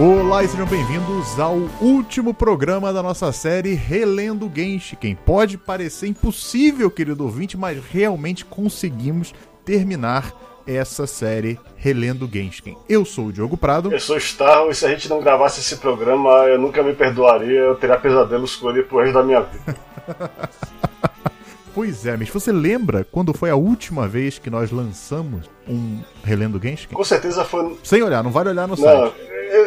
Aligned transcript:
Olá 0.00 0.44
e 0.44 0.48
sejam 0.48 0.64
bem-vindos 0.64 1.40
ao 1.40 1.56
último 1.80 2.32
programa 2.32 2.92
da 2.92 3.02
nossa 3.02 3.32
série 3.32 3.74
Relendo 3.74 4.48
Genshiken. 4.54 5.16
Pode 5.26 5.58
parecer 5.58 6.06
impossível, 6.06 6.88
querido 6.88 7.24
ouvinte, 7.24 7.56
mas 7.56 7.82
realmente 7.84 8.44
conseguimos 8.44 9.34
terminar 9.64 10.32
essa 10.64 11.04
série 11.04 11.58
Relendo 11.76 12.30
Genshiken. 12.32 12.78
Eu 12.88 13.04
sou 13.04 13.26
o 13.26 13.32
Diogo 13.32 13.56
Prado. 13.56 13.90
Eu 13.90 13.98
sou 13.98 14.14
o 14.14 14.20
Starro 14.20 14.70
e 14.70 14.74
se 14.76 14.86
a 14.86 14.90
gente 14.90 15.08
não 15.08 15.20
gravasse 15.20 15.58
esse 15.58 15.78
programa, 15.78 16.30
eu 16.46 16.60
nunca 16.60 16.80
me 16.80 16.94
perdoaria, 16.94 17.58
eu 17.58 17.74
teria 17.74 17.98
pesadelos 17.98 18.54
com 18.54 18.70
ele 18.70 18.84
pro 18.84 19.00
resto 19.00 19.14
da 19.14 19.24
minha 19.24 19.40
vida. 19.40 19.76
Pois 21.74 22.04
é, 22.06 22.16
mas 22.16 22.28
você 22.28 22.50
lembra 22.50 23.04
quando 23.04 23.32
foi 23.32 23.50
a 23.50 23.54
última 23.54 24.08
vez 24.08 24.36
que 24.36 24.50
nós 24.50 24.72
lançamos 24.72 25.48
um 25.68 26.00
Relendo 26.24 26.60
Genshiken? 26.60 26.96
Com 26.96 27.04
certeza 27.04 27.44
foi. 27.44 27.78
Sem 27.84 28.02
olhar, 28.02 28.24
não 28.24 28.32
vale 28.32 28.48
olhar 28.48 28.66
no 28.66 28.74
Não, 28.74 28.82
site. 28.82 29.14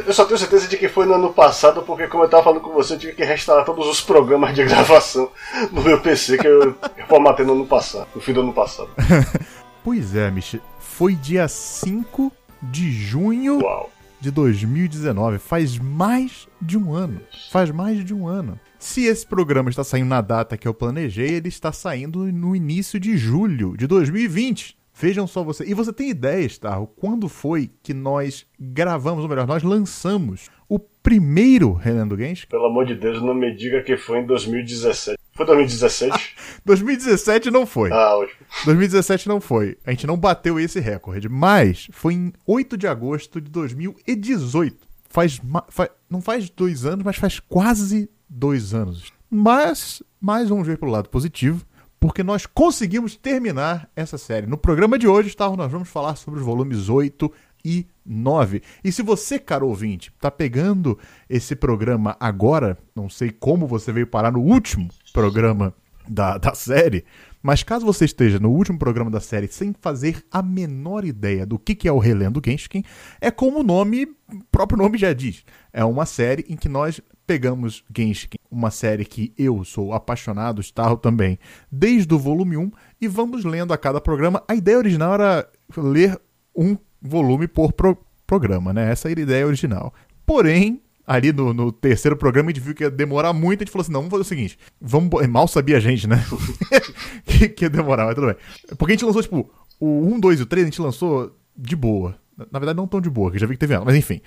Eu 0.05 0.13
só 0.13 0.25
tenho 0.25 0.37
certeza 0.37 0.67
de 0.67 0.77
que 0.77 0.87
foi 0.87 1.05
no 1.05 1.13
ano 1.13 1.33
passado, 1.33 1.81
porque 1.81 2.07
como 2.07 2.23
eu 2.23 2.29
tava 2.29 2.43
falando 2.43 2.61
com 2.61 2.71
você, 2.71 2.93
eu 2.93 2.99
tive 2.99 3.13
que 3.13 3.23
restaurar 3.23 3.65
todos 3.65 3.87
os 3.87 4.01
programas 4.01 4.53
de 4.53 4.63
gravação 4.65 5.29
no 5.71 5.81
meu 5.81 5.99
PC 5.99 6.37
que 6.37 6.47
eu 6.47 6.75
eu 6.97 7.05
formatei 7.07 7.45
no 7.45 7.53
ano 7.53 7.65
passado, 7.65 8.07
no 8.13 8.21
fim 8.21 8.33
do 8.33 8.41
ano 8.41 8.53
passado. 8.53 8.89
Pois 9.83 10.15
é, 10.15 10.29
Mich, 10.29 10.61
foi 10.79 11.15
dia 11.15 11.47
5 11.47 12.31
de 12.61 12.91
junho 12.91 13.59
Uau. 13.63 13.89
de 14.19 14.29
2019. 14.29 15.39
Faz 15.39 15.79
mais 15.79 16.47
de 16.61 16.77
um 16.77 16.93
ano. 16.93 17.19
Faz 17.51 17.71
mais 17.71 18.05
de 18.05 18.13
um 18.13 18.27
ano. 18.27 18.59
Se 18.77 19.05
esse 19.05 19.25
programa 19.25 19.71
está 19.71 19.83
saindo 19.83 20.07
na 20.07 20.21
data 20.21 20.55
que 20.55 20.67
eu 20.67 20.73
planejei, 20.73 21.29
ele 21.29 21.49
está 21.49 21.71
saindo 21.71 22.31
no 22.31 22.55
início 22.55 22.99
de 22.99 23.17
julho 23.17 23.75
de 23.75 23.87
2020. 23.87 24.77
Vejam 25.01 25.25
só 25.25 25.43
você. 25.43 25.63
E 25.65 25.73
você 25.73 25.91
tem 25.91 26.09
ideia, 26.11 26.45
Starro, 26.45 26.85
quando 26.85 27.27
foi 27.27 27.71
que 27.81 27.91
nós 27.93 28.45
gravamos, 28.59 29.23
ou 29.23 29.29
melhor, 29.29 29.47
nós 29.47 29.63
lançamos 29.63 30.49
o 30.69 30.77
primeiro 30.77 31.73
Relendo 31.73 32.15
Games? 32.15 32.45
Pelo 32.45 32.65
amor 32.67 32.85
de 32.85 32.93
Deus, 32.93 33.19
não 33.21 33.33
me 33.33 33.51
diga 33.55 33.81
que 33.81 33.97
foi 33.97 34.19
em 34.19 34.25
2017. 34.27 35.17
Foi 35.33 35.45
2017? 35.45 36.35
2017 36.63 37.49
não 37.51 37.65
foi. 37.65 37.91
ah, 37.91 38.15
ótimo. 38.17 38.37
2017 38.65 39.27
não 39.27 39.41
foi. 39.41 39.75
A 39.85 39.89
gente 39.91 40.05
não 40.05 40.17
bateu 40.17 40.59
esse 40.59 40.79
recorde. 40.79 41.27
Mas 41.27 41.87
foi 41.91 42.13
em 42.13 42.33
8 42.45 42.77
de 42.77 42.85
agosto 42.87 43.41
de 43.41 43.49
2018. 43.49 44.77
Faz, 45.09 45.39
ma- 45.39 45.65
fa- 45.67 45.89
não 46.09 46.21
faz 46.21 46.49
dois 46.49 46.85
anos, 46.85 47.03
mas 47.03 47.15
faz 47.17 47.39
quase 47.39 48.09
dois 48.29 48.73
anos. 48.73 49.11
Mas, 49.29 50.03
mais 50.21 50.49
vamos 50.49 50.67
ver 50.67 50.77
pelo 50.77 50.91
lado 50.91 51.09
positivo, 51.09 51.65
porque 52.01 52.23
nós 52.23 52.47
conseguimos 52.47 53.15
terminar 53.15 53.87
essa 53.95 54.17
série. 54.17 54.47
No 54.47 54.57
programa 54.57 54.97
de 54.97 55.07
hoje, 55.07 55.29
Starro, 55.29 55.55
nós 55.55 55.71
vamos 55.71 55.87
falar 55.87 56.15
sobre 56.15 56.39
os 56.39 56.45
volumes 56.45 56.89
8 56.89 57.31
e 57.63 57.85
9. 58.03 58.63
E 58.83 58.91
se 58.91 59.03
você, 59.03 59.37
caro 59.37 59.67
ouvinte, 59.67 60.11
tá 60.19 60.31
pegando 60.31 60.97
esse 61.29 61.55
programa 61.55 62.17
agora, 62.19 62.75
não 62.95 63.07
sei 63.07 63.29
como 63.29 63.67
você 63.67 63.93
veio 63.93 64.07
parar 64.07 64.31
no 64.31 64.41
último 64.41 64.89
programa 65.13 65.75
da, 66.09 66.39
da 66.39 66.55
série, 66.55 67.05
mas 67.39 67.61
caso 67.61 67.85
você 67.85 68.05
esteja 68.05 68.39
no 68.39 68.49
último 68.49 68.79
programa 68.79 69.11
da 69.11 69.19
série 69.19 69.47
sem 69.47 69.71
fazer 69.79 70.25
a 70.31 70.41
menor 70.41 71.05
ideia 71.05 71.45
do 71.45 71.59
que, 71.59 71.75
que 71.75 71.87
é 71.87 71.91
o 71.91 71.99
Relendo 71.99 72.41
Genshin, 72.43 72.83
é 73.19 73.29
como 73.29 73.59
o 73.59 73.63
nome, 73.63 74.05
o 74.27 74.43
próprio 74.51 74.79
nome 74.79 74.97
já 74.97 75.13
diz. 75.13 75.45
É 75.71 75.85
uma 75.85 76.07
série 76.07 76.45
em 76.49 76.57
que 76.57 76.67
nós 76.67 76.99
pegamos 77.27 77.83
Genshin, 77.95 78.40
uma 78.51 78.69
série 78.69 79.05
que 79.05 79.33
eu 79.37 79.63
sou 79.63 79.93
apaixonado, 79.93 80.59
Starro 80.61 80.97
também, 80.97 81.39
desde 81.71 82.13
o 82.13 82.19
volume 82.19 82.57
1, 82.57 82.71
e 82.99 83.07
vamos 83.07 83.45
lendo 83.45 83.73
a 83.73 83.77
cada 83.77 84.01
programa. 84.01 84.43
A 84.47 84.53
ideia 84.55 84.77
original 84.77 85.13
era 85.13 85.47
ler 85.77 86.19
um 86.55 86.77
volume 87.01 87.47
por 87.47 87.71
pro- 87.71 87.97
programa, 88.27 88.73
né? 88.73 88.91
Essa 88.91 89.09
era 89.09 89.19
a 89.19 89.23
ideia 89.23 89.47
original. 89.47 89.93
Porém, 90.25 90.81
ali 91.07 91.31
no, 91.33 91.53
no 91.53 91.71
terceiro 91.71 92.15
programa 92.17 92.49
a 92.49 92.53
gente 92.53 92.63
viu 92.63 92.75
que 92.75 92.83
ia 92.83 92.91
demorar 92.91 93.31
muito, 93.33 93.61
a 93.61 93.63
gente 93.65 93.71
falou 93.71 93.83
assim, 93.83 93.91
não, 93.91 94.01
vamos 94.01 94.11
fazer 94.11 94.21
o 94.21 94.25
seguinte, 94.25 94.59
vamos... 94.79 95.09
Mal 95.27 95.47
sabia 95.47 95.77
a 95.77 95.79
gente, 95.79 96.07
né? 96.07 96.23
que, 97.25 97.49
que 97.49 97.65
ia 97.65 97.69
demorar, 97.69 98.05
mas 98.05 98.15
tudo 98.15 98.27
bem. 98.27 98.35
Porque 98.77 98.93
a 98.93 98.95
gente 98.95 99.05
lançou, 99.05 99.21
tipo, 99.23 99.49
o 99.79 100.05
1, 100.13 100.19
2 100.19 100.39
e 100.39 100.43
o 100.43 100.45
3 100.45 100.63
a 100.65 100.69
gente 100.69 100.81
lançou 100.81 101.35
de 101.57 101.75
boa. 101.75 102.15
Na- 102.37 102.59
verdade, 102.59 102.77
não 102.77 102.87
tão 102.87 103.01
de 103.01 103.09
boa, 103.09 103.31
que 103.31 103.39
já 103.39 103.45
vi 103.47 103.53
que 103.53 103.59
teve 103.59 103.73
ano, 103.73 103.85
mas 103.85 103.95
enfim. 103.95 104.21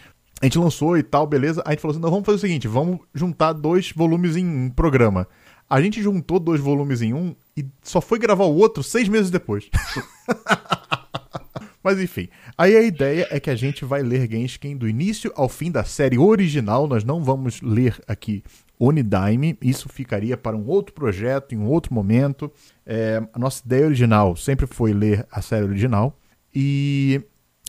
A 0.44 0.46
gente 0.46 0.58
lançou 0.58 0.98
e 0.98 1.02
tal, 1.02 1.26
beleza. 1.26 1.62
A 1.64 1.70
gente 1.70 1.80
falou 1.80 1.92
assim, 1.92 2.02
não, 2.02 2.10
vamos 2.10 2.26
fazer 2.26 2.36
o 2.36 2.40
seguinte, 2.40 2.68
vamos 2.68 3.00
juntar 3.14 3.54
dois 3.54 3.90
volumes 3.92 4.36
em 4.36 4.46
um 4.46 4.68
programa. 4.68 5.26
A 5.70 5.80
gente 5.80 6.02
juntou 6.02 6.38
dois 6.38 6.60
volumes 6.60 7.00
em 7.00 7.14
um 7.14 7.34
e 7.56 7.64
só 7.82 7.98
foi 7.98 8.18
gravar 8.18 8.44
o 8.44 8.54
outro 8.54 8.82
seis 8.82 9.08
meses 9.08 9.30
depois. 9.30 9.70
Mas 11.82 11.98
enfim, 11.98 12.28
aí 12.58 12.76
a 12.76 12.82
ideia 12.82 13.26
é 13.30 13.40
que 13.40 13.48
a 13.48 13.54
gente 13.54 13.86
vai 13.86 14.02
ler 14.02 14.30
Genshin 14.30 14.76
do 14.76 14.86
início 14.86 15.32
ao 15.34 15.48
fim 15.48 15.70
da 15.70 15.82
série 15.82 16.18
original. 16.18 16.86
Nós 16.86 17.04
não 17.04 17.24
vamos 17.24 17.62
ler 17.62 17.98
aqui 18.06 18.44
Onidaime, 18.78 19.56
isso 19.62 19.88
ficaria 19.88 20.36
para 20.36 20.54
um 20.54 20.66
outro 20.66 20.92
projeto, 20.94 21.54
em 21.54 21.58
um 21.58 21.68
outro 21.68 21.94
momento. 21.94 22.52
É, 22.84 23.26
a 23.32 23.38
nossa 23.38 23.62
ideia 23.64 23.86
original 23.86 24.36
sempre 24.36 24.66
foi 24.66 24.92
ler 24.92 25.26
a 25.32 25.40
série 25.40 25.64
original 25.64 26.18
e 26.54 27.22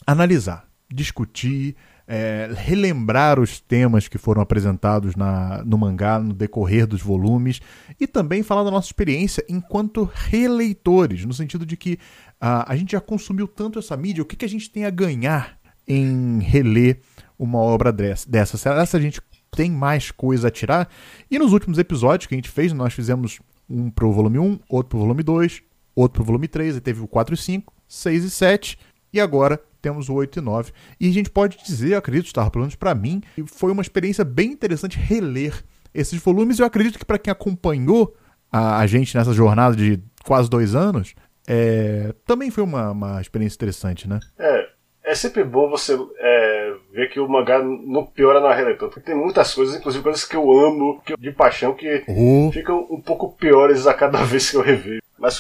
analisar, 0.06 0.68
discutir, 0.92 1.78
é, 2.08 2.52
relembrar 2.56 3.40
os 3.40 3.60
temas 3.60 4.08
que 4.08 4.18
foram 4.18 4.42
apresentados 4.42 5.16
na, 5.16 5.64
no 5.66 5.78
mangá 5.78 6.20
no 6.20 6.34
decorrer 6.34 6.86
dos 6.86 7.02
volumes 7.02 7.60
e 8.00 8.06
também 8.06 8.44
falar 8.44 8.64
da 8.64 8.72
nossa 8.72 8.88
experiência 8.88 9.44
enquanto 9.50 10.10
releitores, 10.14 11.26
no 11.26 11.34
sentido 11.34 11.66
de 11.66 11.76
que 11.76 11.98
ah, 12.40 12.72
a 12.72 12.76
gente 12.76 12.92
já 12.92 13.02
consumiu 13.02 13.48
tanto 13.48 13.80
essa 13.80 13.98
mídia, 13.98 14.22
o 14.22 14.26
que, 14.26 14.36
que 14.36 14.46
a 14.46 14.50
gente 14.50 14.70
tem 14.70 14.86
a 14.86 14.90
ganhar 14.90 15.58
em 15.88 16.40
reler 16.40 17.00
uma 17.38 17.60
obra 17.60 17.92
dessa? 17.92 18.58
Será 18.58 18.86
que 18.86 18.96
a 18.96 19.00
gente 19.00 19.22
tem 19.52 19.72
mais 19.72 20.12
coisa 20.12 20.48
a 20.48 20.52
tirar? 20.52 20.90
E 21.30 21.40
nos 21.40 21.54
últimos 21.54 21.78
episódios 21.78 22.28
que 22.28 22.36
a 22.36 22.38
gente 22.38 22.50
fez, 22.50 22.72
nós 22.72 22.94
fizemos 22.94 23.40
um 23.70 23.90
pro 23.90 24.12
volume 24.12 24.38
1, 24.38 24.60
outro 24.70 24.90
pro 24.90 25.00
volume 25.00 25.24
2, 25.24 25.62
outro 25.96 26.18
pro 26.18 26.26
volume 26.26 26.48
3, 26.48 26.76
aí 26.76 26.82
teve 26.82 27.02
o 27.02 27.08
4 27.08 27.34
e 27.34 27.38
5, 27.38 27.74
6 27.88 28.24
e 28.26 28.30
7, 28.30 28.80
e 29.14 29.20
agora 29.20 29.60
temos 29.86 30.10
o 30.10 30.16
8 30.16 30.40
e 30.40 30.42
9. 30.42 30.72
E 31.00 31.08
a 31.08 31.14
gente 31.14 31.30
pode 31.30 31.64
dizer, 31.64 31.92
eu 31.92 31.98
acredito, 32.00 32.26
Starro, 32.26 32.50
pelo 32.50 32.64
menos 32.64 32.76
pra 32.76 32.96
mim, 32.96 33.22
foi 33.46 33.72
uma 33.72 33.84
experiência 33.84 34.26
bem 34.26 34.52
interessante 34.52 34.98
reler 34.98 35.64
esses 35.94 36.20
volumes. 36.20 36.58
Eu 36.58 36.66
acredito 36.66 36.98
que 36.98 37.06
pra 37.06 37.20
quem 37.20 37.32
acompanhou 37.32 38.16
a, 38.52 38.80
a 38.80 38.88
gente 38.88 39.16
nessa 39.16 39.32
jornada 39.32 39.76
de 39.76 40.02
quase 40.24 40.50
dois 40.50 40.74
anos, 40.74 41.14
é, 41.48 42.16
também 42.26 42.50
foi 42.50 42.64
uma, 42.64 42.90
uma 42.92 43.22
experiência 43.22 43.56
interessante, 43.58 44.10
né? 44.10 44.20
É, 44.40 44.68
é 45.12 45.14
sempre 45.14 45.44
bom 45.44 45.70
você 45.70 45.96
é, 46.20 46.74
ver 46.92 47.10
que 47.12 47.20
o 47.20 47.30
mangá 47.30 47.62
não 47.62 48.04
piora 48.08 48.42
na 48.42 48.52
releitura, 48.56 48.90
porque 48.90 49.06
tem 49.06 49.16
muitas 49.16 49.54
coisas, 49.54 49.76
inclusive 49.76 50.04
coisas 50.04 50.24
que 50.26 50.36
eu 50.36 50.52
amo, 50.52 51.00
que 51.06 51.14
eu- 51.14 51.18
de 51.18 51.32
paixão, 51.32 51.76
que 51.76 52.04
Oh, 52.08 52.50
ficam 52.52 52.88
um 52.90 53.00
pouco 53.00 53.36
piores 53.38 53.86
a 53.86 53.94
cada 53.94 54.18
vez 54.26 54.50
que 54.50 54.58
eu 54.58 54.62
revejo. 54.64 55.00
Mas 55.18 55.40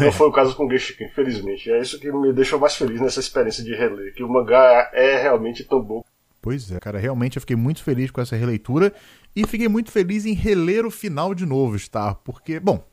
não 0.00 0.12
foi 0.12 0.28
o 0.28 0.32
caso 0.32 0.56
com 0.56 0.68
Genshin, 0.68 1.04
infelizmente. 1.04 1.70
É 1.70 1.80
isso 1.80 1.98
que 1.98 2.10
me 2.10 2.32
deixou 2.32 2.58
mais 2.58 2.74
feliz 2.74 3.00
nessa 3.00 3.20
experiência 3.20 3.62
de 3.62 3.74
reler, 3.74 4.14
que 4.14 4.22
o 4.22 4.28
mangá 4.28 4.90
é 4.92 5.20
realmente 5.22 5.64
tão 5.64 5.80
bom. 5.80 6.04
Pois 6.40 6.72
é, 6.72 6.80
cara, 6.80 6.98
realmente 6.98 7.36
eu 7.36 7.40
fiquei 7.40 7.54
muito 7.54 7.84
feliz 7.84 8.10
com 8.10 8.20
essa 8.20 8.34
releitura 8.34 8.92
e 9.34 9.46
fiquei 9.46 9.68
muito 9.68 9.92
feliz 9.92 10.26
em 10.26 10.32
reler 10.32 10.84
o 10.84 10.90
final 10.90 11.34
de 11.34 11.46
novo, 11.46 11.78
Star, 11.78 12.16
porque, 12.16 12.58
bom, 12.58 12.84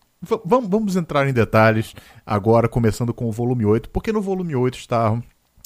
vamos, 0.45 0.95
entrar 0.95 1.28
em 1.28 1.34
detalhes 1.34 1.95
agora, 2.23 2.69
começando 2.69 3.12
com 3.12 3.28
o 3.28 3.31
volume 3.31 3.66
8, 3.66 3.89
porque 3.89 4.12
no 4.12 4.22
volume 4.22 4.56
8, 4.56 4.78
Star, 4.78 5.19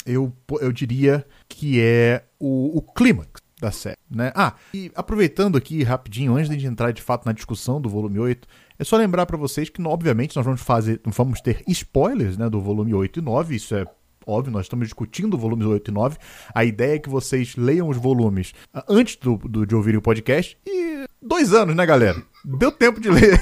eu, 0.05 0.31
eu 0.61 0.71
diria 0.71 1.25
que 1.49 1.81
é 1.81 2.23
o, 2.39 2.77
o 2.77 2.81
clímax 2.81 3.41
da 3.59 3.71
série, 3.71 3.97
né? 4.09 4.31
Ah, 4.35 4.53
e 4.73 4.91
aproveitando 4.95 5.57
aqui 5.57 5.83
rapidinho, 5.83 6.35
antes 6.35 6.55
de 6.55 6.65
entrar 6.65 6.91
de 6.91 7.01
fato 7.01 7.25
na 7.25 7.33
discussão 7.33 7.81
do 7.81 7.89
volume 7.89 8.19
8, 8.19 8.47
é 8.83 8.85
só 8.85 8.97
lembrar 8.97 9.25
pra 9.25 9.37
vocês 9.37 9.69
que, 9.69 9.81
obviamente, 9.81 10.35
nós 10.35 10.45
vamos 10.45 10.61
fazer, 10.61 11.01
vamos 11.05 11.41
ter 11.41 11.63
spoilers, 11.67 12.37
né, 12.37 12.49
do 12.49 12.59
volume 12.61 12.93
8 12.93 13.19
e 13.19 13.21
9, 13.21 13.55
isso 13.55 13.73
é 13.75 13.85
óbvio, 14.25 14.53
nós 14.53 14.65
estamos 14.65 14.85
discutindo 14.87 15.37
volumes 15.37 15.65
8 15.67 15.89
e 15.89 15.93
9. 15.93 16.17
A 16.55 16.63
ideia 16.63 16.95
é 16.95 16.99
que 16.99 17.09
vocês 17.09 17.55
leiam 17.57 17.89
os 17.89 17.97
volumes 17.97 18.53
ah, 18.73 18.83
antes 18.87 19.15
do, 19.17 19.37
do- 19.37 19.65
de 19.65 19.75
ouvirem 19.75 19.97
o 19.97 20.01
podcast. 20.01 20.57
E 20.65 21.05
dois 21.21 21.53
anos, 21.53 21.75
né, 21.75 21.85
galera? 21.85 22.21
Deu 22.45 22.71
tempo 22.71 22.99
de 23.01 23.09
ler 23.09 23.37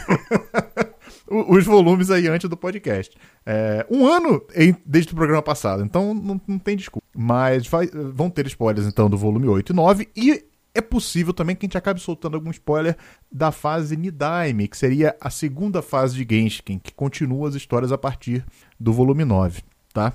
os 1.29 1.65
volumes 1.65 2.09
aí 2.11 2.27
antes 2.27 2.49
do 2.49 2.57
podcast. 2.57 3.15
É, 3.45 3.85
um 3.89 4.05
ano 4.07 4.41
desde 4.85 5.13
o 5.13 5.15
programa 5.15 5.41
passado, 5.41 5.83
então 5.83 6.13
não, 6.13 6.39
não 6.47 6.59
tem 6.59 6.75
desculpa. 6.75 7.05
Mas 7.15 7.67
vai- 7.67 7.87
vão 8.13 8.29
ter 8.29 8.45
spoilers, 8.47 8.87
então, 8.87 9.09
do 9.09 9.17
volume 9.17 9.47
8 9.47 9.71
e 9.71 9.75
9. 9.75 10.09
E 10.15 10.43
é 10.73 10.81
possível 10.81 11.33
também 11.33 11.55
que 11.55 11.65
a 11.65 11.67
gente 11.67 11.77
acabe 11.77 11.99
soltando 11.99 12.35
algum 12.35 12.49
spoiler 12.51 12.97
da 13.31 13.51
fase 13.51 13.97
Nidaime, 13.97 14.67
que 14.67 14.77
seria 14.77 15.15
a 15.19 15.29
segunda 15.29 15.81
fase 15.81 16.15
de 16.15 16.35
Genshin, 16.35 16.79
que 16.79 16.93
continua 16.93 17.49
as 17.49 17.55
histórias 17.55 17.91
a 17.91 17.97
partir 17.97 18.45
do 18.79 18.93
volume 18.93 19.25
9, 19.25 19.61
tá? 19.93 20.13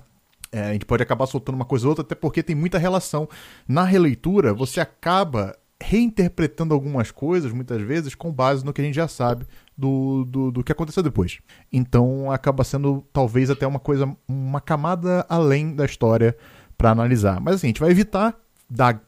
É, 0.51 0.71
a 0.71 0.73
gente 0.73 0.87
pode 0.87 1.03
acabar 1.03 1.27
soltando 1.27 1.57
uma 1.57 1.65
coisa 1.65 1.87
ou 1.87 1.91
outra, 1.91 2.03
até 2.03 2.15
porque 2.15 2.43
tem 2.43 2.57
muita 2.57 2.79
relação. 2.79 3.29
Na 3.69 3.85
releitura, 3.85 4.55
você 4.55 4.81
acaba 4.81 5.55
reinterpretando 5.83 6.73
algumas 6.73 7.11
coisas, 7.11 7.53
muitas 7.53 7.83
vezes, 7.83 8.15
com 8.15 8.33
base 8.33 8.65
no 8.65 8.73
que 8.73 8.81
a 8.81 8.85
gente 8.85 8.95
já 8.95 9.09
sabe 9.09 9.47
do, 9.77 10.25
do, 10.25 10.51
do 10.51 10.65
que 10.65 10.73
aconteceu 10.73 11.03
depois. 11.03 11.39
Então 11.71 12.31
acaba 12.31 12.65
sendo 12.65 13.05
talvez 13.13 13.51
até 13.51 13.67
uma 13.67 13.79
coisa, 13.79 14.17
uma 14.27 14.61
camada 14.61 15.27
além 15.29 15.75
da 15.75 15.85
história 15.85 16.35
para 16.79 16.91
analisar. 16.91 17.41
Mas 17.41 17.57
assim, 17.57 17.67
a 17.67 17.69
gente 17.69 17.81
vai 17.81 17.91
evitar 17.91 18.35
dar 18.69 19.01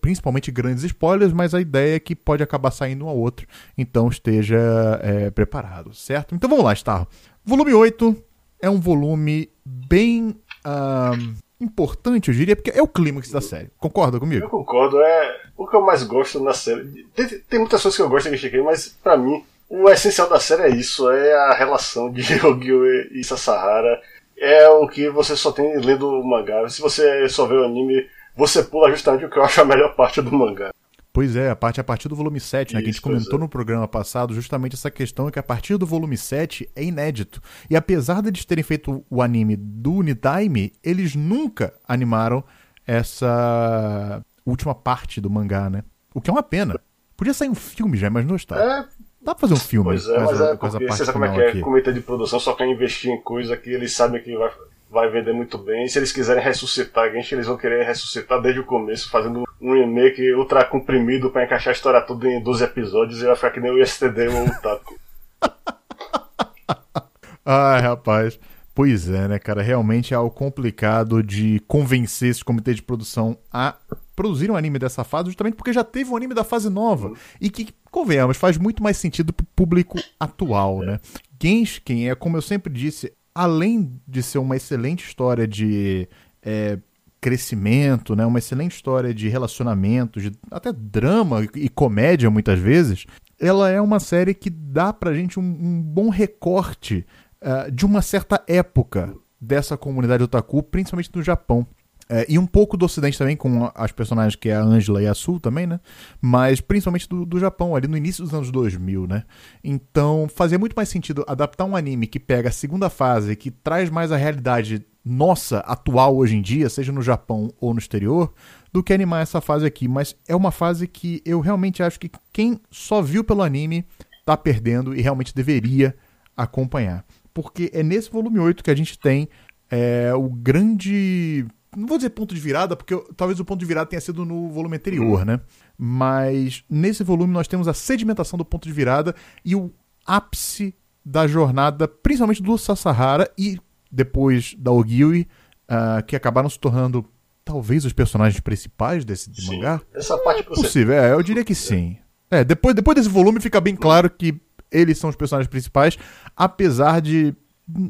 principalmente 0.00 0.50
grandes 0.50 0.84
spoilers, 0.84 1.32
mas 1.32 1.54
a 1.54 1.60
ideia 1.60 1.96
é 1.96 2.00
que 2.00 2.14
pode 2.14 2.42
acabar 2.42 2.70
saindo 2.70 3.06
um 3.06 3.08
ao 3.08 3.16
outro. 3.16 3.46
Então 3.76 4.08
esteja 4.08 4.58
é, 5.02 5.30
preparado, 5.30 5.94
certo? 5.94 6.34
Então 6.34 6.48
vamos 6.48 6.64
lá, 6.64 6.74
Star. 6.74 7.06
Volume 7.44 7.72
8 7.72 8.16
é 8.60 8.68
um 8.68 8.80
volume 8.80 9.50
bem 9.64 10.36
uh, 10.66 11.34
importante, 11.60 12.28
eu 12.28 12.34
diria, 12.34 12.56
porque 12.56 12.70
é 12.70 12.82
o 12.82 12.88
clímax 12.88 13.30
da 13.30 13.40
série. 13.40 13.70
Concorda 13.78 14.18
comigo? 14.18 14.44
Eu 14.44 14.50
concordo. 14.50 15.00
É 15.00 15.40
o 15.56 15.66
que 15.66 15.76
eu 15.76 15.80
mais 15.80 16.02
gosto 16.02 16.42
na 16.42 16.52
série. 16.52 17.06
Tem, 17.14 17.26
tem 17.26 17.58
muitas 17.58 17.82
coisas 17.82 17.96
que 17.96 18.02
eu 18.02 18.08
gosto 18.08 18.30
de 18.30 18.38
Shikei, 18.38 18.62
mas 18.62 18.88
para 19.02 19.16
mim 19.16 19.44
o 19.68 19.88
essencial 19.88 20.28
da 20.28 20.38
série 20.38 20.62
é 20.62 20.70
isso, 20.70 21.10
é 21.10 21.34
a 21.34 21.54
relação 21.54 22.10
de 22.10 22.22
Yogyo 22.34 22.84
e 23.12 23.24
Sasahara. 23.24 24.00
É 24.38 24.68
o 24.68 24.86
que 24.86 25.08
você 25.08 25.34
só 25.34 25.50
tem 25.50 25.78
lendo 25.78 26.08
o 26.08 26.24
mangá. 26.24 26.68
Se 26.68 26.80
você 26.80 27.26
só 27.28 27.46
vê 27.46 27.54
o 27.54 27.64
anime, 27.64 28.06
você 28.36 28.62
pula 28.62 28.90
justamente 28.90 29.24
o 29.24 29.30
que 29.30 29.38
eu 29.38 29.42
acho 29.42 29.60
a 29.60 29.64
melhor 29.64 29.94
parte 29.96 30.20
do 30.20 30.32
mangá. 30.32 30.70
Pois 31.12 31.34
é, 31.34 31.48
a 31.48 31.56
parte 31.56 31.80
a 31.80 31.84
partir 31.84 32.08
do 32.08 32.14
volume 32.14 32.38
7, 32.38 32.74
né, 32.74 32.80
Isso, 32.80 32.84
que 32.84 32.90
a 32.90 32.92
gente 32.92 33.00
comentou 33.00 33.38
é. 33.38 33.40
no 33.40 33.48
programa 33.48 33.88
passado, 33.88 34.34
justamente 34.34 34.74
essa 34.74 34.90
questão 34.90 35.28
é 35.28 35.30
que 35.30 35.38
a 35.38 35.42
partir 35.42 35.78
do 35.78 35.86
volume 35.86 36.14
7 36.14 36.68
é 36.76 36.84
inédito. 36.84 37.40
E 37.70 37.76
apesar 37.76 38.20
de 38.20 38.28
eles 38.28 38.44
terem 38.44 38.62
feito 38.62 39.02
o 39.08 39.22
anime 39.22 39.56
do 39.56 39.94
Unitime, 39.94 40.74
eles 40.84 41.14
nunca 41.14 41.72
animaram 41.88 42.44
essa 42.86 44.22
última 44.44 44.74
parte 44.74 45.18
do 45.18 45.30
mangá, 45.30 45.70
né? 45.70 45.82
O 46.14 46.20
que 46.20 46.28
é 46.28 46.32
uma 46.32 46.42
pena. 46.42 46.78
Podia 47.16 47.32
sair 47.32 47.48
um 47.48 47.54
filme 47.54 47.96
já, 47.96 48.10
mas 48.10 48.26
não 48.26 48.36
está. 48.36 48.56
É, 48.62 48.84
Dá 49.26 49.34
pra 49.34 49.40
fazer 49.40 49.54
um 49.54 49.66
filme. 49.66 49.88
Pois 49.88 50.06
é, 50.06 50.20
mas 50.20 50.40
é 50.40 50.54
porque 50.54 50.86
você 50.86 51.04
sabe 51.04 51.12
como 51.14 51.24
é 51.24 51.34
que 51.34 51.40
é. 51.40 51.48
Aqui. 51.48 51.60
Comitê 51.60 51.92
de 51.92 52.00
produção 52.00 52.38
só 52.38 52.52
quer 52.54 52.68
investir 52.68 53.10
em 53.10 53.20
coisa 53.20 53.56
que 53.56 53.70
eles 53.70 53.92
sabem 53.92 54.22
que 54.22 54.36
vai, 54.36 54.52
vai 54.90 55.10
vender 55.10 55.32
muito 55.32 55.58
bem. 55.58 55.86
Se 55.88 55.98
eles 55.98 56.12
quiserem 56.12 56.42
ressuscitar 56.42 57.10
gente, 57.12 57.34
eles 57.34 57.46
vão 57.46 57.56
querer 57.56 57.84
ressuscitar 57.84 58.40
desde 58.40 58.60
o 58.60 58.64
começo, 58.64 59.10
fazendo 59.10 59.44
um 59.60 59.72
remake 59.72 60.32
ultra 60.34 60.64
comprimido 60.64 61.30
pra 61.30 61.44
encaixar 61.44 61.72
a 61.72 61.76
história 61.76 62.00
toda 62.00 62.28
em 62.28 62.42
12 62.42 62.64
episódios 62.64 63.20
e 63.20 63.26
vai 63.26 63.36
ficar 63.36 63.50
que 63.50 63.60
nem 63.60 63.70
o 63.70 63.84
STD 63.84 64.28
ou 64.28 64.46
o 64.46 64.60
Taco. 64.60 64.98
Ai, 67.44 67.80
rapaz. 67.80 68.38
Pois 68.74 69.08
é, 69.08 69.26
né, 69.26 69.38
cara? 69.38 69.62
Realmente 69.62 70.12
é 70.12 70.16
algo 70.16 70.30
complicado 70.30 71.22
de 71.22 71.60
convencer 71.66 72.28
esse 72.28 72.44
comitê 72.44 72.74
de 72.74 72.82
produção 72.82 73.38
a 73.50 73.74
produzir 74.14 74.50
um 74.50 74.56
anime 74.56 74.78
dessa 74.78 75.02
fase, 75.02 75.28
justamente 75.28 75.54
porque 75.54 75.72
já 75.72 75.82
teve 75.82 76.10
um 76.10 76.16
anime 76.16 76.34
da 76.34 76.44
fase 76.44 76.68
nova. 76.68 77.12
E 77.40 77.48
que, 77.48 77.68
convenhamos, 77.90 78.36
faz 78.36 78.58
muito 78.58 78.82
mais 78.82 78.98
sentido 78.98 79.32
pro 79.32 79.46
público 79.56 79.98
atual, 80.20 80.82
é. 80.82 80.86
né? 80.86 81.00
Genshin 81.40 82.08
é, 82.08 82.14
como 82.14 82.36
eu 82.36 82.42
sempre 82.42 82.72
disse, 82.72 83.12
além 83.36 84.00
de 84.08 84.22
ser 84.22 84.38
uma 84.38 84.56
excelente 84.56 85.04
história 85.06 85.46
de 85.46 86.08
é, 86.42 86.78
crescimento, 87.20 88.16
né? 88.16 88.24
Uma 88.24 88.38
excelente 88.38 88.74
história 88.74 89.12
de 89.12 89.28
relacionamento, 89.28 90.18
de 90.18 90.32
até 90.50 90.72
drama 90.72 91.46
e 91.54 91.68
comédia 91.68 92.30
muitas 92.30 92.58
vezes. 92.58 93.04
Ela 93.38 93.68
é 93.68 93.78
uma 93.78 94.00
série 94.00 94.32
que 94.32 94.48
dá 94.48 94.90
pra 94.90 95.12
gente 95.12 95.38
um, 95.38 95.42
um 95.42 95.82
bom 95.82 96.08
recorte 96.08 97.06
uh, 97.42 97.70
de 97.70 97.84
uma 97.84 98.00
certa 98.00 98.42
época 98.46 99.14
dessa 99.38 99.76
comunidade 99.76 100.22
otaku, 100.22 100.62
principalmente 100.62 101.10
no 101.14 101.22
Japão. 101.22 101.66
É, 102.08 102.24
e 102.28 102.38
um 102.38 102.46
pouco 102.46 102.76
do 102.76 102.84
Ocidente 102.84 103.18
também, 103.18 103.36
com 103.36 103.70
as 103.74 103.90
personagens 103.90 104.36
que 104.36 104.48
é 104.48 104.54
a 104.54 104.62
Angela 104.62 105.02
e 105.02 105.06
a 105.06 105.14
Sul 105.14 105.40
também, 105.40 105.66
né? 105.66 105.80
Mas 106.20 106.60
principalmente 106.60 107.08
do, 107.08 107.26
do 107.26 107.38
Japão, 107.38 107.74
ali 107.74 107.88
no 107.88 107.96
início 107.96 108.22
dos 108.22 108.32
anos 108.32 108.50
2000, 108.52 109.06
né? 109.06 109.24
Então 109.62 110.28
fazia 110.32 110.58
muito 110.58 110.74
mais 110.74 110.88
sentido 110.88 111.24
adaptar 111.26 111.64
um 111.64 111.74
anime 111.74 112.06
que 112.06 112.20
pega 112.20 112.48
a 112.48 112.52
segunda 112.52 112.88
fase, 112.88 113.34
que 113.34 113.50
traz 113.50 113.90
mais 113.90 114.12
a 114.12 114.16
realidade 114.16 114.86
nossa, 115.04 115.58
atual 115.60 116.16
hoje 116.16 116.36
em 116.36 116.42
dia, 116.42 116.68
seja 116.68 116.90
no 116.90 117.02
Japão 117.02 117.52
ou 117.60 117.72
no 117.72 117.78
exterior, 117.78 118.32
do 118.72 118.82
que 118.82 118.92
animar 118.92 119.22
essa 119.22 119.40
fase 119.40 119.64
aqui. 119.64 119.86
Mas 119.86 120.16
é 120.28 120.34
uma 120.34 120.50
fase 120.50 120.86
que 120.86 121.22
eu 121.24 121.40
realmente 121.40 121.82
acho 121.82 121.98
que 121.98 122.10
quem 122.32 122.60
só 122.70 123.00
viu 123.02 123.22
pelo 123.24 123.42
anime 123.42 123.84
tá 124.24 124.36
perdendo 124.36 124.94
e 124.94 125.00
realmente 125.00 125.34
deveria 125.34 125.94
acompanhar. 126.36 127.04
Porque 127.32 127.70
é 127.72 127.82
nesse 127.82 128.10
volume 128.10 128.40
8 128.40 128.64
que 128.64 128.70
a 128.70 128.74
gente 128.74 128.98
tem 128.98 129.28
é, 129.70 130.12
o 130.14 130.28
grande 130.28 131.46
não 131.76 131.86
vou 131.86 131.98
dizer 131.98 132.10
ponto 132.10 132.34
de 132.34 132.40
virada, 132.40 132.74
porque 132.74 132.94
eu, 132.94 133.08
talvez 133.14 133.38
o 133.38 133.44
ponto 133.44 133.60
de 133.60 133.66
virada 133.66 133.86
tenha 133.86 134.00
sido 134.00 134.24
no 134.24 134.48
volume 134.50 134.76
anterior, 134.76 135.24
né? 135.24 135.40
Mas 135.76 136.64
nesse 136.70 137.04
volume 137.04 137.32
nós 137.32 137.46
temos 137.46 137.68
a 137.68 137.74
sedimentação 137.74 138.38
do 138.38 138.44
ponto 138.44 138.66
de 138.66 138.72
virada 138.72 139.14
e 139.44 139.54
o 139.54 139.70
ápice 140.06 140.74
da 141.04 141.26
jornada, 141.26 141.86
principalmente 141.86 142.42
do 142.42 142.56
Sasahara 142.56 143.30
e 143.38 143.60
depois 143.92 144.54
da 144.58 144.72
Ogiwi, 144.72 145.28
uh, 145.68 146.04
que 146.04 146.16
acabaram 146.16 146.48
se 146.48 146.58
tornando 146.58 147.04
talvez 147.44 147.84
os 147.84 147.92
personagens 147.92 148.40
principais 148.40 149.04
desse 149.04 149.32
sim. 149.34 149.56
mangá. 149.56 149.80
Essa 149.94 150.18
parte 150.18 150.40
é 150.40 150.42
possível, 150.42 150.94
é, 150.94 151.12
eu 151.12 151.22
diria 151.22 151.44
que 151.44 151.54
sim. 151.54 151.96
É, 152.30 152.42
depois, 152.42 152.74
depois 152.74 152.96
desse 152.96 153.08
volume 153.08 153.40
fica 153.40 153.60
bem 153.60 153.76
claro 153.76 154.10
que 154.10 154.34
eles 154.70 154.98
são 154.98 155.10
os 155.10 155.16
personagens 155.16 155.48
principais, 155.48 155.96
apesar 156.36 157.00
de 157.00 157.34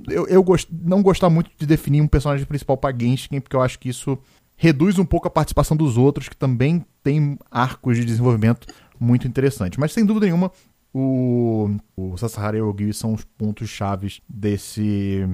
eu, 0.09 0.27
eu 0.27 0.43
gost, 0.43 0.69
não 0.71 1.03
gostar 1.03 1.29
muito 1.29 1.51
de 1.57 1.67
definir 1.67 2.01
um 2.01 2.09
personagem 2.09 2.47
principal 2.47 2.77
para 2.77 2.97
Genshin, 2.97 3.41
porque 3.41 3.57
eu 3.57 3.63
acho 3.63 3.79
que 3.79 3.89
isso 3.89 4.19
reduz 4.57 4.99
um 4.99 5.05
pouco 5.05 5.29
a 5.29 5.31
participação 5.31 5.77
dos 5.77 5.99
outros, 5.99 6.29
que 6.29 6.37
também 6.37 6.85
tem 7.03 7.39
arcos 7.51 7.99
de 7.99 8.05
desenvolvimento 8.05 8.67
muito 8.99 9.29
interessantes. 9.29 9.79
Mas 9.79 9.93
sem 9.93 10.05
dúvida 10.05 10.27
nenhuma, 10.27 10.51
o, 10.93 11.77
o 11.95 12.17
Sasahara 12.17 12.57
e 12.57 12.61
o 12.61 12.73
Gui 12.73 12.93
são 12.95 13.13
os 13.13 13.23
pontos 13.23 13.69
chaves 13.69 14.23
desse, 14.27 15.29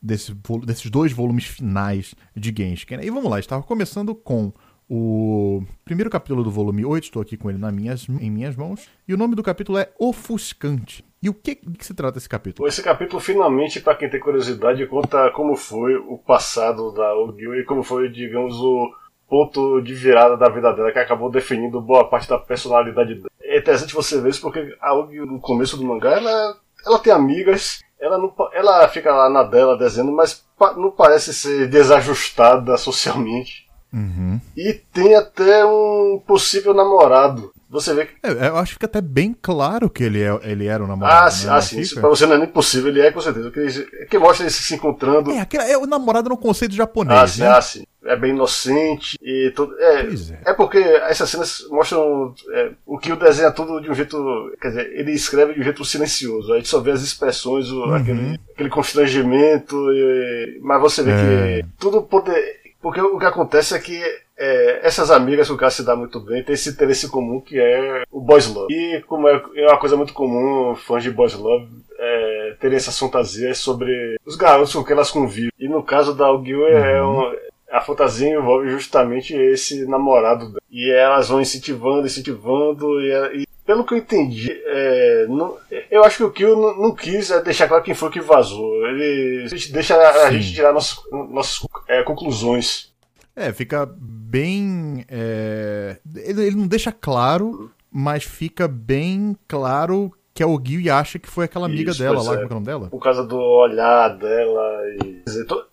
desse, 0.00 0.34
desses 0.64 0.90
dois 0.90 1.12
volumes 1.12 1.44
finais 1.44 2.14
de 2.34 2.54
Genshin. 2.56 2.86
E 3.02 3.10
vamos 3.10 3.30
lá, 3.30 3.38
estava 3.38 3.62
começando 3.62 4.14
com 4.14 4.52
o 4.88 5.62
primeiro 5.84 6.10
capítulo 6.10 6.42
do 6.42 6.50
volume 6.50 6.84
8, 6.84 7.04
estou 7.04 7.22
aqui 7.22 7.36
com 7.36 7.50
ele 7.50 7.58
minhas, 7.70 8.08
em 8.08 8.30
minhas 8.30 8.56
mãos, 8.56 8.88
e 9.06 9.14
o 9.14 9.18
nome 9.18 9.36
do 9.36 9.42
capítulo 9.42 9.78
é 9.78 9.92
Ofuscante. 9.98 11.04
E 11.22 11.28
o 11.28 11.34
que, 11.34 11.54
que 11.54 11.84
se 11.84 11.92
trata 11.92 12.16
esse 12.16 12.28
capítulo? 12.28 12.66
Esse 12.66 12.82
capítulo, 12.82 13.20
finalmente, 13.20 13.78
para 13.78 13.94
quem 13.94 14.08
tem 14.08 14.18
curiosidade, 14.18 14.86
conta 14.86 15.30
como 15.32 15.54
foi 15.54 15.94
o 15.94 16.16
passado 16.16 16.92
da 16.92 17.14
Ogil 17.14 17.54
e 17.56 17.64
como 17.64 17.82
foi, 17.82 18.08
digamos, 18.08 18.58
o 18.58 18.90
ponto 19.28 19.82
de 19.82 19.94
virada 19.94 20.36
da 20.36 20.48
vida 20.48 20.72
dela, 20.72 20.90
que 20.90 20.98
acabou 20.98 21.30
definindo 21.30 21.80
boa 21.80 22.08
parte 22.08 22.28
da 22.28 22.38
personalidade 22.38 23.16
dela. 23.16 23.30
É 23.42 23.58
interessante 23.58 23.94
você 23.94 24.18
ver 24.18 24.30
isso 24.30 24.40
porque 24.40 24.74
a 24.80 24.94
Ogil, 24.94 25.26
no 25.26 25.38
começo 25.38 25.76
do 25.76 25.84
mangá, 25.84 26.12
ela, 26.12 26.56
ela 26.86 26.98
tem 26.98 27.12
amigas, 27.12 27.80
ela, 28.00 28.16
não, 28.16 28.34
ela 28.54 28.88
fica 28.88 29.12
lá 29.12 29.28
na 29.28 29.42
dela 29.42 29.76
desenhando, 29.76 30.12
mas 30.12 30.42
não 30.76 30.90
parece 30.90 31.34
ser 31.34 31.68
desajustada 31.68 32.78
socialmente. 32.78 33.68
Uhum. 33.92 34.40
E 34.56 34.72
tem 34.72 35.14
até 35.14 35.66
um 35.66 36.22
possível 36.26 36.72
namorado. 36.72 37.52
Você 37.70 37.94
vê 37.94 38.06
que. 38.06 38.14
É, 38.20 38.48
eu 38.48 38.56
acho 38.56 38.70
que 38.70 38.74
fica 38.74 38.86
até 38.86 39.00
bem 39.00 39.34
claro 39.40 39.88
que 39.88 40.02
ele, 40.02 40.20
é, 40.20 40.40
ele 40.42 40.66
era 40.66 40.82
o 40.82 40.88
namorado. 40.88 41.26
Ah, 41.26 41.30
sim, 41.30 41.46
né? 41.46 41.52
ah, 41.52 41.62
sim 41.62 41.80
isso 41.80 42.00
pra 42.00 42.08
você 42.08 42.26
não 42.26 42.34
é 42.34 42.38
nem 42.38 42.48
possível, 42.48 42.88
ele 42.88 43.00
é 43.00 43.12
com 43.12 43.20
certeza. 43.20 43.48
Que, 43.52 44.06
que 44.06 44.18
mostra 44.18 44.44
ele 44.44 44.50
se 44.50 44.74
encontrando. 44.74 45.30
É, 45.30 45.38
aquele, 45.38 45.62
é 45.70 45.78
o 45.78 45.86
namorado 45.86 46.28
no 46.28 46.36
conceito 46.36 46.74
japonês. 46.74 47.20
Ah, 47.20 47.28
sim, 47.28 47.40
né? 47.42 47.48
ah, 47.48 47.62
sim. 47.62 47.84
É 48.04 48.16
bem 48.16 48.32
inocente 48.32 49.16
e 49.22 49.52
tudo. 49.54 49.78
É, 49.78 50.00
é. 50.00 50.06
é 50.46 50.54
porque 50.54 50.78
essas 50.78 51.30
cenas 51.30 51.64
mostram 51.70 52.34
é, 52.54 52.70
o 52.84 52.98
que 52.98 53.12
o 53.12 53.16
desenha 53.16 53.52
tudo 53.52 53.80
de 53.80 53.88
um 53.88 53.94
jeito. 53.94 54.18
Quer 54.60 54.68
dizer, 54.68 54.92
ele 54.98 55.12
escreve 55.12 55.54
de 55.54 55.60
um 55.60 55.62
jeito 55.62 55.84
silencioso. 55.84 56.52
A 56.52 56.56
gente 56.56 56.68
só 56.68 56.80
vê 56.80 56.90
as 56.90 57.02
expressões, 57.02 57.70
o, 57.70 57.84
uhum. 57.84 57.94
aquele, 57.94 58.40
aquele 58.52 58.70
constrangimento, 58.70 59.76
e, 59.92 60.58
mas 60.62 60.80
você 60.80 61.02
vê 61.04 61.10
é. 61.12 61.62
que 61.62 61.68
tudo 61.78 62.02
poder. 62.02 62.59
Porque 62.80 63.00
o 63.00 63.18
que 63.18 63.26
acontece 63.26 63.74
é 63.74 63.78
que 63.78 64.02
é, 64.38 64.80
essas 64.86 65.10
amigas 65.10 65.46
que 65.46 65.52
o 65.52 65.56
cara 65.56 65.70
se 65.70 65.84
dá 65.84 65.94
muito 65.94 66.18
bem 66.18 66.42
têm 66.42 66.54
esse 66.54 66.70
interesse 66.70 67.10
comum 67.10 67.40
que 67.40 67.60
é 67.60 68.04
o 68.10 68.20
boys 68.20 68.46
love. 68.46 68.72
E 68.72 69.02
como 69.02 69.28
é, 69.28 69.42
é 69.56 69.66
uma 69.66 69.78
coisa 69.78 69.96
muito 69.96 70.14
comum, 70.14 70.74
fãs 70.74 71.02
de 71.02 71.10
boys 71.10 71.34
love 71.34 71.68
é, 71.98 72.56
terem 72.58 72.76
essas 72.76 72.98
fantasias 72.98 73.58
sobre 73.58 74.16
os 74.24 74.36
garotos 74.36 74.72
com 74.72 74.82
quem 74.82 74.94
elas 74.94 75.10
convivem. 75.10 75.52
E 75.58 75.68
no 75.68 75.82
caso 75.82 76.14
da 76.14 76.26
Algil 76.26 76.66
é 76.66 77.02
uhum. 77.02 77.28
um, 77.28 77.36
a 77.70 77.80
fantasia 77.82 78.34
envolve 78.34 78.70
justamente 78.70 79.34
esse 79.34 79.86
namorado 79.86 80.46
dela. 80.46 80.60
E 80.70 80.90
elas 80.90 81.28
vão 81.28 81.40
incentivando, 81.40 82.06
incentivando, 82.06 83.00
e, 83.00 83.42
e 83.42 83.46
pelo 83.70 83.84
que 83.84 83.94
eu 83.94 83.98
entendi, 83.98 84.50
é, 84.66 85.26
não, 85.28 85.56
eu 85.88 86.02
acho 86.02 86.16
que 86.16 86.24
o 86.24 86.30
Kill 86.32 86.56
não, 86.56 86.76
não, 86.76 86.92
quis 86.92 87.30
é, 87.30 87.40
deixar 87.40 87.68
claro 87.68 87.84
quem 87.84 87.94
foi 87.94 88.10
que 88.10 88.20
vazou. 88.20 88.84
Ele 88.88 89.46
deixa 89.70 89.94
a, 89.94 90.26
a 90.26 90.32
gente 90.32 90.52
tirar 90.52 90.72
nossas, 90.72 90.98
nossas 91.12 91.64
é, 91.86 92.02
conclusões. 92.02 92.92
É, 93.36 93.52
fica 93.52 93.86
bem. 93.96 95.04
É... 95.08 95.98
Ele, 96.16 96.46
ele, 96.46 96.56
não 96.56 96.66
deixa 96.66 96.90
claro, 96.90 97.70
mas 97.92 98.24
fica 98.24 98.66
bem 98.66 99.36
claro 99.46 100.12
que 100.34 100.42
é 100.42 100.46
o 100.46 100.58
Gui 100.58 100.90
acha 100.90 101.20
que 101.20 101.30
foi 101.30 101.44
aquela 101.44 101.66
amiga 101.66 101.92
Isso, 101.92 102.02
dela 102.02 102.24
lá, 102.24 102.34
é. 102.34 102.36
como 102.38 102.42
é 102.42 102.46
o 102.46 102.54
nome 102.54 102.66
dela? 102.66 102.88
Por 102.88 103.00
causa 103.00 103.24
do 103.24 103.38
olhar 103.38 104.08
dela 104.08 104.82
e. 105.04 105.22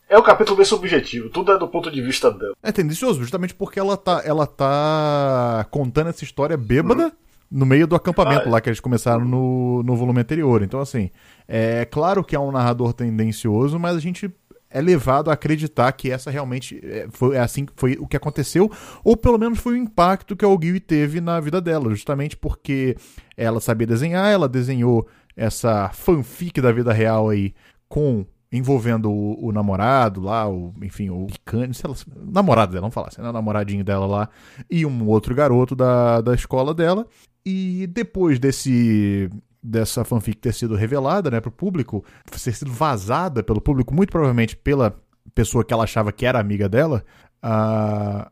É 0.08 0.20
um 0.20 0.24
capítulo 0.24 0.58
bem 0.58 0.66
subjetivo, 0.66 1.32
tudo 1.32 1.52
é 1.52 1.58
do 1.58 1.68
ponto 1.68 1.90
de 1.90 2.00
vista 2.00 2.30
dela. 2.30 2.54
É 2.62 2.72
tendencioso, 2.72 3.22
justamente 3.22 3.56
porque 3.56 3.80
ela 3.80 3.98
tá, 3.98 4.22
ela 4.24 4.46
tá 4.46 5.66
contando 5.72 6.10
essa 6.10 6.24
história 6.24 6.56
bêbada. 6.56 7.06
Uhum. 7.06 7.27
No 7.50 7.66
meio 7.66 7.88
do 7.88 7.96
acampamento 7.96 8.48
ah, 8.48 8.52
lá 8.52 8.62
que 8.62 8.70
eles 8.70 8.80
começaram 8.80 9.24
no, 9.24 9.82
no 9.84 9.96
volume 9.96 10.20
anterior. 10.20 10.62
Então, 10.62 10.82
assim, 10.82 11.10
é 11.48 11.86
claro 11.86 12.24
que 12.24 12.36
é 12.36 12.40
um 12.40 12.52
narrador 12.52 12.92
tendencioso, 12.92 13.80
mas 13.80 13.96
a 13.96 14.00
gente 14.00 14.30
é 14.70 14.82
levado 14.82 15.30
a 15.30 15.34
acreditar 15.34 15.92
que 15.94 16.12
essa 16.12 16.30
realmente 16.30 16.80
é, 16.84 17.08
foi 17.10 17.36
é 17.36 17.40
assim 17.40 17.66
foi 17.76 17.98
o 18.00 18.08
que 18.08 18.18
aconteceu, 18.18 18.70
ou 19.04 19.16
pelo 19.16 19.38
menos 19.38 19.60
foi 19.60 19.74
o 19.74 19.78
impacto 19.78 20.36
que 20.36 20.44
a 20.44 20.48
Ogilvy 20.48 20.80
teve 20.80 21.22
na 21.22 21.40
vida 21.40 21.62
dela, 21.62 21.90
justamente 21.90 22.36
porque 22.36 22.98
ela 23.36 23.62
sabia 23.62 23.88
desenhar, 23.88 24.30
ela 24.30 24.48
desenhou 24.48 25.08
essa 25.36 25.90
fanfic 25.94 26.60
da 26.60 26.72
vida 26.72 26.92
real 26.92 27.30
aí 27.30 27.54
com 27.88 28.26
envolvendo 28.52 29.12
o, 29.12 29.48
o 29.48 29.52
namorado 29.52 30.22
lá, 30.22 30.50
o, 30.50 30.74
enfim, 30.82 31.10
o 31.10 31.28
Kanye, 31.44 31.74
sei 31.74 31.90
lá, 31.90 31.96
namorado 32.32 32.72
dela, 32.72 32.82
vamos 32.82 32.94
falar 32.94 33.10
assim, 33.10 33.22
né, 33.22 33.30
o 33.30 33.34
namoradinho 33.34 33.84
dela 33.84 34.06
lá, 34.06 34.30
e 34.70 34.86
um 34.86 35.08
outro 35.08 35.36
garoto 35.36 35.76
da, 35.76 36.22
da 36.22 36.34
escola 36.34 36.74
dela. 36.74 37.06
E 37.50 37.88
depois 37.88 38.40
desse 38.40 39.30
dessa 39.64 40.04
fanfic 40.04 40.38
ter 40.38 40.54
sido 40.54 40.76
revelada, 40.76 41.32
né, 41.32 41.40
pro 41.40 41.50
público, 41.50 42.04
ter 42.30 42.40
sido 42.40 42.72
vazada 42.72 43.42
pelo 43.42 43.62
público, 43.62 43.94
muito 43.94 44.12
provavelmente 44.12 44.56
pela 44.56 45.02
pessoa 45.34 45.64
que 45.64 45.74
ela 45.74 45.86
achava 45.86 46.12
que 46.12 46.26
era 46.26 46.40
amiga 46.40 46.68
dela, 46.68 47.06
uh, 47.44 48.30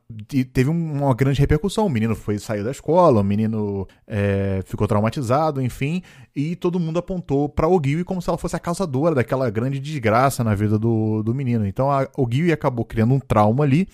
teve 0.53 0.69
uma 0.69 1.13
grande 1.13 1.39
repercussão. 1.39 1.85
O 1.85 1.89
menino 1.89 2.15
foi 2.15 2.39
saiu 2.39 2.63
da 2.63 2.71
escola, 2.71 3.21
o 3.21 3.23
menino 3.23 3.87
é, 4.07 4.61
ficou 4.65 4.87
traumatizado, 4.87 5.61
enfim, 5.61 6.01
e 6.35 6.55
todo 6.55 6.79
mundo 6.79 6.99
apontou 6.99 7.47
para 7.49 7.67
Ogilvy 7.67 8.03
como 8.03 8.21
se 8.21 8.29
ela 8.29 8.37
fosse 8.37 8.55
a 8.55 8.59
causadora 8.59 9.15
daquela 9.15 9.49
grande 9.49 9.79
desgraça 9.79 10.43
na 10.43 10.55
vida 10.55 10.77
do, 10.77 11.23
do 11.23 11.33
menino. 11.33 11.65
Então 11.65 11.91
a 11.91 12.07
Ogilvy 12.17 12.51
acabou 12.51 12.85
criando 12.85 13.13
um 13.13 13.19
trauma 13.19 13.63
ali 13.63 13.87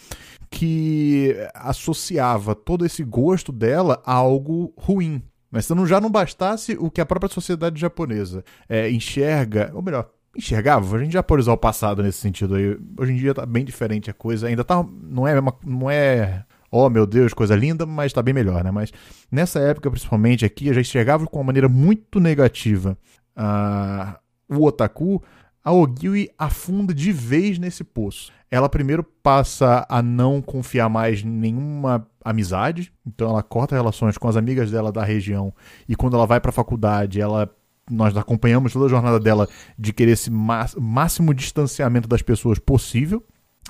que 0.50 1.36
associava 1.54 2.54
todo 2.54 2.86
esse 2.86 3.04
gosto 3.04 3.52
dela 3.52 4.02
a 4.06 4.14
algo 4.14 4.74
ruim. 4.78 5.22
Mas 5.50 5.66
se 5.66 5.76
não, 5.76 5.86
já 5.86 6.00
não 6.00 6.10
bastasse 6.10 6.78
o 6.80 6.90
que 6.90 7.02
a 7.02 7.06
própria 7.06 7.32
sociedade 7.32 7.80
japonesa 7.80 8.44
é, 8.70 8.90
enxerga, 8.90 9.72
ou 9.74 9.82
melhor, 9.82 10.10
enxergava, 10.36 10.98
a 10.98 11.04
gente 11.04 11.14
já 11.14 11.24
pode 11.24 11.42
usar 11.42 11.54
o 11.54 11.58
passado 11.58 12.02
nesse 12.02 12.20
sentido 12.20 12.56
aí. 12.56 12.78
Hoje 12.98 13.12
em 13.14 13.16
dia 13.18 13.34
tá 13.34 13.46
bem 13.46 13.66
diferente 13.66 14.10
a 14.10 14.14
coisa, 14.14 14.48
ainda 14.48 14.64
tá, 14.64 14.84
não 15.04 15.28
é, 15.28 15.42
não 15.66 15.90
é, 15.90 16.46
oh 16.70 16.90
meu 16.90 17.06
Deus, 17.06 17.34
coisa 17.34 17.56
linda, 17.56 17.86
mas 17.86 18.14
tá 18.14 18.22
bem 18.22 18.34
melhor, 18.34 18.64
né? 18.64 18.72
Mas 18.72 18.92
nessa 19.32 19.60
época, 19.60 19.92
principalmente 19.92 20.46
aqui, 20.46 20.68
eu 20.68 20.74
já 20.74 20.82
enxergava 20.82 21.26
com 21.28 21.40
uma 21.40 21.46
maneira 21.46 21.68
muito 21.68 22.20
negativa 22.20 22.98
uh, 23.38 24.16
o 24.50 24.66
otaku, 24.66 25.22
a 25.64 25.72
Ogiwi 25.72 26.30
afunda 26.38 26.94
de 26.94 27.12
vez 27.12 27.60
nesse 27.60 27.84
poço. 27.84 28.32
Ela 28.50 28.68
primeiro 28.68 29.04
passa 29.04 29.86
a 29.88 30.02
não 30.02 30.42
confiar 30.42 30.90
mais 30.90 31.24
em 31.24 31.28
nenhuma 31.28 32.08
amizade, 32.24 32.92
então 33.06 33.30
ela 33.30 33.44
corta 33.44 33.76
relações 33.76 34.18
com 34.18 34.28
as 34.28 34.36
amigas 34.36 34.72
dela 34.72 34.92
da 34.92 35.04
região 35.04 35.54
e 35.88 35.96
quando 35.96 36.16
ela 36.16 36.26
vai 36.26 36.40
para 36.40 36.50
a 36.50 36.54
faculdade, 36.54 37.22
ela 37.22 37.50
nós 37.92 38.16
acompanhamos 38.16 38.74
toda 38.74 38.86
a 38.86 38.90
jornada 38.90 39.20
dela 39.20 39.48
de 39.78 39.94
querer 39.94 40.12
esse 40.12 40.32
máximo 40.32 41.34
distanciamento 41.34 42.08
das 42.08 42.22
pessoas 42.22 42.60
possível, 42.60 43.24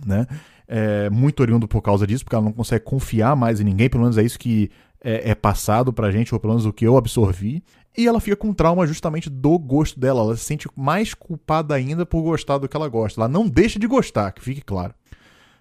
né? 0.05 0.27
É, 0.67 1.09
muito 1.09 1.41
oriundo 1.41 1.67
por 1.67 1.81
causa 1.81 2.07
disso, 2.07 2.23
porque 2.23 2.35
ela 2.35 2.45
não 2.45 2.53
consegue 2.53 2.85
confiar 2.85 3.35
mais 3.35 3.59
em 3.59 3.65
ninguém, 3.65 3.89
pelo 3.89 4.03
menos 4.03 4.17
é 4.17 4.23
isso 4.23 4.39
que 4.39 4.71
é, 5.03 5.31
é 5.31 5.35
passado 5.35 5.91
pra 5.91 6.11
gente, 6.11 6.33
ou 6.33 6.39
pelo 6.39 6.53
menos 6.53 6.65
o 6.65 6.71
que 6.71 6.85
eu 6.85 6.95
absorvi. 6.95 7.63
E 7.97 8.07
ela 8.07 8.21
fica 8.21 8.37
com 8.37 8.53
trauma 8.53 8.87
justamente 8.87 9.29
do 9.29 9.59
gosto 9.59 9.99
dela. 9.99 10.21
Ela 10.21 10.37
se 10.37 10.45
sente 10.45 10.67
mais 10.75 11.13
culpada 11.13 11.75
ainda 11.75 12.05
por 12.05 12.21
gostar 12.21 12.57
do 12.57 12.69
que 12.69 12.77
ela 12.77 12.87
gosta. 12.87 13.19
Ela 13.19 13.27
não 13.27 13.49
deixa 13.49 13.77
de 13.77 13.87
gostar, 13.87 14.31
que 14.31 14.41
fique 14.41 14.61
claro. 14.61 14.93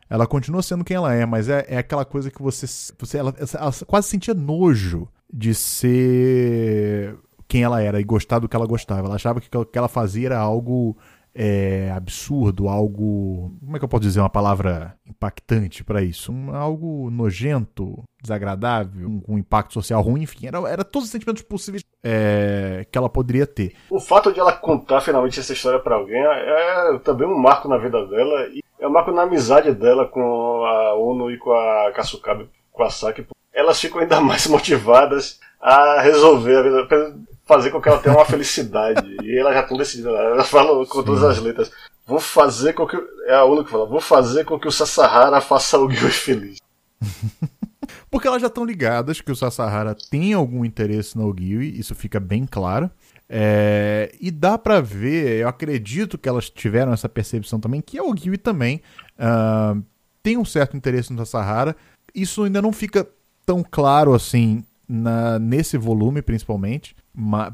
Ela 0.09 0.27
continua 0.27 0.63
sendo 0.63 0.85
quem 0.85 0.97
ela 0.97 1.15
é, 1.15 1.25
mas 1.25 1.49
é, 1.49 1.65
é 1.69 1.79
aquela 1.79 2.05
coisa 2.05 2.31
que 2.31 2.43
você. 2.43 2.67
você 2.99 3.19
ela, 3.19 3.35
ela 3.39 3.73
quase 3.87 4.09
sentia 4.09 4.35
nojo 4.35 5.09
de 5.33 5.55
ser 5.55 7.17
quem 7.51 7.65
ela 7.65 7.83
era 7.83 8.01
e 8.01 8.05
gostar 8.05 8.39
do 8.39 8.49
que 8.49 8.55
ela 8.55 8.65
gostava. 8.65 9.09
Ela 9.09 9.17
achava 9.17 9.41
que 9.41 9.49
o 9.57 9.65
que 9.65 9.77
ela 9.77 9.89
fazia 9.89 10.29
era 10.29 10.39
algo 10.39 10.97
é, 11.35 11.91
absurdo, 11.93 12.69
algo. 12.69 13.53
Como 13.61 13.75
é 13.75 13.79
que 13.81 13.85
eu 13.85 13.89
posso 13.89 14.03
dizer 14.03 14.21
uma 14.21 14.31
palavra 14.31 14.95
impactante 15.05 15.83
para 15.83 16.01
isso? 16.01 16.31
Um, 16.31 16.55
algo 16.55 17.11
nojento, 17.11 18.05
desagradável, 18.23 19.09
um, 19.09 19.23
um, 19.29 19.37
impacto 19.37 19.75
social 19.75 20.01
ruim, 20.01 20.23
enfim, 20.23 20.47
era, 20.47 20.59
era 20.69 20.85
todos 20.85 21.07
os 21.07 21.13
sentimentos 21.13 21.43
possíveis 21.43 21.85
é, 22.05 22.87
que 22.89 22.97
ela 22.97 23.09
poderia 23.09 23.49
ter. 23.49 23.75
O 23.91 23.99
fato 23.99 24.33
de 24.33 24.39
ela 24.39 24.53
contar 24.53 25.01
finalmente 25.01 25.41
essa 25.41 25.53
história 25.53 25.81
para 25.81 25.97
alguém 25.97 26.21
é, 26.21 26.95
é 26.95 26.99
também 27.01 27.27
um 27.27 27.37
marco 27.37 27.69
na 27.69 27.79
vida 27.79 28.07
dela 28.07 28.47
e 28.53 28.63
é 28.79 28.87
um 28.87 28.93
marco 28.93 29.11
na 29.11 29.23
amizade 29.23 29.75
dela 29.75 30.07
com 30.07 30.65
a 30.65 30.95
Ono 30.95 31.33
e 31.33 31.39
com 31.39 31.51
a 31.51 31.91
Kasukabe, 31.97 32.49
com 32.71 32.85
a 32.85 32.91
Saki. 32.91 33.27
Elas 33.53 33.81
ficam 33.81 34.01
ainda 34.01 34.21
mais 34.23 34.47
motivadas 34.47 35.41
a 35.61 36.01
resolver 36.01 36.57
a 36.57 36.63
vida 36.63 36.87
fazer 37.51 37.71
com 37.71 37.81
que 37.81 37.89
ela 37.89 37.99
tenha 37.99 38.15
uma 38.15 38.25
felicidade. 38.27 39.05
e 39.25 39.37
ela 39.37 39.53
já 39.53 39.61
estão 39.61 39.77
decidindo, 39.77 40.11
ela 40.11 40.45
fala 40.45 40.87
com 40.87 41.03
todas 41.03 41.25
as 41.25 41.39
letras. 41.41 41.73
Vou 42.07 42.21
fazer 42.21 42.73
com 42.73 42.87
que. 42.87 42.97
É 43.27 43.35
a 43.35 43.45
única 43.45 43.65
que 43.65 43.71
fala, 43.71 43.87
vou 43.87 44.01
fazer 44.01 44.45
com 44.45 44.59
que 44.59 44.69
o 44.69 44.73
Sasahara 44.73 45.41
faça 45.41 45.79
o 45.79 45.89
Gui 45.89 45.97
feliz. 45.97 46.59
Porque 48.11 48.27
elas 48.27 48.41
já 48.41 48.49
estão 48.49 48.65
ligadas 48.65 49.21
que 49.21 49.31
o 49.31 49.37
Sasahara 49.37 49.97
tem 50.11 50.33
algum 50.33 50.65
interesse 50.65 51.17
no 51.17 51.29
Ogiwi, 51.29 51.79
isso 51.79 51.95
fica 51.95 52.19
bem 52.19 52.45
claro. 52.45 52.91
É, 53.29 54.13
e 54.21 54.33
dá 54.33 54.59
para 54.59 54.81
ver, 54.81 55.41
eu 55.41 55.49
acredito 55.49 56.19
que 56.19 56.29
elas 56.29 56.51
tiveram 56.51 56.93
essa 56.93 57.09
percepção 57.09 57.61
também, 57.61 57.81
que 57.81 57.97
a 57.99 58.03
Ogiwi 58.03 58.37
também 58.37 58.83
uh, 59.17 59.81
tem 60.23 60.37
um 60.37 60.45
certo 60.45 60.77
interesse 60.77 61.13
no 61.13 61.25
Sasahara. 61.25 61.77
Isso 62.13 62.43
ainda 62.43 62.61
não 62.61 62.73
fica 62.73 63.07
tão 63.47 63.65
claro 63.69 64.13
assim 64.13 64.65
na, 64.89 65.39
nesse 65.39 65.79
volume, 65.79 66.21
principalmente 66.23 66.97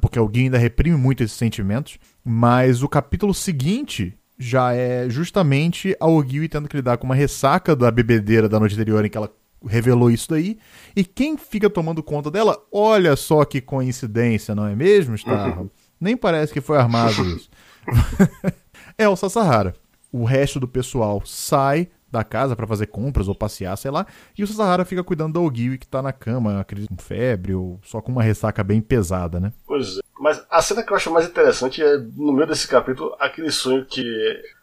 porque 0.00 0.18
alguém 0.18 0.44
ainda 0.44 0.58
reprime 0.58 0.96
muito 0.96 1.22
esses 1.22 1.36
sentimentos, 1.36 1.98
mas 2.25 2.82
o 2.82 2.88
capítulo 2.88 3.32
seguinte 3.32 4.16
já 4.38 4.72
é 4.75 5.08
justamente 5.08 5.96
a 5.98 6.06
Ogiwi 6.06 6.48
tendo 6.48 6.68
que 6.68 6.76
lidar 6.76 6.98
com 6.98 7.06
uma 7.06 7.14
ressaca 7.14 7.75
da 7.75 7.90
bebedeira 7.90 8.48
da 8.48 8.60
noite 8.60 8.75
anterior 8.75 9.04
em 9.04 9.08
que 9.08 9.16
ela 9.16 9.32
revelou 9.66 10.10
isso 10.10 10.30
daí. 10.30 10.58
E 10.94 11.04
quem 11.04 11.36
fica 11.36 11.70
tomando 11.70 12.02
conta 12.02 12.30
dela, 12.30 12.58
olha 12.70 13.16
só 13.16 13.44
que 13.44 13.60
coincidência, 13.60 14.54
não 14.54 14.66
é 14.66 14.75
mesmo, 14.75 15.14
Starro? 15.14 15.62
Uhum. 15.62 15.70
Nem 16.00 16.16
parece 16.16 16.52
que 16.52 16.60
foi 16.60 16.76
armado 16.76 17.25
isso. 17.34 17.48
é 18.98 19.08
o 19.08 19.16
Sasahara. 19.16 19.75
O 20.12 20.25
resto 20.25 20.60
do 20.60 20.68
pessoal 20.68 21.22
sai 21.25 21.88
da 22.10 22.22
casa 22.22 22.54
para 22.54 22.66
fazer 22.66 22.86
compras 22.86 23.28
ou 23.28 23.34
passear, 23.34 23.76
sei 23.76 23.90
lá, 23.90 24.06
e 24.36 24.42
o 24.42 24.46
Sasahara 24.46 24.84
fica 24.84 25.02
cuidando 25.02 25.34
da 25.34 25.40
Ogiwi 25.40 25.78
que 25.78 25.86
tá 25.86 26.00
na 26.00 26.12
cama, 26.12 26.60
acredito, 26.60 26.88
com 26.88 27.02
febre 27.02 27.54
ou 27.54 27.80
só 27.82 28.00
com 28.00 28.12
uma 28.12 28.22
ressaca 28.22 28.62
bem 28.62 28.80
pesada, 28.80 29.40
né? 29.40 29.52
Pois 29.66 29.98
é. 29.98 30.00
Mas 30.18 30.44
a 30.50 30.62
cena 30.62 30.82
que 30.82 30.92
eu 30.92 30.96
acho 30.96 31.12
mais 31.12 31.26
interessante 31.26 31.82
é, 31.82 31.98
no 31.98 32.32
meio 32.32 32.46
desse 32.46 32.66
capítulo, 32.66 33.14
aquele 33.18 33.50
sonho 33.50 33.84
que 33.84 34.02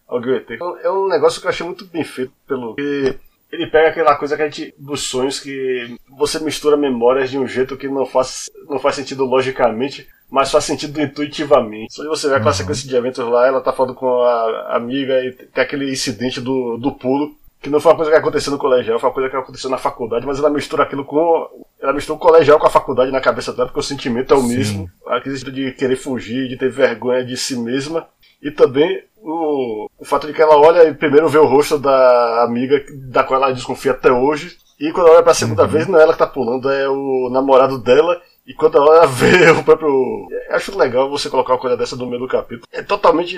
a 0.07 0.15
Ogiwi 0.15 0.39
tem. 0.41 0.55
Então, 0.55 0.77
é 0.79 0.89
um 0.91 1.07
negócio 1.07 1.39
que 1.39 1.47
eu 1.47 1.49
achei 1.49 1.65
muito 1.65 1.85
bem 1.85 2.03
feito 2.03 2.33
pelo... 2.47 2.75
Que 2.75 3.17
ele 3.51 3.67
pega 3.67 3.89
aquela 3.89 4.15
coisa 4.15 4.35
que 4.35 4.41
a 4.41 4.49
gente, 4.49 4.73
dos 4.79 5.03
sonhos 5.03 5.39
que 5.39 5.95
você 6.09 6.39
mistura 6.39 6.75
memórias 6.75 7.29
de 7.29 7.37
um 7.37 7.47
jeito 7.47 7.77
que 7.77 7.87
não 7.87 8.03
faz, 8.03 8.49
não 8.67 8.79
faz 8.79 8.95
sentido 8.95 9.25
logicamente, 9.25 10.07
mas 10.33 10.49
faz 10.49 10.63
sentido 10.63 10.99
intuitivamente. 10.99 11.93
Só 11.93 12.01
de 12.01 12.09
você 12.09 12.27
ver 12.27 12.33
aquela 12.33 12.49
uhum. 12.49 12.57
sequência 12.57 12.89
de 12.89 12.95
eventos 12.95 13.23
lá, 13.23 13.45
ela 13.45 13.61
tá 13.61 13.71
falando 13.71 13.93
com 13.93 14.23
a 14.23 14.75
amiga 14.75 15.23
e 15.23 15.31
tem 15.31 15.63
aquele 15.63 15.91
incidente 15.91 16.41
do, 16.41 16.75
do 16.75 16.91
pulo, 16.91 17.35
que 17.61 17.69
não 17.69 17.79
foi 17.79 17.91
uma 17.91 17.97
coisa 17.97 18.11
que 18.11 18.17
aconteceu 18.17 18.51
no 18.51 18.57
colegial, 18.57 18.99
foi 18.99 19.09
uma 19.09 19.13
coisa 19.13 19.29
que 19.29 19.35
aconteceu 19.35 19.69
na 19.69 19.77
faculdade, 19.77 20.25
mas 20.25 20.39
ela 20.39 20.49
mistura 20.49 20.85
aquilo 20.85 21.05
com. 21.05 21.47
Ela 21.79 21.93
mistura 21.93 22.17
o 22.17 22.19
colegial 22.19 22.57
com 22.57 22.65
a 22.65 22.71
faculdade 22.71 23.11
na 23.11 23.21
cabeça 23.21 23.53
dela, 23.53 23.67
porque 23.67 23.79
o 23.79 23.83
sentimento 23.83 24.33
é 24.33 24.37
o 24.37 24.41
Sim. 24.41 24.57
mesmo. 24.57 24.91
Aquele 25.05 25.37
de 25.37 25.71
querer 25.73 25.97
fugir, 25.97 26.49
de 26.49 26.57
ter 26.57 26.71
vergonha 26.71 27.23
de 27.23 27.37
si 27.37 27.55
mesma. 27.55 28.07
E 28.41 28.49
também 28.49 29.03
o, 29.21 29.87
o 29.99 30.03
fato 30.03 30.25
de 30.25 30.33
que 30.33 30.41
ela 30.41 30.57
olha 30.57 30.89
e 30.89 30.95
primeiro 30.95 31.29
vê 31.29 31.37
o 31.37 31.45
rosto 31.45 31.77
da 31.77 32.43
amiga 32.43 32.83
da 33.11 33.23
qual 33.23 33.39
ela 33.39 33.53
desconfia 33.53 33.91
até 33.91 34.11
hoje. 34.11 34.57
E 34.79 34.91
quando 34.91 35.05
ela 35.07 35.17
olha 35.17 35.23
pra 35.23 35.35
segunda 35.35 35.61
uhum. 35.61 35.69
vez, 35.69 35.87
não 35.87 35.99
é 35.99 36.01
ela 36.01 36.13
que 36.13 36.19
tá 36.19 36.25
pulando, 36.25 36.71
é 36.71 36.89
o 36.89 37.29
namorado 37.31 37.77
dela. 37.77 38.19
E 38.45 38.53
quando 38.53 38.77
ela 38.77 39.05
vê 39.07 39.49
o 39.51 39.63
próprio. 39.63 40.27
Eu 40.49 40.55
acho 40.55 40.77
legal 40.77 41.09
você 41.09 41.29
colocar 41.29 41.53
uma 41.53 41.59
coisa 41.59 41.77
dessa 41.77 41.95
no 41.95 42.05
meio 42.05 42.19
do 42.19 42.27
capítulo. 42.27 42.67
É 42.71 42.81
totalmente 42.81 43.37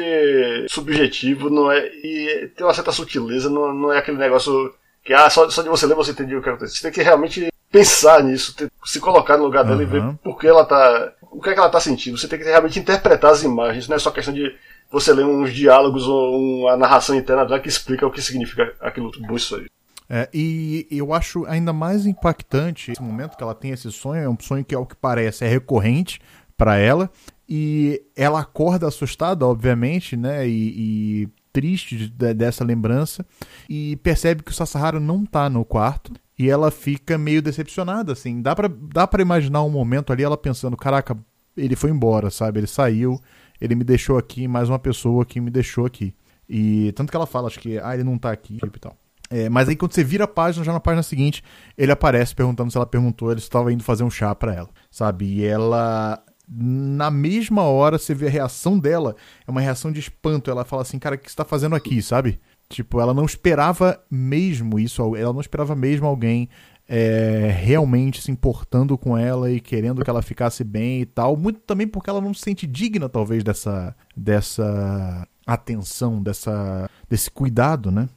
subjetivo, 0.69 1.49
não 1.49 1.71
é. 1.71 1.87
E 1.87 2.51
tem 2.55 2.65
uma 2.65 2.73
certa 2.73 2.91
sutileza, 2.91 3.49
não, 3.49 3.73
não 3.73 3.93
é 3.93 3.99
aquele 3.99 4.17
negócio 4.17 4.73
que 5.03 5.13
ah, 5.13 5.29
só, 5.29 5.49
só 5.49 5.61
de 5.61 5.69
você 5.69 5.85
ler 5.85 5.95
você 5.95 6.11
entendeu 6.11 6.39
o 6.39 6.41
que 6.41 6.49
aconteceu. 6.49 6.75
Você 6.75 6.81
tem 6.83 6.91
que 6.91 7.03
realmente 7.03 7.47
pensar 7.71 8.23
nisso, 8.23 8.55
ter, 8.55 8.71
se 8.83 8.99
colocar 8.99 9.37
no 9.37 9.43
lugar 9.43 9.63
dela 9.63 9.77
uhum. 9.77 9.83
e 9.83 9.85
ver 9.85 10.03
por 10.23 10.39
que 10.39 10.47
ela 10.47 10.65
tá. 10.65 11.13
O 11.21 11.41
que 11.41 11.49
é 11.49 11.53
que 11.53 11.59
ela 11.59 11.69
tá 11.69 11.79
sentindo. 11.79 12.17
Você 12.17 12.27
tem 12.27 12.39
que 12.39 12.45
realmente 12.45 12.79
interpretar 12.79 13.31
as 13.31 13.43
imagens, 13.43 13.87
não 13.87 13.95
é 13.95 13.99
só 13.99 14.09
questão 14.09 14.33
de 14.33 14.55
você 14.89 15.13
ler 15.13 15.25
uns 15.25 15.53
diálogos 15.53 16.07
ou 16.07 16.39
uma 16.39 16.77
narração 16.77 17.15
interna 17.15 17.45
dela 17.45 17.59
que 17.59 17.67
explica 17.67 18.07
o 18.07 18.11
que 18.11 18.21
significa 18.21 18.73
aquilo 18.79 19.11
tudo 19.11 19.35
isso 19.35 19.55
aí. 19.55 19.65
É, 20.09 20.29
e 20.33 20.87
eu 20.91 21.13
acho 21.13 21.45
ainda 21.45 21.73
mais 21.73 22.05
impactante 22.05 22.91
esse 22.91 23.01
momento 23.01 23.35
que 23.35 23.43
ela 23.43 23.55
tem 23.55 23.71
esse 23.71 23.91
sonho, 23.91 24.21
é 24.21 24.29
um 24.29 24.37
sonho 24.39 24.63
que, 24.63 24.75
ao 24.75 24.85
que 24.85 24.95
parece, 24.95 25.43
é 25.43 25.47
recorrente 25.47 26.19
para 26.55 26.77
ela, 26.77 27.09
e 27.49 28.01
ela 28.15 28.39
acorda 28.39 28.87
assustada, 28.87 29.45
obviamente, 29.45 30.15
né, 30.15 30.47
e, 30.47 31.23
e 31.23 31.29
triste 31.51 31.97
de, 31.97 32.33
dessa 32.33 32.63
lembrança, 32.63 33.25
e 33.67 33.95
percebe 33.97 34.43
que 34.43 34.51
o 34.51 34.53
Sasahara 34.53 34.99
não 34.99 35.25
tá 35.25 35.49
no 35.49 35.65
quarto, 35.65 36.13
e 36.37 36.49
ela 36.49 36.69
fica 36.69 37.17
meio 37.17 37.41
decepcionada, 37.41 38.13
assim, 38.13 38.41
dá 38.41 38.55
pra, 38.55 38.69
dá 38.69 39.07
pra 39.07 39.21
imaginar 39.21 39.63
um 39.63 39.69
momento 39.69 40.13
ali 40.13 40.23
ela 40.23 40.37
pensando, 40.37 40.77
caraca, 40.77 41.17
ele 41.57 41.75
foi 41.75 41.89
embora, 41.89 42.29
sabe, 42.29 42.59
ele 42.59 42.67
saiu, 42.67 43.19
ele 43.59 43.75
me 43.75 43.83
deixou 43.83 44.17
aqui, 44.17 44.47
mais 44.47 44.69
uma 44.69 44.77
pessoa 44.77 45.25
que 45.25 45.39
me 45.39 45.49
deixou 45.49 45.85
aqui. 45.85 46.13
E 46.47 46.91
tanto 46.91 47.09
que 47.09 47.15
ela 47.15 47.25
fala, 47.25 47.47
acho 47.47 47.59
que, 47.59 47.79
ah, 47.79 47.93
ele 47.93 48.03
não 48.03 48.17
tá 48.17 48.31
aqui 48.31 48.57
tipo, 48.57 48.77
e 48.77 48.79
tal. 48.79 48.95
É, 49.35 49.49
mas 49.49 49.67
aí 49.67 49.75
quando 49.75 49.91
você 49.91 50.01
vira 50.01 50.23
a 50.23 50.27
página, 50.29 50.63
já 50.63 50.71
na 50.71 50.79
página 50.79 51.03
seguinte, 51.03 51.43
ele 51.77 51.91
aparece 51.91 52.33
perguntando 52.33 52.71
se 52.71 52.77
ela 52.77 52.85
perguntou, 52.85 53.31
ele 53.31 53.41
estava 53.41 53.73
indo 53.73 53.83
fazer 53.83 54.05
um 54.05 54.09
chá 54.09 54.33
para 54.33 54.55
ela, 54.55 54.69
sabe? 54.89 55.25
E 55.25 55.45
ela 55.45 56.23
na 56.47 57.11
mesma 57.11 57.63
hora 57.63 57.97
você 57.97 58.13
vê 58.13 58.27
a 58.27 58.29
reação 58.29 58.79
dela, 58.79 59.13
é 59.45 59.51
uma 59.51 59.59
reação 59.59 59.91
de 59.91 59.99
espanto. 59.99 60.49
Ela 60.49 60.63
fala 60.63 60.83
assim, 60.83 60.97
cara, 60.97 61.15
o 61.15 61.17
que 61.17 61.29
você 61.29 61.35
tá 61.35 61.43
fazendo 61.43 61.75
aqui, 61.75 62.01
sabe? 62.01 62.39
Tipo, 62.69 63.01
ela 63.01 63.13
não 63.13 63.25
esperava 63.25 64.01
mesmo 64.09 64.79
isso, 64.79 65.01
ela 65.17 65.33
não 65.33 65.41
esperava 65.41 65.75
mesmo 65.75 66.07
alguém 66.07 66.47
é, 66.87 67.49
realmente 67.61 68.21
se 68.21 68.31
importando 68.31 68.97
com 68.97 69.17
ela 69.17 69.51
e 69.51 69.59
querendo 69.59 70.01
que 70.01 70.09
ela 70.09 70.21
ficasse 70.21 70.63
bem 70.63 71.01
e 71.01 71.05
tal. 71.05 71.35
Muito 71.35 71.59
também 71.59 71.87
porque 71.87 72.09
ela 72.09 72.21
não 72.21 72.33
se 72.33 72.41
sente 72.41 72.65
digna, 72.65 73.09
talvez, 73.09 73.43
dessa, 73.43 73.93
dessa 74.15 75.27
atenção, 75.45 76.23
dessa, 76.23 76.89
desse 77.09 77.29
cuidado, 77.29 77.91
né? 77.91 78.07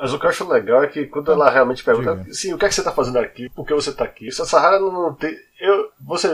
Mas 0.00 0.12
o 0.12 0.18
que 0.18 0.26
eu 0.26 0.30
acho 0.30 0.48
legal 0.48 0.82
é 0.82 0.86
que 0.88 1.06
quando 1.06 1.32
ela 1.32 1.50
realmente 1.50 1.82
pergunta, 1.82 2.16
Diga. 2.16 2.34
sim, 2.34 2.52
o 2.52 2.58
que 2.58 2.66
é 2.66 2.68
que 2.68 2.74
você 2.74 2.80
está 2.82 2.92
fazendo 2.92 3.18
aqui? 3.18 3.48
Por 3.48 3.66
que 3.66 3.74
você 3.74 3.90
está 3.90 4.04
aqui? 4.04 4.28
Essa 4.28 4.44
Sahara 4.44 4.78
não 4.78 5.14
tem. 5.14 5.34
Eu, 5.58 5.90
você 6.00 6.28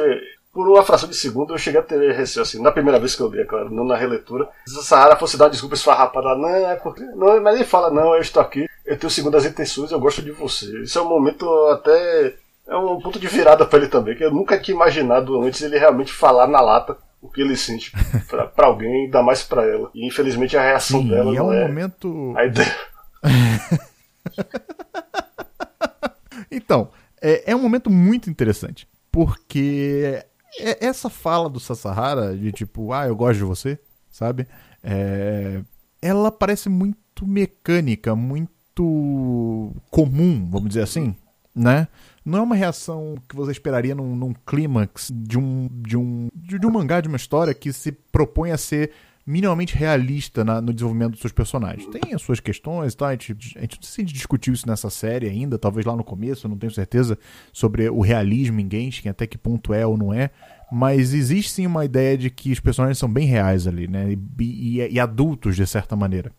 por 0.53 0.69
uma 0.69 0.83
fração 0.83 1.09
de 1.09 1.17
segundo 1.17 1.55
eu 1.55 1.59
cheguei 1.59 1.81
a 1.81 1.83
ter 1.83 2.13
receio, 2.13 2.43
assim, 2.43 2.61
na 2.61 2.71
primeira 2.71 2.99
vez 2.99 3.15
que 3.17 3.23
eu 3.23 3.29
li, 3.29 3.41
é 3.41 3.45
claro, 3.45 3.71
não 3.71 3.85
na 3.85 3.97
releitura. 3.97 4.49
Se 4.67 4.79
a 4.79 4.83
Sahara 4.83 5.17
fosse 5.17 5.39
dar 5.39 5.47
uma 5.47 5.51
desculpa 5.51 5.75
esfarrapada, 5.75 6.37
não, 6.37 6.49
é 6.49 6.77
porque. 6.77 7.03
Não, 7.03 7.41
mas 7.41 7.55
ele 7.55 7.65
fala, 7.65 7.91
não, 7.91 8.15
eu 8.15 8.21
estou 8.21 8.43
aqui, 8.43 8.67
eu 8.85 8.99
tenho 8.99 9.11
segundas 9.11 9.47
intenções, 9.47 9.91
eu 9.91 9.99
gosto 9.99 10.21
de 10.21 10.31
você. 10.31 10.83
Isso 10.83 10.99
é 10.99 11.03
um 11.03 11.09
momento 11.09 11.49
até. 11.69 12.35
É 12.69 12.77
um 12.77 13.01
ponto 13.01 13.19
de 13.19 13.27
virada 13.27 13.67
para 13.67 13.79
ele 13.79 13.89
também, 13.89 14.15
que 14.15 14.25
eu 14.25 14.31
nunca 14.31 14.59
tinha 14.59 14.75
imaginado 14.75 15.43
antes 15.43 15.63
ele 15.63 15.79
realmente 15.79 16.13
falar 16.13 16.47
na 16.47 16.61
lata 16.61 16.97
o 17.21 17.29
que 17.29 17.41
ele 17.41 17.57
sente 17.57 17.93
para 18.55 18.67
alguém, 18.67 19.05
ainda 19.05 19.23
mais 19.23 19.43
para 19.43 19.65
ela. 19.65 19.91
E 19.95 20.07
infelizmente 20.07 20.57
a 20.57 20.63
reação 20.63 21.01
Sim, 21.01 21.09
dela. 21.09 21.37
é 21.37 21.43
um 21.43 21.53
é 21.53 21.67
momento. 21.67 22.35
A 22.37 22.45
ideia. 22.45 22.92
então, 26.51 26.91
é, 27.21 27.53
é 27.53 27.57
um 27.57 27.63
momento 27.63 27.91
muito 27.91 28.29
interessante. 28.29 28.89
Porque 29.11 30.25
é, 30.59 30.87
essa 30.87 31.11
fala 31.11 31.49
do 31.49 31.61
Sasahara, 31.61 32.37
de 32.37 32.51
tipo, 32.53 32.93
ah, 32.93 33.07
eu 33.07 33.15
gosto 33.15 33.39
de 33.39 33.45
você, 33.45 33.79
sabe? 34.11 34.49
É, 34.83 35.63
ela 36.01 36.33
parece 36.33 36.69
muito 36.69 37.27
mecânica, 37.27 38.17
muito 38.17 39.73
comum, 39.91 40.49
vamos 40.51 40.69
dizer 40.69 40.83
assim, 40.83 41.15
né? 41.55 41.87
Não 42.25 42.39
é 42.39 42.43
uma 42.43 42.55
reação 42.55 43.17
que 43.29 43.37
você 43.37 43.53
esperaria 43.53 43.95
num, 43.95 44.17
num 44.17 44.33
clímax 44.47 45.11
de 45.13 45.39
um, 45.39 45.69
de, 45.71 45.97
um, 45.97 46.29
de, 46.35 46.59
de 46.59 46.67
um 46.67 46.71
mangá, 46.71 47.01
de 47.01 47.09
uma 47.09 47.17
história 47.17 47.53
que 47.53 47.73
se 47.73 47.93
propõe 47.93 48.53
a 48.53 48.57
ser 48.57 48.93
minimamente 49.25 49.77
realista 49.77 50.45
na, 50.45 50.61
no 50.61 50.73
desenvolvimento 50.73 51.13
dos 51.13 51.21
seus 51.21 51.33
personagens. 51.33 51.87
Tem 51.87 52.13
as 52.13 52.23
suas 52.23 52.41
questões, 52.41 52.95
tá? 52.95 53.09
A 53.09 53.13
gente, 53.13 53.33
a 53.57 53.61
gente 53.61 53.77
não 53.77 53.83
se 53.83 54.03
discutiu 54.03 54.53
isso 54.53 54.67
nessa 54.67 54.91
série 54.91 55.29
ainda, 55.29 55.59
talvez 55.59 55.87
lá 55.87 55.97
no 55.97 56.05
começo, 56.05 56.47
eu 56.47 56.51
não 56.51 56.59
tenho 56.59 56.73
certeza 56.73 57.19
sobre 57.53 57.89
o 57.89 58.01
realismo 58.01 58.61
em 58.61 58.69
Genshin, 58.71 59.09
até 59.09 59.27
que 59.27 59.39
ponto 59.39 59.73
é 59.73 59.87
ou 59.87 59.97
não 59.97 60.13
é. 60.13 60.31
Mas 60.71 61.13
existe 61.13 61.51
sim 61.51 61.67
uma 61.67 61.85
ideia 61.85 62.17
de 62.17 62.31
que 62.31 62.51
os 62.51 62.59
personagens 62.59 62.99
são 62.99 63.09
bem 63.09 63.27
reais 63.27 63.67
ali, 63.67 63.87
né? 63.87 64.13
E, 64.41 64.81
e, 64.81 64.95
e 64.95 65.01
adultos, 65.01 65.55
de 65.55 65.67
certa 65.67 65.95
maneira. 65.95 66.33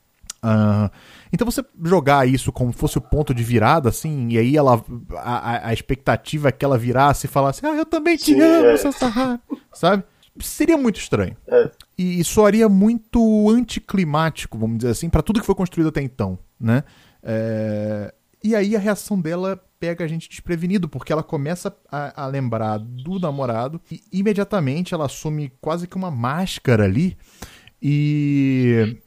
Uh, 0.44 0.92
então 1.32 1.50
você 1.50 1.64
jogar 1.86 2.28
isso 2.28 2.52
como 2.52 2.74
fosse 2.74 2.98
o 2.98 3.02
ponto 3.02 3.34
de 3.34 3.42
virada, 3.42 3.88
assim, 3.88 4.28
e 4.30 4.38
aí 4.38 4.58
ela 4.58 4.84
a, 5.16 5.70
a 5.70 5.74
expectativa 5.74 6.50
é 6.50 6.52
que 6.52 6.66
ela 6.66 6.78
virasse 6.78 7.28
e 7.28 7.30
falasse, 7.30 7.66
ah, 7.66 7.74
eu 7.74 7.86
também 7.86 8.18
te 8.18 8.34
Sim, 8.34 8.42
amo, 8.42 8.66
é. 8.66 8.76
Sassahara, 8.76 9.40
sabe? 9.72 10.04
Seria 10.40 10.78
muito 10.78 11.00
estranho. 11.00 11.36
É. 11.48 11.72
E, 11.98 12.20
e 12.20 12.24
soaria 12.24 12.68
muito 12.68 13.50
anticlimático, 13.50 14.58
vamos 14.58 14.78
dizer 14.78 14.92
assim, 14.92 15.10
para 15.10 15.22
tudo 15.22 15.40
que 15.40 15.46
foi 15.46 15.56
construído 15.56 15.88
até 15.88 16.02
então, 16.02 16.38
né? 16.60 16.84
É... 17.22 18.14
E 18.44 18.56
aí 18.56 18.76
a 18.76 18.80
reação 18.80 19.20
dela 19.20 19.62
pega 19.80 20.04
a 20.04 20.08
gente 20.08 20.30
desprevenido, 20.30 20.90
porque 20.90 21.14
ela 21.14 21.24
começa 21.24 21.76
a, 21.90 22.24
a, 22.24 22.28
lembrar 22.28 22.78
do 22.78 23.20
namorado 23.20 23.82
e 23.92 24.02
imediatamente 24.12 24.94
ela 24.94 25.06
assume 25.06 25.52
quase 25.62 25.88
que 25.88 25.96
uma 25.96 26.12
máscara 26.12 26.84
ali 26.84 27.18
e 27.82 28.98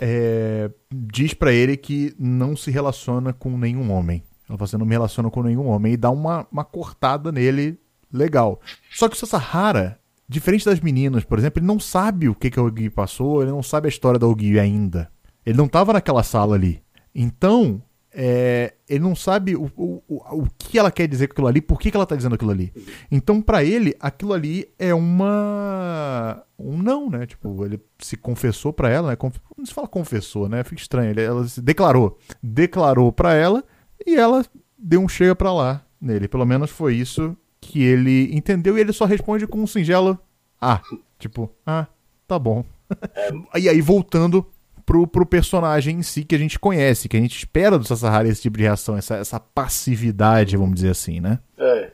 é, 0.00 0.70
diz 0.90 1.34
para 1.34 1.52
ele 1.52 1.76
que 1.76 2.14
não 2.18 2.56
se 2.56 2.70
relaciona 2.70 3.34
com 3.34 3.58
nenhum 3.58 3.90
homem. 3.90 4.22
Ela 4.48 4.56
fala 4.56 4.64
assim, 4.64 4.78
não 4.78 4.86
me 4.86 4.94
relaciona 4.94 5.30
com 5.30 5.42
nenhum 5.42 5.66
homem 5.66 5.92
e 5.92 5.96
dá 5.98 6.10
uma, 6.10 6.46
uma 6.50 6.64
cortada 6.64 7.30
nele 7.30 7.78
legal. 8.10 8.58
Só 8.90 9.06
que 9.06 9.16
o 9.16 9.18
Sasahara, 9.18 9.99
Diferente 10.30 10.64
das 10.64 10.78
meninas, 10.78 11.24
por 11.24 11.40
exemplo, 11.40 11.58
ele 11.58 11.66
não 11.66 11.80
sabe 11.80 12.28
o 12.28 12.36
que, 12.36 12.52
que 12.52 12.60
a 12.60 12.62
Ogi 12.62 12.88
passou, 12.88 13.42
ele 13.42 13.50
não 13.50 13.64
sabe 13.64 13.88
a 13.88 13.88
história 13.88 14.16
da 14.16 14.28
Ogi 14.28 14.60
ainda. 14.60 15.10
Ele 15.44 15.58
não 15.58 15.66
estava 15.66 15.92
naquela 15.92 16.22
sala 16.22 16.54
ali. 16.54 16.80
Então, 17.12 17.82
é, 18.12 18.74
ele 18.88 19.00
não 19.00 19.16
sabe 19.16 19.56
o, 19.56 19.68
o, 19.76 20.00
o, 20.08 20.46
que 20.56 20.78
ela 20.78 20.92
quer 20.92 21.08
dizer 21.08 21.26
com 21.26 21.32
aquilo 21.32 21.48
ali, 21.48 21.60
por 21.60 21.80
que, 21.80 21.90
que 21.90 21.96
ela 21.96 22.04
está 22.04 22.14
dizendo 22.14 22.36
aquilo 22.36 22.52
ali. 22.52 22.72
Então, 23.10 23.42
para 23.42 23.64
ele, 23.64 23.92
aquilo 23.98 24.32
ali 24.32 24.68
é 24.78 24.94
uma. 24.94 26.40
Um 26.56 26.80
não, 26.80 27.10
né? 27.10 27.26
Tipo, 27.26 27.64
ele 27.64 27.80
se 27.98 28.16
confessou 28.16 28.72
para 28.72 28.88
ela, 28.88 29.10
né? 29.10 29.16
Não 29.58 29.66
se 29.66 29.74
fala 29.74 29.88
confessou, 29.88 30.48
né? 30.48 30.62
Fica 30.62 30.80
estranho. 30.80 31.10
Ele, 31.10 31.22
ela 31.22 31.48
se 31.48 31.60
declarou. 31.60 32.16
Declarou 32.40 33.10
para 33.10 33.34
ela 33.34 33.64
e 34.06 34.14
ela 34.14 34.46
deu 34.78 35.00
um 35.00 35.08
chega 35.08 35.34
para 35.34 35.52
lá 35.52 35.84
nele. 36.00 36.28
Pelo 36.28 36.46
menos 36.46 36.70
foi 36.70 36.94
isso 36.94 37.36
que 37.60 37.82
ele 37.82 38.34
entendeu 38.34 38.76
e 38.76 38.80
ele 38.80 38.92
só 38.92 39.04
responde 39.04 39.46
com 39.46 39.60
um 39.60 39.66
singelo 39.66 40.18
ah. 40.60 40.82
Tipo, 41.18 41.50
ah, 41.66 41.86
tá 42.26 42.38
bom. 42.38 42.64
e 43.56 43.68
aí, 43.68 43.80
voltando 43.80 44.46
pro, 44.84 45.06
pro 45.06 45.24
personagem 45.24 45.98
em 45.98 46.02
si 46.02 46.24
que 46.24 46.34
a 46.34 46.38
gente 46.38 46.58
conhece, 46.58 47.08
que 47.08 47.16
a 47.16 47.20
gente 47.20 47.36
espera 47.36 47.78
do 47.78 47.86
Sasahara 47.86 48.28
esse 48.28 48.42
tipo 48.42 48.58
de 48.58 48.64
reação, 48.64 48.96
essa, 48.96 49.16
essa 49.16 49.40
passividade, 49.40 50.56
vamos 50.56 50.74
dizer 50.74 50.90
assim, 50.90 51.20
né? 51.20 51.38
É. 51.56 51.89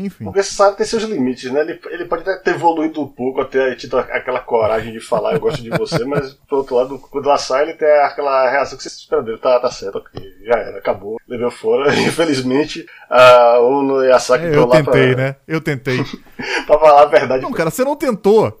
Enfim. 0.00 0.24
Porque 0.24 0.42
você 0.42 0.54
sabe 0.54 0.78
tem 0.78 0.86
seus 0.86 1.02
limites, 1.02 1.52
né? 1.52 1.60
Ele, 1.60 1.78
ele 1.90 2.06
pode 2.06 2.22
até 2.22 2.38
ter 2.38 2.54
evoluído 2.54 3.02
um 3.02 3.06
pouco, 3.06 3.42
até 3.42 3.74
tido 3.74 3.98
aquela 3.98 4.40
coragem 4.40 4.94
de 4.94 5.00
falar, 5.00 5.34
eu 5.34 5.40
gosto 5.40 5.62
de 5.62 5.68
você, 5.68 6.06
mas 6.06 6.32
por 6.48 6.58
outro 6.58 6.76
lado, 6.76 6.98
quando 6.98 7.28
ela 7.28 7.36
sai, 7.36 7.64
ele 7.64 7.74
tem 7.74 7.86
aquela 8.00 8.50
reação 8.50 8.78
que 8.78 8.82
você 8.82 8.88
espera 8.88 9.22
dele, 9.22 9.36
tá, 9.36 9.60
tá 9.60 9.70
certo, 9.70 9.98
ok, 9.98 10.22
já 10.42 10.54
era, 10.54 10.78
acabou, 10.78 11.18
levou 11.28 11.50
fora. 11.50 11.92
Infelizmente, 12.00 12.86
a 13.10 13.60
Uno 13.60 14.02
e 14.02 14.10
a 14.10 14.18
Saki 14.18 14.46
é, 14.46 14.56
Eu 14.56 14.66
tentei, 14.68 15.14
pra... 15.14 15.22
né? 15.22 15.36
Eu 15.46 15.60
tentei. 15.60 15.98
pra 16.66 16.78
falar 16.78 17.02
a 17.02 17.06
verdade. 17.06 17.42
Não, 17.42 17.52
cara, 17.52 17.70
você 17.70 17.84
não 17.84 17.94
tentou. 17.94 18.58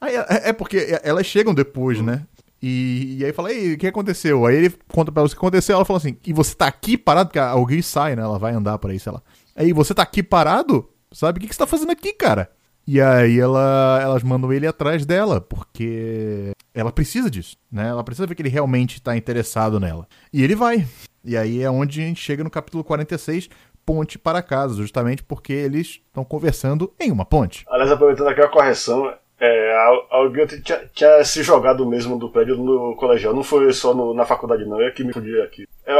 É, 0.00 0.16
é, 0.16 0.48
é 0.48 0.52
porque 0.52 0.98
elas 1.04 1.26
chegam 1.26 1.54
depois, 1.54 2.00
né? 2.00 2.22
E, 2.60 3.18
e, 3.18 3.24
aí 3.24 3.32
fala, 3.32 3.52
ei, 3.52 3.74
o 3.74 3.78
que 3.78 3.86
aconteceu? 3.86 4.46
Aí 4.46 4.56
ele 4.56 4.74
conta 4.88 5.12
pra 5.12 5.20
ela 5.20 5.26
o 5.26 5.30
que 5.30 5.36
aconteceu, 5.36 5.76
ela 5.76 5.84
fala 5.84 5.98
assim, 5.98 6.16
e 6.26 6.32
você 6.32 6.54
tá 6.54 6.66
aqui 6.66 6.96
parado? 6.96 7.28
Porque 7.28 7.38
alguém 7.38 7.82
sai, 7.82 8.16
né? 8.16 8.22
Ela 8.22 8.38
vai 8.38 8.54
andar 8.54 8.78
por 8.78 8.90
aí, 8.90 8.98
sei 8.98 9.12
lá. 9.12 9.20
Aí 9.54 9.72
você 9.72 9.94
tá 9.94 10.02
aqui 10.02 10.22
parado? 10.22 10.88
Sabe? 11.12 11.38
O 11.38 11.40
que, 11.40 11.48
que 11.48 11.54
você 11.54 11.58
tá 11.58 11.66
fazendo 11.66 11.92
aqui, 11.92 12.12
cara? 12.12 12.50
E 12.86 13.00
aí 13.00 13.38
ela, 13.38 13.98
elas 14.02 14.22
mandam 14.22 14.52
ele 14.52 14.66
atrás 14.66 15.06
dela, 15.06 15.40
porque 15.40 16.52
ela 16.74 16.92
precisa 16.92 17.30
disso, 17.30 17.56
né? 17.72 17.88
Ela 17.88 18.04
precisa 18.04 18.26
ver 18.26 18.34
que 18.34 18.42
ele 18.42 18.50
realmente 18.50 19.00
tá 19.00 19.16
interessado 19.16 19.80
nela. 19.80 20.06
E 20.32 20.42
ele 20.42 20.54
vai. 20.54 20.86
E 21.24 21.36
aí 21.36 21.62
é 21.62 21.70
onde 21.70 22.02
a 22.02 22.04
gente 22.04 22.20
chega 22.20 22.44
no 22.44 22.50
capítulo 22.50 22.84
46, 22.84 23.48
Ponte 23.86 24.18
para 24.18 24.42
casa, 24.42 24.76
justamente 24.76 25.22
porque 25.22 25.52
eles 25.52 26.00
estão 26.06 26.24
conversando 26.24 26.90
em 26.98 27.12
uma 27.12 27.26
ponte. 27.26 27.66
Aliás, 27.68 27.92
aproveitando 27.92 28.28
aqui 28.28 28.40
a 28.40 28.48
correção, 28.48 29.12
é, 29.46 29.76
alguém 30.10 30.46
tinha, 30.46 30.90
tinha, 30.94 31.22
se 31.22 31.42
jogado 31.42 31.84
mesmo 31.84 32.18
do 32.18 32.30
prédio 32.30 32.56
no 32.56 32.96
colegial, 32.96 33.34
não 33.34 33.42
foi 33.42 33.70
só 33.74 33.92
no, 33.92 34.14
na 34.14 34.24
faculdade, 34.24 34.64
não. 34.64 34.80
É 34.80 34.90
que 34.90 35.04
me 35.04 35.12
fudi 35.12 35.38
aqui. 35.42 35.68
É, 35.84 35.92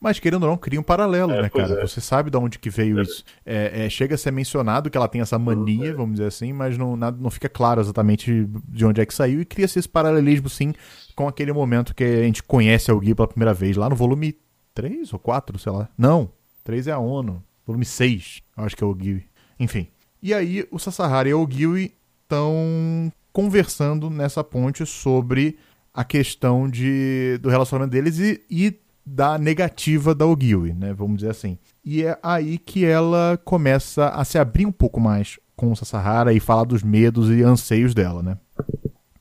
Mas 0.00 0.20
querendo 0.20 0.44
ou 0.44 0.50
não, 0.50 0.56
cria 0.56 0.78
um 0.78 0.84
paralelo, 0.84 1.32
é, 1.32 1.42
né, 1.42 1.48
cara? 1.48 1.80
É. 1.80 1.86
Você 1.86 2.00
sabe 2.00 2.30
de 2.30 2.36
onde 2.36 2.58
que 2.58 2.70
veio 2.70 3.00
é. 3.00 3.02
isso. 3.02 3.24
É, 3.44 3.86
é, 3.86 3.90
chega 3.90 4.14
a 4.14 4.18
ser 4.18 4.30
mencionado 4.30 4.88
que 4.88 4.96
ela 4.96 5.08
tem 5.08 5.20
essa 5.20 5.36
mania, 5.38 5.92
vamos 5.92 6.12
dizer 6.12 6.28
assim, 6.28 6.52
mas 6.52 6.78
não, 6.78 6.94
nada, 6.94 7.16
não 7.20 7.30
fica 7.30 7.48
claro 7.48 7.80
exatamente 7.80 8.48
de 8.68 8.86
onde 8.86 9.00
é 9.00 9.06
que 9.06 9.12
saiu 9.12 9.40
e 9.40 9.44
cria-se 9.44 9.78
esse 9.78 9.88
paralelismo, 9.88 10.48
sim, 10.48 10.72
com 11.16 11.26
aquele 11.26 11.52
momento 11.52 11.94
que 11.94 12.04
a 12.04 12.22
gente 12.22 12.44
conhece 12.44 12.92
alguém 12.92 13.14
pela 13.14 13.26
primeira 13.26 13.52
vez, 13.52 13.76
lá 13.76 13.88
no 13.88 13.96
volume 13.96 14.38
3 14.72 15.12
ou 15.12 15.18
4, 15.18 15.58
sei 15.58 15.72
lá. 15.72 15.88
Não, 15.98 16.30
3 16.62 16.86
é 16.86 16.92
a 16.92 16.98
ONU. 16.98 17.42
Volume 17.66 17.84
6, 17.84 18.42
acho 18.56 18.76
que 18.76 18.84
é 18.84 18.86
o 18.86 18.94
Gui. 18.94 19.24
Enfim. 19.58 19.88
E 20.22 20.32
aí, 20.32 20.66
o 20.70 20.78
Sasahara 20.78 21.28
e 21.28 21.34
o 21.34 21.46
Gui 21.46 21.94
estão 22.24 23.12
conversando 23.32 24.10
nessa 24.10 24.42
ponte 24.42 24.84
sobre 24.84 25.56
a 25.92 26.02
questão 26.02 26.68
de, 26.68 27.38
do 27.40 27.48
relacionamento 27.48 27.92
deles 27.92 28.18
e, 28.18 28.42
e 28.50 28.80
da 29.06 29.38
negativa 29.38 30.14
da 30.14 30.26
Ogiwi, 30.26 30.72
né? 30.72 30.92
Vamos 30.92 31.18
dizer 31.18 31.30
assim. 31.30 31.58
E 31.84 32.04
é 32.04 32.18
aí 32.22 32.58
que 32.58 32.84
ela 32.84 33.38
começa 33.44 34.08
a 34.08 34.24
se 34.24 34.38
abrir 34.38 34.66
um 34.66 34.72
pouco 34.72 34.98
mais 34.98 35.38
com 35.54 35.70
o 35.70 35.76
Sasahara 35.76 36.32
e 36.32 36.40
falar 36.40 36.64
dos 36.64 36.82
medos 36.82 37.30
e 37.30 37.42
anseios 37.42 37.94
dela, 37.94 38.22
né? 38.22 38.38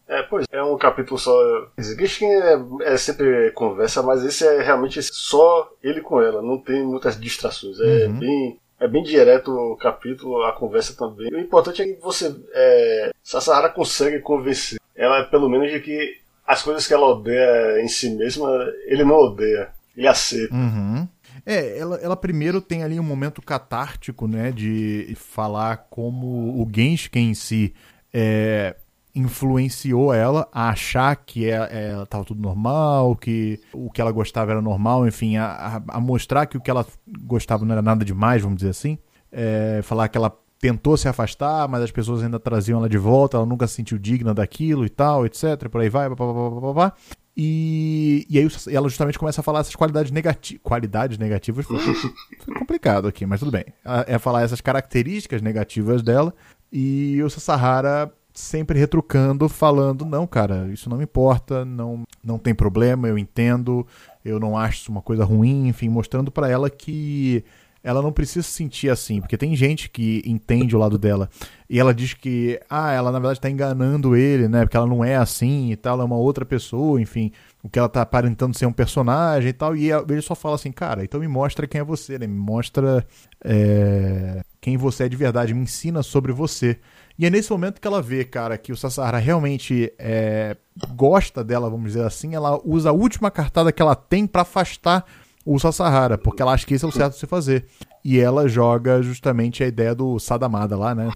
É, 0.07 0.21
pois 0.23 0.45
é 0.51 0.63
um 0.63 0.77
capítulo 0.77 1.19
só. 1.19 1.33
Genshin 1.77 2.25
é, 2.25 2.65
é 2.83 2.97
sempre 2.97 3.51
conversa, 3.51 4.01
mas 4.03 4.23
esse 4.23 4.45
é 4.45 4.61
realmente 4.61 5.01
só 5.01 5.71
ele 5.81 6.01
com 6.01 6.21
ela, 6.21 6.41
não 6.41 6.57
tem 6.57 6.83
muitas 6.83 7.19
distrações. 7.19 7.79
É 7.79 8.07
uhum. 8.07 8.19
bem 8.19 8.59
é 8.83 8.87
bem 8.87 9.01
direto 9.01 9.49
o 9.49 9.77
capítulo, 9.77 10.43
a 10.43 10.51
conversa 10.51 10.93
também. 10.93 11.33
O 11.33 11.39
importante 11.39 11.81
é 11.81 11.85
que 11.85 12.01
você. 12.01 12.35
É, 12.53 13.11
Sasahara 13.23 13.69
consegue 13.69 14.19
convencer 14.19 14.77
ela, 14.93 15.23
pelo 15.23 15.47
menos, 15.49 15.71
de 15.71 15.79
que 15.79 16.17
as 16.45 16.61
coisas 16.61 16.85
que 16.85 16.93
ela 16.93 17.07
odeia 17.07 17.81
em 17.81 17.87
si 17.87 18.09
mesma, 18.09 18.49
ele 18.85 19.05
não 19.05 19.15
odeia. 19.15 19.69
Ele 19.95 20.07
aceita. 20.07 20.53
Uhum. 20.53 21.07
É, 21.45 21.77
ela, 21.77 21.95
ela 21.97 22.17
primeiro 22.17 22.59
tem 22.59 22.83
ali 22.83 22.99
um 22.99 23.03
momento 23.03 23.41
catártico, 23.41 24.27
né? 24.27 24.51
De 24.51 25.13
falar 25.15 25.87
como 25.89 26.61
o 26.61 26.69
Genshin 26.69 27.09
em 27.13 27.33
si 27.33 27.73
é, 28.13 28.75
influenciou 29.15 30.13
ela 30.13 30.47
a 30.51 30.69
achar 30.69 31.15
que 31.15 31.47
ela 31.47 31.67
é, 31.67 31.91
é, 31.91 32.03
estava 32.03 32.25
tudo 32.25 32.41
normal, 32.41 33.15
que 33.15 33.59
o 33.71 33.89
que 33.91 34.01
ela 34.01 34.11
gostava 34.11 34.51
era 34.51 34.61
normal, 34.61 35.07
enfim, 35.07 35.37
a, 35.37 35.81
a, 35.87 35.99
mostrar 35.99 36.47
que 36.47 36.57
o 36.57 36.61
que 36.61 36.71
ela 36.71 36.85
gostava 37.21 37.63
não 37.63 37.73
era 37.73 37.81
nada 37.81 38.03
demais, 38.03 38.41
vamos 38.41 38.57
dizer 38.57 38.71
assim. 38.71 38.97
É, 39.31 39.81
falar 39.83 40.07
que 40.07 40.17
ela 40.17 40.35
tentou 40.59 40.97
se 40.97 41.07
afastar, 41.07 41.67
mas 41.67 41.83
as 41.83 41.91
pessoas 41.91 42.23
ainda 42.23 42.39
traziam 42.39 42.79
ela 42.79 42.89
de 42.89 42.97
volta, 42.97 43.37
ela 43.37 43.45
nunca 43.45 43.67
se 43.67 43.75
sentiu 43.75 43.99
digna 43.99 44.33
daquilo 44.33 44.85
e 44.85 44.89
tal, 44.89 45.25
etc. 45.25 45.69
Por 45.69 45.81
aí 45.81 45.89
vai, 45.89 46.09
blá, 46.09 46.93
E, 47.37 48.25
e 48.29 48.39
aí 48.39 48.47
ela 48.71 48.87
justamente 48.87 49.19
começa 49.19 49.41
a 49.41 49.43
falar 49.43 49.59
essas 49.59 49.75
qualidades 49.75 50.11
negativas. 50.11 50.61
Qualidades 50.63 51.17
negativas 51.17 51.65
foi, 51.65 51.77
foi 51.79 52.55
complicado 52.57 53.07
aqui, 53.07 53.25
mas 53.25 53.41
tudo 53.41 53.51
bem. 53.51 53.65
É 54.07 54.17
falar 54.17 54.41
essas 54.41 54.61
características 54.61 55.41
negativas 55.41 56.01
dela. 56.01 56.33
E 56.71 57.21
o 57.21 57.29
Sahara 57.29 58.11
sempre 58.33 58.79
retrucando, 58.79 59.47
falando: 59.47 60.05
não, 60.05 60.25
cara, 60.25 60.67
isso 60.71 60.89
não 60.89 60.97
me 60.97 61.03
importa, 61.03 61.63
não, 61.63 62.03
não 62.23 62.37
tem 62.37 62.55
problema, 62.55 63.07
eu 63.07 63.17
entendo, 63.17 63.85
eu 64.25 64.39
não 64.39 64.57
acho 64.57 64.81
isso 64.81 64.91
uma 64.91 65.01
coisa 65.01 65.23
ruim, 65.23 65.67
enfim, 65.67 65.89
mostrando 65.89 66.31
para 66.31 66.49
ela 66.49 66.69
que 66.69 67.43
ela 67.83 68.01
não 68.01 68.13
precisa 68.13 68.43
se 68.43 68.53
sentir 68.53 68.89
assim, 68.89 69.19
porque 69.19 69.37
tem 69.37 69.53
gente 69.57 69.89
que 69.89 70.23
entende 70.25 70.73
o 70.73 70.79
lado 70.79 70.97
dela 70.97 71.29
e 71.69 71.77
ela 71.77 71.93
diz 71.93 72.13
que, 72.13 72.57
ah, 72.69 72.93
ela 72.93 73.11
na 73.11 73.19
verdade 73.19 73.39
está 73.39 73.49
enganando 73.49 74.15
ele, 74.15 74.47
né, 74.47 74.61
porque 74.61 74.77
ela 74.77 74.87
não 74.87 75.03
é 75.03 75.17
assim 75.17 75.69
e 75.69 75.75
tal, 75.75 75.95
ela 75.95 76.03
é 76.03 76.05
uma 76.05 76.15
outra 76.15 76.45
pessoa, 76.45 77.01
enfim, 77.01 77.29
o 77.61 77.67
que 77.67 77.77
ela 77.77 77.89
tá 77.89 78.01
aparentando 78.01 78.57
ser 78.57 78.65
um 78.65 78.71
personagem 78.71 79.49
e 79.49 79.53
tal, 79.53 79.75
e 79.75 79.91
ele 79.91 80.21
só 80.21 80.33
fala 80.33 80.55
assim, 80.55 80.71
cara, 80.71 81.03
então 81.03 81.19
me 81.19 81.27
mostra 81.27 81.67
quem 81.67 81.81
é 81.81 81.83
você, 81.83 82.17
né, 82.17 82.25
me 82.25 82.39
mostra 82.39 83.05
é, 83.43 84.41
quem 84.61 84.77
você 84.77 85.03
é 85.03 85.09
de 85.09 85.17
verdade, 85.17 85.53
me 85.53 85.63
ensina 85.63 86.01
sobre 86.01 86.31
você. 86.31 86.79
E 87.17 87.25
é 87.25 87.29
nesse 87.29 87.51
momento 87.51 87.79
que 87.79 87.87
ela 87.87 88.01
vê, 88.01 88.23
cara, 88.23 88.57
que 88.57 88.71
o 88.71 88.77
Sasahara 88.77 89.19
realmente 89.19 89.93
é, 89.99 90.57
gosta 90.95 91.43
dela, 91.43 91.69
vamos 91.69 91.91
dizer 91.91 92.05
assim, 92.05 92.33
ela 92.33 92.59
usa 92.65 92.89
a 92.89 92.93
última 92.93 93.29
cartada 93.29 93.71
que 93.71 93.81
ela 93.81 93.95
tem 93.95 94.25
para 94.25 94.41
afastar 94.41 95.05
o 95.45 95.59
Sasahara, 95.59 96.17
porque 96.17 96.41
ela 96.41 96.53
acha 96.53 96.65
que 96.65 96.73
esse 96.73 96.85
é 96.85 96.87
o 96.87 96.91
certo 96.91 97.13
de 97.13 97.19
se 97.19 97.27
fazer. 97.27 97.65
E 98.03 98.19
ela 98.19 98.47
joga 98.47 99.01
justamente 99.01 99.63
a 99.63 99.67
ideia 99.67 99.93
do 99.93 100.19
Sadamada 100.19 100.77
lá, 100.77 100.95
né? 100.95 101.11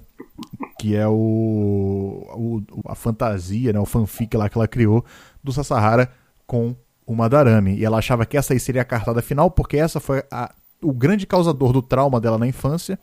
Que 0.79 0.95
é 0.95 1.07
o, 1.07 1.13
o 2.36 2.62
a 2.86 2.93
fantasia, 2.93 3.73
né? 3.73 3.79
o 3.79 3.86
fanfic 3.86 4.36
lá 4.38 4.47
que 4.47 4.57
ela 4.57 4.67
criou 4.67 5.03
do 5.43 5.51
Sasahara 5.51 6.12
com 6.45 6.75
o 7.05 7.15
Madarame. 7.15 7.75
E 7.75 7.83
ela 7.83 7.97
achava 7.97 8.25
que 8.25 8.38
essa 8.38 8.53
aí 8.53 8.60
seria 8.60 8.83
a 8.83 8.86
cartada 8.86 9.21
final, 9.21 9.49
porque 9.49 9.77
essa 9.77 9.99
foi 9.99 10.23
a, 10.29 10.53
o 10.81 10.93
grande 10.93 11.25
causador 11.25 11.73
do 11.73 11.81
trauma 11.81 12.21
dela 12.21 12.38
na 12.38 12.47
infância. 12.47 12.99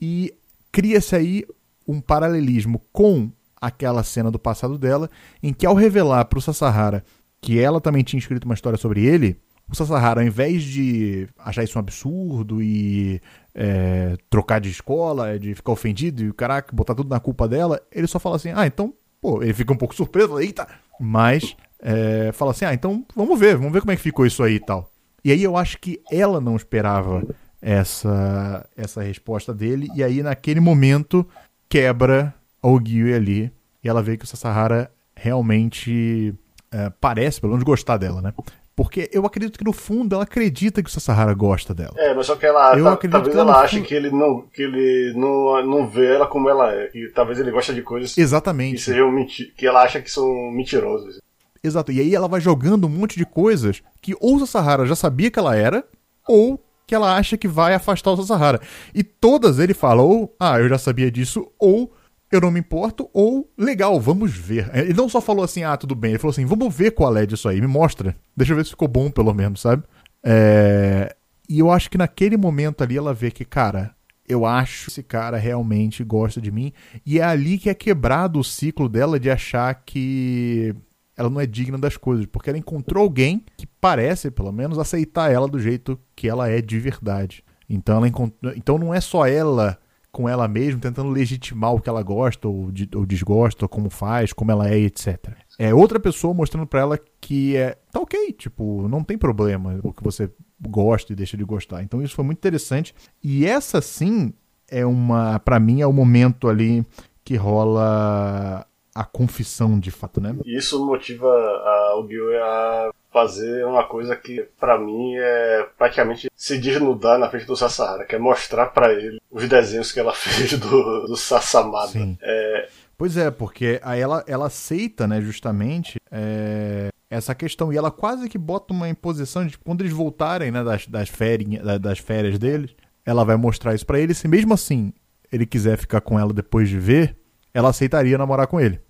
E 0.00 0.34
cria-se 0.70 1.16
aí 1.16 1.44
um 1.86 2.00
paralelismo 2.00 2.80
com 2.92 3.30
aquela 3.60 4.02
cena 4.02 4.30
do 4.30 4.38
passado 4.38 4.76
dela, 4.76 5.08
em 5.42 5.52
que 5.52 5.66
ao 5.66 5.74
revelar 5.74 6.24
para 6.26 6.38
o 6.38 6.42
Sasahara 6.42 7.04
que 7.40 7.60
ela 7.60 7.78
também 7.78 8.02
tinha 8.02 8.18
escrito 8.18 8.44
uma 8.44 8.54
história 8.54 8.78
sobre 8.78 9.04
ele, 9.04 9.36
o 9.70 9.74
Sasahara, 9.74 10.22
ao 10.22 10.26
invés 10.26 10.62
de 10.62 11.28
achar 11.38 11.62
isso 11.62 11.78
um 11.78 11.80
absurdo 11.80 12.62
e 12.62 13.20
é, 13.54 14.16
trocar 14.30 14.60
de 14.60 14.70
escola, 14.70 15.38
de 15.38 15.54
ficar 15.54 15.72
ofendido 15.72 16.24
e 16.24 16.32
caraca, 16.32 16.74
botar 16.74 16.94
tudo 16.94 17.10
na 17.10 17.20
culpa 17.20 17.46
dela, 17.46 17.80
ele 17.92 18.06
só 18.06 18.18
fala 18.18 18.36
assim: 18.36 18.50
ah, 18.54 18.66
então, 18.66 18.94
pô, 19.20 19.42
ele 19.42 19.52
fica 19.52 19.72
um 19.72 19.76
pouco 19.76 19.94
surpreso, 19.94 20.38
eita, 20.38 20.66
mas 20.98 21.56
é, 21.80 22.30
fala 22.32 22.50
assim: 22.52 22.64
ah, 22.64 22.74
então 22.74 23.04
vamos 23.14 23.38
ver, 23.38 23.56
vamos 23.56 23.72
ver 23.72 23.80
como 23.80 23.92
é 23.92 23.96
que 23.96 24.02
ficou 24.02 24.26
isso 24.26 24.42
aí 24.42 24.54
e 24.54 24.60
tal. 24.60 24.90
E 25.24 25.30
aí 25.30 25.42
eu 25.42 25.56
acho 25.56 25.78
que 25.78 26.00
ela 26.10 26.40
não 26.40 26.56
esperava 26.56 27.22
essa, 27.60 28.68
essa 28.76 29.02
resposta 29.02 29.54
dele, 29.54 29.90
e 29.94 30.02
aí 30.04 30.22
naquele 30.22 30.60
momento 30.60 31.26
quebra 31.74 32.32
o 32.62 32.78
Gyue 32.78 33.12
ali 33.12 33.52
e 33.82 33.88
ela 33.88 34.00
vê 34.00 34.16
que 34.16 34.24
o 34.24 34.28
Sasahara 34.28 34.92
realmente 35.12 36.32
é, 36.72 36.88
parece, 37.00 37.40
pelo 37.40 37.52
menos, 37.52 37.64
gostar 37.64 37.96
dela, 37.96 38.22
né? 38.22 38.32
Porque 38.76 39.10
eu 39.12 39.26
acredito 39.26 39.58
que 39.58 39.64
no 39.64 39.72
fundo 39.72 40.14
ela 40.14 40.22
acredita 40.22 40.80
que 40.80 40.88
o 40.88 40.92
Sasahara 40.92 41.34
gosta 41.34 41.74
dela. 41.74 41.94
É, 41.96 42.14
mas 42.14 42.26
só 42.26 42.36
que 42.36 42.46
ela. 42.46 42.78
Eu 42.78 42.84
tá, 42.84 42.92
acredito 42.92 43.12
talvez 43.12 43.34
que 43.34 43.40
ela, 43.40 43.52
ela 43.52 43.62
ache 43.62 43.80
que 43.80 43.92
ele, 43.92 44.10
não, 44.10 44.42
que 44.42 44.62
ele 44.62 45.14
não, 45.14 45.66
não 45.66 45.88
vê 45.88 46.14
ela 46.14 46.28
como 46.28 46.48
ela 46.48 46.72
é. 46.72 46.86
Que 46.86 47.08
talvez 47.08 47.40
ele 47.40 47.50
gosta 47.50 47.74
de 47.74 47.82
coisas. 47.82 48.16
Exatamente. 48.16 48.92
Que, 49.26 49.44
que 49.56 49.66
ela 49.66 49.82
acha 49.82 50.00
que 50.00 50.10
são 50.10 50.28
mentirosas. 50.52 51.18
Exato. 51.62 51.90
E 51.90 51.98
aí 51.98 52.14
ela 52.14 52.28
vai 52.28 52.40
jogando 52.40 52.86
um 52.86 52.90
monte 52.90 53.16
de 53.16 53.26
coisas 53.26 53.82
que 54.00 54.14
ou 54.20 54.36
o 54.36 54.46
Sasahara 54.46 54.86
já 54.86 54.94
sabia 54.94 55.30
que 55.30 55.40
ela 55.40 55.56
era, 55.56 55.84
ou 56.28 56.64
que 56.86 56.94
ela 56.94 57.16
acha 57.16 57.36
que 57.36 57.48
vai 57.48 57.74
afastar 57.74 58.12
o 58.12 58.16
Sasahara. 58.16 58.60
E 58.94 59.02
todas 59.02 59.58
ele 59.58 59.74
fala, 59.74 60.02
ou, 60.02 60.34
ah, 60.38 60.58
eu 60.58 60.68
já 60.68 60.78
sabia 60.78 61.10
disso, 61.10 61.50
ou 61.58 61.92
eu 62.30 62.40
não 62.40 62.50
me 62.50 62.60
importo, 62.60 63.08
ou 63.12 63.48
legal, 63.56 64.00
vamos 64.00 64.32
ver. 64.32 64.70
Ele 64.74 64.92
não 64.92 65.08
só 65.08 65.20
falou 65.20 65.44
assim, 65.44 65.62
ah, 65.62 65.76
tudo 65.76 65.94
bem, 65.94 66.12
ele 66.12 66.18
falou 66.18 66.32
assim, 66.32 66.44
vamos 66.44 66.74
ver 66.74 66.90
qual 66.90 67.16
é 67.16 67.24
disso 67.24 67.48
aí, 67.48 67.60
me 67.60 67.66
mostra. 67.66 68.16
Deixa 68.36 68.52
eu 68.52 68.56
ver 68.56 68.64
se 68.64 68.70
ficou 68.70 68.88
bom, 68.88 69.10
pelo 69.10 69.32
menos, 69.32 69.60
sabe? 69.60 69.84
É... 70.22 71.14
E 71.48 71.58
eu 71.58 71.70
acho 71.70 71.90
que 71.90 71.98
naquele 71.98 72.36
momento 72.36 72.82
ali 72.82 72.96
ela 72.96 73.12
vê 73.12 73.30
que, 73.30 73.44
cara, 73.44 73.94
eu 74.26 74.46
acho 74.46 74.86
que 74.86 74.90
esse 74.90 75.02
cara 75.02 75.36
realmente 75.36 76.02
gosta 76.02 76.40
de 76.40 76.50
mim. 76.50 76.72
E 77.04 77.20
é 77.20 77.22
ali 77.22 77.58
que 77.58 77.68
é 77.68 77.74
quebrado 77.74 78.40
o 78.40 78.44
ciclo 78.44 78.88
dela 78.88 79.20
de 79.20 79.30
achar 79.30 79.74
que 79.74 80.74
ela 81.16 81.30
não 81.30 81.40
é 81.40 81.46
digna 81.46 81.78
das 81.78 81.96
coisas, 81.96 82.26
porque 82.26 82.50
ela 82.50 82.58
encontrou 82.58 83.02
alguém 83.02 83.44
que 83.56 83.66
parece, 83.66 84.30
pelo 84.30 84.52
menos, 84.52 84.78
aceitar 84.78 85.32
ela 85.32 85.48
do 85.48 85.60
jeito 85.60 85.98
que 86.14 86.28
ela 86.28 86.48
é 86.48 86.60
de 86.60 86.78
verdade. 86.78 87.44
Então, 87.68 87.96
ela 87.96 88.12
então 88.56 88.78
não 88.78 88.92
é 88.92 89.00
só 89.00 89.26
ela 89.26 89.78
com 90.14 90.28
ela 90.28 90.46
mesma, 90.46 90.80
tentando 90.80 91.10
legitimar 91.10 91.74
o 91.74 91.80
que 91.80 91.88
ela 91.88 92.00
gosta 92.00 92.46
ou, 92.46 92.70
de, 92.70 92.88
ou 92.94 93.04
desgosta, 93.04 93.64
ou 93.64 93.68
como 93.68 93.90
faz, 93.90 94.32
como 94.32 94.52
ela 94.52 94.70
é, 94.70 94.78
etc. 94.78 95.32
É 95.58 95.74
outra 95.74 95.98
pessoa 95.98 96.32
mostrando 96.32 96.68
para 96.68 96.80
ela 96.80 96.98
que 97.20 97.56
é 97.56 97.76
tá 97.90 97.98
ok, 97.98 98.32
tipo, 98.32 98.86
não 98.86 99.02
tem 99.02 99.18
problema 99.18 99.80
o 99.82 99.92
que 99.92 100.04
você 100.04 100.30
gosta 100.60 101.12
e 101.12 101.16
deixa 101.16 101.36
de 101.36 101.42
gostar. 101.42 101.82
Então 101.82 102.00
isso 102.00 102.14
foi 102.14 102.24
muito 102.24 102.38
interessante. 102.38 102.94
E 103.22 103.44
essa 103.44 103.80
sim 103.80 104.32
é 104.68 104.86
uma, 104.86 105.40
para 105.40 105.58
mim 105.58 105.80
é 105.80 105.86
o 105.86 105.92
momento 105.92 106.48
ali 106.48 106.86
que 107.24 107.34
rola 107.34 108.64
a 108.94 109.04
confissão 109.04 109.78
de 109.78 109.90
fato, 109.90 110.20
né? 110.20 110.36
E 110.44 110.56
isso 110.56 110.84
motiva 110.84 111.26
a, 111.26 111.98
o 111.98 112.08
Gil 112.08 112.30
a 112.42 112.90
fazer 113.12 113.64
uma 113.64 113.84
coisa 113.84 114.16
que 114.16 114.46
para 114.58 114.78
mim 114.78 115.14
é 115.16 115.68
praticamente 115.78 116.28
se 116.34 116.58
desnudar 116.58 117.18
na 117.18 117.28
frente 117.28 117.46
do 117.46 117.56
Sassahara, 117.56 118.04
que 118.04 118.14
é 118.14 118.18
mostrar 118.18 118.66
para 118.66 118.92
ele 118.92 119.20
os 119.30 119.48
desenhos 119.48 119.92
que 119.92 120.00
ela 120.00 120.12
fez 120.14 120.58
do, 120.58 121.06
do 121.06 121.16
Sassamada. 121.16 121.88
Sim. 121.88 122.18
É... 122.20 122.68
Pois 122.96 123.16
é, 123.16 123.30
porque 123.30 123.80
aí 123.82 124.00
ela, 124.00 124.24
ela 124.26 124.46
aceita, 124.46 125.06
né, 125.06 125.20
justamente, 125.20 125.98
é, 126.10 126.90
essa 127.10 127.34
questão. 127.34 127.72
E 127.72 127.76
ela 127.76 127.90
quase 127.90 128.28
que 128.28 128.38
bota 128.38 128.72
uma 128.72 128.88
imposição 128.88 129.46
de 129.46 129.58
quando 129.58 129.80
eles 129.80 129.92
voltarem, 129.92 130.50
né, 130.50 130.62
das, 130.62 130.86
das, 130.86 131.08
férias, 131.08 131.80
das 131.80 131.98
férias 131.98 132.38
deles, 132.38 132.74
ela 133.04 133.24
vai 133.24 133.36
mostrar 133.36 133.74
isso 133.74 133.86
para 133.86 133.98
ele. 133.98 134.14
Se 134.14 134.28
mesmo 134.28 134.54
assim 134.54 134.92
ele 135.32 135.46
quiser 135.46 135.76
ficar 135.76 136.00
com 136.00 136.18
ela 136.18 136.32
depois 136.32 136.68
de 136.68 136.78
ver, 136.78 137.16
ela 137.54 137.70
aceitaria 137.70 138.18
namorar 138.18 138.46
com 138.48 138.60
ele. 138.60 138.80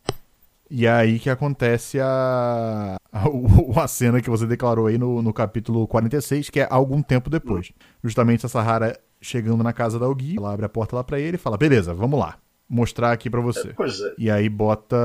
E 0.71 0.87
é 0.87 0.91
aí 0.91 1.19
que 1.19 1.29
acontece 1.29 2.01
a, 2.01 2.97
a, 3.13 3.25
a 3.85 3.87
cena 3.87 4.21
que 4.21 4.31
você 4.31 4.47
declarou 4.47 4.87
aí 4.87 4.99
no, 4.99 5.23
no 5.23 5.33
capítulo 5.33 5.87
46, 5.87 6.51
que 6.51 6.61
é 6.61 6.67
algum 6.69 7.03
tempo 7.03 7.31
depois. 7.31 7.71
Justamente 8.03 8.47
a 8.47 8.49
Sahara 8.49 8.99
chegando 9.21 9.63
na 9.63 9.73
casa 9.73 9.99
da 9.99 10.09
Ogi, 10.09 10.37
ela 10.39 10.53
abre 10.53 10.67
a 10.67 10.69
porta 10.69 10.97
lá 10.97 11.05
para 11.05 11.21
ele 11.21 11.37
e 11.37 11.39
fala: 11.39 11.59
beleza, 11.59 11.95
vamos 11.95 12.19
lá 12.19 12.39
mostrar 12.69 13.13
aqui 13.13 13.29
para 13.31 13.41
você. 13.41 13.69
É, 13.69 13.73
pois 13.73 14.01
é. 14.01 14.15
E 14.19 14.31
aí 14.31 14.49
bota. 14.49 14.97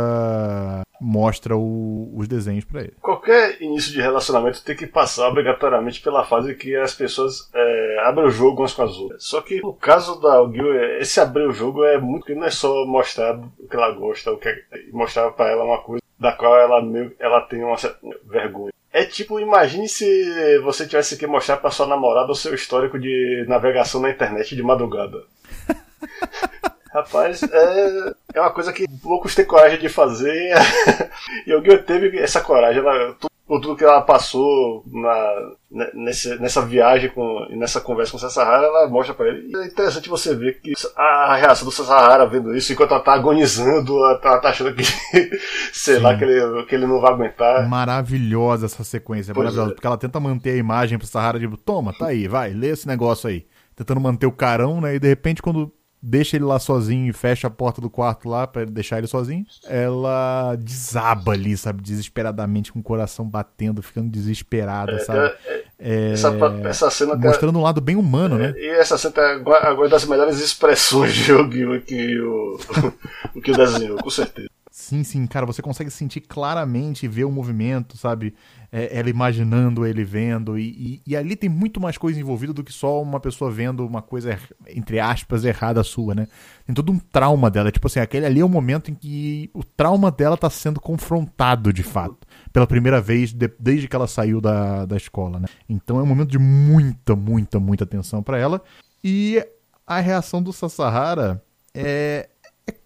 mostra 0.99 1.55
o, 1.55 2.11
os 2.15 2.27
desenhos 2.27 2.65
para 2.65 2.81
ele. 2.81 2.93
Qualquer 3.01 3.61
início 3.61 3.91
de 3.91 4.01
relacionamento 4.01 4.63
tem 4.63 4.75
que 4.75 4.87
passar 4.87 5.27
obrigatoriamente 5.27 6.01
pela 6.01 6.25
fase 6.25 6.55
que 6.55 6.75
as 6.75 6.93
pessoas 6.93 7.49
é, 7.53 7.99
abrem 8.05 8.27
o 8.27 8.31
jogo 8.31 8.61
umas 8.61 8.73
com 8.73 8.83
as 8.83 8.95
outras. 8.97 9.23
Só 9.23 9.41
que 9.41 9.61
no 9.61 9.73
caso 9.73 10.19
da 10.19 10.45
Gil, 10.51 10.73
esse 10.99 11.19
abrir 11.19 11.47
o 11.47 11.53
jogo 11.53 11.83
é 11.83 11.97
muito. 11.99 12.33
não 12.33 12.45
é 12.45 12.51
só 12.51 12.85
mostrar 12.85 13.37
o 13.37 13.67
que 13.67 13.75
ela 13.75 13.91
gosta, 13.91 14.31
o 14.31 14.37
que 14.37 14.49
é, 14.49 14.61
mostrar 14.91 15.31
para 15.31 15.51
ela 15.51 15.63
uma 15.63 15.81
coisa 15.81 16.03
da 16.19 16.33
qual 16.33 16.57
ela, 16.57 16.81
meio, 16.81 17.15
ela 17.19 17.41
tem 17.41 17.63
uma 17.63 17.77
vergonha. 18.25 18.73
É 18.91 19.05
tipo, 19.05 19.39
imagine 19.39 19.87
se 19.87 20.59
você 20.61 20.85
tivesse 20.85 21.15
que 21.15 21.27
mostrar 21.27 21.57
para 21.57 21.69
sua 21.69 21.85
namorada 21.85 22.31
o 22.31 22.35
seu 22.35 22.53
histórico 22.53 22.99
de 22.99 23.45
navegação 23.47 24.01
na 24.01 24.09
internet 24.09 24.55
de 24.55 24.63
madrugada. 24.63 25.23
Rapaz, 26.93 27.43
é, 27.43 28.13
é 28.33 28.41
uma 28.41 28.51
coisa 28.51 28.73
que 28.73 28.85
poucos 29.01 29.35
têm 29.35 29.45
coragem 29.45 29.79
de 29.79 29.89
fazer. 29.89 30.53
e 31.45 31.51
alguém 31.51 31.77
teve 31.83 32.17
essa 32.17 32.41
coragem. 32.41 32.81
Ela, 32.81 33.15
por 33.49 33.59
tudo 33.59 33.75
que 33.75 33.83
ela 33.83 34.01
passou 34.01 34.83
na, 34.85 35.51
nesse, 35.95 36.35
nessa 36.39 36.61
viagem 36.61 37.09
com, 37.09 37.47
nessa 37.49 37.81
conversa 37.81 38.11
com 38.11 38.17
o 38.17 38.19
Sasahara, 38.19 38.67
ela 38.67 38.87
mostra 38.87 39.13
para 39.13 39.27
ele. 39.27 39.49
E 39.51 39.57
é 39.57 39.65
interessante 39.65 40.07
você 40.07 40.35
ver 40.35 40.61
que 40.61 40.73
a 40.95 41.35
reação 41.35 41.65
do 41.65 41.71
Sasahara 41.71 42.27
vendo 42.27 42.55
isso, 42.55 42.71
enquanto 42.71 42.91
ela 42.91 42.99
tá 42.99 43.13
agonizando, 43.13 43.97
ela 43.97 44.19
tá, 44.19 44.37
tá 44.37 44.49
achando 44.49 44.71
que, 44.75 44.83
sei 45.73 45.95
Sim. 45.95 46.01
lá, 46.01 46.15
que 46.15 46.23
ele, 46.23 46.63
que 46.65 46.75
ele 46.75 46.85
não 46.85 47.01
vai 47.01 47.11
aguentar. 47.11 47.67
Maravilhosa 47.67 48.67
essa 48.67 48.83
sequência, 48.83 49.33
pois 49.33 49.45
maravilhosa, 49.45 49.71
é. 49.71 49.73
porque 49.73 49.87
ela 49.87 49.97
tenta 49.97 50.19
manter 50.19 50.51
a 50.51 50.57
imagem 50.57 50.99
pro 50.99 51.07
Sahara, 51.07 51.39
tipo, 51.39 51.57
toma, 51.57 51.91
tá 51.91 52.07
aí, 52.07 52.27
vai, 52.27 52.51
lê 52.51 52.69
esse 52.69 52.87
negócio 52.87 53.27
aí. 53.27 53.47
Tentando 53.75 53.99
manter 54.01 54.27
o 54.27 54.31
carão, 54.31 54.79
né? 54.79 54.93
E 54.93 54.99
de 54.99 55.07
repente, 55.07 55.41
quando 55.41 55.73
deixa 56.01 56.37
ele 56.37 56.45
lá 56.45 56.59
sozinho 56.59 57.07
e 57.09 57.13
fecha 57.13 57.47
a 57.47 57.49
porta 57.49 57.81
do 57.81 57.89
quarto 57.89 58.29
lá 58.29 58.47
para 58.47 58.65
deixar 58.65 58.97
ele 58.97 59.07
sozinho. 59.07 59.45
Ela 59.65 60.55
desaba 60.55 61.33
ali, 61.33 61.55
sabe, 61.57 61.81
desesperadamente, 61.81 62.71
com 62.71 62.79
o 62.79 62.83
coração 62.83 63.25
batendo, 63.25 63.81
ficando 63.81 64.09
desesperada, 64.09 64.93
é, 64.93 64.99
sabe? 64.99 65.33
É, 65.45 65.63
é, 65.79 66.11
essa, 66.11 66.33
essa 66.65 66.91
cena 66.91 67.15
mostrando 67.15 67.53
tá, 67.53 67.59
um 67.59 67.63
lado 67.63 67.81
bem 67.81 67.95
humano, 67.95 68.37
né? 68.37 68.53
E 68.57 68.67
essa 68.67 68.97
cena 68.97 69.13
tá 69.13 69.31
agora 69.63 69.89
das 69.89 70.05
melhores 70.05 70.39
expressões 70.39 71.13
de 71.13 71.31
Yu-Gi-Oh! 71.31 71.81
que 71.81 72.19
o, 72.19 72.59
o 73.35 73.41
que 73.41 73.51
o 73.51 73.57
desenhou, 73.57 73.97
com 73.97 74.09
certeza. 74.09 74.49
Sim, 74.71 75.03
sim, 75.03 75.27
cara, 75.27 75.45
você 75.45 75.61
consegue 75.61 75.91
sentir 75.91 76.21
claramente, 76.21 77.07
ver 77.07 77.25
o 77.25 77.31
movimento, 77.31 77.97
sabe? 77.97 78.33
É, 78.71 78.99
ela 78.99 79.09
imaginando, 79.09 79.85
ele 79.85 80.03
vendo, 80.03 80.57
e, 80.57 80.69
e, 80.69 81.01
e, 81.07 81.15
ali 81.15 81.35
tem 81.35 81.49
muito 81.49 81.81
mais 81.81 81.97
coisa 81.97 82.19
envolvida 82.19 82.53
do 82.53 82.63
que 82.63 82.71
só 82.71 83.01
uma 83.01 83.19
pessoa 83.19 83.49
vendo 83.49 83.83
uma 83.85 84.01
coisa, 84.01 84.37
entre 84.67 84.99
aspas, 84.99 85.43
errada 85.43 85.83
sua, 85.83 86.13
né? 86.13 86.27
Tem 86.67 86.75
todo 86.75 86.91
um 86.91 86.99
trauma 86.99 87.49
dela. 87.49 87.71
Tipo 87.71 87.87
assim, 87.87 87.99
aquele 87.99 88.27
ali 88.27 88.41
é 88.41 88.45
o 88.45 88.49
momento 88.49 88.91
em 88.91 88.93
que 88.93 89.49
o 89.55 89.63
trauma 89.63 90.11
dela 90.11 90.37
tá 90.37 90.49
sendo 90.51 90.79
confrontado 90.79 91.73
de 91.73 91.81
fato, 91.81 92.27
pela 92.53 92.67
primeira 92.67 93.01
vez 93.01 93.33
de, 93.33 93.49
desde 93.59 93.87
que 93.87 93.95
ela 93.95 94.07
saiu 94.07 94.39
da, 94.39 94.85
da 94.85 94.95
escola, 94.95 95.39
né? 95.39 95.47
Então 95.67 95.99
é 95.99 96.03
um 96.03 96.05
momento 96.05 96.29
de 96.29 96.37
muita, 96.37 97.15
muita, 97.15 97.59
muita 97.59 97.83
atenção 97.85 98.21
para 98.21 98.37
ela. 98.37 98.61
E 99.03 99.43
a 99.87 99.99
reação 99.99 100.43
do 100.43 100.53
Sasahara 100.53 101.41
é, 101.73 102.29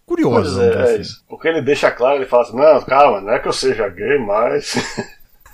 curioso. 0.06 0.58
Pois 0.58 0.58
é, 0.58 0.74
é 0.74 0.84
assim. 0.84 1.02
isso. 1.02 1.26
Porque 1.28 1.48
ele 1.48 1.62
deixa 1.62 1.92
claro, 1.92 2.18
ele 2.18 2.26
fala 2.26 2.44
assim, 2.44 2.56
não, 2.56 2.82
calma, 2.82 3.22
não 3.22 3.34
é 3.34 3.40
que 3.40 3.48
eu 3.48 3.54
seja 3.54 3.90
gay, 3.90 4.18
mas. 4.20 4.76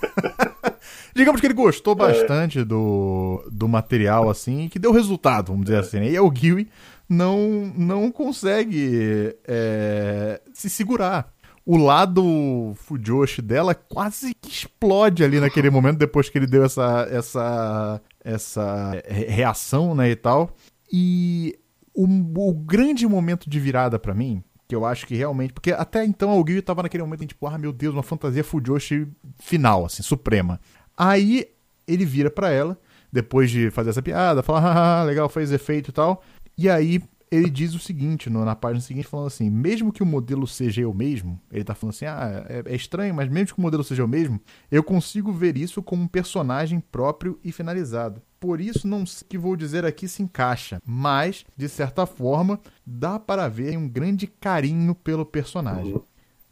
Digamos 1.14 1.40
que 1.40 1.46
ele 1.46 1.54
gostou 1.54 1.94
é. 1.94 1.96
bastante 1.96 2.60
é. 2.60 2.64
do, 2.64 3.44
do 3.50 3.68
material, 3.68 4.30
assim, 4.30 4.68
que 4.68 4.78
deu 4.78 4.92
resultado, 4.92 5.48
vamos 5.52 5.64
dizer 5.64 5.76
é. 5.76 5.80
assim. 5.80 6.00
Né? 6.00 6.10
E 6.12 6.18
o 6.18 6.30
Gui 6.30 6.68
não, 7.08 7.72
não 7.76 8.10
consegue 8.10 9.36
é, 9.46 10.40
se 10.52 10.70
segurar. 10.70 11.32
O 11.66 11.76
lado 11.76 12.72
Fujoshi 12.76 13.42
dela 13.42 13.74
quase 13.74 14.34
que 14.34 14.50
explode 14.50 15.22
ali 15.22 15.38
naquele 15.40 15.68
momento, 15.70 15.98
depois 15.98 16.28
que 16.28 16.38
ele 16.38 16.46
deu 16.46 16.64
essa, 16.64 17.06
essa, 17.10 18.00
essa 18.24 19.02
reação, 19.06 19.94
né, 19.94 20.10
e 20.10 20.16
tal. 20.16 20.54
E 20.92 21.58
o, 21.94 22.04
o 22.48 22.54
grande 22.54 23.06
momento 23.06 23.48
de 23.48 23.60
virada 23.60 23.98
para 23.98 24.14
mim 24.14 24.42
que 24.70 24.76
eu 24.76 24.86
acho 24.86 25.04
que 25.04 25.16
realmente. 25.16 25.52
Porque 25.52 25.72
até 25.72 26.04
então 26.04 26.38
o 26.38 26.44
Gui 26.44 26.62
tava 26.62 26.84
naquele 26.84 27.02
momento 27.02 27.24
em 27.24 27.26
tipo, 27.26 27.44
ah, 27.48 27.58
meu 27.58 27.72
Deus, 27.72 27.92
uma 27.92 28.04
fantasia 28.04 28.44
Fujoshi 28.44 29.08
final, 29.40 29.84
assim, 29.84 30.00
suprema. 30.00 30.60
Aí 30.96 31.48
ele 31.88 32.04
vira 32.04 32.30
para 32.30 32.50
ela, 32.50 32.78
depois 33.12 33.50
de 33.50 33.68
fazer 33.72 33.90
essa 33.90 34.00
piada, 34.00 34.44
fala, 34.44 35.00
ah, 35.00 35.02
legal, 35.02 35.28
fez 35.28 35.50
efeito 35.50 35.90
e 35.90 35.92
tal. 35.92 36.22
E 36.56 36.70
aí 36.70 37.02
ele 37.30 37.48
diz 37.48 37.74
o 37.74 37.78
seguinte, 37.78 38.28
no, 38.28 38.44
na 38.44 38.56
página 38.56 38.80
seguinte, 38.80 39.06
falando 39.06 39.28
assim: 39.28 39.48
mesmo 39.48 39.92
que 39.92 40.02
o 40.02 40.06
modelo 40.06 40.46
seja 40.46 40.82
eu 40.82 40.92
mesmo, 40.92 41.40
ele 41.52 41.62
tá 41.62 41.74
falando 41.74 41.94
assim: 41.94 42.06
ah, 42.06 42.44
é, 42.48 42.62
é, 42.66 42.74
estranho, 42.74 43.14
mas 43.14 43.28
mesmo 43.28 43.54
que 43.54 43.58
o 43.58 43.62
modelo 43.62 43.84
seja 43.84 44.02
eu 44.02 44.08
mesmo, 44.08 44.40
eu 44.70 44.82
consigo 44.82 45.32
ver 45.32 45.56
isso 45.56 45.82
como 45.82 46.02
um 46.02 46.08
personagem 46.08 46.80
próprio 46.80 47.38
e 47.44 47.52
finalizado. 47.52 48.20
Por 48.40 48.60
isso, 48.60 48.88
não 48.88 49.06
sei 49.06 49.24
o 49.24 49.28
que 49.28 49.38
vou 49.38 49.54
dizer 49.54 49.84
aqui 49.84 50.08
se 50.08 50.22
encaixa, 50.22 50.82
mas, 50.84 51.44
de 51.56 51.68
certa 51.68 52.04
forma, 52.04 52.58
dá 52.84 53.20
para 53.20 53.48
ver 53.48 53.76
um 53.76 53.88
grande 53.88 54.26
carinho 54.26 54.94
pelo 54.94 55.24
personagem. 55.24 55.94
Uhum. 55.94 56.02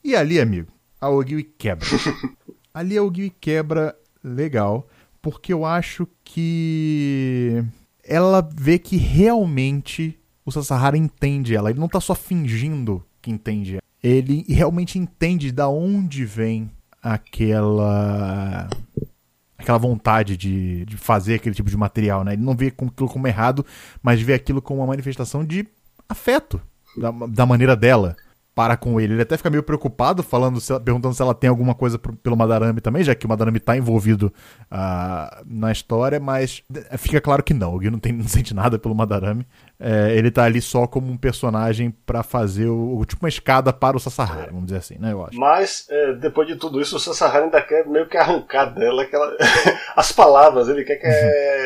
E 0.05 0.15
ali, 0.15 0.39
amigo, 0.39 0.71
a 1.01 1.11
Ogiwi 1.11 1.43
quebra. 1.43 1.87
ali 2.73 2.97
a 2.97 3.03
Ogiwi 3.03 3.31
quebra 3.31 3.97
legal, 4.23 4.87
porque 5.21 5.53
eu 5.53 5.65
acho 5.65 6.07
que 6.23 7.65
ela 8.05 8.47
vê 8.55 8.79
que 8.79 8.97
realmente 8.97 10.19
o 10.49 10.53
Sasahara 10.53 10.97
entende 10.97 11.55
ela. 11.55 11.71
Ele 11.71 11.79
não 11.79 11.89
tá 11.89 12.01
só 12.01 12.15
fingindo 12.15 13.05
que 13.21 13.31
entende 13.31 13.75
ela. 13.75 13.83
Ele 14.03 14.45
realmente 14.49 14.99
entende 14.99 15.53
da 15.53 15.69
onde 15.69 16.25
vem 16.25 16.71
aquela 17.03 18.69
aquela 19.59 19.79
vontade 19.79 20.37
de, 20.37 20.85
de 20.87 20.97
fazer 20.97 21.35
aquele 21.35 21.55
tipo 21.55 21.69
de 21.69 21.77
material, 21.77 22.25
né? 22.25 22.33
Ele 22.33 22.43
não 22.43 22.57
vê 22.57 22.69
aquilo 22.69 23.09
como 23.09 23.27
errado, 23.27 23.67
mas 24.03 24.23
vê 24.23 24.35
aquilo 24.35 24.63
como 24.63 24.81
uma 24.81 24.87
manifestação 24.87 25.45
de 25.45 25.67
afeto 26.09 26.61
da, 26.97 27.11
da 27.11 27.45
maneira 27.45 27.77
dela 27.77 28.17
para 28.59 28.77
com 28.77 29.01
ele. 29.01 29.13
Ele 29.13 29.23
até 29.23 29.37
fica 29.37 29.51
meio 29.51 29.63
preocupado, 29.63 30.21
falando, 30.21 30.61
se, 30.61 30.77
perguntando 30.81 31.15
se 31.15 31.23
ela 31.23 31.33
tem 31.33 31.49
alguma 31.49 31.77
coisa 31.77 31.97
pro, 31.97 32.13
pelo 32.15 32.37
Madarame 32.37 32.81
também, 32.81 33.05
já 33.05 33.15
que 33.15 33.25
o 33.25 33.29
Madarame 33.29 33.59
está 33.59 33.77
envolvido 33.77 34.33
uh, 34.65 35.45
na 35.47 35.71
história, 35.71 36.19
mas 36.19 36.65
fica 36.99 37.21
claro 37.21 37.41
que 37.45 37.55
não. 37.55 37.73
O 37.73 37.79
Gui 37.79 37.89
não, 37.89 38.01
tem, 38.01 38.13
não 38.13 38.27
sente 38.27 38.53
nada 38.53 38.77
pelo 38.77 38.97
Madarame. 38.97 39.47
É, 39.81 40.17
ele 40.17 40.31
tá 40.31 40.45
ali 40.45 40.61
só 40.61 40.89
como 40.89 41.11
um 41.11 41.17
personagem 41.17 41.91
para 42.05 42.25
fazer 42.25 42.67
o, 42.67 43.05
tipo 43.07 43.25
uma 43.25 43.29
escada 43.29 43.73
para 43.73 43.97
o 43.97 44.01
Sasahara, 44.01 44.51
vamos 44.51 44.67
dizer 44.67 44.79
assim, 44.79 44.99
né? 44.99 45.13
Eu 45.13 45.25
acho. 45.25 45.39
Mas, 45.39 45.87
é, 45.89 46.15
depois 46.15 46.49
de 46.49 46.57
tudo 46.57 46.81
isso, 46.81 46.97
o 46.97 47.01
Sasahara 47.01 47.45
ainda 47.45 47.63
quer 47.63 47.87
meio 47.87 48.09
que 48.09 48.17
arrancar 48.17 48.67
dela 48.67 49.03
aquela... 49.03 49.37
as 49.95 50.11
palavras, 50.11 50.69
ele 50.69 50.85
quer 50.85 50.97
que 50.97 51.07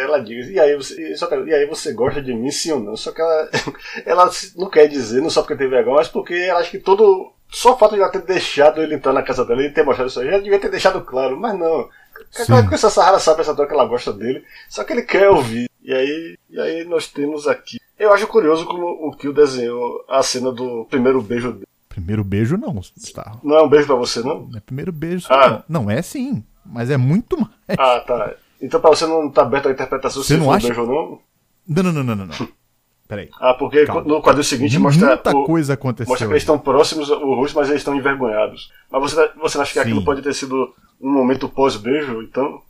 ela 0.02 0.18
diga. 0.18 0.42
E 0.50 0.60
aí, 0.60 0.76
você, 0.76 1.16
só 1.16 1.26
que, 1.26 1.36
e 1.36 1.54
aí 1.54 1.66
você 1.66 1.92
gosta 1.92 2.20
de 2.20 2.34
mim, 2.34 2.50
sim 2.50 2.72
ou 2.72 2.80
não? 2.80 2.96
Só 2.96 3.12
que 3.12 3.20
ela, 3.20 3.48
ela 4.04 4.30
não 4.56 4.68
quer 4.68 4.86
dizer, 4.88 5.22
não 5.22 5.30
só 5.30 5.40
porque 5.40 5.56
tem 5.56 5.68
vergonha, 5.68 5.96
mas 5.96 6.08
porque 6.08 6.34
ela 6.34 6.60
acha 6.60 6.70
que 6.70 6.78
todo. 6.78 7.32
Só 7.48 7.74
o 7.74 7.78
fato 7.78 7.94
de 7.94 8.00
ela 8.00 8.10
ter 8.10 8.22
deixado 8.22 8.82
ele 8.82 8.94
entrar 8.94 9.12
na 9.12 9.22
casa 9.22 9.44
dela 9.44 9.62
e 9.62 9.70
ter 9.70 9.84
mostrado 9.84 10.08
isso 10.08 10.20
aí, 10.20 10.30
já 10.30 10.38
devia 10.38 10.58
ter 10.58 10.70
deixado 10.70 11.02
claro, 11.02 11.38
mas 11.38 11.58
não. 11.58 11.88
Aquela 12.34 12.66
coisa, 12.66 12.88
Sahara 12.88 13.18
sabe 13.18 13.42
essa 13.42 13.54
dor 13.54 13.66
que 13.66 13.74
ela 13.74 13.84
gosta 13.84 14.12
dele, 14.12 14.42
só 14.68 14.84
que 14.84 14.92
ele 14.92 15.02
quer 15.02 15.28
ouvir. 15.28 15.68
E 15.82 15.92
aí, 15.92 16.38
e 16.48 16.60
aí 16.60 16.84
nós 16.84 17.08
temos 17.08 17.46
aqui. 17.46 17.78
Eu 18.02 18.12
acho 18.12 18.26
curioso 18.26 18.66
como 18.66 18.84
o 18.84 19.16
Kill 19.16 19.32
desenhou 19.32 20.04
a 20.08 20.24
cena 20.24 20.50
do 20.50 20.84
primeiro 20.90 21.22
beijo 21.22 21.52
dele. 21.52 21.68
Primeiro 21.88 22.24
beijo 22.24 22.56
não, 22.56 22.80
está. 22.96 23.38
Não 23.44 23.56
é 23.56 23.62
um 23.62 23.68
beijo 23.68 23.86
pra 23.86 23.94
você, 23.94 24.20
não? 24.22 24.50
É 24.56 24.58
primeiro 24.58 24.90
beijo, 24.90 25.28
ah. 25.30 25.62
não. 25.68 25.84
não. 25.84 25.90
é 25.90 26.02
sim, 26.02 26.42
mas 26.66 26.90
é 26.90 26.96
muito 26.96 27.36
mais. 27.36 27.78
Ah, 27.78 28.00
tá. 28.00 28.34
Então 28.60 28.80
pra 28.80 28.90
você 28.90 29.06
não 29.06 29.30
tá 29.30 29.42
aberto 29.42 29.68
à 29.68 29.70
interpretação 29.70 30.20
você 30.20 30.34
se 30.34 30.36
não 30.36 30.46
for 30.46 30.56
acha... 30.56 30.66
um 30.66 30.68
beijo 30.70 30.82
ou 30.82 30.88
não? 30.88 31.20
Não, 31.68 31.82
não, 31.84 31.92
não, 31.92 32.02
não, 32.02 32.26
não. 32.26 32.26
não. 32.26 32.48
Peraí. 33.06 33.28
Ah, 33.38 33.54
porque 33.54 33.86
Calma. 33.86 34.02
no 34.02 34.20
quadro 34.20 34.42
seguinte 34.42 34.76
mostra. 34.80 35.06
Muita 35.06 35.36
o, 35.36 35.44
coisa 35.44 35.74
aconteceu. 35.74 36.10
Mostra 36.10 36.26
que 36.26 36.32
eles 36.32 36.42
estão 36.42 36.58
próximos 36.58 37.08
o 37.08 37.34
rosto, 37.36 37.54
mas 37.56 37.68
eles 37.68 37.82
estão 37.82 37.94
envergonhados. 37.94 38.72
Mas 38.90 39.00
você, 39.00 39.30
você 39.40 39.60
acha 39.60 39.72
que 39.72 39.78
Sim. 39.78 39.80
aquilo 39.80 40.04
pode 40.04 40.22
ter 40.22 40.34
sido 40.34 40.74
um 41.00 41.12
momento 41.12 41.48
pós-beijo, 41.48 42.20
então? 42.22 42.62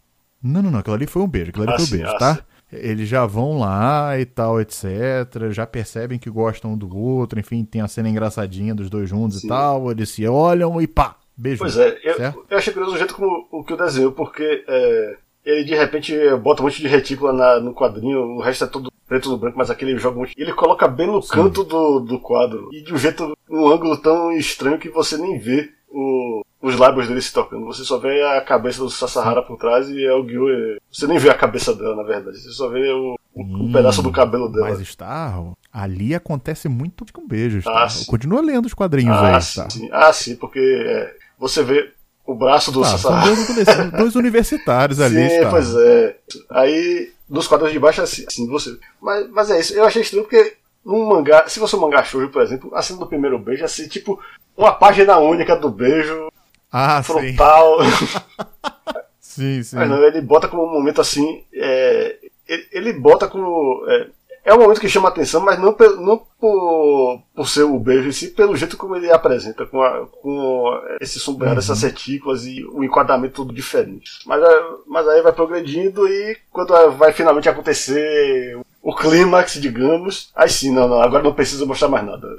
Não, 0.42 0.60
não, 0.60 0.70
não. 0.70 0.80
Aquilo 0.80 0.96
ali 0.96 1.06
foi 1.06 1.22
um 1.22 1.28
beijo. 1.28 1.50
Aquilo 1.50 1.64
ali 1.64 1.72
ah, 1.72 1.78
foi 1.78 1.86
um 1.86 1.90
beijo, 1.90 2.12
ah, 2.12 2.18
tá? 2.18 2.34
Sim. 2.34 2.42
Eles 2.72 3.08
já 3.08 3.26
vão 3.26 3.58
lá 3.58 4.18
e 4.18 4.24
tal, 4.24 4.61
etc. 4.61 4.87
Já 5.50 5.66
percebem 5.66 6.18
que 6.18 6.30
gostam 6.30 6.72
um 6.72 6.78
do 6.78 6.96
outro. 6.96 7.38
Enfim, 7.38 7.64
tem 7.64 7.82
a 7.82 7.88
cena 7.88 8.08
engraçadinha 8.08 8.74
dos 8.74 8.88
dois 8.88 9.08
juntos 9.08 9.40
sim. 9.40 9.46
e 9.46 9.48
tal. 9.48 9.90
Eles 9.90 10.08
se 10.08 10.26
olham 10.26 10.80
e 10.80 10.87
pá, 10.87 11.16
beijo. 11.37 11.58
Pois 11.58 11.76
é, 11.76 11.98
eu, 12.02 12.44
eu, 12.48 12.58
achei 12.58 12.72
curioso 12.72 12.94
o 12.94 12.98
jeito 12.98 13.14
como 13.14 13.46
o 13.50 13.62
que 13.62 13.74
eu 13.74 13.76
desenho, 13.76 14.12
porque 14.12 14.64
é, 14.66 15.16
ele 15.44 15.64
de 15.64 15.74
repente 15.74 16.14
bota 16.37 16.62
um 16.62 16.64
monte 16.64 16.80
de 16.80 16.88
retícula 16.88 17.32
na, 17.32 17.61
no 17.61 17.74
quadrinho, 17.74 18.20
o 18.20 18.40
resto 18.40 18.64
é 18.64 18.66
todo 18.66 18.90
preto 19.06 19.28
no 19.28 19.37
branco, 19.37 19.58
mas 19.58 19.70
aquele 19.70 19.98
joga 19.98 20.16
muito. 20.16 20.32
Ele 20.37 20.52
coloca 20.54 20.88
bem 20.88 21.06
no 21.06 21.20
Sim. 21.20 21.35
canto 21.35 21.64
do, 21.64 22.00
do 22.00 22.18
quadro. 22.18 22.70
E 22.72 22.82
de 22.82 22.94
um 22.94 22.96
jeito, 22.96 23.37
um 23.50 23.68
ângulo 23.68 23.98
tão 23.98 24.32
estranho 24.32 24.78
que 24.78 24.88
você 24.88 25.18
nem 25.18 25.38
vê 25.38 25.70
o, 25.90 26.42
os 26.62 26.79
lábios 26.79 27.09
dele 27.09 27.20
se 27.20 27.33
tocando. 27.33 27.66
Você 27.66 27.85
só 27.85 27.98
vê 27.98 28.22
a 28.22 28.40
cabeça 28.40 28.79
do 28.79 28.88
Sasahara 28.88 29.42
por 29.42 29.59
trás 29.59 29.88
e 29.88 30.05
é 30.05 30.12
o 30.12 30.25
Gyu. 30.25 30.79
Você 30.90 31.07
nem 31.09 31.18
vê 31.18 31.29
a 31.29 31.35
cabeça 31.35 31.75
dela, 31.75 31.96
na 31.96 32.05
verdade. 32.05 32.38
Você 32.38 32.51
só 32.51 32.68
vê 32.68 32.88
o, 32.92 33.18
hum, 33.37 33.72
pedaço 33.72 34.01
do 34.01 34.12
cabelo 34.12 34.48
dela. 34.48 34.68
Mas 34.68 34.81
Starro, 34.81 35.59
ali 35.72 36.14
acontece 36.14 36.68
muito 36.68 37.05
com 37.12 37.27
beijos. 37.27 37.66
Ah, 37.66 37.88
Continua 38.07 38.40
lendo 38.40 38.66
os 38.66 38.75
quadrinhos 38.75 39.16
ah, 39.16 39.37
aí, 39.37 39.42
sim, 39.42 39.70
sim. 39.70 39.88
Ah, 39.92 40.12
sim, 40.12 40.37
porque 40.37 40.61
é, 40.61 41.14
você 41.37 41.64
vê 41.64 41.92
o 42.25 42.35
braço 42.35 42.70
do 42.70 42.83
ah, 42.83 42.87
Sasahara. 42.87 43.35
São 43.35 43.55
dois, 43.55 43.90
dois 43.98 44.14
universitários 44.14 45.01
ali. 45.01 45.29
Sim, 45.29 45.51
pois 45.51 45.75
é. 45.75 46.16
Aí 46.48 47.12
dos 47.29 47.48
quadros 47.48 47.72
de 47.72 47.79
baixo 47.79 48.03
assim, 48.03 48.25
assim 48.29 48.46
você. 48.46 48.79
Mas, 49.01 49.29
mas 49.31 49.51
é 49.51 49.59
isso, 49.59 49.75
eu 49.75 49.85
achei 49.85 50.03
estranho 50.03 50.25
porque 50.25 50.57
num 50.85 51.09
mangá, 51.09 51.48
se 51.48 51.59
fosse 51.59 51.75
um 51.75 51.81
mangá 51.81 52.05
shoujo, 52.05 52.29
por 52.29 52.42
exemplo, 52.42 52.70
a 52.75 52.83
cena 52.83 52.98
do 52.98 53.07
primeiro 53.07 53.38
beijo, 53.38 53.64
assim, 53.64 53.88
tipo, 53.88 54.20
uma 54.57 54.72
página 54.72 55.18
única 55.18 55.57
do 55.57 55.70
beijo. 55.70 56.29
Ah, 56.72 57.02
frontal. 57.02 57.78
Sim, 59.20 59.62
sim. 59.62 59.76
Mas 59.76 59.88
não, 59.88 60.02
ele 60.04 60.20
bota 60.20 60.46
como 60.46 60.64
um 60.64 60.72
momento 60.72 61.00
assim. 61.00 61.42
É, 61.54 62.18
ele, 62.46 62.68
ele 62.70 62.92
bota 62.92 63.26
como. 63.26 63.82
É, 63.88 64.08
é 64.44 64.54
um 64.54 64.58
momento 64.58 64.80
que 64.80 64.88
chama 64.88 65.08
atenção, 65.08 65.40
mas 65.40 65.58
não, 65.58 65.74
não 66.00 66.18
por, 66.38 67.22
por 67.35 67.48
ser 67.48 67.62
o 67.62 67.78
beijo 67.78 68.08
em 68.08 68.12
si, 68.12 68.28
pelo 68.28 68.56
jeito 68.56 68.76
como 68.76 68.96
ele 68.96 69.11
apresenta, 69.11 69.64
com, 69.64 69.80
a, 69.80 70.06
com 70.20 70.80
esse 71.00 71.18
sombreado, 71.18 71.54
uhum. 71.54 71.61
essas 71.61 71.82
retículas 71.82 72.44
e 72.44 72.62
o 72.64 72.82
enquadramento 72.82 73.35
todo 73.35 73.54
diferente. 73.54 74.11
Mas, 74.26 74.42
é, 74.42 74.62
mas 74.87 75.08
aí 75.08 75.22
vai 75.22 75.32
progredindo 75.32 76.06
e 76.08 76.37
quando 76.50 76.74
vai 76.92 77.12
finalmente 77.12 77.48
acontecer 77.48 78.61
o 78.82 78.94
clímax, 78.94 79.54
digamos, 79.54 80.30
aí 80.35 80.50
sim, 80.50 80.72
não, 80.72 80.88
não, 80.88 81.00
agora 81.00 81.22
não 81.22 81.32
precisa 81.32 81.64
mostrar 81.64 81.88
mais 81.88 82.04
nada. 82.04 82.37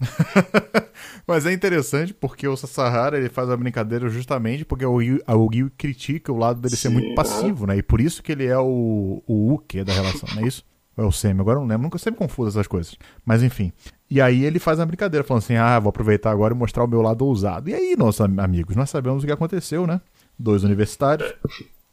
Mas 1.30 1.46
é 1.46 1.52
interessante 1.52 2.12
porque 2.12 2.48
o 2.48 2.56
Sasahara 2.56 3.16
ele 3.16 3.28
faz 3.28 3.48
a 3.48 3.56
brincadeira 3.56 4.08
justamente 4.08 4.64
porque 4.64 4.84
o 4.84 5.00
Gil, 5.00 5.20
o 5.28 5.48
Gil 5.52 5.70
critica 5.78 6.32
o 6.32 6.36
lado 6.36 6.60
dele 6.60 6.74
Sim, 6.74 6.82
ser 6.82 6.88
muito 6.88 7.14
passivo, 7.14 7.68
né? 7.68 7.76
E 7.76 7.84
por 7.84 8.00
isso 8.00 8.20
que 8.20 8.32
ele 8.32 8.46
é 8.46 8.58
o, 8.58 9.22
o 9.28 9.54
Uke 9.54 9.84
da 9.84 9.92
relação, 9.92 10.28
não 10.34 10.42
é 10.42 10.48
isso? 10.48 10.64
Ou 10.96 11.04
é 11.04 11.06
o 11.06 11.12
Semi, 11.12 11.40
agora 11.40 11.58
eu 11.58 11.60
não 11.60 11.68
lembro, 11.68 11.84
nunca 11.84 11.98
sempre 11.98 12.18
confuso 12.18 12.48
essas 12.48 12.66
coisas. 12.66 12.96
Mas 13.24 13.44
enfim. 13.44 13.72
E 14.10 14.20
aí 14.20 14.44
ele 14.44 14.58
faz 14.58 14.80
uma 14.80 14.86
brincadeira, 14.86 15.22
falando 15.22 15.44
assim: 15.44 15.54
ah, 15.54 15.78
vou 15.78 15.90
aproveitar 15.90 16.32
agora 16.32 16.52
e 16.52 16.56
mostrar 16.56 16.82
o 16.82 16.88
meu 16.88 17.00
lado 17.00 17.24
ousado. 17.24 17.70
E 17.70 17.74
aí, 17.74 17.94
nossos 17.96 18.20
amigos, 18.20 18.74
nós 18.74 18.90
sabemos 18.90 19.22
o 19.22 19.26
que 19.26 19.32
aconteceu, 19.32 19.86
né? 19.86 20.00
Dois 20.36 20.64
universitários, 20.64 21.32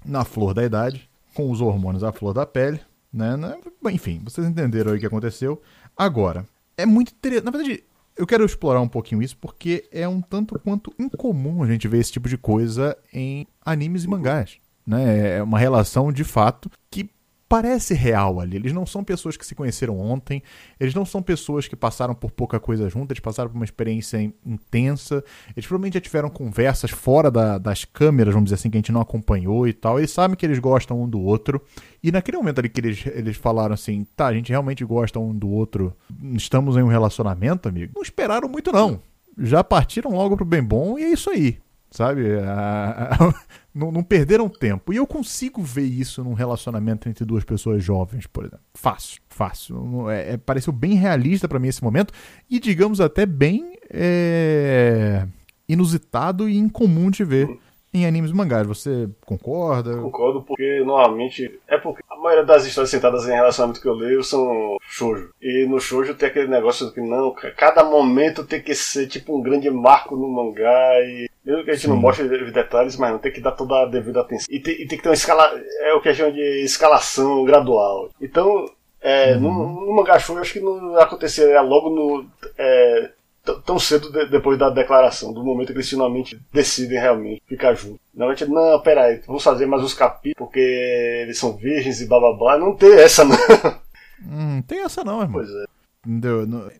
na 0.04 0.26
flor 0.26 0.56
da 0.56 0.64
idade, 0.64 1.08
com 1.36 1.52
os 1.52 1.62
hormônios 1.62 2.04
à 2.04 2.12
flor 2.12 2.34
da 2.34 2.44
pele, 2.44 2.80
né? 3.14 3.38
Enfim, 3.92 4.20
vocês 4.24 4.48
entenderam 4.48 4.94
aí 4.94 4.98
o 4.98 5.00
que 5.00 5.06
aconteceu. 5.06 5.62
Agora, 5.96 6.44
é 6.76 6.88
muito 6.88 7.12
interessante. 7.12 7.46
Na 7.46 7.52
verdade, 7.52 7.84
eu 8.18 8.26
quero 8.26 8.46
explorar 8.46 8.82
um 8.82 8.88
pouquinho 8.88 9.22
isso 9.22 9.38
porque 9.38 9.88
é 9.92 10.08
um 10.08 10.22
tanto 10.22 10.58
quanto 10.60 10.94
incomum 10.98 11.64
a 11.64 11.68
gente 11.68 11.88
ver 11.88 12.00
esse 12.00 12.12
tipo 12.12 12.28
de 12.28 12.38
coisa 12.38 12.98
em 13.14 13.48
animes 13.64 14.04
e 14.04 14.08
mangás. 14.08 14.58
Né? 14.86 15.38
É 15.38 15.44
uma 15.44 15.60
relação 15.60 16.12
de 16.12 16.24
fato 16.24 16.70
que 16.90 17.10
parece 17.48 17.94
real 17.94 18.40
ali. 18.40 18.58
Eles 18.58 18.74
não 18.74 18.86
são 18.86 19.04
pessoas 19.04 19.38
que 19.38 19.46
se 19.46 19.56
conheceram 19.56 20.00
ontem, 20.00 20.44
eles 20.80 20.94
não 20.94 21.06
são 21.06 21.22
pessoas 21.22 21.68
que 21.68 21.76
passaram 21.76 22.14
por 22.14 22.32
pouca 22.32 22.60
coisa 22.60 22.90
juntas, 22.90 23.12
eles 23.12 23.20
passaram 23.20 23.50
por 23.50 23.56
uma 23.56 23.66
experiência 23.66 24.22
intensa, 24.46 25.24
eles 25.56 25.66
provavelmente 25.66 25.96
já 25.96 26.02
tiveram 26.02 26.30
conversas 26.30 26.92
fora 26.92 27.32
da, 27.32 27.58
das 27.58 27.86
câmeras, 27.86 28.34
vamos 28.34 28.48
dizer 28.48 28.56
assim, 28.56 28.70
que 28.70 28.78
a 28.78 28.80
gente 28.80 28.92
não 28.92 29.02
acompanhou 29.02 29.68
e 29.68 29.74
tal. 29.74 29.98
Eles 29.98 30.12
sabem 30.12 30.36
que 30.36 30.46
eles 30.46 30.60
gostam 30.60 31.02
um 31.02 31.10
do 31.10 31.20
outro. 31.20 31.62
E 32.04 32.12
naquele 32.12 32.38
momento 32.38 32.60
ali 32.60 32.70
que 32.70 32.80
eles, 32.80 33.06
eles 33.08 33.38
falaram 33.38 33.74
assim, 33.74 34.06
tá, 34.16 34.28
a 34.28 34.34
gente 34.34 34.50
realmente 34.50 34.84
gosta 34.84 35.20
um 35.20 35.34
do 35.34 35.50
outro, 35.50 35.96
estamos 36.34 36.78
em 36.78 36.84
um 36.84 36.88
relacionamento, 36.88 37.70
amigo, 37.70 37.94
não 37.96 38.02
esperaram 38.02 38.50
muito 38.50 38.72
não. 38.72 39.00
Já 39.38 39.64
partiram 39.64 40.12
logo 40.12 40.36
pro 40.36 40.46
bem 40.46 40.64
bom 40.64 40.98
e 40.98 41.04
é 41.04 41.12
isso 41.12 41.30
aí 41.30 41.60
sabe? 41.90 42.24
não, 43.78 43.92
não, 43.92 44.04
perderam 44.04 44.50
tempo. 44.50 44.92
E 44.92 44.98
eu 44.98 45.06
consigo 45.06 45.62
ver 45.62 45.86
isso 45.86 46.24
num 46.24 46.34
relacionamento 46.34 47.08
entre 47.08 47.24
duas 47.24 47.44
pessoas 47.44 47.84
jovens, 47.84 48.26
por 48.28 48.44
exemplo. 48.44 48.66
Fácil, 48.74 49.22
fácil. 49.28 50.10
É, 50.10 50.34
é, 50.34 50.38
pareceu 50.38 50.74
bem 50.74 50.96
realista 50.96 51.48
para 51.48 51.60
mim 51.60 51.68
esse 51.68 51.84
momento 51.84 52.14
e, 52.50 52.60
digamos, 52.60 53.00
até 53.00 53.26
bem 53.26 53.78
é, 53.90 55.28
inusitado 55.68 56.50
e 56.50 56.58
incomum 56.58 57.10
de 57.10 57.24
ver 57.24 57.60
em 57.94 58.06
animes 58.06 58.32
e 58.32 58.34
mangás. 58.34 58.68
Você 58.68 59.10
concorda? 59.26 59.98
Concordo, 59.98 60.42
porque 60.42 60.82
normalmente. 60.86 61.60
É 61.68 61.78
porque 61.78 62.04
a 62.10 62.16
maioria 62.16 62.46
das 62.46 62.66
histórias 62.66 62.90
sentadas 62.90 63.28
em 63.28 63.32
relacionamento 63.32 63.82
que 63.82 63.88
eu 63.88 63.94
leio 63.94 64.24
são 64.24 64.78
shoujo. 64.82 65.30
E 65.42 65.66
no 65.68 65.80
shoujo 65.80 66.14
tem 66.14 66.30
aquele 66.30 66.48
negócio 66.48 66.92
que 66.92 67.02
não, 67.02 67.34
cada 67.56 67.84
momento 67.84 68.46
tem 68.46 68.62
que 68.62 68.76
ser 68.76 69.08
tipo 69.08 69.38
um 69.38 69.42
grande 69.42 69.70
marco 69.70 70.16
no 70.16 70.28
mangá 70.28 71.00
e. 71.02 71.28
Mesmo 71.46 71.64
que 71.64 71.72
a 71.72 71.74
gente 71.76 71.84
Sim. 71.84 71.90
não 71.92 71.96
mostre 71.96 72.26
os 72.26 72.52
detalhes, 72.52 72.98
mas 72.98 73.10
não 73.10 73.20
tem 73.20 73.32
que 73.32 73.40
dar 73.40 73.54
toda 73.54 73.84
a 73.84 73.86
devida 73.86 74.20
atenção. 74.20 74.48
E 74.50 74.60
tem, 74.60 74.74
e 74.74 74.86
tem 74.86 74.98
que 74.98 75.04
ter 75.04 75.08
uma 75.08 75.16
escala. 75.16 75.50
É 75.80 75.94
o 75.94 76.02
que 76.02 76.10
a 76.10 76.12
gente 76.12 76.20
chama 76.20 76.34
de 76.34 76.66
escalação 76.66 77.46
gradual. 77.46 78.10
Então, 78.20 78.70
é, 79.02 79.36
uhum. 79.36 79.40
no, 79.40 79.86
no 79.86 79.96
mangá 79.96 80.20
shoujo, 80.20 80.42
acho 80.42 80.54
que 80.54 80.60
não 80.60 80.98
aconteceria 81.00 81.62
logo 81.62 81.90
no. 81.90 82.26
É, 82.58 83.12
tão 83.56 83.80
cedo 83.80 84.12
de, 84.12 84.26
depois 84.28 84.58
da 84.58 84.70
declaração, 84.70 85.34
do 85.34 85.44
momento 85.44 85.68
que 85.68 85.74
eles 85.74 85.90
finalmente 85.90 86.40
decidem 86.54 87.00
realmente 87.00 87.42
ficar 87.48 87.74
juntos. 87.74 88.00
Não, 88.14 88.30
gente, 88.36 88.50
não, 88.50 88.80
peraí, 88.82 89.22
vamos 89.26 89.44
fazer 89.44 89.66
mais 89.66 89.84
uns 89.84 89.94
capítulos 89.94 90.38
porque 90.38 90.60
eles 90.60 91.38
são 91.38 91.56
virgens 91.56 92.02
e 92.02 92.08
blá 92.08 92.20
blá 92.20 92.34
blá. 92.34 92.58
Não 92.58 92.76
tem 92.76 92.94
essa, 92.94 93.24
não. 93.24 93.38
Hum, 94.26 94.62
tem 94.64 94.80
essa 94.80 95.04
não, 95.04 95.22
irmão. 95.22 95.42
Pois 95.44 95.50
é. 95.50 95.66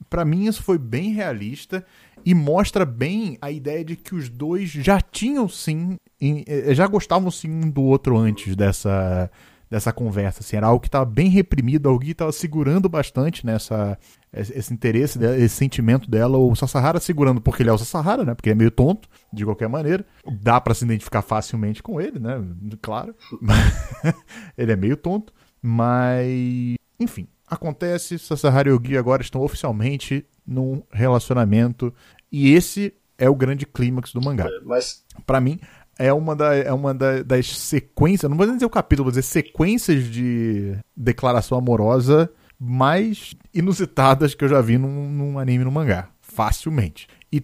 Para 0.10 0.26
mim, 0.26 0.46
isso 0.46 0.64
foi 0.64 0.78
bem 0.78 1.12
realista 1.12 1.86
e 2.26 2.34
mostra 2.34 2.86
bem 2.86 3.38
a 3.42 3.52
ideia 3.52 3.84
de 3.84 3.96
que 3.96 4.16
os 4.16 4.30
dois 4.30 4.70
já 4.70 5.02
tinham 5.02 5.48
sim, 5.48 5.98
eh, 6.22 6.74
já 6.74 6.88
gostavam 6.88 7.30
sim 7.30 7.50
um 7.50 7.70
do 7.70 7.84
outro 7.84 8.18
antes 8.18 8.56
dessa, 8.56 9.30
dessa 9.70 9.92
conversa. 9.92 10.42
Assim, 10.42 10.58
era 10.58 10.68
algo 10.68 10.80
que 10.80 10.88
estava 10.88 11.06
bem 11.06 11.30
reprimido, 11.30 11.90
algo 11.90 12.04
que 12.04 12.12
estava 12.12 12.32
segurando 12.32 12.88
bastante 12.88 13.46
nessa 13.46 13.98
esse 14.34 14.74
interesse, 14.74 15.18
esse 15.24 15.56
sentimento 15.56 16.10
dela, 16.10 16.38
o 16.38 16.54
Sasahara 16.56 17.00
segurando, 17.00 17.42
porque 17.42 17.64
ele 17.64 17.70
é 17.70 17.74
o 17.74 17.78
Sasahara, 17.78 18.24
né? 18.24 18.36
Porque 18.36 18.50
ele 18.50 18.56
é 18.56 18.58
meio 18.58 18.72
tonto, 18.72 19.10
de 19.32 19.44
qualquer 19.46 19.70
maneira. 19.70 20.06
Dá 20.42 20.60
para 20.60 20.74
se 20.74 20.86
identificar 20.86 21.22
facilmente 21.22 21.82
com 21.82 22.00
ele, 22.00 22.20
né? 22.20 22.44
Claro. 22.82 23.16
ele 24.58 24.72
é 24.72 24.76
meio 24.76 24.98
tonto, 24.98 25.34
mas. 25.62 26.76
Enfim, 27.00 27.28
acontece. 27.48 28.20
Sasahara 28.20 28.70
e 28.70 28.72
Ogi 28.72 28.98
agora 28.98 29.22
estão 29.22 29.42
oficialmente 29.42 30.26
num 30.46 30.84
relacionamento. 30.92 31.94
E 32.32 32.54
esse 32.54 32.94
é 33.18 33.30
o 33.30 33.36
grande 33.36 33.66
clímax 33.66 34.14
do 34.14 34.22
mangá. 34.22 34.46
É, 34.46 34.60
mas. 34.64 35.04
Pra 35.26 35.42
mim, 35.42 35.60
é 36.00 36.14
uma, 36.14 36.36
da, 36.36 36.56
é 36.56 36.72
uma 36.72 36.94
da, 36.94 37.24
das 37.24 37.58
sequências, 37.58 38.30
não 38.30 38.38
vou 38.38 38.46
dizer 38.46 38.66
o 38.66 38.70
capítulo, 38.70 39.06
vou 39.06 39.12
dizer 39.12 39.24
sequências 39.24 40.04
de 40.06 40.78
declaração 40.96 41.58
amorosa 41.58 42.30
mais 42.60 43.36
inusitadas 43.54 44.34
que 44.34 44.44
eu 44.44 44.50
já 44.50 44.62
vi 44.62 44.78
num, 44.78 45.10
num 45.10 45.40
anime 45.40 45.64
no 45.64 45.72
mangá. 45.72 46.10
Facilmente. 46.22 47.08
E 47.32 47.44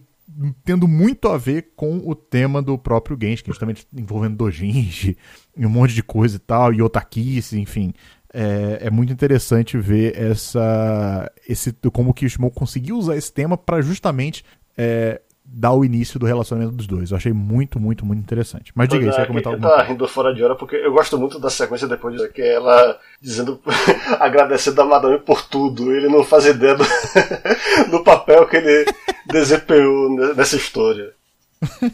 tendo 0.64 0.88
muito 0.88 1.28
a 1.30 1.38
ver 1.38 1.74
com 1.76 1.98
o 2.06 2.16
tema 2.16 2.62
do 2.62 2.78
próprio 2.78 3.18
Genshin, 3.20 3.44
justamente 3.48 3.88
envolvendo 3.96 4.38
Dojinshi 4.38 5.18
e 5.56 5.66
um 5.66 5.70
monte 5.70 5.94
de 5.94 6.04
coisa 6.04 6.38
e 6.38 6.40
tal, 6.40 6.74
e 6.74 6.82
Otakice, 6.82 7.60
enfim. 7.60 7.94
É, 8.34 8.88
é, 8.88 8.90
muito 8.90 9.14
interessante 9.14 9.78
ver 9.78 10.20
essa 10.20 11.32
esse 11.48 11.72
como 11.94 12.10
o 12.10 12.14
Kishimo 12.16 12.50
conseguiu 12.50 12.98
usar 12.98 13.16
esse 13.16 13.32
tema 13.32 13.56
para 13.56 13.80
justamente 13.80 14.44
é, 14.76 15.22
dar 15.46 15.74
o 15.74 15.84
início 15.84 16.20
do 16.20 16.26
relacionamento 16.26 16.76
dos 16.76 16.88
dois. 16.88 17.12
Eu 17.12 17.18
achei 17.18 17.34
muito, 17.34 17.80
muito, 17.80 18.06
muito 18.06 18.20
interessante. 18.20 18.72
Mas 18.74 18.88
diga 18.88 19.06
aí, 19.06 19.12
você 19.12 19.18
vai 19.18 19.28
comentar 19.28 19.54
alguma 19.54 19.70
coisa. 19.70 19.84
rindo 19.84 20.08
fora 20.08 20.34
de 20.34 20.44
hora 20.44 20.56
porque 20.56 20.76
eu 20.76 20.92
gosto 20.94 21.18
muito 21.18 21.40
da 21.40 21.50
sequência 21.50 21.88
depois 21.88 22.16
disso, 22.16 22.32
que 22.32 22.42
é 22.42 22.56
ela 22.56 23.00
dizendo, 23.22 23.60
agradecendo 24.20 24.82
a 24.82 24.86
Madame 24.86 25.20
por 25.20 25.44
tudo. 25.46 25.94
Ele 25.94 26.08
não 26.08 26.24
faz 26.24 26.46
ideia 26.46 26.76
do, 26.76 26.84
do 27.92 28.04
papel 28.04 28.48
que 28.48 28.58
ele 28.58 28.86
desempenhou 29.28 30.10
nessa 30.36 30.56
história. 30.56 31.14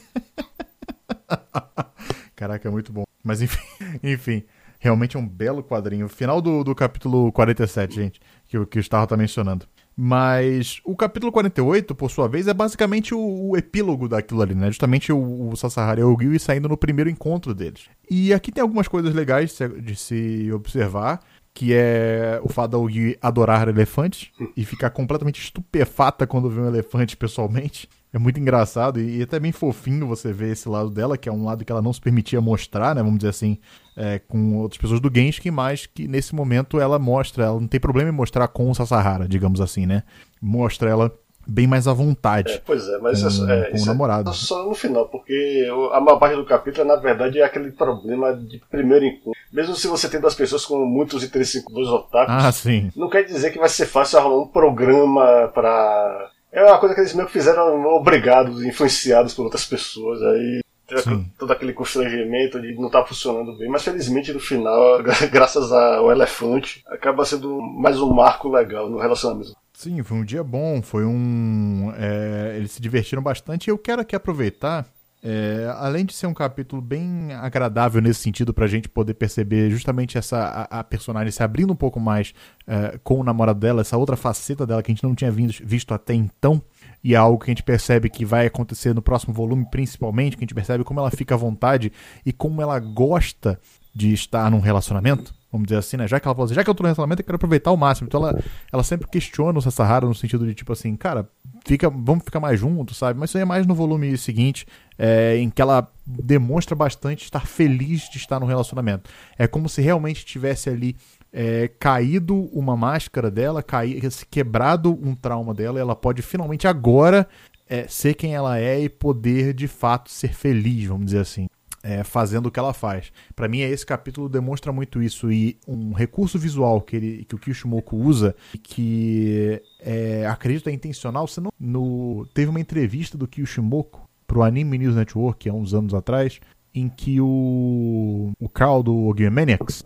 Caraca, 2.35 2.67
é 2.67 2.71
muito 2.71 2.93
bom. 2.93 3.03
Mas 3.23 3.41
enfim, 3.41 3.59
enfim 4.01 4.43
realmente 4.79 5.17
é 5.17 5.19
um 5.19 5.27
belo 5.27 5.61
quadrinho. 5.61 6.07
Final 6.07 6.41
do, 6.41 6.63
do 6.63 6.73
capítulo 6.73 7.31
47, 7.33 7.93
gente, 7.95 8.21
que, 8.47 8.65
que 8.65 8.79
o 8.79 8.81
Starro 8.81 9.05
tá 9.07 9.17
mencionando. 9.17 9.67
Mas 10.01 10.79
o 10.85 10.95
capítulo 10.95 11.29
48, 11.29 11.93
por 11.93 12.09
sua 12.09 12.25
vez, 12.25 12.47
é 12.47 12.53
basicamente 12.53 13.13
o, 13.13 13.49
o 13.49 13.57
epílogo 13.57 14.07
daquilo 14.07 14.41
ali, 14.41 14.55
né? 14.55 14.67
Justamente 14.67 15.11
o, 15.11 15.49
o 15.49 15.57
Sasahara 15.57 15.99
e 15.99 16.03
o 16.05 16.15
Gui 16.15 16.39
saindo 16.39 16.69
no 16.69 16.77
primeiro 16.77 17.09
encontro 17.09 17.53
deles. 17.53 17.89
E 18.09 18.33
aqui 18.33 18.49
tem 18.49 18.61
algumas 18.61 18.87
coisas 18.87 19.13
legais 19.13 19.59
de 19.83 19.95
se, 19.97 20.49
observar, 20.53 21.19
que 21.53 21.73
é 21.73 22.39
o 22.41 22.47
fato 22.47 22.79
da 22.79 22.89
Gui 22.89 23.17
adorar 23.21 23.67
elefantes 23.67 24.31
e 24.55 24.63
ficar 24.63 24.91
completamente 24.91 25.41
estupefata 25.41 26.25
quando 26.25 26.49
vê 26.49 26.61
um 26.61 26.67
elefante 26.67 27.17
pessoalmente. 27.17 27.89
É 28.13 28.17
muito 28.17 28.39
engraçado 28.39 29.01
e, 29.01 29.17
e 29.17 29.23
até 29.23 29.37
bem 29.37 29.51
fofinho 29.51 30.07
você 30.07 30.31
ver 30.31 30.53
esse 30.53 30.69
lado 30.69 30.89
dela, 30.89 31.17
que 31.17 31.27
é 31.27 31.31
um 31.31 31.43
lado 31.43 31.65
que 31.65 31.73
ela 31.73 31.81
não 31.81 31.91
se 31.91 31.99
permitia 31.99 32.39
mostrar, 32.39 32.95
né? 32.95 33.03
Vamos 33.03 33.17
dizer 33.19 33.31
assim, 33.31 33.57
é, 33.99 34.17
com 34.17 34.57
outras 34.57 34.79
pessoas 34.79 35.01
do 35.01 35.11
Genshin, 35.13 35.51
mas 35.51 35.85
que 35.85 36.07
nesse 36.07 36.33
momento 36.33 36.79
ela 36.79 36.97
mostra, 36.97 37.43
ela 37.43 37.59
não 37.59 37.67
tem 37.67 37.79
problema 37.79 38.09
em 38.09 38.13
mostrar 38.13 38.47
com 38.47 38.71
o 38.71 38.73
Sasahara, 38.73 39.27
digamos 39.27 39.59
assim, 39.59 39.85
né? 39.85 40.03
Mostra 40.41 40.89
ela 40.89 41.13
bem 41.45 41.67
mais 41.67 41.87
à 41.87 41.93
vontade. 41.93 42.53
É, 42.53 42.61
pois 42.65 42.87
é, 42.87 42.97
mas 42.99 43.21
com, 43.21 43.27
isso, 43.27 43.49
é, 43.49 43.71
com 43.71 43.77
o 43.77 43.81
é 43.81 43.85
namorado. 43.85 44.29
É 44.29 44.33
só 44.33 44.65
no 44.65 44.73
final, 44.73 45.07
porque 45.09 45.67
a 45.91 45.99
maior 45.99 46.17
parte 46.17 46.35
do 46.37 46.45
capítulo, 46.45 46.87
na 46.87 46.95
verdade, 46.95 47.39
é 47.39 47.43
aquele 47.43 47.71
problema 47.71 48.33
de 48.33 48.61
primeiro 48.71 49.05
encontro. 49.05 49.39
Mesmo 49.51 49.75
se 49.75 49.87
você 49.87 50.07
tem 50.07 50.21
duas 50.21 50.35
pessoas 50.35 50.65
com 50.65 50.85
muitos 50.85 51.21
interesses 51.23 51.63
dois 51.65 51.89
otakus, 51.89 52.45
ah, 52.45 52.51
sim. 52.51 52.91
não 52.95 53.09
quer 53.09 53.23
dizer 53.23 53.51
que 53.51 53.59
vai 53.59 53.69
ser 53.69 53.85
fácil 53.85 54.19
arrumar 54.19 54.43
um 54.43 54.47
programa 54.47 55.51
para 55.53 56.31
é 56.51 56.63
uma 56.63 56.79
coisa 56.79 56.95
que 56.95 57.01
eles 57.01 57.13
meio 57.13 57.27
que 57.27 57.33
fizeram 57.33 57.85
obrigados, 57.95 58.63
influenciados 58.63 59.33
por 59.35 59.43
outras 59.43 59.65
pessoas. 59.65 60.21
Aí 60.23 60.61
todo 61.37 61.51
aquele 61.51 61.73
constrangimento 61.73 62.61
de 62.61 62.73
não 62.75 62.87
estar 62.87 63.01
tá 63.01 63.07
funcionando 63.07 63.57
bem. 63.57 63.69
Mas 63.69 63.83
felizmente 63.83 64.33
no 64.33 64.39
final, 64.39 65.01
graças 65.31 65.71
ao 65.71 66.11
elefante, 66.11 66.83
acaba 66.87 67.25
sendo 67.25 67.61
mais 67.61 67.99
um 67.99 68.13
marco 68.13 68.49
legal 68.49 68.89
no 68.89 68.99
relacionamento. 68.99 69.55
Sim, 69.73 70.03
foi 70.03 70.17
um 70.17 70.25
dia 70.25 70.43
bom, 70.43 70.81
foi 70.81 71.05
um. 71.05 71.93
É, 71.95 72.55
eles 72.57 72.71
se 72.71 72.81
divertiram 72.81 73.21
bastante 73.21 73.67
e 73.67 73.71
eu 73.71 73.77
quero 73.77 74.01
aqui 74.01 74.15
aproveitar 74.15 74.85
É, 75.21 75.69
além 75.77 76.05
de 76.05 76.13
ser 76.13 76.27
um 76.27 76.33
capítulo 76.33 76.81
bem 76.81 77.33
agradável 77.33 78.01
nesse 78.01 78.21
sentido, 78.21 78.53
pra 78.53 78.67
gente 78.67 78.87
poder 78.87 79.13
perceber 79.15 79.69
justamente 79.69 80.17
essa 80.17 80.67
a, 80.69 80.79
a 80.79 80.83
personagem 80.83 81.29
se 81.29 81.43
abrindo 81.43 81.73
um 81.73 81.75
pouco 81.75 81.99
mais 81.99 82.33
é, 82.65 82.97
com 83.03 83.19
o 83.19 83.23
namorado 83.23 83.59
dela, 83.59 83.81
essa 83.81 83.97
outra 83.97 84.15
faceta 84.15 84.65
dela 84.65 84.81
que 84.81 84.91
a 84.91 84.95
gente 84.95 85.03
não 85.03 85.13
tinha 85.13 85.29
visto, 85.29 85.61
visto 85.65 85.93
até 85.93 86.13
então, 86.13 86.61
e 87.03 87.13
é 87.13 87.17
algo 87.17 87.39
que 87.39 87.49
a 87.49 87.53
gente 87.53 87.63
percebe 87.63 88.09
que 88.09 88.25
vai 88.25 88.45
acontecer 88.45 88.93
no 88.93 89.01
próximo 89.01 89.33
volume, 89.33 89.65
principalmente, 89.69 90.35
que 90.35 90.43
a 90.43 90.45
gente 90.45 90.55
percebe 90.55 90.83
como 90.83 90.99
ela 90.99 91.11
fica 91.11 91.35
à 91.35 91.37
vontade 91.37 91.91
e 92.25 92.31
como 92.33 92.61
ela 92.61 92.79
gosta 92.79 93.59
de 93.93 94.13
estar 94.13 94.49
num 94.51 94.59
relacionamento 94.59 95.33
vamos 95.51 95.67
dizer 95.67 95.79
assim, 95.79 95.97
né? 95.97 96.07
Já 96.07 96.19
que 96.19 96.27
ela 96.27 96.35
falou 96.35 96.45
assim, 96.45 96.53
já 96.53 96.63
que 96.63 96.69
eu 96.69 96.75
tô 96.75 96.83
no 96.83 96.87
relacionamento, 96.87 97.21
eu 97.21 97.25
quero 97.25 97.35
aproveitar 97.35 97.71
ao 97.71 97.77
máximo. 97.77 98.07
Então 98.07 98.21
ela, 98.21 98.39
ela 98.71 98.83
sempre 98.83 99.07
questiona 99.07 99.57
o 99.57 99.61
Sasahara 99.61 100.05
no 100.05 100.13
sentido 100.13 100.45
de 100.45 100.53
tipo 100.53 100.71
assim, 100.71 100.95
cara, 100.95 101.27
fica, 101.65 101.89
vamos 101.89 102.23
ficar 102.23 102.39
mais 102.39 102.59
juntos, 102.59 102.97
sabe? 102.97 103.19
Mas 103.19 103.31
isso 103.31 103.37
aí 103.37 103.41
é 103.41 103.45
mais 103.45 103.65
no 103.65 103.73
volume 103.73 104.15
seguinte, 104.17 104.65
é, 104.97 105.37
em 105.37 105.49
que 105.49 105.61
ela 105.61 105.87
demonstra 106.05 106.75
bastante 106.75 107.23
estar 107.23 107.45
feliz 107.45 108.09
de 108.09 108.17
estar 108.17 108.39
no 108.39 108.45
relacionamento. 108.45 109.09
É 109.37 109.47
como 109.47 109.67
se 109.67 109.81
realmente 109.81 110.25
tivesse 110.25 110.69
ali 110.69 110.95
é, 111.31 111.67
caído 111.67 112.35
uma 112.51 112.75
máscara 112.75 113.29
dela, 113.29 113.61
caí, 113.61 113.99
quebrado 114.29 114.91
um 114.91 115.15
trauma 115.15 115.53
dela, 115.53 115.79
ela 115.79 115.95
pode 115.95 116.21
finalmente 116.21 116.67
agora 116.67 117.27
é, 117.67 117.87
ser 117.87 118.15
quem 118.15 118.33
ela 118.33 118.59
é 118.59 118.81
e 118.81 118.89
poder 118.89 119.53
de 119.53 119.67
fato 119.67 120.09
ser 120.09 120.33
feliz, 120.33 120.85
vamos 120.85 121.05
dizer 121.05 121.19
assim 121.19 121.47
é, 121.83 122.03
fazendo 122.03 122.47
o 122.47 122.51
que 122.51 122.59
ela 122.59 122.73
faz. 122.73 123.11
Para 123.35 123.47
mim, 123.47 123.59
esse 123.59 123.85
capítulo 123.85 124.27
demonstra 124.29 124.71
muito 124.71 125.01
isso. 125.01 125.31
E 125.31 125.57
um 125.67 125.93
recurso 125.93 126.37
visual 126.37 126.81
que, 126.81 126.95
ele, 126.95 127.25
que 127.25 127.35
o 127.35 127.39
Kishimoku 127.39 127.95
usa, 127.97 128.35
que 128.61 129.61
é, 129.79 130.25
acredito 130.27 130.69
é 130.69 130.73
intencional, 130.73 131.25
no, 131.59 132.27
teve 132.33 132.49
uma 132.49 132.59
entrevista 132.59 133.17
do 133.17 133.27
Kishimoku 133.27 134.07
pro 134.27 134.43
Anime 134.43 134.77
News 134.77 134.95
Network 134.95 135.49
há 135.49 135.53
uns 135.53 135.73
anos 135.73 135.93
atrás, 135.93 136.39
em 136.73 136.87
que 136.87 137.19
o, 137.19 138.31
o 138.39 138.49
Carl 138.49 138.83
do 138.83 138.95
Ogio 139.07 139.31
Maniacs 139.31 139.83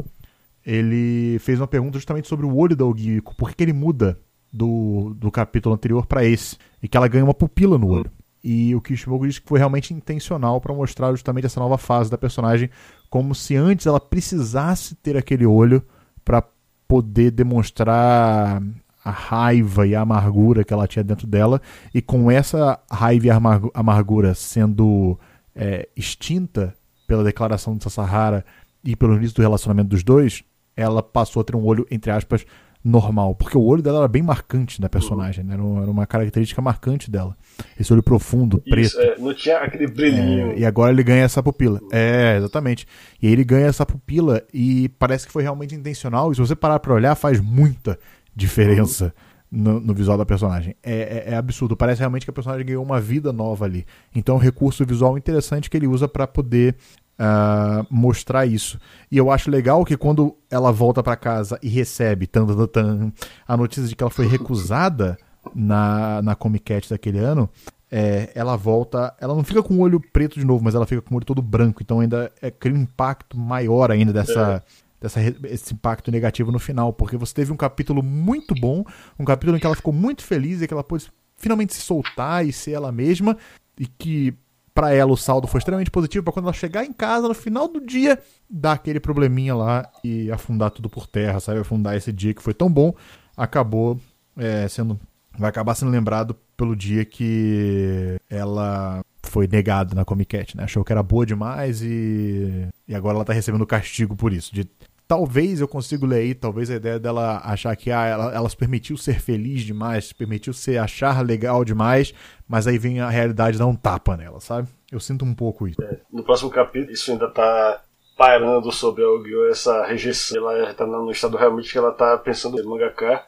ele 0.65 1.37
fez 1.39 1.59
uma 1.59 1.67
pergunta 1.67 1.97
justamente 1.97 2.27
sobre 2.27 2.45
o 2.45 2.55
olho 2.55 2.75
da 2.75 2.85
Ogio, 2.85 3.21
por 3.37 3.53
que, 3.53 3.63
ele 3.63 3.73
muda 3.73 4.19
do, 4.51 5.13
do 5.15 5.31
capítulo 5.31 5.75
anterior 5.75 6.05
para 6.05 6.23
esse, 6.23 6.57
e 6.81 6.87
que 6.87 6.95
ela 6.95 7.07
ganha 7.07 7.23
uma 7.23 7.33
pupila 7.33 7.77
no 7.77 7.87
olho. 7.87 8.11
E 8.43 8.75
o 8.75 8.81
Kishimoku 8.81 9.25
diz 9.25 9.39
que 9.39 9.47
foi 9.47 9.57
realmente 9.57 9.93
intencional 9.93 10.59
para 10.59 10.73
mostrar 10.73 11.11
justamente 11.11 11.45
essa 11.45 11.59
nova 11.59 11.77
fase 11.77 12.11
da 12.11 12.17
personagem, 12.17 12.69
como 13.09 13.33
se 13.33 13.55
antes 13.55 13.85
ela 13.85 13.99
precisasse 13.99 14.95
ter 14.95 15.15
aquele 15.15 15.45
olho 15.45 15.81
para 16.25 16.43
poder 16.87 17.31
demonstrar 17.31 18.61
a 19.03 19.11
raiva 19.11 19.87
e 19.87 19.95
a 19.95 20.01
amargura 20.01 20.63
que 20.63 20.73
ela 20.73 20.87
tinha 20.87 21.03
dentro 21.03 21.25
dela, 21.25 21.61
e 21.93 22.01
com 22.01 22.29
essa 22.29 22.79
raiva 22.89 23.27
e 23.27 23.29
amargura 23.73 24.33
sendo 24.33 25.17
é, 25.55 25.87
extinta 25.95 26.73
pela 27.07 27.23
declaração 27.23 27.75
de 27.75 27.83
Sasahara 27.83 28.45
e 28.83 28.95
pelo 28.95 29.15
início 29.15 29.35
do 29.35 29.41
relacionamento 29.41 29.89
dos 29.89 30.03
dois, 30.03 30.43
ela 30.75 31.03
passou 31.03 31.41
a 31.41 31.43
ter 31.43 31.55
um 31.55 31.63
olho, 31.63 31.85
entre 31.89 32.11
aspas, 32.11 32.45
normal. 32.83 33.33
Porque 33.35 33.57
o 33.57 33.63
olho 33.63 33.81
dela 33.81 33.99
era 33.99 34.07
bem 34.07 34.21
marcante 34.21 34.81
da 34.81 34.89
personagem, 34.89 35.43
né? 35.43 35.53
era, 35.53 35.63
uma 35.63 36.05
característica 36.05 36.61
marcante 36.61 37.09
dela. 37.09 37.35
Esse 37.79 37.93
olho 37.93 38.03
profundo, 38.03 38.59
preto. 38.61 38.87
Isso, 38.87 38.99
é, 38.99 39.17
não 39.17 39.33
tinha 39.33 39.57
aquele 39.57 39.87
brilhinho. 39.87 40.51
É, 40.51 40.59
e 40.59 40.65
agora 40.65 40.91
ele 40.91 41.03
ganha 41.03 41.23
essa 41.23 41.41
pupila. 41.41 41.79
É, 41.91 42.35
exatamente. 42.37 42.85
E 43.21 43.27
aí 43.27 43.33
ele 43.33 43.43
ganha 43.43 43.67
essa 43.67 43.85
pupila 43.85 44.43
e 44.53 44.89
parece 44.99 45.25
que 45.25 45.31
foi 45.31 45.43
realmente 45.43 45.73
intencional. 45.73 46.31
E 46.31 46.35
se 46.35 46.41
você 46.41 46.55
parar 46.55 46.79
pra 46.79 46.93
olhar, 46.93 47.15
faz 47.15 47.39
muita 47.39 47.97
diferença. 48.35 49.13
No, 49.55 49.79
no, 49.79 49.93
visual 49.93 50.17
da 50.17 50.25
personagem. 50.25 50.75
É, 50.81 51.25
é, 51.27 51.33
é, 51.33 51.35
absurdo. 51.35 51.77
Parece 51.77 51.99
realmente 51.99 52.25
que 52.25 52.29
a 52.31 52.33
personagem 52.33 52.65
ganhou 52.65 52.83
uma 52.83 52.99
vida 52.99 53.31
nova 53.31 53.65
ali. 53.65 53.85
Então, 54.15 54.33
é 54.33 54.37
um 54.39 54.41
recurso 54.41 54.83
visual 54.83 55.15
interessante 55.15 55.69
que 55.69 55.77
ele 55.77 55.85
usa 55.85 56.07
para 56.07 56.25
poder 56.25 56.75
uh, 57.19 57.85
mostrar 57.89 58.45
isso. 58.45 58.79
E 59.11 59.17
eu 59.17 59.31
acho 59.31 59.49
legal 59.49 59.83
que 59.85 59.97
quando 59.97 60.35
ela 60.49 60.71
volta 60.71 61.03
para 61.03 61.15
casa 61.15 61.59
e 61.61 61.69
recebe 61.69 62.27
tan, 62.27 62.45
tan, 62.45 62.67
tan, 62.67 63.13
a 63.47 63.57
notícia 63.57 63.87
de 63.87 63.95
que 63.95 64.03
ela 64.03 64.11
foi 64.11 64.27
recusada 64.27 65.17
na, 65.53 66.21
na 66.21 66.35
Comic 66.35 66.65
Cat 66.65 66.89
daquele 66.89 67.19
ano, 67.19 67.49
é, 67.91 68.31
ela 68.33 68.55
volta. 68.55 69.15
Ela 69.19 69.35
não 69.35 69.43
fica 69.43 69.61
com 69.61 69.75
o 69.75 69.79
olho 69.79 69.99
preto 69.99 70.39
de 70.39 70.45
novo, 70.45 70.63
mas 70.63 70.73
ela 70.73 70.85
fica 70.85 71.01
com 71.01 71.13
o 71.13 71.17
olho 71.17 71.25
todo 71.25 71.41
branco. 71.41 71.83
Então 71.83 71.99
ainda 71.99 72.31
é, 72.41 72.49
cria 72.49 72.75
um 72.75 72.81
impacto 72.81 73.37
maior 73.37 73.91
ainda 73.91 74.11
dessa. 74.11 74.63
É. 74.69 74.83
Dessa, 75.03 75.19
esse 75.49 75.73
impacto 75.73 76.09
negativo 76.09 76.49
no 76.49 76.57
final, 76.57 76.93
porque 76.93 77.17
você 77.17 77.33
teve 77.33 77.51
um 77.51 77.57
capítulo 77.57 78.01
muito 78.01 78.55
bom, 78.55 78.85
um 79.19 79.25
capítulo 79.25 79.57
em 79.57 79.59
que 79.59 79.65
ela 79.65 79.75
ficou 79.75 79.91
muito 79.91 80.23
feliz 80.23 80.61
e 80.61 80.67
que 80.67 80.73
ela 80.73 80.81
pôde 80.81 81.11
finalmente 81.35 81.73
se 81.73 81.81
soltar 81.81 82.47
e 82.47 82.53
ser 82.53 82.71
ela 82.71 82.89
mesma, 82.89 83.37
e 83.77 83.85
que 83.85 84.33
para 84.73 84.93
ela 84.93 85.11
o 85.11 85.17
saldo 85.17 85.47
foi 85.47 85.59
extremamente 85.59 85.91
positivo 85.91 86.23
para 86.23 86.33
quando 86.33 86.45
ela 86.45 86.53
chegar 86.53 86.83
em 86.83 86.91
casa 86.91 87.27
no 87.27 87.33
final 87.33 87.67
do 87.67 87.79
dia 87.79 88.19
dar 88.49 88.73
aquele 88.73 88.99
probleminha 88.99 89.55
lá 89.55 89.89
e 90.03 90.31
afundar 90.31 90.71
tudo 90.71 90.89
por 90.89 91.07
terra, 91.07 91.39
sabe? 91.39 91.59
Afundar 91.59 91.95
esse 91.95 92.11
dia 92.11 92.33
que 92.33 92.41
foi 92.41 92.53
tão 92.53 92.71
bom, 92.71 92.93
acabou 93.37 93.99
é, 94.37 94.67
sendo 94.67 94.99
vai 95.37 95.49
acabar 95.49 95.75
sendo 95.75 95.91
lembrado 95.91 96.35
pelo 96.55 96.75
dia 96.75 97.03
que 97.05 98.17
ela 98.29 99.01
foi 99.23 99.47
negada 99.47 99.95
na 99.95 100.05
Comic 100.05 100.37
Cat, 100.37 100.55
né? 100.57 100.63
Achou 100.63 100.83
que 100.83 100.91
era 100.91 101.01
boa 101.01 101.25
demais 101.25 101.81
e 101.81 102.67
e 102.87 102.95
agora 102.95 103.15
ela 103.15 103.25
tá 103.25 103.33
recebendo 103.33 103.65
castigo 103.65 104.15
por 104.15 104.33
isso, 104.33 104.53
de 104.53 104.67
talvez 105.07 105.61
eu 105.61 105.67
consiga 105.67 106.05
ler 106.05 106.17
aí, 106.17 106.33
talvez 106.33 106.69
a 106.69 106.75
ideia 106.75 106.99
dela 106.99 107.41
achar 107.43 107.75
que 107.75 107.91
ah, 107.91 108.05
ela, 108.05 108.33
ela 108.33 108.49
se 108.49 108.57
permitiu 108.57 108.97
ser 108.97 109.19
feliz 109.19 109.61
demais, 109.61 110.05
se 110.05 110.15
permitiu 110.15 110.53
ser 110.53 110.77
achar 110.77 111.23
legal 111.25 111.63
demais, 111.63 112.13
mas 112.47 112.67
aí 112.67 112.77
vem 112.77 112.99
a 112.99 113.09
realidade 113.09 113.57
dar 113.57 113.67
um 113.67 113.75
tapa 113.75 114.17
nela, 114.17 114.39
sabe? 114.39 114.67
Eu 114.91 114.99
sinto 114.99 115.25
um 115.25 115.33
pouco 115.33 115.67
isso. 115.67 115.81
É, 115.81 115.99
no 116.11 116.23
próximo 116.23 116.49
capítulo, 116.49 116.91
isso 116.91 117.11
ainda 117.11 117.29
tá 117.29 117.81
pairando 118.17 118.71
sobre 118.71 119.03
a 119.03 119.07
Yu-Gi-Oh! 119.07 119.49
essa 119.49 119.85
rejeição. 119.85 120.49
Ela 120.49 120.73
tá 120.73 120.85
no 120.85 121.11
estado 121.11 121.37
realmente 121.37 121.71
que 121.71 121.77
ela 121.77 121.91
tá 121.91 122.17
pensando 122.17 122.59
em 122.59 122.65
mangaka. 122.65 123.23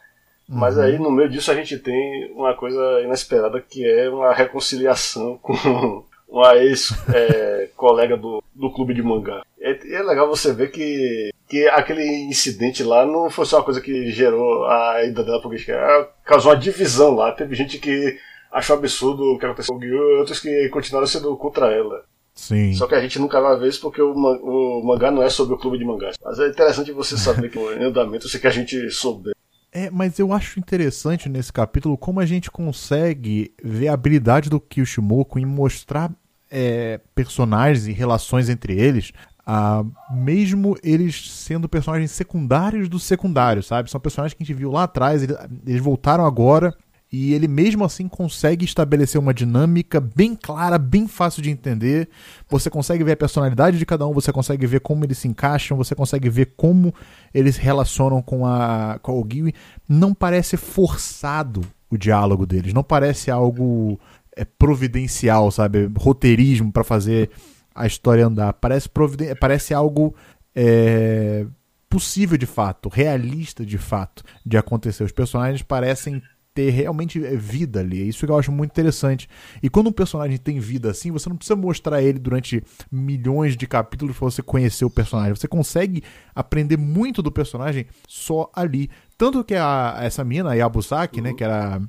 Mas 0.47 0.77
uhum. 0.77 0.83
aí, 0.83 0.99
no 0.99 1.11
meio 1.11 1.29
disso, 1.29 1.51
a 1.51 1.55
gente 1.55 1.77
tem 1.79 2.31
uma 2.33 2.53
coisa 2.53 3.01
inesperada 3.01 3.59
que 3.59 3.83
é 3.83 4.09
uma 4.09 4.31
reconciliação 4.31 5.37
com 5.41 6.05
uma 6.39 6.55
ex-colega 6.57 8.15
é, 8.15 8.17
do, 8.19 8.43
do 8.53 8.71
clube 8.71 8.93
de 8.93 9.01
mangá. 9.03 9.43
É, 9.59 9.95
é 9.95 10.03
legal 10.03 10.27
você 10.27 10.53
ver 10.53 10.71
que 10.71 11.31
que 11.47 11.67
aquele 11.67 12.03
incidente 12.23 12.83
lá 12.83 13.05
não 13.05 13.29
foi 13.29 13.45
só 13.45 13.57
uma 13.57 13.63
coisa 13.63 13.79
que 13.79 14.11
gerou 14.11 14.65
a 14.65 15.03
ida 15.03 15.23
dela 15.23 15.39
pro 15.39 15.51
Gishka, 15.51 15.73
é, 15.73 16.07
causou 16.23 16.51
uma 16.51 16.57
divisão 16.57 17.13
lá. 17.13 17.31
Teve 17.31 17.55
gente 17.55 17.77
que 17.77 18.17
achou 18.51 18.75
absurdo 18.75 19.23
o 19.23 19.37
que 19.37 19.45
aconteceu 19.45 19.75
com 19.75 19.79
o 19.79 19.83
Gyu 19.83 19.95
e 19.95 20.19
outros 20.19 20.39
que 20.39 20.69
continuaram 20.69 21.07
sendo 21.07 21.35
contra 21.37 21.71
ela. 21.71 22.03
Sim. 22.33 22.73
Só 22.73 22.87
que 22.87 22.95
a 22.95 22.99
gente 22.99 23.19
nunca 23.19 23.39
vai 23.39 23.57
ver 23.57 23.69
isso 23.69 23.79
porque 23.79 24.01
o, 24.01 24.11
o 24.11 24.83
mangá 24.83 25.11
não 25.11 25.23
é 25.23 25.29
sobre 25.29 25.55
o 25.55 25.57
clube 25.57 25.77
de 25.77 25.85
mangás. 25.85 26.17
Mas 26.23 26.39
é 26.39 26.47
interessante 26.47 26.91
você 26.91 27.17
saber 27.17 27.49
que 27.49 27.57
o 27.57 27.69
andamento, 27.81 28.27
se 28.27 28.39
que 28.39 28.47
a 28.47 28.51
gente 28.51 28.89
souber. 28.91 29.33
É, 29.71 29.89
mas 29.89 30.17
eu 30.19 30.31
acho 30.31 30.59
interessante 30.59 31.27
nesse 31.27 31.51
capítulo 31.51 31.97
como 31.97 32.19
a 32.19 32.25
gente 32.25 32.49
consegue 32.49 33.53
ver 33.61 33.89
a 33.89 33.93
habilidade 33.93 34.49
do 34.49 34.59
Kishimoku 34.59 35.37
em 35.37 35.45
mostrar 35.45 36.11
é, 36.55 37.01
personagens 37.13 37.85
e 37.85 37.91
relações 37.91 38.47
entre 38.47 38.73
eles 38.73 39.11
Uh, 39.47 39.91
mesmo 40.11 40.75
eles 40.81 41.31
sendo 41.31 41.69
personagens 41.69 42.09
secundários 42.09 42.89
dos 42.89 43.03
secundários, 43.03 43.67
sabe? 43.67 43.91
São 43.91 44.01
personagens 44.01 44.33
que 44.33 44.41
a 44.41 44.45
gente 44.45 44.57
viu 44.57 44.71
lá 44.71 44.83
atrás, 44.85 45.21
eles, 45.21 45.37
eles 45.67 45.79
voltaram 45.79 46.25
agora 46.25 46.75
e 47.11 47.31
ele 47.31 47.47
mesmo 47.47 47.85
assim 47.85 48.07
consegue 48.07 48.65
estabelecer 48.65 49.21
uma 49.21 49.35
dinâmica 49.35 49.99
bem 50.01 50.35
clara, 50.35 50.79
bem 50.79 51.07
fácil 51.07 51.43
de 51.43 51.51
entender. 51.51 52.09
Você 52.49 52.71
consegue 52.71 53.03
ver 53.03 53.11
a 53.11 53.17
personalidade 53.17 53.77
de 53.77 53.85
cada 53.85 54.07
um, 54.07 54.13
você 54.13 54.33
consegue 54.33 54.65
ver 54.65 54.79
como 54.79 55.05
eles 55.05 55.19
se 55.19 55.27
encaixam, 55.27 55.77
você 55.77 55.93
consegue 55.93 56.27
ver 56.27 56.53
como 56.57 56.91
eles 57.31 57.55
se 57.55 57.61
relacionam 57.61 58.23
com 58.23 58.47
a 58.47 58.97
com 58.99 59.19
o 59.19 59.23
Gui. 59.23 59.53
Não 59.87 60.11
parece 60.11 60.57
forçado 60.57 61.61
o 61.87 61.97
diálogo 61.97 62.47
deles, 62.47 62.73
não 62.73 62.83
parece 62.83 63.29
algo 63.29 63.99
é, 64.35 64.45
providencial, 64.45 65.49
sabe? 65.51 65.89
Roteirismo 65.97 66.71
para 66.71 66.83
fazer 66.83 67.29
a 67.73 67.85
história 67.85 68.25
andar. 68.25 68.53
Parece, 68.53 68.89
providen 68.89 69.35
parece 69.35 69.73
algo 69.73 70.15
é, 70.55 71.45
possível 71.89 72.37
de 72.37 72.45
fato, 72.45 72.89
realista 72.89 73.65
de 73.65 73.77
fato 73.77 74.23
de 74.45 74.57
acontecer. 74.57 75.03
Os 75.03 75.11
personagens 75.11 75.61
parecem 75.61 76.21
ter 76.55 76.69
realmente 76.69 77.19
vida 77.19 77.81
ali. 77.81 78.01
É 78.01 78.05
isso 78.05 78.25
que 78.25 78.31
eu 78.31 78.37
acho 78.37 78.49
muito 78.49 78.71
interessante. 78.71 79.27
E 79.61 79.69
quando 79.69 79.87
um 79.87 79.91
personagem 79.91 80.37
tem 80.37 80.57
vida 80.57 80.89
assim, 80.89 81.11
você 81.11 81.27
não 81.27 81.35
precisa 81.35 81.55
mostrar 81.55 82.01
ele 82.01 82.17
durante 82.17 82.63
milhões 82.89 83.57
de 83.57 83.67
capítulos 83.67 84.17
para 84.17 84.29
você 84.31 84.41
conhecer 84.41 84.85
o 84.85 84.89
personagem. 84.89 85.35
Você 85.35 85.49
consegue 85.49 86.01
aprender 86.33 86.77
muito 86.77 87.21
do 87.21 87.29
personagem 87.29 87.85
só 88.07 88.49
ali. 88.55 88.89
Tanto 89.17 89.43
que 89.43 89.53
a, 89.53 89.97
essa 89.99 90.23
mina, 90.23 90.51
a 90.51 90.53
Yabusaki, 90.53 91.19
né, 91.19 91.33
que 91.33 91.43
era 91.43 91.81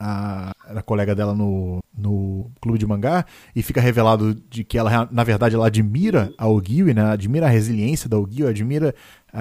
a, 0.00 0.52
a 0.66 0.82
colega 0.82 1.14
dela 1.14 1.34
no, 1.34 1.80
no 1.96 2.50
clube 2.60 2.78
de 2.78 2.86
mangá 2.86 3.26
e 3.54 3.62
fica 3.62 3.80
revelado 3.80 4.34
de 4.48 4.64
que 4.64 4.78
ela, 4.78 5.06
na 5.12 5.22
verdade, 5.22 5.54
ela 5.54 5.66
admira 5.66 6.32
a 6.38 6.48
Ogiwi, 6.48 6.94
né? 6.94 7.04
Admira 7.04 7.46
a 7.46 7.50
resiliência 7.50 8.08
da 8.08 8.18
Ogiwi, 8.18 8.48
admira 8.48 8.94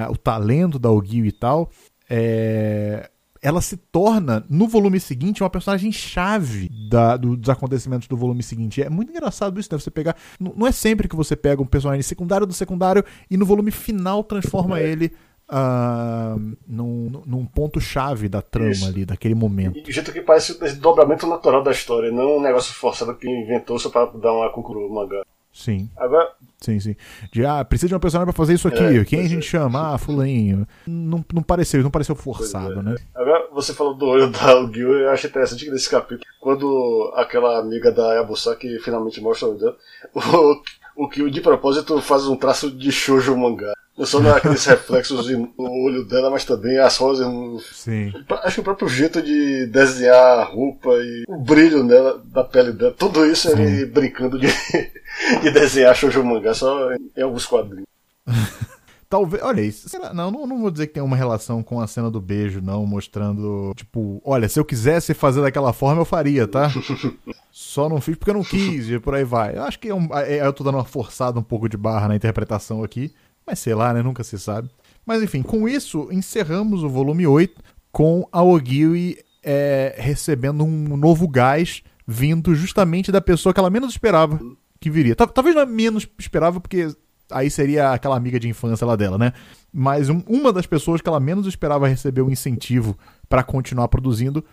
o 0.09 0.17
talento 0.17 0.77
da 0.77 0.91
Ogiwi 0.91 1.29
e 1.29 1.31
tal. 1.31 1.71
É, 2.09 3.09
ela 3.41 3.61
se 3.61 3.77
torna, 3.77 4.43
no 4.49 4.67
volume 4.67 4.99
seguinte, 4.99 5.41
uma 5.41 5.49
personagem 5.49 5.91
chave 5.91 6.69
da, 6.89 7.15
do, 7.15 7.37
dos 7.37 7.49
acontecimentos 7.49 8.07
do 8.07 8.17
volume 8.17 8.43
seguinte. 8.43 8.81
É 8.81 8.89
muito 8.89 9.11
engraçado 9.11 9.59
isso, 9.59 9.69
né? 9.71 9.79
Você 9.79 9.89
pegar. 9.89 10.15
Não 10.39 10.67
é 10.67 10.71
sempre 10.71 11.07
que 11.07 11.15
você 11.15 11.35
pega 11.35 11.61
um 11.61 11.65
personagem 11.65 12.01
secundário 12.01 12.45
do 12.45 12.53
secundário 12.53 13.03
e 13.31 13.37
no 13.37 13.45
volume 13.45 13.71
final 13.71 14.23
transforma 14.23 14.79
é. 14.79 14.87
ele 14.87 15.13
uh, 15.49 16.39
num, 16.67 17.23
num 17.25 17.45
ponto-chave 17.45 18.29
da 18.29 18.41
trama 18.41 18.71
Isso. 18.71 18.85
ali, 18.85 19.05
daquele 19.05 19.35
momento. 19.35 19.77
E 19.77 19.81
do 19.81 19.91
jeito 19.91 20.11
que 20.11 20.21
parece 20.21 20.53
o 20.53 20.59
desdobramento 20.59 21.27
natural 21.27 21.63
da 21.63 21.71
história, 21.71 22.11
não 22.11 22.37
um 22.37 22.41
negócio 22.41 22.73
forçado 22.73 23.15
que 23.15 23.27
inventou 23.27 23.77
só 23.79 23.89
pra 23.89 24.05
dar 24.05 24.33
uma 24.33 24.51
conclusão 24.51 24.89
mangá. 24.89 25.23
Sim. 25.51 25.89
Agora. 25.97 26.31
Sim, 26.61 26.79
sim. 26.79 26.95
De, 27.31 27.45
ah, 27.45 27.65
precisa 27.65 27.87
de 27.87 27.93
uma 27.93 27.99
personagem 27.99 28.31
pra 28.31 28.37
fazer 28.37 28.53
isso 28.53 28.67
aqui. 28.67 28.83
É, 28.83 29.03
Quem 29.03 29.21
a 29.21 29.27
gente 29.27 29.47
é. 29.47 29.49
chama? 29.49 29.93
Ah, 29.93 29.97
fulaninho. 29.97 30.67
Não, 30.85 31.25
não 31.33 31.41
pareceu, 31.41 31.81
não 31.81 31.89
pareceu 31.89 32.15
forçado, 32.15 32.79
é. 32.79 32.83
né? 32.83 32.95
Agora, 33.15 33.47
você 33.51 33.73
falou 33.73 33.95
do 33.95 34.05
olho 34.05 34.29
da 34.29 34.71
Gil, 34.71 34.93
eu 34.93 35.09
acho 35.09 35.27
interessante 35.27 35.65
que 35.65 35.71
nesse 35.71 35.89
capítulo, 35.89 36.25
quando 36.39 37.13
aquela 37.15 37.59
amiga 37.59 37.91
da 37.91 38.13
Yabusaki 38.13 38.79
finalmente 38.79 39.19
mostra 39.21 39.47
o 39.47 39.51
olho 39.51 39.59
dela, 39.59 39.77
o, 40.95 41.05
o 41.05 41.11
Gil 41.11 41.29
de 41.29 41.41
propósito 41.41 41.99
faz 42.01 42.27
um 42.27 42.35
traço 42.35 42.69
de 42.69 42.91
shoujo 42.91 43.35
mangá. 43.35 43.73
Não 43.99 44.05
só 44.05 44.21
naqueles 44.21 44.65
reflexos 44.65 45.29
no 45.29 45.51
olho 45.57 46.05
dela, 46.05 46.31
mas 46.31 46.45
também 46.45 46.77
as 46.77 46.95
rosas. 46.95 47.27
No... 47.27 47.59
Sim. 47.59 48.13
Acho 48.43 48.55
que 48.55 48.61
o 48.61 48.63
próprio 48.63 48.87
jeito 48.87 49.21
de 49.21 49.65
desenhar 49.65 50.39
a 50.39 50.43
roupa 50.45 50.89
e 50.91 51.25
o 51.27 51.37
brilho 51.37 51.85
dela, 51.85 52.23
da 52.23 52.45
pele 52.45 52.71
dela, 52.71 52.95
tudo 52.97 53.25
isso 53.25 53.49
Sim. 53.49 53.61
ele 53.61 53.85
brincando 53.85 54.39
de, 54.39 54.47
de 55.43 55.51
desenhar 55.51 55.93
shoujo 55.93 56.23
mangá 56.23 56.53
só 56.53 56.93
em 56.93 57.21
alguns 57.21 57.45
quadrinhos. 57.45 57.85
Talvez, 59.09 59.43
olha 59.43 59.61
isso. 59.61 59.89
Não, 60.13 60.31
não, 60.31 60.47
não 60.47 60.61
vou 60.61 60.71
dizer 60.71 60.87
que 60.87 60.93
tem 60.93 61.03
uma 61.03 61.17
relação 61.17 61.61
com 61.61 61.81
a 61.81 61.87
cena 61.87 62.09
do 62.09 62.21
beijo, 62.21 62.61
não, 62.61 62.85
mostrando, 62.85 63.73
tipo, 63.75 64.21
olha, 64.23 64.47
se 64.47 64.59
eu 64.59 64.63
quisesse 64.63 65.13
fazer 65.15 65.41
daquela 65.41 65.73
forma, 65.73 66.01
eu 66.01 66.05
faria, 66.05 66.47
tá? 66.47 66.71
Só 67.51 67.89
não 67.89 67.99
fiz 67.99 68.15
porque 68.15 68.29
eu 68.29 68.35
não 68.35 68.43
quis, 68.43 68.87
e 68.87 68.99
por 68.99 69.15
aí 69.15 69.23
vai. 69.25 69.57
Eu 69.57 69.63
acho 69.63 69.79
que 69.79 69.89
é 69.89 69.95
um, 69.95 70.07
é, 70.13 70.45
eu 70.45 70.53
tô 70.53 70.63
dando 70.63 70.75
uma 70.75 70.85
forçada 70.85 71.39
um 71.39 71.43
pouco 71.43 71.67
de 71.67 71.75
barra 71.75 72.07
na 72.07 72.15
interpretação 72.15 72.83
aqui. 72.83 73.11
Mas 73.45 73.59
sei 73.59 73.73
lá, 73.73 73.93
né? 73.93 74.01
Nunca 74.01 74.23
se 74.23 74.37
sabe. 74.37 74.69
Mas 75.05 75.23
enfim, 75.23 75.41
com 75.41 75.67
isso, 75.67 76.07
encerramos 76.11 76.83
o 76.83 76.89
volume 76.89 77.25
8 77.25 77.61
com 77.91 78.27
a 78.31 78.43
Ogiwi 78.43 79.17
é, 79.43 79.95
recebendo 79.97 80.63
um 80.63 80.95
novo 80.95 81.27
gás 81.27 81.81
vindo 82.05 82.53
justamente 82.55 83.11
da 83.11 83.21
pessoa 83.21 83.53
que 83.53 83.59
ela 83.59 83.69
menos 83.69 83.91
esperava 83.91 84.39
que 84.79 84.89
viria. 84.89 85.15
Talvez 85.15 85.55
não 85.55 85.65
menos 85.65 86.07
esperava, 86.17 86.59
porque 86.59 86.87
aí 87.31 87.49
seria 87.49 87.91
aquela 87.91 88.15
amiga 88.15 88.39
de 88.39 88.47
infância 88.47 88.85
lá 88.85 88.95
dela, 88.95 89.17
né? 89.17 89.33
Mas 89.71 90.09
um, 90.09 90.23
uma 90.27 90.51
das 90.51 90.65
pessoas 90.65 91.01
que 91.01 91.09
ela 91.09 91.19
menos 91.19 91.45
esperava 91.45 91.87
receber 91.87 92.21
um 92.21 92.29
incentivo 92.29 92.97
para 93.27 93.43
continuar 93.43 93.87
produzindo 93.87 94.43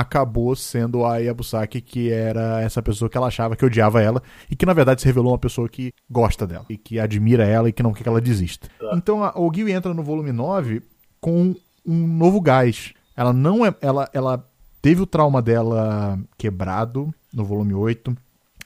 acabou 0.00 0.54
sendo 0.54 1.04
a 1.04 1.16
Yabusaki, 1.16 1.80
que 1.80 2.10
era 2.10 2.60
essa 2.60 2.82
pessoa 2.82 3.08
que 3.08 3.16
ela 3.16 3.28
achava 3.28 3.56
que 3.56 3.64
odiava 3.64 4.02
ela 4.02 4.22
e 4.50 4.54
que 4.54 4.66
na 4.66 4.74
verdade 4.74 5.00
se 5.00 5.06
revelou 5.06 5.32
uma 5.32 5.38
pessoa 5.38 5.68
que 5.68 5.92
gosta 6.10 6.46
dela 6.46 6.66
e 6.68 6.76
que 6.76 7.00
admira 7.00 7.44
ela 7.44 7.68
e 7.68 7.72
que 7.72 7.82
não 7.82 7.92
quer 7.92 8.02
que 8.02 8.08
ela 8.08 8.20
desista. 8.20 8.68
Então 8.92 9.24
a 9.24 9.32
Ogiwi 9.38 9.72
entra 9.72 9.94
no 9.94 10.02
volume 10.02 10.32
9 10.32 10.82
com 11.20 11.54
um 11.84 12.06
novo 12.06 12.40
gás. 12.40 12.92
Ela 13.16 13.32
não 13.32 13.64
é 13.64 13.74
ela 13.80 14.08
ela 14.12 14.44
teve 14.82 15.00
o 15.00 15.06
trauma 15.06 15.40
dela 15.40 16.18
quebrado 16.36 17.12
no 17.32 17.44
volume 17.44 17.72
8. 17.72 18.14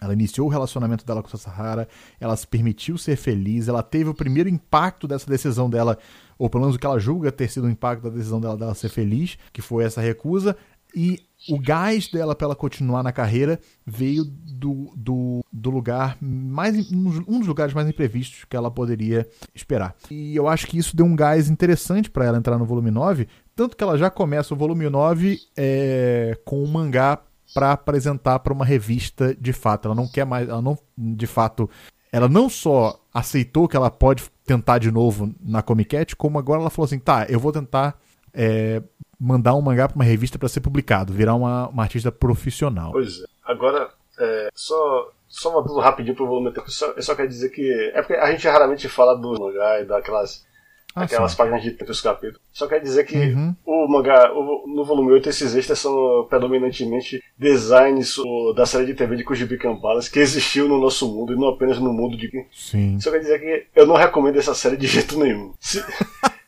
Ela 0.01 0.15
iniciou 0.15 0.47
o 0.47 0.51
relacionamento 0.51 1.05
dela 1.05 1.23
com 1.23 1.29
a 1.33 1.39
Sahara, 1.39 1.87
ela 2.19 2.35
se 2.35 2.47
permitiu 2.47 2.97
ser 2.97 3.17
feliz, 3.17 3.69
ela 3.69 3.83
teve 3.83 4.09
o 4.09 4.15
primeiro 4.15 4.49
impacto 4.49 5.07
dessa 5.07 5.29
decisão 5.29 5.69
dela, 5.69 5.99
ou 6.39 6.49
pelo 6.49 6.63
menos 6.63 6.77
o 6.77 6.79
que 6.79 6.87
ela 6.87 6.99
julga 6.99 7.31
ter 7.31 7.51
sido 7.51 7.67
o 7.67 7.71
impacto 7.71 8.05
da 8.05 8.09
decisão 8.09 8.41
dela, 8.41 8.57
dela 8.57 8.75
ser 8.75 8.89
feliz, 8.89 9.37
que 9.53 9.61
foi 9.61 9.85
essa 9.85 10.01
recusa. 10.01 10.57
E 10.95 11.21
o 11.49 11.59
gás 11.59 12.09
dela 12.09 12.35
para 12.35 12.47
ela 12.47 12.57
continuar 12.57 13.03
na 13.03 13.13
carreira 13.13 13.59
veio 13.87 14.25
do, 14.25 14.93
do, 14.97 15.45
do 15.53 15.71
lugar 15.71 16.17
mais. 16.21 16.91
um 16.93 17.39
dos 17.39 17.47
lugares 17.47 17.73
mais 17.73 17.89
imprevistos 17.89 18.45
que 18.45 18.57
ela 18.57 18.71
poderia 18.71 19.27
esperar. 19.55 19.95
E 20.11 20.37
eu 20.37 20.47
acho 20.49 20.67
que 20.67 20.79
isso 20.79 20.97
deu 20.97 21.07
um 21.07 21.17
gás 21.17 21.49
interessante 21.49 22.11
para 22.11 22.25
ela 22.25 22.39
entrar 22.39 22.59
no 22.59 22.65
volume 22.65 22.91
9. 22.91 23.27
Tanto 23.57 23.77
que 23.77 23.83
ela 23.83 23.97
já 23.97 24.11
começa 24.11 24.55
o 24.55 24.57
volume 24.57 24.89
9 24.89 25.39
é, 25.57 26.39
com 26.45 26.63
um 26.63 26.67
mangá 26.67 27.19
para 27.55 27.73
apresentar 27.73 28.39
para 28.41 28.53
uma 28.53 28.65
revista 28.65 29.35
de 29.35 29.53
fato. 29.53 29.87
Ela 29.87 29.95
não 29.95 30.09
quer 30.09 30.25
mais. 30.25 30.49
Ela 30.49 30.63
não, 30.63 30.79
de 30.97 31.27
fato. 31.27 31.69
Ela 32.13 32.29
não 32.29 32.49
só 32.49 33.01
aceitou 33.15 33.69
que 33.69 33.77
ela 33.77 33.91
pode 33.91 34.25
tentar 34.45 34.79
de 34.79 34.91
novo 34.91 35.33
na 35.41 35.63
Comic 35.63 35.97
Cat, 35.97 36.17
como 36.17 36.39
agora 36.39 36.61
ela 36.61 36.71
falou 36.71 36.87
assim: 36.87 36.99
tá, 36.99 37.27
eu 37.29 37.39
vou 37.39 37.53
tentar 37.53 37.99
é, 38.35 38.83
mandar 39.19 39.55
um 39.55 39.61
mangá 39.61 39.87
para 39.87 39.97
uma 39.97 40.05
revista 40.05 40.39
para 40.39 40.49
ser 40.49 40.61
publicado, 40.61 41.13
virar 41.13 41.35
uma, 41.35 41.69
uma 41.69 41.83
artista 41.83 42.11
profissional. 42.11 42.93
Pois 42.93 43.21
é. 43.21 43.25
Agora, 43.45 43.91
é, 44.19 44.49
só, 44.55 45.11
só 45.29 45.51
voltando 45.51 45.81
rapidinho 45.81 46.17
pro 46.17 46.27
volume 46.27 46.53
eu 46.55 46.69
só, 46.69 46.87
eu 46.97 47.03
só 47.03 47.15
quero 47.15 47.29
dizer 47.29 47.51
que. 47.51 47.71
É 47.95 48.01
porque 48.01 48.15
a 48.15 48.31
gente 48.31 48.47
raramente 48.47 48.89
fala 48.89 49.15
do 49.15 49.39
mangá 49.39 49.81
e 49.81 49.85
daquelas. 49.85 50.49
Ah, 50.93 51.05
aquelas 51.05 51.31
sim. 51.31 51.37
páginas 51.37 51.63
de 51.63 51.77
os 51.89 52.01
capítulos. 52.01 52.41
Só 52.53 52.67
quer 52.67 52.81
dizer 52.81 53.05
que 53.05 53.17
uhum. 53.17 53.55
o 53.65 53.87
mangá, 53.87 54.33
o, 54.33 54.67
no 54.67 54.85
volume 54.85 55.13
8, 55.13 55.29
esses 55.29 55.55
extras 55.55 55.79
são 55.79 56.27
predominantemente 56.29 57.23
designs 57.39 58.19
o, 58.19 58.53
da 58.55 58.67
série 58.67 58.87
de 58.87 58.95
TV 58.95 59.15
de 59.15 59.23
Kujibi 59.23 59.57
Kambalas 59.57 60.09
que 60.09 60.19
existiu 60.19 60.67
no 60.67 60.81
nosso 60.81 61.07
mundo 61.07 61.33
e 61.33 61.37
não 61.37 61.49
apenas 61.51 61.79
no 61.79 61.93
mundo 61.93 62.17
de. 62.17 62.29
Sim. 62.53 62.99
Só 62.99 63.13
quer 63.13 63.21
dizer 63.21 63.39
que 63.39 63.67
eu 63.77 63.87
não 63.87 63.95
recomendo 63.95 64.37
essa 64.37 64.53
série 64.53 64.77
de 64.77 64.89
jeito 64.89 65.17
nenhum. 65.17 65.55
Se... 65.61 65.81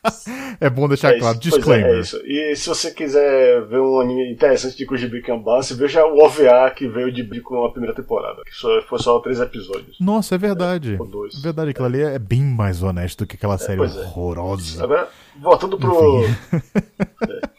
é 0.59 0.69
bom 0.69 0.87
deixar 0.87 1.13
é 1.13 1.19
claro. 1.19 1.37
Isso, 1.39 1.55
Disclaimer. 1.55 1.91
É, 1.91 1.95
é, 1.95 1.99
isso. 1.99 2.21
E 2.25 2.55
se 2.55 2.67
você 2.67 2.91
quiser 2.91 3.65
ver 3.67 3.79
um 3.79 3.99
anime 3.99 4.31
interessante 4.31 4.77
de 4.77 4.85
Kujibi 4.85 5.21
Kanbanse, 5.21 5.73
veja 5.73 6.05
o 6.05 6.23
OVA 6.23 6.69
que 6.75 6.87
veio 6.87 7.11
de 7.11 7.23
com 7.41 7.63
a 7.63 7.71
primeira 7.71 7.95
temporada, 7.95 8.41
que 8.45 8.53
só, 8.53 8.81
foi 8.83 8.99
só 8.99 9.19
três 9.19 9.39
episódios. 9.39 9.97
Nossa, 9.99 10.35
é 10.35 10.37
verdade. 10.37 10.95
É, 10.95 10.97
dois. 10.97 11.35
É 11.35 11.41
verdade, 11.41 11.71
aquilo 11.71 11.85
ali 11.85 12.01
é 12.01 12.19
bem 12.19 12.41
mais 12.41 12.83
honesto 12.83 13.19
do 13.19 13.27
que 13.27 13.35
aquela 13.35 13.55
é, 13.55 13.57
série 13.57 13.81
é. 13.81 13.83
horrorosa. 13.83 14.83
Agora, 14.83 15.09
voltando 15.39 15.77
pro. 15.77 16.23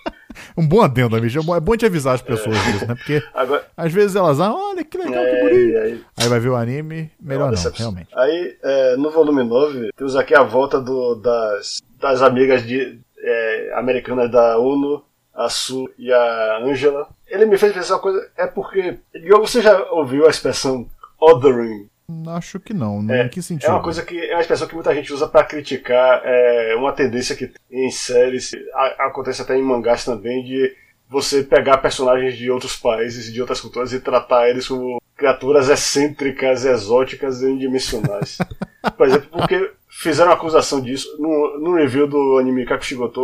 um 0.57 0.67
bom 0.67 0.83
adendo, 0.83 1.17
amigo. 1.17 1.55
É 1.55 1.61
bom 1.61 1.77
te 1.77 1.87
avisar 1.87 2.15
as 2.15 2.23
pessoas 2.23 2.57
é. 2.57 2.73
disso, 2.73 2.87
né? 2.87 2.95
Porque 2.95 3.23
Agora... 3.35 3.67
às 3.77 3.93
vezes 3.93 4.17
elas, 4.17 4.41
ah, 4.41 4.53
olha 4.55 4.85
que 4.85 4.99
legal, 4.99 5.25
é, 5.25 5.31
que 5.31 5.43
bonito. 5.43 5.79
Aí... 5.79 6.05
aí... 6.19 6.29
vai 6.29 6.41
ver 6.41 6.49
o 6.49 6.57
anime, 6.57 7.11
melhor 7.21 7.53
não, 7.53 7.73
realmente. 7.73 8.09
Aí, 8.15 8.57
é, 8.63 8.97
no 8.97 9.11
volume 9.11 9.43
9, 9.43 9.91
temos 9.97 10.17
aqui 10.17 10.35
a 10.35 10.43
volta 10.43 10.81
do, 10.81 11.15
das 11.17 11.83
das 12.05 12.21
amigas 12.21 12.63
de, 12.63 13.01
é, 13.19 13.73
americanas 13.77 14.31
da 14.31 14.59
UNO, 14.59 15.03
a 15.35 15.49
Su 15.49 15.91
e 15.99 16.13
a 16.13 16.59
Angela. 16.63 17.09
Ele 17.27 17.47
me 17.47 17.57
fez 17.57 17.73
pensar 17.73 17.95
uma 17.95 18.01
coisa, 18.01 18.31
é 18.37 18.47
porque. 18.47 18.99
Você 19.41 19.63
já 19.63 19.91
ouviu 19.91 20.27
a 20.27 20.31
expressão 20.31 20.87
othering? 21.19 21.89
Acho 22.29 22.61
que 22.61 22.75
não. 22.75 23.05
É, 23.11 23.25
em 23.25 23.29
que 23.29 23.41
sentido? 23.43 23.71
É 23.71 23.73
uma 23.73 23.83
coisa 23.83 24.03
que 24.03 24.19
é 24.19 24.35
uma 24.35 24.41
expressão 24.41 24.69
que 24.69 24.75
muita 24.75 24.95
gente 24.95 25.13
usa 25.13 25.27
para 25.27 25.45
criticar 25.45 26.21
é, 26.25 26.75
uma 26.77 26.93
tendência 26.93 27.35
que 27.35 27.51
em 27.71 27.91
séries, 27.91 28.53
a, 28.75 29.07
acontece 29.07 29.41
até 29.41 29.57
em 29.57 29.63
mangás 29.63 30.05
também, 30.05 30.45
de 30.45 30.75
você 31.09 31.43
pegar 31.43 31.79
personagens 31.79 32.37
de 32.37 32.51
outros 32.51 32.77
países 32.77 33.29
e 33.29 33.33
de 33.33 33.41
outras 33.41 33.61
culturas 33.61 33.93
e 33.93 34.01
tratar 34.01 34.49
eles 34.49 34.69
como 34.69 35.01
criaturas 35.17 35.69
excêntricas, 35.69 36.65
exóticas 36.65 37.41
e 37.41 37.47
unidimensionais. 37.47 38.39
Por 38.97 39.07
exemplo, 39.07 39.29
porque 39.31 39.73
fizeram 39.89 40.33
acusação 40.33 40.81
disso. 40.81 41.09
No, 41.19 41.59
no 41.59 41.75
review 41.75 42.07
do 42.07 42.39
anime 42.39 42.67
Kakushigoto, 42.67 43.21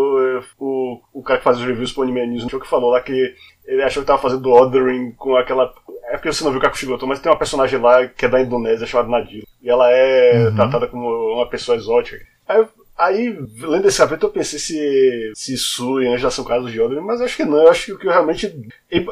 o, 0.59 1.01
o 1.13 1.23
cara 1.23 1.39
que 1.39 1.45
faz 1.45 1.59
os 1.59 1.65
reviews 1.65 1.93
pro 1.93 2.03
Anime 2.03 2.27
News 2.27 2.45
que 2.45 2.67
falou 2.67 2.91
lá 2.91 3.01
que 3.01 3.35
ele 3.67 3.83
achou 3.83 4.03
que 4.03 4.07
tava 4.07 4.23
fazendo 4.23 4.49
Ordering 4.49 5.13
com 5.13 5.37
aquela. 5.37 5.73
É 6.11 6.17
porque 6.17 6.33
você 6.33 6.45
não 6.45 6.51
viu 6.51 6.61
Kakushigoto, 6.61 7.07
mas 7.07 7.21
tem 7.21 7.31
uma 7.31 7.39
personagem 7.39 7.81
lá 7.81 8.07
que 8.07 8.27
é 8.27 8.29
da 8.29 8.41
Indonésia 8.41 8.87
chamada 8.87 9.09
Nadira. 9.09 9.47
E 9.63 9.71
ela 9.71 9.91
é 9.91 10.49
uhum. 10.49 10.55
tratada 10.55 10.87
como 10.89 11.09
uma 11.35 11.49
pessoa 11.49 11.77
exótica. 11.77 12.25
Aí 12.49 12.65
Aí, 13.01 13.35
lendo 13.63 13.89
esse 13.89 13.97
capítulo, 13.97 14.29
eu 14.29 14.35
pensei 14.35 14.59
se, 14.59 15.33
se 15.35 15.57
Su 15.57 16.03
e 16.03 16.07
Angela 16.07 16.31
são 16.31 16.45
casos 16.45 16.71
de 16.71 16.79
Ordem, 16.79 17.01
mas 17.01 17.23
acho 17.23 17.35
que 17.35 17.47
não. 17.47 17.57
Eu 17.57 17.71
acho 17.71 17.87
que 17.87 17.93
o 17.93 17.99
que 17.99 18.07
realmente. 18.07 18.55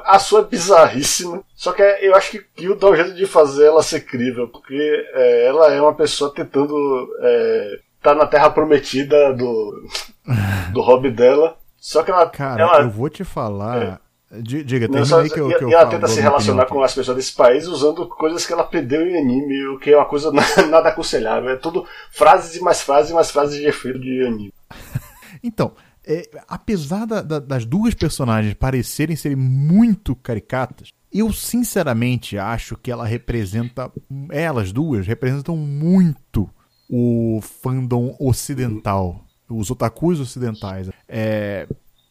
A 0.04 0.18
sua 0.18 0.40
é 0.40 0.44
bizarríssima. 0.44 1.42
Só 1.54 1.72
que 1.72 1.80
eu 1.80 2.14
acho 2.14 2.32
que 2.32 2.44
Kyo 2.54 2.76
dá 2.76 2.90
um 2.90 2.94
jeito 2.94 3.14
de 3.14 3.24
fazer 3.24 3.64
ela 3.64 3.82
ser 3.82 4.00
crível, 4.02 4.46
porque 4.46 4.76
é, 5.14 5.46
ela 5.46 5.72
é 5.72 5.80
uma 5.80 5.94
pessoa 5.94 6.30
tentando. 6.34 6.76
É, 7.22 7.78
tá 8.02 8.14
na 8.14 8.26
terra 8.26 8.50
prometida 8.50 9.32
do, 9.32 9.88
do 10.70 10.82
hobby 10.82 11.10
dela. 11.10 11.56
Só 11.78 12.02
que 12.02 12.10
ela. 12.10 12.28
Cara, 12.28 12.60
ela, 12.60 12.80
eu 12.82 12.90
vou 12.90 13.08
te 13.08 13.24
falar. 13.24 13.82
É, 13.82 13.98
Diga, 14.30 15.04
só, 15.06 15.20
aí 15.20 15.30
que 15.30 15.40
eu, 15.40 15.48
que 15.48 15.64
eu 15.64 15.70
E 15.70 15.74
ela 15.74 15.86
tenta 15.86 16.06
se 16.06 16.20
relacionar 16.20 16.66
com 16.66 16.82
as 16.82 16.94
pessoas 16.94 17.16
desse 17.16 17.32
país 17.32 17.66
usando 17.66 18.06
coisas 18.06 18.46
que 18.46 18.52
ela 18.52 18.62
aprendeu 18.62 19.06
em 19.06 19.16
anime, 19.16 19.66
o 19.68 19.78
que 19.78 19.90
é 19.90 19.96
uma 19.96 20.04
coisa 20.04 20.30
nada 20.68 20.90
aconselhável. 20.90 21.48
É 21.48 21.56
tudo 21.56 21.86
frases 22.10 22.54
e 22.54 22.60
mais 22.60 22.82
frases 22.82 23.10
e 23.10 23.14
mais 23.14 23.30
frases 23.30 23.58
de 23.58 23.66
efeito 23.66 23.98
de 23.98 24.26
anime. 24.26 24.52
então, 25.42 25.72
é, 26.06 26.28
apesar 26.46 27.06
da, 27.06 27.22
da, 27.22 27.38
das 27.38 27.64
duas 27.64 27.94
personagens 27.94 28.52
parecerem 28.52 29.16
serem 29.16 29.36
muito 29.36 30.14
caricatas, 30.14 30.90
eu 31.10 31.32
sinceramente 31.32 32.36
acho 32.36 32.76
que 32.76 32.90
ela 32.90 33.06
representa. 33.06 33.90
Elas 34.30 34.72
duas 34.72 35.06
representam 35.06 35.56
muito 35.56 36.50
o 36.88 37.40
fandom 37.42 38.14
ocidental. 38.20 39.24
Os 39.48 39.70
otakus 39.70 40.20
ocidentais. 40.20 40.90
É, 41.08 41.66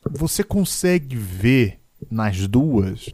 você 0.10 0.44
consegue 0.44 1.16
ver 1.16 1.80
nas 2.10 2.48
duas 2.48 3.12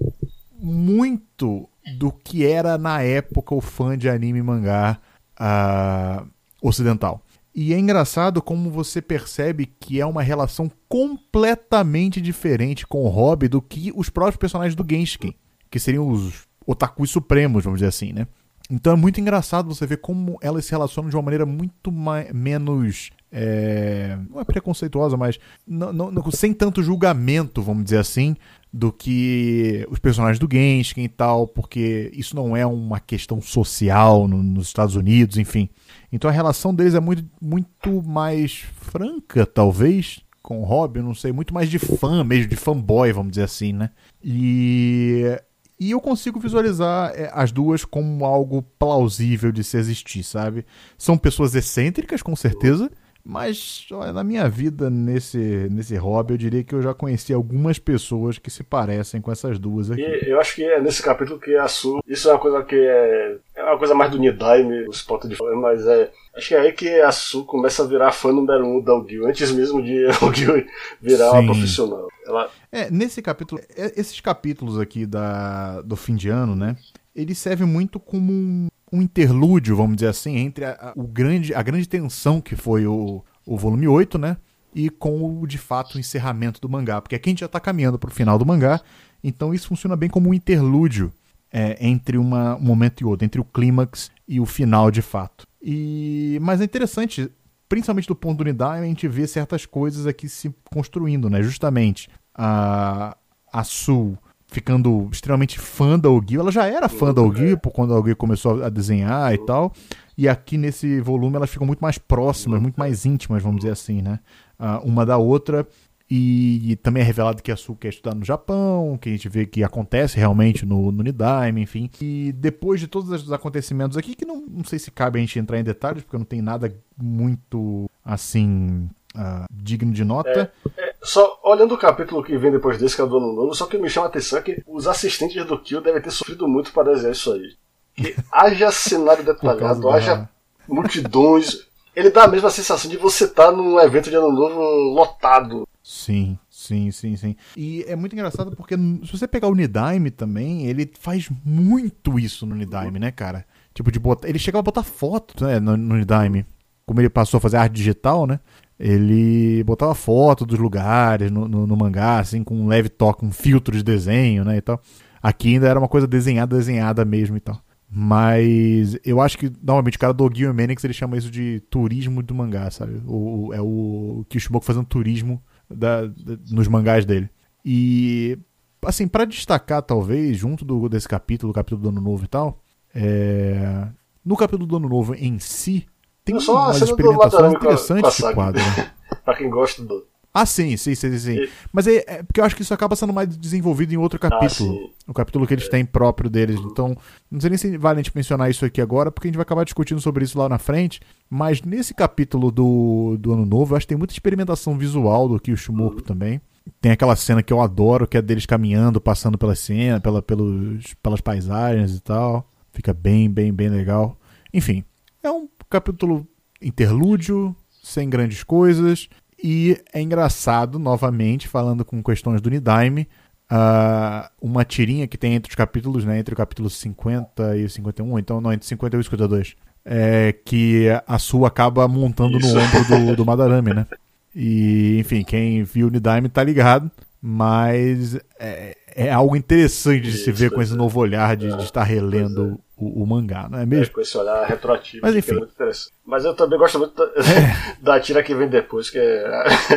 muito 0.59 1.69
do 1.97 2.11
que 2.11 2.45
era 2.45 2.77
na 2.77 3.01
época 3.01 3.53
o 3.53 3.59
fã 3.59 3.97
de 3.97 4.09
anime 4.09 4.39
e 4.39 4.43
mangá 4.43 4.97
uh, 5.38 6.25
ocidental. 6.61 7.21
E 7.53 7.73
é 7.73 7.77
engraçado 7.77 8.41
como 8.41 8.71
você 8.71 9.01
percebe 9.01 9.65
que 9.65 9.99
é 9.99 10.05
uma 10.05 10.23
relação 10.23 10.71
completamente 10.88 12.19
diferente 12.19 12.88
com 12.88 13.03
o 13.03 13.09
Hobby 13.09 13.47
do 13.47 13.61
que 13.61 13.91
os 13.95 14.09
próprios 14.09 14.38
personagens 14.38 14.73
do 14.73 14.86
Genshin, 14.89 15.36
que 15.69 15.79
seriam 15.79 16.07
os 16.07 16.47
otakus 16.65 17.11
supremos, 17.11 17.65
vamos 17.65 17.79
dizer 17.79 17.89
assim, 17.89 18.13
né? 18.13 18.25
Então 18.69 18.93
é 18.93 18.95
muito 18.95 19.19
engraçado 19.19 19.67
você 19.67 19.86
ver 19.86 19.97
como 19.97 20.38
elas 20.41 20.65
se 20.65 20.71
relacionam 20.71 21.09
de 21.09 21.15
uma 21.15 21.21
maneira 21.21 21.45
muito 21.45 21.91
menos. 21.91 23.11
É, 23.31 24.17
não 24.29 24.39
é 24.39 24.43
preconceituosa, 24.43 25.17
mas 25.17 25.38
não, 25.67 25.91
não, 25.91 26.31
sem 26.31 26.53
tanto 26.53 26.81
julgamento, 26.81 27.61
vamos 27.61 27.84
dizer 27.84 27.97
assim, 27.97 28.36
do 28.74 28.91
que 28.91 29.88
os 29.91 29.99
personagens 29.99 30.39
do 30.39 30.49
Genshin 30.51 31.01
e 31.01 31.07
tal, 31.07 31.47
porque 31.47 32.11
isso 32.11 32.36
não 32.36 32.57
é 32.57 32.65
uma 32.65 32.99
questão 32.99 33.39
social 33.39 34.28
no, 34.28 34.41
nos 34.41 34.65
Estados 34.65 34.95
Unidos, 34.95 35.38
enfim. 35.38 35.69
Então 36.11 36.28
a 36.28 36.34
relação 36.34 36.74
deles 36.74 36.95
é 36.95 36.99
muito, 36.99 37.24
muito 37.39 38.01
mais 38.01 38.65
franca, 38.82 39.45
talvez, 39.45 40.21
com 40.41 40.59
o 40.59 40.65
Robin, 40.65 41.01
não 41.01 41.13
sei, 41.13 41.32
muito 41.32 41.53
mais 41.53 41.69
de 41.69 41.78
fã 41.78 42.24
mesmo, 42.24 42.47
de 42.47 42.55
fanboy, 42.55 43.13
vamos 43.13 43.34
dizer 43.34 43.43
assim, 43.43 43.74
né? 43.74 43.91
E 44.24 45.39
e 45.80 45.91
eu 45.91 45.99
consigo 45.99 46.39
visualizar 46.39 47.11
é, 47.13 47.30
as 47.34 47.51
duas 47.51 47.84
como 47.84 48.24
algo 48.26 48.61
plausível 48.80 49.51
de 49.51 49.63
se 49.63 49.78
existir, 49.78 50.24
sabe? 50.24 50.65
São 50.97 51.17
pessoas 51.17 51.55
excêntricas, 51.55 52.21
com 52.21 52.36
certeza, 52.36 52.89
mas 53.26 53.88
olha, 53.89 54.11
na 54.11 54.21
minha 54.21 54.49
vida 54.49 54.89
nesse, 54.89 55.69
nesse 55.71 55.95
hobby, 55.95 56.34
eu 56.34 56.38
diria 56.38 56.63
que 56.63 56.76
eu 56.76 56.82
já 56.82 56.93
conheci 56.93 57.34
algumas 57.34 57.80
pessoas 57.80 58.38
que 58.38 58.51
se 58.51 58.63
parecem 58.63 59.21
com 59.21 59.32
essas 59.32 59.57
duas 59.57 59.89
aqui. 59.89 60.01
E 60.01 60.30
eu 60.30 60.41
acho 60.41 60.53
que 60.55 60.63
é 60.65 60.82
nesse 60.82 61.01
capítulo 61.01 61.39
que 61.39 61.55
a 61.55 61.69
Su. 61.69 62.01
Isso 62.05 62.30
é 62.30 62.34
uma 62.34 62.39
coisa 62.39 62.61
que 62.63 62.76
é. 62.76 63.38
É 63.55 63.63
uma 63.63 63.78
coisa 63.78 63.95
mais 63.95 64.11
do 64.11 64.19
Nidaime, 64.19 64.89
os 64.89 65.01
pontos 65.01 65.30
de 65.30 65.38
fora, 65.38 65.55
mas 65.55 65.88
é. 65.88 66.11
Acho 66.36 66.49
que 66.49 66.55
é 66.55 66.59
aí 66.59 66.74
que 66.74 66.89
a 66.99 67.13
Su 67.13 67.45
começa 67.45 67.84
a 67.84 67.88
virar 67.88 68.11
fã 68.11 68.34
número 68.34 68.65
um 68.65 68.82
da 68.82 68.93
Gil, 69.07 69.26
antes 69.26 69.51
mesmo 69.51 69.82
de 69.82 70.05
o 70.21 70.34
Gil 70.34 70.65
virar 71.01 71.32
Sim. 71.32 71.38
uma 71.38 71.45
profissional. 71.45 72.07
Ela... 72.28 72.49
É, 72.71 72.91
nesse 72.91 73.21
capítulo, 73.21 73.61
é, 73.78 73.93
esses 73.95 74.19
capítulos 74.19 74.78
aqui 74.78 75.05
da, 75.05 75.82
do 75.82 75.95
fim 75.95 76.15
de 76.15 76.28
ano, 76.28 76.57
né? 76.57 76.76
Eles 77.15 77.38
servem 77.38 77.67
muito 77.67 77.99
como 77.99 78.34
um, 78.34 78.67
um 78.93 79.01
interlúdio, 79.01 79.75
vamos 79.75 79.95
dizer 79.95 80.07
assim, 80.07 80.37
entre 80.37 80.65
a, 80.65 80.71
a, 80.71 80.93
o 80.95 81.07
grande, 81.07 81.53
a 81.53 81.63
grande 81.63 81.89
tensão 81.89 82.39
que 82.39 82.55
foi 82.55 82.85
o, 82.85 83.23
o 83.45 83.57
volume 83.57 83.87
8, 83.87 84.19
né? 84.19 84.37
E 84.75 84.89
com 84.89 85.41
o, 85.41 85.47
de 85.47 85.57
fato, 85.57 85.95
o 85.95 85.99
encerramento 85.99 86.61
do 86.61 86.69
mangá. 86.69 87.01
Porque 87.01 87.15
aqui 87.15 87.29
a 87.29 87.31
gente 87.31 87.39
já 87.39 87.47
está 87.47 87.59
caminhando 87.59 87.97
para 87.97 88.09
o 88.09 88.13
final 88.13 88.37
do 88.37 88.45
mangá, 88.45 88.79
então 89.23 89.53
isso 89.53 89.67
funciona 89.67 89.95
bem 89.95 90.09
como 90.09 90.29
um 90.29 90.33
interlúdio 90.33 91.11
é, 91.51 91.75
entre 91.85 92.17
uma, 92.17 92.55
um 92.55 92.61
momento 92.61 93.01
e 93.01 93.05
outro, 93.05 93.25
entre 93.25 93.41
o 93.41 93.43
clímax 93.43 94.11
e 94.27 94.39
o 94.39 94.45
final 94.45 94.91
de 94.91 95.01
fato. 95.01 95.45
E 95.61 96.37
Mas 96.41 96.61
é 96.61 96.63
interessante 96.63 97.31
principalmente 97.73 98.07
do 98.07 98.15
ponto 98.15 98.37
do 98.37 98.41
Unidime, 98.41 98.69
a 98.69 98.85
gente 98.85 99.07
vê 99.07 99.25
certas 99.25 99.65
coisas 99.65 100.05
aqui 100.05 100.29
se 100.29 100.53
construindo, 100.71 101.27
né? 101.27 101.41
Justamente 101.41 102.07
a, 102.35 103.17
a 103.51 103.63
Sul 103.63 104.15
ficando 104.53 105.09
extremamente 105.11 105.59
fã 105.59 105.97
da 105.97 106.09
Ogil, 106.09 106.39
ela 106.39 106.51
já 106.51 106.65
era 106.65 106.87
fã 106.87 107.13
da 107.13 107.21
Ogil 107.21 107.57
quando 107.57 107.93
a 107.93 107.99
Ogil 107.99 108.15
começou 108.15 108.63
a 108.63 108.69
desenhar 108.69 109.33
e 109.33 109.37
tal, 109.39 109.73
e 110.17 110.29
aqui 110.29 110.57
nesse 110.57 111.01
volume 111.01 111.35
elas 111.35 111.49
ficam 111.49 111.65
muito 111.65 111.79
mais 111.79 111.97
próximas, 111.97 112.61
muito 112.61 112.75
mais 112.75 113.05
íntimas, 113.05 113.41
vamos 113.41 113.61
dizer 113.61 113.71
assim, 113.71 114.01
né? 114.01 114.19
Uh, 114.59 114.87
uma 114.87 115.05
da 115.05 115.17
outra, 115.17 115.67
e, 116.15 116.75
também 116.83 117.01
é 117.01 117.05
revelado 117.05 117.41
que 117.41 117.51
a 117.51 117.55
Su 117.55 117.75
quer 117.75 117.89
estudar 117.89 118.13
no 118.13 118.23
Japão, 118.23 118.99
que 119.01 119.09
a 119.09 119.11
gente 119.11 119.27
vê 119.27 119.47
que 119.47 119.63
acontece 119.63 120.15
realmente 120.17 120.63
no, 120.63 120.91
no 120.91 121.01
Nidaime, 121.01 121.61
enfim. 121.61 121.89
E 121.99 122.31
depois 122.33 122.79
de 122.79 122.87
todos 122.87 123.09
os 123.09 123.31
acontecimentos 123.31 123.97
aqui, 123.97 124.13
que 124.13 124.23
não, 124.23 124.45
não 124.45 124.63
sei 124.63 124.77
se 124.77 124.91
cabe 124.91 125.17
a 125.17 125.21
gente 125.21 125.39
entrar 125.39 125.59
em 125.59 125.63
detalhes, 125.63 126.03
porque 126.03 126.17
não 126.17 126.25
tem 126.25 126.39
nada 126.39 126.71
muito, 126.95 127.89
assim, 128.05 128.87
uh, 129.16 129.45
digno 129.51 129.91
de 129.91 130.03
nota. 130.03 130.51
É, 130.78 130.89
é, 130.89 130.95
só 131.01 131.39
olhando 131.43 131.76
o 131.76 131.78
capítulo 131.78 132.24
que 132.24 132.38
vem 132.38 132.51
depois 132.51 132.78
desse, 132.78 132.95
que 132.95 133.01
é 133.01 133.03
o 133.03 133.07
do 133.07 133.18
Ano 133.18 133.34
Novo, 133.34 133.53
só 133.53 133.66
que 133.66 133.78
me 133.78 133.89
chama 133.89 134.07
a 134.07 134.09
atenção 134.09 134.39
é 134.39 134.41
que 134.41 134.64
os 134.68 134.88
assistentes 134.88 135.45
do 135.45 135.59
Kill 135.59 135.82
devem 135.82 136.01
ter 136.01 136.11
sofrido 136.11 136.47
muito 136.47 136.72
para 136.72 136.91
desenhar 136.91 137.11
isso 137.11 137.34
aí. 137.34 137.55
Que 137.95 138.16
haja 138.32 138.72
cenário 138.72 139.24
detalhado, 139.24 139.89
haja 139.89 140.30
multidões. 140.68 141.68
Ele 141.95 142.09
dá 142.09 142.24
a 142.24 142.28
mesma 142.28 142.49
sensação 142.49 142.89
de 142.89 142.97
você 142.97 143.26
estar 143.26 143.47
tá 143.47 143.51
num 143.51 143.80
evento 143.80 144.09
de 144.09 144.16
Ano 144.16 144.32
Novo 144.32 144.59
lotado. 144.93 145.68
Sim, 145.84 146.39
sim, 146.49 146.91
sim, 146.91 147.16
sim. 147.18 147.36
E 147.57 147.84
é 147.88 147.95
muito 147.95 148.14
engraçado 148.14 148.55
porque 148.55 148.76
se 148.76 149.11
você 149.11 149.28
pegar 149.28 149.49
o 149.49 149.55
Nidaime 149.55 150.09
também, 150.09 150.66
ele 150.66 150.89
faz 150.99 151.30
muito 151.45 152.18
isso 152.18 152.45
no 152.45 152.55
Nidaime, 152.55 152.99
né, 152.99 153.11
cara? 153.11 153.45
Tipo, 153.74 153.91
de 153.91 153.99
botar. 153.99 154.30
Ele 154.30 154.39
chegava 154.39 154.61
a 154.61 154.64
botar 154.64 154.84
foto 154.84 155.43
né, 155.43 155.59
no, 155.59 155.76
no 155.76 155.97
Nidaime. 155.97 156.45
Como 156.86 156.99
ele 157.01 157.09
passou 157.09 157.38
a 157.38 157.41
fazer 157.41 157.57
arte 157.57 157.74
digital, 157.74 158.26
né? 158.26 158.39
Ele 158.80 159.63
botava 159.63 159.93
foto 159.93 160.45
dos 160.45 160.59
lugares 160.59 161.32
no, 161.32 161.47
no, 161.47 161.67
no, 161.67 161.78
mangá, 161.78 162.19
assim, 162.19 162.43
com 162.43 162.55
um 162.55 162.67
leve 162.67 162.89
toque, 162.89 163.26
um 163.26 163.32
filtro 163.32 163.76
de 163.76 163.84
desenho, 163.84 164.43
né, 164.43 164.57
e 164.57 164.61
tal. 164.61 164.82
Aqui 165.21 165.53
ainda 165.53 165.67
era 165.67 165.80
uma 165.80 165.88
coisa 165.88 166.07
desenhada, 166.07 166.55
desenhada 166.55 167.05
mesmo 167.05 167.38
e 167.38 167.39
tal. 167.39 167.61
Mas 167.95 168.97
eu 169.05 169.21
acho 169.21 169.38
que, 169.38 169.51
normalmente, 169.61 169.97
o 169.97 169.99
cara 169.99 170.13
do 170.13 170.30
Gil 170.34 170.51
Menix, 170.51 170.84
ele 170.84 170.93
chama 170.93 171.15
isso 171.15 171.30
de 171.30 171.59
turismo 171.69 172.24
do 172.24 172.34
mangá, 172.34 172.71
sabe? 172.71 172.99
O, 173.05 173.53
é 173.53 173.61
o 173.61 174.26
Kishimoku 174.28 174.65
fazendo 174.65 174.86
turismo 174.86 175.41
da, 175.69 176.07
da, 176.07 176.38
nos 176.49 176.67
mangás 176.67 177.05
dele. 177.05 177.30
E, 177.63 178.39
assim, 178.84 179.07
para 179.07 179.26
destacar, 179.26 179.84
talvez, 179.84 180.36
junto 180.36 180.65
do, 180.65 180.89
desse 180.89 181.07
capítulo, 181.07 181.53
do 181.53 181.55
capítulo 181.55 181.84
do 181.84 181.89
Ano 181.89 182.01
Novo 182.01 182.26
e 182.26 182.28
tal, 182.28 182.63
é... 182.95 183.88
no 184.26 184.36
capítulo 184.36 184.65
do 184.65 184.78
Ano 184.78 184.89
Novo 184.89 185.13
em 185.13 185.38
si, 185.38 185.86
tem 186.24 186.39
só 186.39 186.55
umas 186.55 186.82
experimentações 186.82 187.53
interessantes 187.53 188.17
de 188.17 188.34
quadro. 188.34 188.61
Né? 188.61 188.91
pra 189.24 189.36
quem 189.36 189.49
gosta 189.49 189.84
do. 189.84 190.05
Ah, 190.34 190.47
sim, 190.47 190.76
sim, 190.78 190.95
sim, 190.95 191.19
sim. 191.19 191.36
E... 191.36 191.49
Mas 191.71 191.86
é, 191.86 192.03
é, 192.07 192.24
porque 192.24 192.39
eu 192.39 192.43
acho 192.43 192.55
que 192.55 192.63
isso 192.63 192.74
acaba 192.74 192.95
sendo 192.95 193.13
mais 193.13 193.38
desenvolvido 193.38 193.93
em 193.93 193.97
outro 193.97 194.17
ah, 194.17 194.30
capítulo. 194.30 194.89
Ah, 195.07 195.11
o 195.11 195.13
capítulo 195.13 195.45
que 195.45 195.53
eles 195.53 195.67
é. 195.67 195.69
têm 195.69 195.86
próprio 195.86 196.28
deles. 196.28 196.59
Então, 196.59 196.97
não 197.30 197.39
sei 197.39 197.51
nem 197.51 197.57
se 197.57 197.78
vale 197.78 197.99
a 197.99 198.03
gente 198.03 198.15
mencionar 198.15 198.49
isso 198.49 198.65
aqui 198.65 198.82
agora, 198.82 199.11
porque 199.11 199.28
a 199.28 199.30
gente 199.30 199.36
vai 199.36 199.43
acabar 199.43 199.63
discutindo 199.63 200.01
sobre 200.01 200.24
isso 200.24 200.39
lá 200.39 200.49
na 200.49 200.57
frente. 200.57 201.01
Mas 201.30 201.61
nesse 201.61 201.93
capítulo 201.93 202.51
do, 202.51 203.15
do 203.19 203.32
Ano 203.32 203.45
Novo, 203.45 203.74
eu 203.74 203.78
acho 203.78 203.86
que 203.86 203.89
tem 203.89 203.97
muita 203.97 204.13
experimentação 204.13 204.76
visual 204.76 205.30
do 205.30 205.39
Kyoshimoku 205.39 205.97
uhum. 205.97 206.01
também. 206.01 206.41
Tem 206.82 206.91
aquela 206.91 207.15
cena 207.15 207.43
que 207.43 207.53
eu 207.53 207.61
adoro, 207.61 208.07
que 208.07 208.17
é 208.17 208.21
deles 208.21 208.47
caminhando, 208.47 208.99
passando 208.99 209.38
pela 209.38 209.53
cena, 209.53 209.99
pela, 209.99 210.21
pelos, 210.21 210.95
pelas 210.95 211.21
paisagens 211.21 211.95
e 211.95 211.99
tal. 211.99 212.49
Fica 212.71 212.91
bem, 212.91 213.30
bem, 213.30 213.53
bem 213.53 213.69
legal. 213.69 214.17
Enfim, 214.51 214.84
é 215.21 215.30
um 215.30 215.47
capítulo 215.74 216.28
interlúdio, 216.61 217.55
sem 217.82 218.07
grandes 218.09 218.43
coisas, 218.43 219.09
e 219.43 219.78
é 219.91 220.01
engraçado, 220.01 220.78
novamente, 220.78 221.47
falando 221.47 221.84
com 221.84 222.01
questões 222.03 222.39
do 222.41 222.49
Nidaime, 222.49 223.07
uh, 223.51 224.30
uma 224.39 224.63
tirinha 224.63 225.07
que 225.07 225.17
tem 225.17 225.34
entre 225.34 225.49
os 225.49 225.55
capítulos, 225.55 226.05
né, 226.05 226.19
entre 226.19 226.34
o 226.34 226.38
capítulo 226.38 226.69
50 226.69 227.57
e 227.57 227.67
51, 227.67 228.19
então 228.19 228.39
não, 228.39 228.53
entre 228.53 228.67
51 228.67 229.01
e 229.01 229.03
52, 229.03 229.55
é, 229.84 230.34
que 230.45 230.86
a 231.07 231.17
sua 231.17 231.47
acaba 231.47 231.88
montando 231.88 232.38
Isso. 232.38 232.53
no 232.53 232.61
ombro 232.61 232.88
do, 232.88 233.15
do 233.17 233.26
Madarame, 233.26 233.74
né? 233.74 233.88
E, 234.36 234.97
enfim, 234.99 235.24
quem 235.24 235.63
viu 235.63 235.88
o 235.88 235.89
Nidaime 235.89 236.30
tá 236.30 236.43
ligado, 236.43 236.89
mas 237.21 238.15
é, 238.39 238.78
é 238.95 239.11
algo 239.11 239.35
interessante 239.35 240.01
de 240.01 240.17
se 240.17 240.31
ver 240.31 240.51
com 240.51 240.61
esse 240.61 240.73
é. 240.73 240.75
novo 240.75 240.99
olhar 240.99 241.35
de, 241.35 241.55
de 241.55 241.63
estar 241.63 241.83
relendo 241.83 242.59
é 242.59 242.73
o, 242.83 243.03
o, 243.03 243.07
mangá, 243.07 243.47
não 243.49 243.59
é 243.59 243.65
mesmo? 243.65 243.85
É, 243.85 243.89
com 243.89 244.01
esse 244.01 244.17
olhar 244.17 244.45
retroativo, 244.45 245.01
Mas, 245.03 245.15
enfim. 245.15 245.31
é 245.31 245.37
muito 245.37 245.53
interessante. 245.53 245.93
Mas 246.05 246.25
eu 246.25 246.33
também 246.33 246.59
gosto 246.59 246.79
muito 246.79 246.93
da, 246.95 247.05
é. 247.21 247.77
da 247.81 247.99
tira 247.99 248.23
que 248.23 248.33
vem 248.35 248.47
depois, 248.47 248.89
que 248.89 248.97
é 248.97 249.25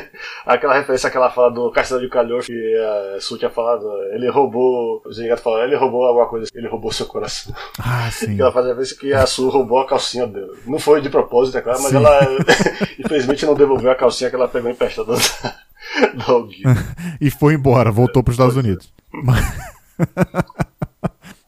aquela 0.45 0.75
referência 0.75 1.09
àquela 1.09 1.31
fala 1.31 1.51
do 1.51 1.71
Castelo 1.71 2.01
de 2.01 2.09
Calhocho 2.09 2.47
que 2.47 2.77
a 3.15 3.21
Su 3.21 3.39
tinha 3.39 3.51
falado, 3.51 3.87
ele 4.13 4.29
roubou, 4.31 5.03
o 5.05 5.13
Zengato 5.13 5.43
falou, 5.43 5.63
ele 5.63 5.77
roubou 5.77 6.05
alguma 6.05 6.27
coisa, 6.27 6.51
ele 6.55 6.69
roubou 6.69 6.91
seu 6.91 7.07
coração. 7.07 7.55
Ah, 7.79 8.11
sim. 8.11 8.35
Que 8.35 8.43
ela 8.43 8.53
faz 8.53 8.67
a 8.67 8.75
vez 8.75 8.93
que 8.93 9.13
a 9.13 9.27
Su 9.27 9.49
roubou 9.49 9.79
a 9.79 9.87
calcinha 9.87 10.27
dele. 10.27 10.53
Não 10.67 10.79
foi 10.79 11.01
de 11.01 11.11
propósito, 11.11 11.59
é 11.59 11.61
claro, 11.61 11.81
mas 11.83 11.91
sim. 11.91 11.97
ela 11.97 12.21
infelizmente 12.99 13.47
não 13.47 13.55
devolveu 13.55 13.91
a 13.91 13.95
calcinha 13.95 14.31
que 14.31 14.37
ela 14.37 14.49
pegou 14.49 14.71
emprestada 14.71 15.15
do 16.15 16.33
Alguinho. 16.33 16.69
e 17.21 17.31
foi 17.31 17.55
embora, 17.55 17.91
voltou 17.91 18.23
para 18.23 18.31
os 18.31 18.35
Estados 18.35 18.57
Unidos. 18.57 18.93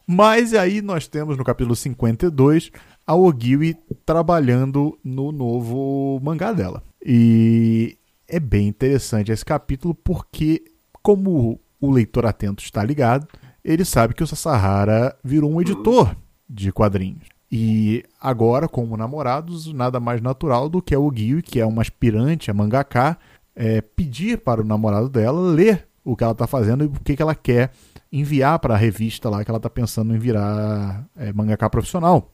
Mas 0.07 0.53
aí 0.55 0.81
nós 0.81 1.07
temos 1.07 1.37
no 1.37 1.43
capítulo 1.43 1.75
52 1.75 2.71
a 3.05 3.15
Ogiwi 3.15 3.77
trabalhando 4.05 4.97
no 5.03 5.31
novo 5.31 6.19
mangá 6.23 6.51
dela. 6.51 6.81
E 7.05 7.97
é 8.27 8.39
bem 8.39 8.67
interessante 8.67 9.31
esse 9.31 9.45
capítulo 9.45 9.93
porque, 9.93 10.63
como 11.03 11.59
o 11.79 11.91
leitor 11.91 12.25
atento 12.25 12.63
está 12.63 12.83
ligado, 12.83 13.27
ele 13.63 13.85
sabe 13.85 14.13
que 14.13 14.23
o 14.23 14.27
Sasahara 14.27 15.15
virou 15.23 15.51
um 15.51 15.61
editor 15.61 16.15
de 16.49 16.71
quadrinhos. 16.71 17.27
E 17.51 18.03
agora, 18.21 18.67
como 18.67 18.95
namorados, 18.95 19.71
nada 19.73 19.99
mais 19.99 20.21
natural 20.21 20.69
do 20.69 20.81
que 20.81 20.93
a 20.93 20.99
Ogiwi, 20.99 21.41
que 21.41 21.59
é 21.59 21.65
uma 21.65 21.81
aspirante 21.81 22.51
a 22.51 22.53
mangaká, 22.53 23.17
é, 23.59 23.81
pedir 23.81 24.37
para 24.37 24.61
o 24.61 24.63
namorado 24.63 25.09
dela 25.09 25.51
ler 25.51 25.85
o 26.01 26.15
que 26.15 26.23
ela 26.23 26.31
está 26.31 26.47
fazendo 26.47 26.85
e 26.85 26.87
o 26.87 26.91
que, 26.91 27.13
que 27.13 27.21
ela 27.21 27.35
quer 27.35 27.71
enviar 28.09 28.57
para 28.57 28.73
a 28.73 28.77
revista 28.77 29.29
lá 29.29 29.43
que 29.43 29.51
ela 29.51 29.57
está 29.57 29.69
pensando 29.69 30.15
em 30.15 30.17
virar 30.17 31.05
é, 31.17 31.33
mangaka 31.33 31.69
profissional. 31.69 32.31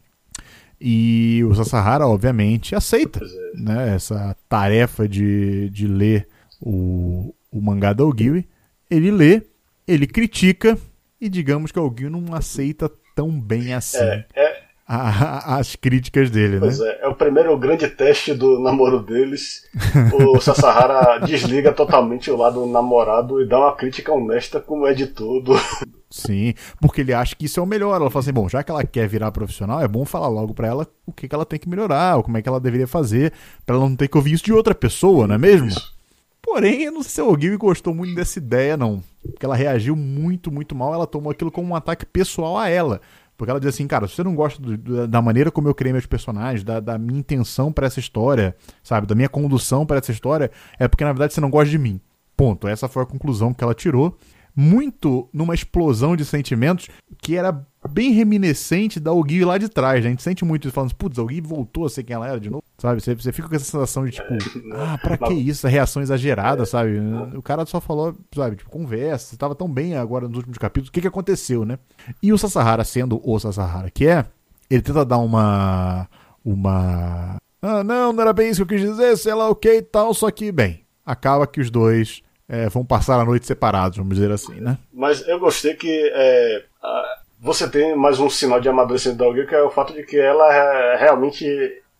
E 0.79 1.43
o 1.45 1.55
Sasahara, 1.55 2.05
obviamente, 2.05 2.75
aceita 2.75 3.19
é. 3.23 3.59
né, 3.59 3.95
essa 3.95 4.35
tarefa 4.47 5.09
de, 5.09 5.67
de 5.71 5.87
ler 5.87 6.27
o, 6.61 7.33
o 7.51 7.59
mangá 7.59 7.91
da 7.91 8.05
Ogiwi. 8.05 8.47
Ele 8.87 9.09
lê, 9.09 9.41
ele 9.87 10.05
critica 10.05 10.77
e 11.19 11.27
digamos 11.27 11.71
que 11.71 11.79
o 11.79 11.87
Ogiwi 11.87 12.11
não 12.11 12.35
aceita 12.35 12.91
tão 13.15 13.31
bem 13.31 13.73
assim. 13.73 13.97
É, 13.97 14.25
é, 14.35 14.54
a, 14.87 15.57
as 15.57 15.75
críticas 15.75 16.29
dele, 16.29 16.59
pois 16.59 16.79
né? 16.79 16.87
É, 16.87 17.05
é 17.05 17.07
o 17.07 17.15
primeiro 17.15 17.57
grande 17.57 17.87
teste 17.87 18.33
do 18.33 18.59
namoro 18.59 18.99
deles. 18.99 19.63
O 20.13 20.39
Sasahara 20.41 21.17
desliga 21.19 21.73
totalmente 21.73 22.29
o 22.29 22.37
lado 22.37 22.65
namorado 22.67 23.41
e 23.41 23.47
dá 23.47 23.57
uma 23.57 23.75
crítica 23.75 24.13
honesta 24.13 24.59
como 24.59 24.87
editor 24.87 25.41
do. 25.41 25.53
Sim, 26.09 26.53
porque 26.79 27.01
ele 27.01 27.13
acha 27.13 27.35
que 27.35 27.45
isso 27.45 27.59
é 27.59 27.63
o 27.63 27.65
melhor. 27.65 27.99
Ela 27.99 28.11
fala 28.11 28.21
assim: 28.21 28.33
bom, 28.33 28.47
já 28.47 28.63
que 28.63 28.69
ela 28.69 28.83
quer 28.83 29.07
virar 29.07 29.31
profissional, 29.31 29.81
é 29.81 29.87
bom 29.87 30.05
falar 30.05 30.27
logo 30.27 30.53
pra 30.53 30.67
ela 30.67 30.87
o 31.05 31.11
que, 31.11 31.27
que 31.27 31.33
ela 31.33 31.45
tem 31.45 31.57
que 31.57 31.67
melhorar, 31.67 32.17
ou 32.17 32.23
como 32.23 32.37
é 32.37 32.41
que 32.41 32.47
ela 32.47 32.59
deveria 32.59 32.87
fazer, 32.87 33.33
pra 33.65 33.75
ela 33.75 33.89
não 33.89 33.95
ter 33.95 34.07
que 34.07 34.17
ouvir 34.17 34.33
isso 34.33 34.45
de 34.45 34.53
outra 34.53 34.75
pessoa, 34.75 35.25
não 35.25 35.35
é 35.35 35.39
mesmo? 35.39 35.67
Isso. 35.67 35.95
Porém, 36.43 36.83
eu 36.83 36.91
não 36.91 37.01
sei 37.01 37.11
se 37.11 37.21
o 37.21 37.35
Gui 37.35 37.57
gostou 37.57 37.93
muito 37.93 38.13
dessa 38.13 38.37
ideia, 38.37 38.77
não. 38.77 39.01
Porque 39.23 39.43
ela 39.43 39.55
reagiu 39.55 39.95
muito, 39.95 40.51
muito 40.51 40.75
mal. 40.75 40.93
Ela 40.93 41.07
tomou 41.07 41.31
aquilo 41.31 41.51
como 41.51 41.69
um 41.69 41.75
ataque 41.75 42.05
pessoal 42.05 42.55
a 42.55 42.69
ela. 42.69 43.01
Porque 43.37 43.51
ela 43.51 43.59
diz 43.59 43.69
assim, 43.69 43.87
cara, 43.87 44.07
se 44.07 44.15
você 44.15 44.23
não 44.23 44.35
gosta 44.35 44.61
do, 44.61 45.07
da 45.07 45.21
maneira 45.21 45.51
como 45.51 45.67
eu 45.67 45.75
criei 45.75 45.91
meus 45.91 46.05
personagens, 46.05 46.63
da, 46.63 46.79
da 46.79 46.97
minha 46.97 47.19
intenção 47.19 47.71
para 47.71 47.87
essa 47.87 47.99
história, 47.99 48.55
sabe, 48.81 49.07
da 49.07 49.15
minha 49.15 49.29
condução 49.29 49.85
para 49.85 49.97
essa 49.97 50.11
história, 50.11 50.49
é 50.79 50.87
porque 50.87 51.03
na 51.03 51.11
verdade 51.11 51.33
você 51.33 51.41
não 51.41 51.49
gosta 51.49 51.69
de 51.69 51.77
mim. 51.77 51.99
Ponto. 52.37 52.67
Essa 52.67 52.87
foi 52.87 53.03
a 53.03 53.05
conclusão 53.05 53.53
que 53.53 53.63
ela 53.63 53.73
tirou 53.73 54.17
muito 54.55 55.27
numa 55.33 55.53
explosão 55.53 56.15
de 56.15 56.23
sentimentos 56.23 56.87
que 57.21 57.35
era 57.35 57.65
bem 57.89 58.11
reminiscente 58.11 58.99
da 58.99 59.11
Ogi 59.11 59.43
lá 59.43 59.57
de 59.57 59.67
trás. 59.67 60.01
Né? 60.01 60.07
A 60.07 60.09
gente 60.11 60.23
sente 60.23 60.45
muito 60.45 60.67
isso, 60.67 60.73
falando, 60.73 60.95
putz, 60.95 61.19
a 61.19 61.23
Ogi 61.23 61.41
voltou 61.41 61.85
a 61.85 61.89
ser 61.89 62.03
quem 62.03 62.15
ela 62.15 62.27
era 62.27 62.39
de 62.39 62.49
novo, 62.49 62.63
sabe? 62.77 63.01
Você, 63.01 63.13
você 63.13 63.31
fica 63.31 63.49
com 63.49 63.55
essa 63.55 63.65
sensação 63.65 64.05
de 64.05 64.11
tipo, 64.11 64.27
ah, 64.73 64.97
pra 64.97 65.17
que 65.17 65.33
isso? 65.33 65.67
A 65.67 65.69
reação 65.69 66.01
exagerada, 66.01 66.65
sabe? 66.65 66.97
O 67.35 67.41
cara 67.41 67.65
só 67.65 67.81
falou, 67.81 68.15
sabe, 68.33 68.55
tipo, 68.55 68.69
conversa, 68.69 69.27
você 69.27 69.37
tava 69.37 69.55
tão 69.55 69.69
bem 69.69 69.95
agora 69.95 70.27
nos 70.27 70.37
últimos 70.37 70.57
capítulos, 70.57 70.89
o 70.89 70.91
que 70.91 71.01
que 71.01 71.07
aconteceu, 71.07 71.65
né? 71.65 71.77
E 72.23 72.31
o 72.31 72.37
Sasahara, 72.37 72.83
sendo 72.83 73.21
o 73.23 73.39
Sasahara 73.39 73.89
que 73.91 74.07
é, 74.07 74.25
ele 74.69 74.81
tenta 74.81 75.05
dar 75.05 75.17
uma. 75.17 76.07
Uma. 76.43 77.37
Ah, 77.61 77.83
não, 77.83 78.13
não 78.13 78.21
era 78.21 78.31
bem 78.31 78.49
isso 78.49 78.63
que 78.63 78.73
eu 78.73 78.77
quis 78.79 78.89
dizer, 78.89 79.17
sei 79.17 79.33
lá 79.33 79.49
o 79.49 79.55
que 79.55 79.77
e 79.77 79.81
tal, 79.81 80.13
só 80.13 80.29
que, 80.29 80.51
bem, 80.51 80.81
acaba 81.03 81.47
que 81.47 81.59
os 81.59 81.71
dois 81.71 82.21
é, 82.47 82.69
vão 82.69 82.85
passar 82.85 83.19
a 83.19 83.25
noite 83.25 83.45
separados, 83.45 83.97
vamos 83.97 84.15
dizer 84.15 84.31
assim, 84.31 84.59
né? 84.59 84.77
Mas 84.93 85.27
eu 85.27 85.39
gostei 85.39 85.73
que 85.73 86.11
é, 86.13 86.63
você 87.39 87.69
tem 87.69 87.95
mais 87.95 88.19
um 88.19 88.29
sinal 88.29 88.59
de 88.59 88.69
amadurecimento 88.69 89.19
da 89.19 89.25
alguém, 89.25 89.45
que 89.45 89.55
é 89.55 89.61
o 89.61 89.69
fato 89.69 89.93
de 89.93 90.03
que 90.03 90.17
ela 90.17 90.53
é, 90.53 90.97
realmente 90.97 91.45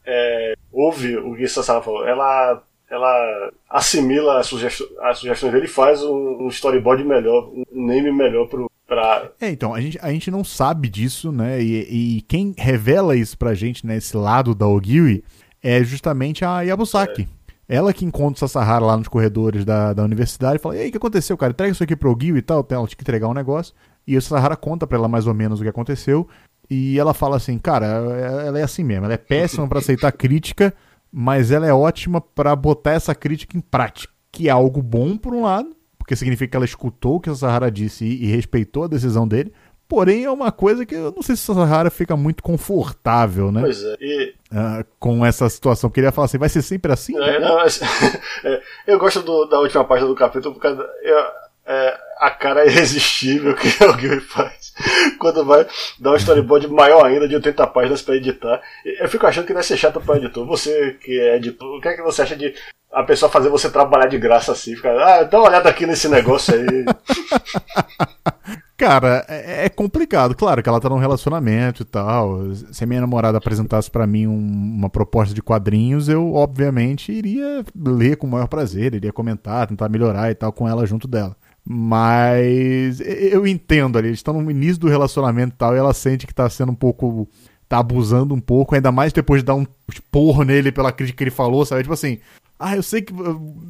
é, 0.06 0.54
ouve 0.72 1.18
o 1.18 1.36
que 1.36 1.48
Sassara 1.48 1.82
falou. 1.82 2.08
Ela, 2.08 2.62
ela 2.90 3.52
assimila 3.70 4.40
as, 4.40 4.48
sugestões, 4.48 4.90
as 5.02 5.20
sugestões 5.20 5.52
dele 5.52 5.66
e 5.66 5.70
faz 5.70 6.04
um, 6.04 6.46
um 6.46 6.48
storyboard 6.48 7.04
melhor, 7.04 7.50
um 7.50 7.64
name 7.86 8.12
melhor 8.12 8.48
pro, 8.48 8.70
Pra... 8.88 9.32
É, 9.42 9.50
então, 9.50 9.74
a 9.74 9.82
gente, 9.82 9.98
a 10.00 10.12
gente 10.12 10.30
não 10.30 10.44
sabe 10.44 10.88
disso, 10.88 11.32
né? 11.32 11.60
E, 11.60 12.18
e 12.18 12.22
quem 12.22 12.54
revela 12.56 13.16
isso 13.16 13.36
pra 13.36 13.56
gente, 13.56 13.84
né, 13.84 13.98
esse 13.98 14.16
lado 14.16 14.54
da 14.54 14.68
Ogiwi, 14.68 15.24
é 15.62 15.84
justamente 15.84 16.46
a 16.46 16.62
Yabusaki. 16.62 17.28
É. 17.68 17.76
Ela 17.76 17.94
que 17.94 18.06
encontra 18.06 18.46
o 18.46 18.48
Sasahara 18.48 18.86
lá 18.86 18.98
nos 18.98 19.08
corredores 19.08 19.66
da, 19.66 19.94
da 19.94 20.04
universidade 20.04 20.58
e 20.58 20.60
fala: 20.60 20.76
E 20.76 20.82
aí, 20.82 20.90
o 20.90 20.92
que 20.92 20.98
aconteceu, 20.98 21.38
cara? 21.38 21.52
Entrega 21.52 21.72
isso 21.72 21.84
aqui 21.84 21.96
pro 21.96 22.18
Gil 22.20 22.38
e 22.38 22.42
tal. 22.42 22.66
Ela 22.70 22.88
tinha 22.88 22.98
que 22.98 23.04
entregar 23.04 23.28
um 23.28 23.34
negócio. 23.34 23.74
E 24.08 24.16
o 24.16 24.22
Sasahara 24.22 24.56
conta 24.56 24.86
pra 24.86 24.98
ela 24.98 25.08
mais 25.08 25.28
ou 25.28 25.34
menos 25.34 25.60
o 25.60 25.64
que 25.64 25.70
aconteceu. 25.70 26.28
E 26.70 27.00
ela 27.00 27.14
fala 27.14 27.38
assim: 27.38 27.58
Cara, 27.58 27.86
ela 27.86 28.60
é 28.60 28.64
assim 28.64 28.84
mesmo. 28.84 29.06
Ela 29.06 29.14
é 29.14 29.18
péssima 29.18 29.68
para 29.68 29.80
aceitar 29.80 30.12
crítica, 30.14 30.74
mas 31.12 31.52
ela 31.52 31.66
é 31.66 31.74
ótima 31.74 32.22
para 32.22 32.56
botar 32.56 32.92
essa 32.92 33.16
crítica 33.16 33.58
em 33.58 33.62
prática. 33.62 34.14
Que 34.32 34.48
é 34.50 34.52
algo 34.52 34.82
bom, 34.82 35.18
por 35.18 35.34
um 35.34 35.44
lado, 35.44 35.76
porque 35.98 36.16
significa 36.16 36.52
que 36.52 36.58
ela 36.58 36.66
escutou 36.66 37.16
o 37.16 37.20
que 37.20 37.30
o 37.30 37.36
Sasahara 37.36 37.72
disse 37.72 38.06
e, 38.06 38.26
e 38.26 38.28
respeitou 38.28 38.84
a 38.84 38.88
decisão 38.88 39.28
dele. 39.28 39.52
Porém, 39.88 40.24
é 40.24 40.32
uma 40.32 40.52
coisa 40.52 40.86
que 40.86 40.96
eu 40.96 41.12
não 41.12 41.22
sei 41.22 41.36
se 41.36 41.50
o 41.50 41.54
Sahara 41.54 41.92
fica 41.92 42.18
muito 42.18 42.42
confortável, 42.42 43.52
né? 43.52 43.62
Pois 43.62 43.84
é. 43.84 43.96
E... 44.02 44.34
Uh, 44.56 44.86
com 44.98 45.26
essa 45.26 45.50
situação. 45.50 45.90
Queria 45.90 46.14
falar 46.14 46.26
assim, 46.26 46.38
vai 46.38 46.48
ser 46.48 46.62
sempre 46.62 46.90
assim? 46.94 47.14
É, 47.22 47.40
não, 47.42 47.58
mas, 47.58 47.82
é, 48.42 48.62
eu 48.88 48.98
gosto 48.98 49.22
do, 49.22 49.44
da 49.48 49.60
última 49.60 49.84
página 49.84 50.08
do 50.08 50.16
capítulo 50.16 50.54
porque 50.56 50.68
eu, 50.68 51.20
é, 51.66 51.98
a 52.20 52.30
cara 52.30 52.66
irresistível 52.66 53.54
que 53.58 53.84
alguém 53.84 54.20
faz 54.22 54.74
quando 55.20 55.44
vai 55.44 55.68
dar 56.00 56.12
um 56.12 56.16
storyboard 56.16 56.70
maior 56.70 57.06
ainda 57.06 57.28
de 57.28 57.36
80 57.36 57.68
páginas 57.68 58.02
para 58.02 58.16
editar. 58.16 58.62
Eu 58.86 59.10
fico 59.10 59.28
achando 59.28 59.46
que 59.46 59.54
deve 59.54 59.66
ser 59.66 59.76
chato 59.76 60.00
para 60.00 60.18
editor. 60.18 60.46
Você 60.46 60.98
que 61.02 61.20
é 61.20 61.36
editor, 61.36 61.78
o 61.78 61.82
que 61.82 61.90
é 61.90 61.94
que 61.94 62.02
você 62.02 62.22
acha 62.22 62.36
de 62.38 62.54
a 62.94 63.04
pessoa 63.04 63.30
fazer 63.30 63.50
você 63.50 63.70
trabalhar 63.70 64.08
de 64.08 64.18
graça 64.18 64.54
assim? 64.54 64.76
Ficar, 64.76 64.98
ah, 64.98 65.24
dá 65.24 65.38
uma 65.38 65.50
olhada 65.50 65.68
aqui 65.70 65.86
nesse 65.86 66.08
negócio 66.08 66.54
aí. 66.54 66.86
Cara, 68.78 69.26
é, 69.30 69.66
é, 69.66 69.70
complicado. 69.70 70.36
Claro 70.36 70.62
que 70.62 70.68
ela 70.68 70.82
tá 70.82 70.90
num 70.90 70.98
relacionamento 70.98 71.84
e 71.84 71.86
tal. 71.86 72.54
Se 72.72 72.86
minha 72.86 73.00
namorada 73.00 73.38
apresentasse 73.38 73.90
para 73.90 74.06
mim 74.06 74.28
um, 74.28 74.38
uma 74.38 74.90
proposta 74.90 75.34
de 75.34 75.42
quadrinhos, 75.42 76.10
eu, 76.10 76.34
obviamente, 76.34 77.12
iria 77.12 77.64
ler 77.74 78.18
com 78.18 78.28
o 78.28 78.30
maior 78.30 78.48
prazer, 78.48 78.94
iria 78.94 79.14
comentar, 79.14 79.68
tentar 79.68 79.88
melhorar 79.88 80.30
e 80.30 80.36
tal 80.36 80.52
com 80.52 80.68
ela 80.68 80.86
junto 80.86 81.08
dela. 81.08 81.38
Mas 81.64 83.00
eu 83.00 83.48
entendo 83.48 83.98
ali, 83.98 84.10
eles 84.10 84.20
estão 84.20 84.40
no 84.40 84.52
início 84.52 84.80
do 84.80 84.90
relacionamento 84.90 85.56
e 85.56 85.58
tal, 85.58 85.74
e 85.74 85.80
ela 85.80 85.94
sente 85.94 86.28
que 86.28 86.34
tá 86.34 86.50
sendo 86.50 86.74
um 86.74 86.76
pouco. 86.76 87.28
tá 87.68 87.80
abusando 87.80 88.36
um 88.36 88.42
pouco, 88.42 88.76
ainda 88.76 88.92
mais 88.92 89.14
depois 89.14 89.42
de 89.42 89.46
dar 89.46 89.56
um 89.56 89.66
porro 90.12 90.44
nele 90.44 90.72
pela 90.72 90.92
crítica 90.92 91.18
que 91.18 91.24
ele 91.24 91.32
falou, 91.32 91.66
sabe? 91.66 91.84
Tipo 91.84 91.94
assim, 91.94 92.20
ah, 92.60 92.76
eu 92.76 92.84
sei 92.84 93.02
que 93.02 93.14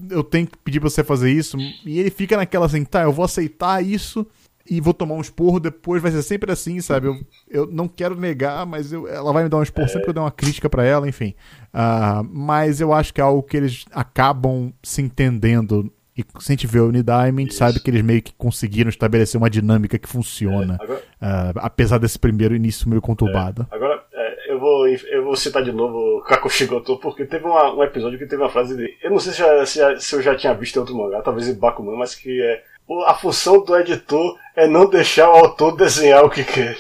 eu 0.10 0.24
tenho 0.24 0.48
que 0.48 0.58
pedir 0.58 0.80
pra 0.80 0.90
você 0.90 1.04
fazer 1.04 1.32
isso, 1.32 1.58
e 1.86 2.00
ele 2.00 2.10
fica 2.10 2.36
naquela 2.36 2.66
assim, 2.66 2.84
tá, 2.84 3.04
eu 3.04 3.14
vou 3.14 3.24
aceitar 3.26 3.84
isso 3.84 4.26
e 4.70 4.82
vou 4.82 4.94
tomar 4.94 5.16
um 5.16 5.22
esporro 5.22 5.60
depois, 5.60 6.02
vai 6.02 6.12
ser 6.12 6.24
sempre 6.24 6.52
assim, 6.52 6.82
sabe? 6.82 7.08
Eu, 7.08 7.20
eu 7.50 7.68
não 7.68 7.88
quero 7.88 8.16
negar, 8.16 8.66
mas 8.66 8.92
eu, 8.92 9.08
ela 9.08 9.32
vai 9.32 9.44
me 9.44 9.50
dar 9.50 9.58
um 9.58 9.64
esporro 9.64 9.86
é. 9.86 9.90
sempre 9.90 10.04
que 10.06 10.10
eu 10.10 10.14
der 10.14 10.22
uma 10.22 10.32
crítica 10.32 10.70
para 10.70 10.84
ela, 10.84 11.08
enfim. 11.08 11.36
Uh, 11.74 12.24
mas 12.32 12.82
eu 12.82 12.92
acho 12.92 13.14
que 13.14 13.22
é 13.22 13.24
algo 13.24 13.44
que 13.44 13.56
eles 13.56 13.86
acabam 13.92 14.74
se 14.82 15.02
entendendo. 15.02 15.92
E 16.18 16.24
se 16.40 16.52
a 16.52 16.54
gente 16.54 16.66
vê 16.66 16.80
o 16.80 16.88
Unidiamond, 16.88 17.42
a 17.42 17.42
gente 17.42 17.54
sabe 17.54 17.80
que 17.80 17.92
eles 17.92 18.02
meio 18.02 18.22
que 18.22 18.34
conseguiram 18.34 18.90
estabelecer 18.90 19.38
uma 19.38 19.50
dinâmica 19.50 20.00
que 20.00 20.08
funciona. 20.08 20.78
É, 20.80 20.84
agora, 20.84 21.00
uh, 21.00 21.60
apesar 21.60 21.98
desse 22.00 22.18
primeiro 22.18 22.56
início 22.56 22.90
meio 22.90 23.02
conturbado. 23.02 23.68
É, 23.72 23.76
agora, 23.76 24.04
é, 24.14 24.52
eu, 24.54 24.60
vou, 24.60 24.88
eu 24.88 25.24
vou 25.26 25.36
citar 25.36 25.62
de 25.64 25.74
novo 25.74 25.98
o 25.98 26.22
Kakushigoto, 26.22 26.98
porque 27.00 27.26
teve 27.26 27.46
uma, 27.46 27.76
um 27.76 27.84
episódio 27.84 28.18
que 28.18 28.26
teve 28.26 28.42
uma 28.42 28.50
frase 28.50 28.76
dele. 28.76 28.98
Eu 29.04 29.12
não 29.12 29.20
sei 29.20 29.34
se, 29.34 29.40
já, 29.40 29.66
se, 29.66 29.78
já, 29.78 30.00
se 30.00 30.16
eu 30.16 30.22
já 30.24 30.36
tinha 30.36 30.54
visto 30.54 30.78
em 30.78 30.80
outro 30.80 30.96
mangá, 30.96 31.22
talvez 31.22 31.48
em 31.48 31.54
Bakuman, 31.54 31.98
mas 31.98 32.16
que 32.16 32.42
é 32.42 32.64
a 33.06 33.14
função 33.14 33.64
do 33.64 33.76
editor 33.78 34.38
é 34.56 34.68
não 34.68 34.90
deixar 34.90 35.30
o 35.30 35.36
autor 35.36 35.76
desenhar 35.76 36.24
o 36.24 36.30
que 36.30 36.44
quer. 36.44 36.78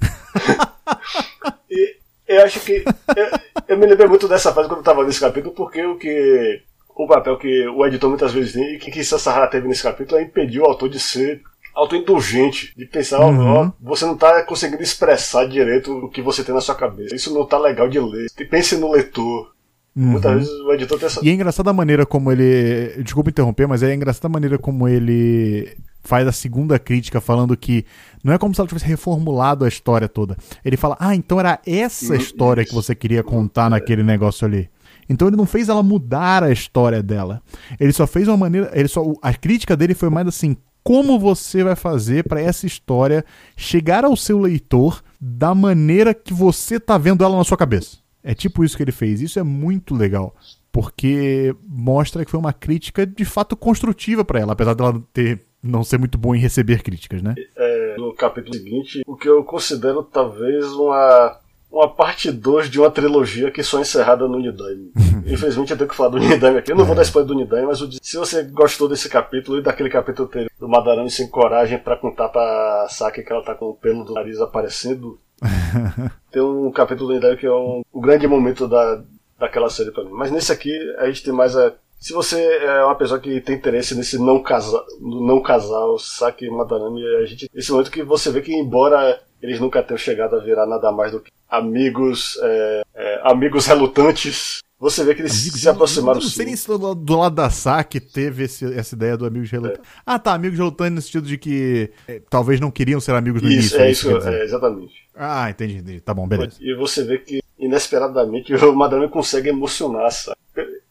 e 1.70 1.96
eu 2.26 2.42
acho 2.42 2.60
que. 2.60 2.84
Eu, 3.16 3.38
eu, 3.68 3.78
me 3.78 3.86
lembrei 3.86 4.08
muito 4.08 4.28
dessa 4.28 4.52
fase 4.52 4.68
quando 4.68 4.78
eu 4.78 4.82
estava 4.82 5.04
nesse 5.04 5.20
capítulo, 5.20 5.54
porque 5.54 5.84
o 5.84 5.96
que. 5.96 6.62
O 6.96 7.08
papel 7.08 7.36
que 7.36 7.66
o 7.66 7.84
editor 7.84 8.08
muitas 8.08 8.32
vezes 8.32 8.52
tem 8.52 8.74
e 8.74 8.78
que, 8.78 8.88
que 8.88 9.02
Sassahara 9.02 9.48
teve 9.48 9.66
nesse 9.66 9.82
capítulo 9.82 10.20
é 10.20 10.22
impedir 10.22 10.60
o 10.60 10.64
autor 10.64 10.88
de 10.88 11.00
ser 11.00 11.42
autoindulgente, 11.74 12.72
de 12.76 12.86
pensar, 12.86 13.20
uhum. 13.20 13.46
ó, 13.46 13.70
você 13.80 14.04
não 14.04 14.14
está 14.14 14.42
conseguindo 14.44 14.82
expressar 14.82 15.46
direito 15.46 15.92
o 15.92 16.08
que 16.08 16.22
você 16.22 16.44
tem 16.44 16.54
na 16.54 16.60
sua 16.60 16.76
cabeça. 16.76 17.14
Isso 17.14 17.34
não 17.34 17.42
está 17.42 17.58
legal 17.58 17.88
de 17.88 17.98
ler. 17.98 18.30
Pense 18.48 18.76
no 18.76 18.92
leitor. 18.92 19.52
Uhum. 19.96 20.12
Muitas 20.12 20.34
vezes 20.34 20.50
o 20.50 20.72
editor 20.72 20.98
tem 20.98 21.06
essa. 21.06 21.20
E 21.24 21.28
é 21.28 21.32
engraçada 21.32 21.70
a 21.70 21.72
maneira 21.72 22.04
como 22.04 22.32
ele. 22.32 23.02
Desculpa 23.02 23.30
interromper, 23.30 23.66
mas 23.68 23.82
é 23.82 23.94
engraçada 23.94 24.26
a 24.26 24.30
maneira 24.30 24.58
como 24.58 24.88
ele 24.88 25.76
faz 26.02 26.26
a 26.26 26.32
segunda 26.32 26.78
crítica 26.78 27.20
falando 27.20 27.56
que 27.56 27.86
não 28.22 28.32
é 28.32 28.38
como 28.38 28.54
se 28.54 28.60
ela 28.60 28.68
tivesse 28.68 28.86
reformulado 28.86 29.64
a 29.64 29.68
história 29.68 30.08
toda. 30.08 30.36
Ele 30.64 30.76
fala: 30.76 30.96
"Ah, 30.98 31.14
então 31.14 31.38
era 31.38 31.60
essa 31.66 32.16
história 32.16 32.64
que 32.64 32.74
você 32.74 32.94
queria 32.94 33.22
contar 33.22 33.70
naquele 33.70 34.02
negócio 34.02 34.46
ali". 34.46 34.68
Então 35.08 35.28
ele 35.28 35.36
não 35.36 35.46
fez 35.46 35.68
ela 35.68 35.82
mudar 35.82 36.42
a 36.42 36.50
história 36.50 37.02
dela. 37.02 37.40
Ele 37.78 37.92
só 37.92 38.06
fez 38.06 38.26
uma 38.26 38.36
maneira, 38.36 38.70
ele 38.74 38.88
só 38.88 39.12
a 39.22 39.32
crítica 39.32 39.76
dele 39.76 39.94
foi 39.94 40.10
mais 40.10 40.26
assim: 40.26 40.56
como 40.82 41.18
você 41.18 41.62
vai 41.64 41.76
fazer 41.76 42.24
para 42.24 42.40
essa 42.40 42.66
história 42.66 43.24
chegar 43.56 44.04
ao 44.04 44.16
seu 44.16 44.40
leitor 44.40 45.02
da 45.20 45.54
maneira 45.54 46.12
que 46.12 46.34
você 46.34 46.80
tá 46.80 46.98
vendo 46.98 47.24
ela 47.24 47.36
na 47.36 47.44
sua 47.44 47.56
cabeça? 47.56 48.03
É 48.24 48.34
tipo 48.34 48.64
isso 48.64 48.76
que 48.76 48.82
ele 48.82 48.90
fez. 48.90 49.20
Isso 49.20 49.38
é 49.38 49.42
muito 49.42 49.94
legal. 49.94 50.34
Porque 50.72 51.54
mostra 51.68 52.24
que 52.24 52.30
foi 52.30 52.40
uma 52.40 52.52
crítica 52.52 53.06
de 53.06 53.24
fato 53.24 53.54
construtiva 53.54 54.24
para 54.24 54.40
ela, 54.40 54.54
apesar 54.54 54.74
dela 54.74 55.00
ter 55.12 55.40
não 55.62 55.82
ser 55.82 55.98
muito 55.98 56.18
boa 56.18 56.36
em 56.36 56.40
receber 56.40 56.82
críticas, 56.82 57.22
né? 57.22 57.34
É, 57.56 57.96
no 57.96 58.12
capítulo 58.14 58.54
seguinte, 58.54 59.02
o 59.06 59.16
que 59.16 59.28
eu 59.28 59.42
considero 59.44 60.02
talvez 60.02 60.66
uma, 60.72 61.38
uma 61.72 61.88
parte 61.88 62.30
2 62.30 62.68
de 62.68 62.78
uma 62.78 62.90
trilogia 62.90 63.50
que 63.50 63.62
só 63.62 63.80
encerrada 63.80 64.28
no 64.28 64.36
Unidime. 64.36 64.92
infelizmente 65.26 65.70
eu 65.70 65.76
tenho 65.78 65.88
que 65.88 65.96
falar 65.96 66.10
do 66.10 66.18
Nidaime 66.18 66.58
aqui. 66.58 66.70
Eu 66.70 66.76
não 66.76 66.84
é. 66.84 66.86
vou 66.86 66.94
dar 66.94 67.02
spoiler 67.02 67.26
do 67.26 67.34
Nidaime, 67.34 67.66
mas 67.66 67.78
se 68.02 68.16
você 68.16 68.42
gostou 68.42 68.88
desse 68.88 69.08
capítulo 69.08 69.58
e 69.58 69.62
daquele 69.62 69.88
capítulo 69.88 70.30
do 70.60 70.68
Madarame 70.68 71.10
sem 71.10 71.28
coragem 71.28 71.78
para 71.78 71.96
contar 71.96 72.28
pra 72.28 72.86
Saki 72.90 73.22
que 73.22 73.32
ela 73.32 73.42
tá 73.42 73.54
com 73.54 73.70
o 73.70 73.74
pelo 73.74 74.04
do 74.04 74.12
nariz 74.12 74.38
aparecendo, 74.40 75.18
tem 76.30 76.42
um 76.42 76.70
capítulo 76.70 77.12
Nidaime 77.12 77.36
que 77.36 77.46
é 77.46 77.52
um, 77.52 77.82
um 77.92 78.00
grande 78.00 78.26
momento 78.26 78.68
da, 78.68 79.02
daquela 79.38 79.70
série 79.70 79.90
pra 79.90 80.04
mim. 80.04 80.12
Mas 80.12 80.30
nesse 80.30 80.52
aqui 80.52 80.72
a 80.98 81.06
gente 81.06 81.22
tem 81.22 81.32
mais 81.32 81.56
a 81.56 81.72
se 82.04 82.12
você 82.12 82.38
é 82.58 82.84
uma 82.84 82.96
pessoa 82.96 83.18
que 83.18 83.40
tem 83.40 83.56
interesse 83.56 83.94
nesse 83.94 84.18
não 84.18 84.42
casal, 84.42 84.84
não 85.00 85.40
casal 85.40 85.98
Saki 85.98 86.50
Madarame, 86.50 87.02
a 87.16 87.24
gente, 87.24 87.48
esse 87.54 87.72
momento 87.72 87.90
que 87.90 88.02
você 88.02 88.30
vê 88.30 88.42
que 88.42 88.52
embora 88.54 89.18
eles 89.40 89.58
nunca 89.58 89.82
tenham 89.82 89.96
chegado 89.96 90.36
a 90.36 90.38
virar 90.38 90.66
nada 90.66 90.92
mais 90.92 91.12
do 91.12 91.20
que 91.20 91.30
amigos, 91.48 92.38
é, 92.42 92.82
é, 92.94 93.20
amigos 93.24 93.64
relutantes. 93.66 94.58
Você 94.84 95.02
vê 95.02 95.14
que 95.14 95.22
eles 95.22 95.32
se 95.32 95.66
aproximaram. 95.66 96.18
Não, 96.18 96.26
não 96.26 96.30
sei 96.30 96.44
nem 96.44 96.54
se 96.54 96.66
do, 96.66 96.94
do 96.94 97.16
lado 97.16 97.34
da 97.34 97.48
SAC 97.48 97.94
teve 98.00 98.44
esse, 98.44 98.66
essa 98.74 98.94
ideia 98.94 99.16
do 99.16 99.24
amigos 99.24 99.50
relutantes. 99.50 99.80
É. 99.80 100.02
Ah, 100.04 100.18
tá, 100.18 100.34
amigos 100.34 100.58
relutantes 100.58 100.94
no 100.94 101.00
sentido 101.00 101.26
de 101.26 101.38
que 101.38 101.90
é, 102.06 102.20
talvez 102.28 102.60
não 102.60 102.70
queriam 102.70 103.00
ser 103.00 103.14
amigos 103.14 103.40
no 103.40 103.48
isso, 103.48 103.76
início. 103.76 103.80
É 103.80 103.90
isso, 103.90 104.28
é, 104.28 104.44
exatamente. 104.44 104.92
Ah, 105.16 105.48
entendi, 105.48 105.78
entendi. 105.78 106.00
Tá 106.00 106.12
bom, 106.12 106.28
beleza. 106.28 106.58
E 106.60 106.74
você 106.74 107.02
vê 107.02 107.16
que 107.16 107.40
inesperadamente 107.58 108.54
o 108.54 108.76
Madame 108.76 109.08
consegue 109.08 109.48
emocionar, 109.48 110.12
sabe? 110.12 110.36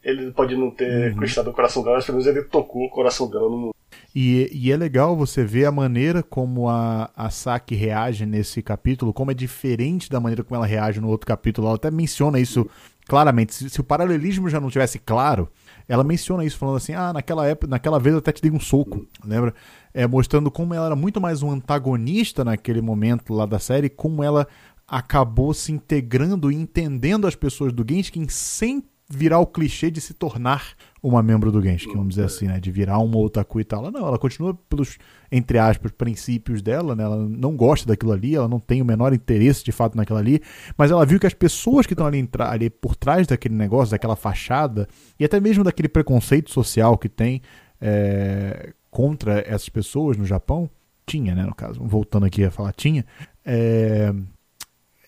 Ele 0.02 0.32
pode 0.32 0.56
não 0.56 0.72
ter 0.72 1.10
uhum. 1.10 1.14
conquistado 1.14 1.50
o 1.50 1.52
coração 1.52 1.84
dela, 1.84 1.94
mas 1.94 2.04
pelo 2.04 2.18
menos 2.18 2.36
ele 2.36 2.44
tocou 2.46 2.86
o 2.86 2.90
coração 2.90 3.30
dela 3.30 3.48
no 3.48 3.72
e, 4.14 4.48
e, 4.52 4.70
é 4.70 4.76
legal 4.76 5.16
você 5.16 5.42
ver 5.42 5.64
a 5.64 5.72
maneira 5.72 6.22
como 6.22 6.68
a, 6.68 7.10
a 7.16 7.30
Saki 7.30 7.74
reage 7.74 8.24
nesse 8.24 8.62
capítulo, 8.62 9.12
como 9.12 9.32
é 9.32 9.34
diferente 9.34 10.08
da 10.08 10.20
maneira 10.20 10.44
como 10.44 10.54
ela 10.54 10.66
reage 10.66 11.00
no 11.00 11.08
outro 11.08 11.26
capítulo. 11.26 11.66
Ela 11.66 11.74
até 11.74 11.90
menciona 11.90 12.38
isso 12.38 12.68
claramente. 13.06 13.54
Se, 13.54 13.70
se 13.70 13.80
o 13.80 13.84
paralelismo 13.84 14.48
já 14.48 14.60
não 14.60 14.70
tivesse 14.70 14.98
claro, 14.98 15.48
ela 15.88 16.04
menciona 16.04 16.44
isso, 16.44 16.58
falando 16.58 16.76
assim: 16.76 16.92
ah, 16.92 17.12
naquela 17.12 17.46
época, 17.46 17.66
naquela 17.66 17.98
vez 17.98 18.14
eu 18.14 18.18
até 18.18 18.32
te 18.32 18.42
dei 18.42 18.50
um 18.50 18.60
soco, 18.60 19.06
lembra? 19.24 19.54
É, 19.92 20.06
mostrando 20.06 20.50
como 20.50 20.74
ela 20.74 20.86
era 20.86 20.96
muito 20.96 21.20
mais 21.20 21.42
um 21.42 21.50
antagonista 21.50 22.44
naquele 22.44 22.80
momento 22.80 23.32
lá 23.32 23.46
da 23.46 23.58
série, 23.58 23.88
como 23.88 24.22
ela 24.22 24.46
acabou 24.86 25.54
se 25.54 25.72
integrando 25.72 26.50
e 26.50 26.56
entendendo 26.56 27.26
as 27.26 27.34
pessoas 27.34 27.72
do 27.72 27.84
Genshin 27.88 28.28
sem 28.28 28.82
virar 29.08 29.38
o 29.38 29.46
clichê 29.46 29.90
de 29.90 30.00
se 30.00 30.14
tornar 30.14 30.74
uma 31.02 31.22
membro 31.22 31.52
do 31.52 31.62
Genshin, 31.62 31.92
vamos 31.92 32.14
dizer 32.14 32.24
assim, 32.24 32.46
né? 32.46 32.58
De 32.58 32.70
virar 32.70 32.98
uma 32.98 33.18
otaku 33.18 33.60
e 33.60 33.64
tal. 33.64 33.90
Não, 33.90 34.06
ela 34.06 34.18
continua 34.18 34.54
pelos, 34.68 34.98
entre 35.36 35.58
aspas, 35.58 35.90
princípios 35.90 36.62
dela, 36.62 36.94
né? 36.94 37.02
Ela 37.02 37.16
não 37.16 37.56
gosta 37.56 37.88
daquilo 37.88 38.12
ali, 38.12 38.36
ela 38.36 38.46
não 38.46 38.60
tem 38.60 38.80
o 38.80 38.84
menor 38.84 39.12
interesse 39.12 39.64
de 39.64 39.72
fato 39.72 39.96
naquilo 39.96 40.16
ali, 40.16 40.40
mas 40.78 40.92
ela 40.92 41.04
viu 41.04 41.18
que 41.18 41.26
as 41.26 41.34
pessoas 41.34 41.86
que 41.86 41.92
estão 41.92 42.06
ali, 42.06 42.28
ali 42.38 42.70
por 42.70 42.94
trás 42.94 43.26
daquele 43.26 43.56
negócio, 43.56 43.90
daquela 43.90 44.14
fachada, 44.14 44.86
e 45.18 45.24
até 45.24 45.40
mesmo 45.40 45.64
daquele 45.64 45.88
preconceito 45.88 46.52
social 46.52 46.96
que 46.96 47.08
tem 47.08 47.42
é, 47.80 48.72
contra 48.92 49.40
essas 49.40 49.68
pessoas 49.68 50.16
no 50.16 50.24
Japão, 50.24 50.70
tinha, 51.04 51.34
né, 51.34 51.42
no 51.42 51.54
caso, 51.54 51.82
voltando 51.82 52.26
aqui 52.26 52.44
a 52.44 52.50
falar 52.52 52.72
tinha, 52.72 53.04
é, 53.44 54.14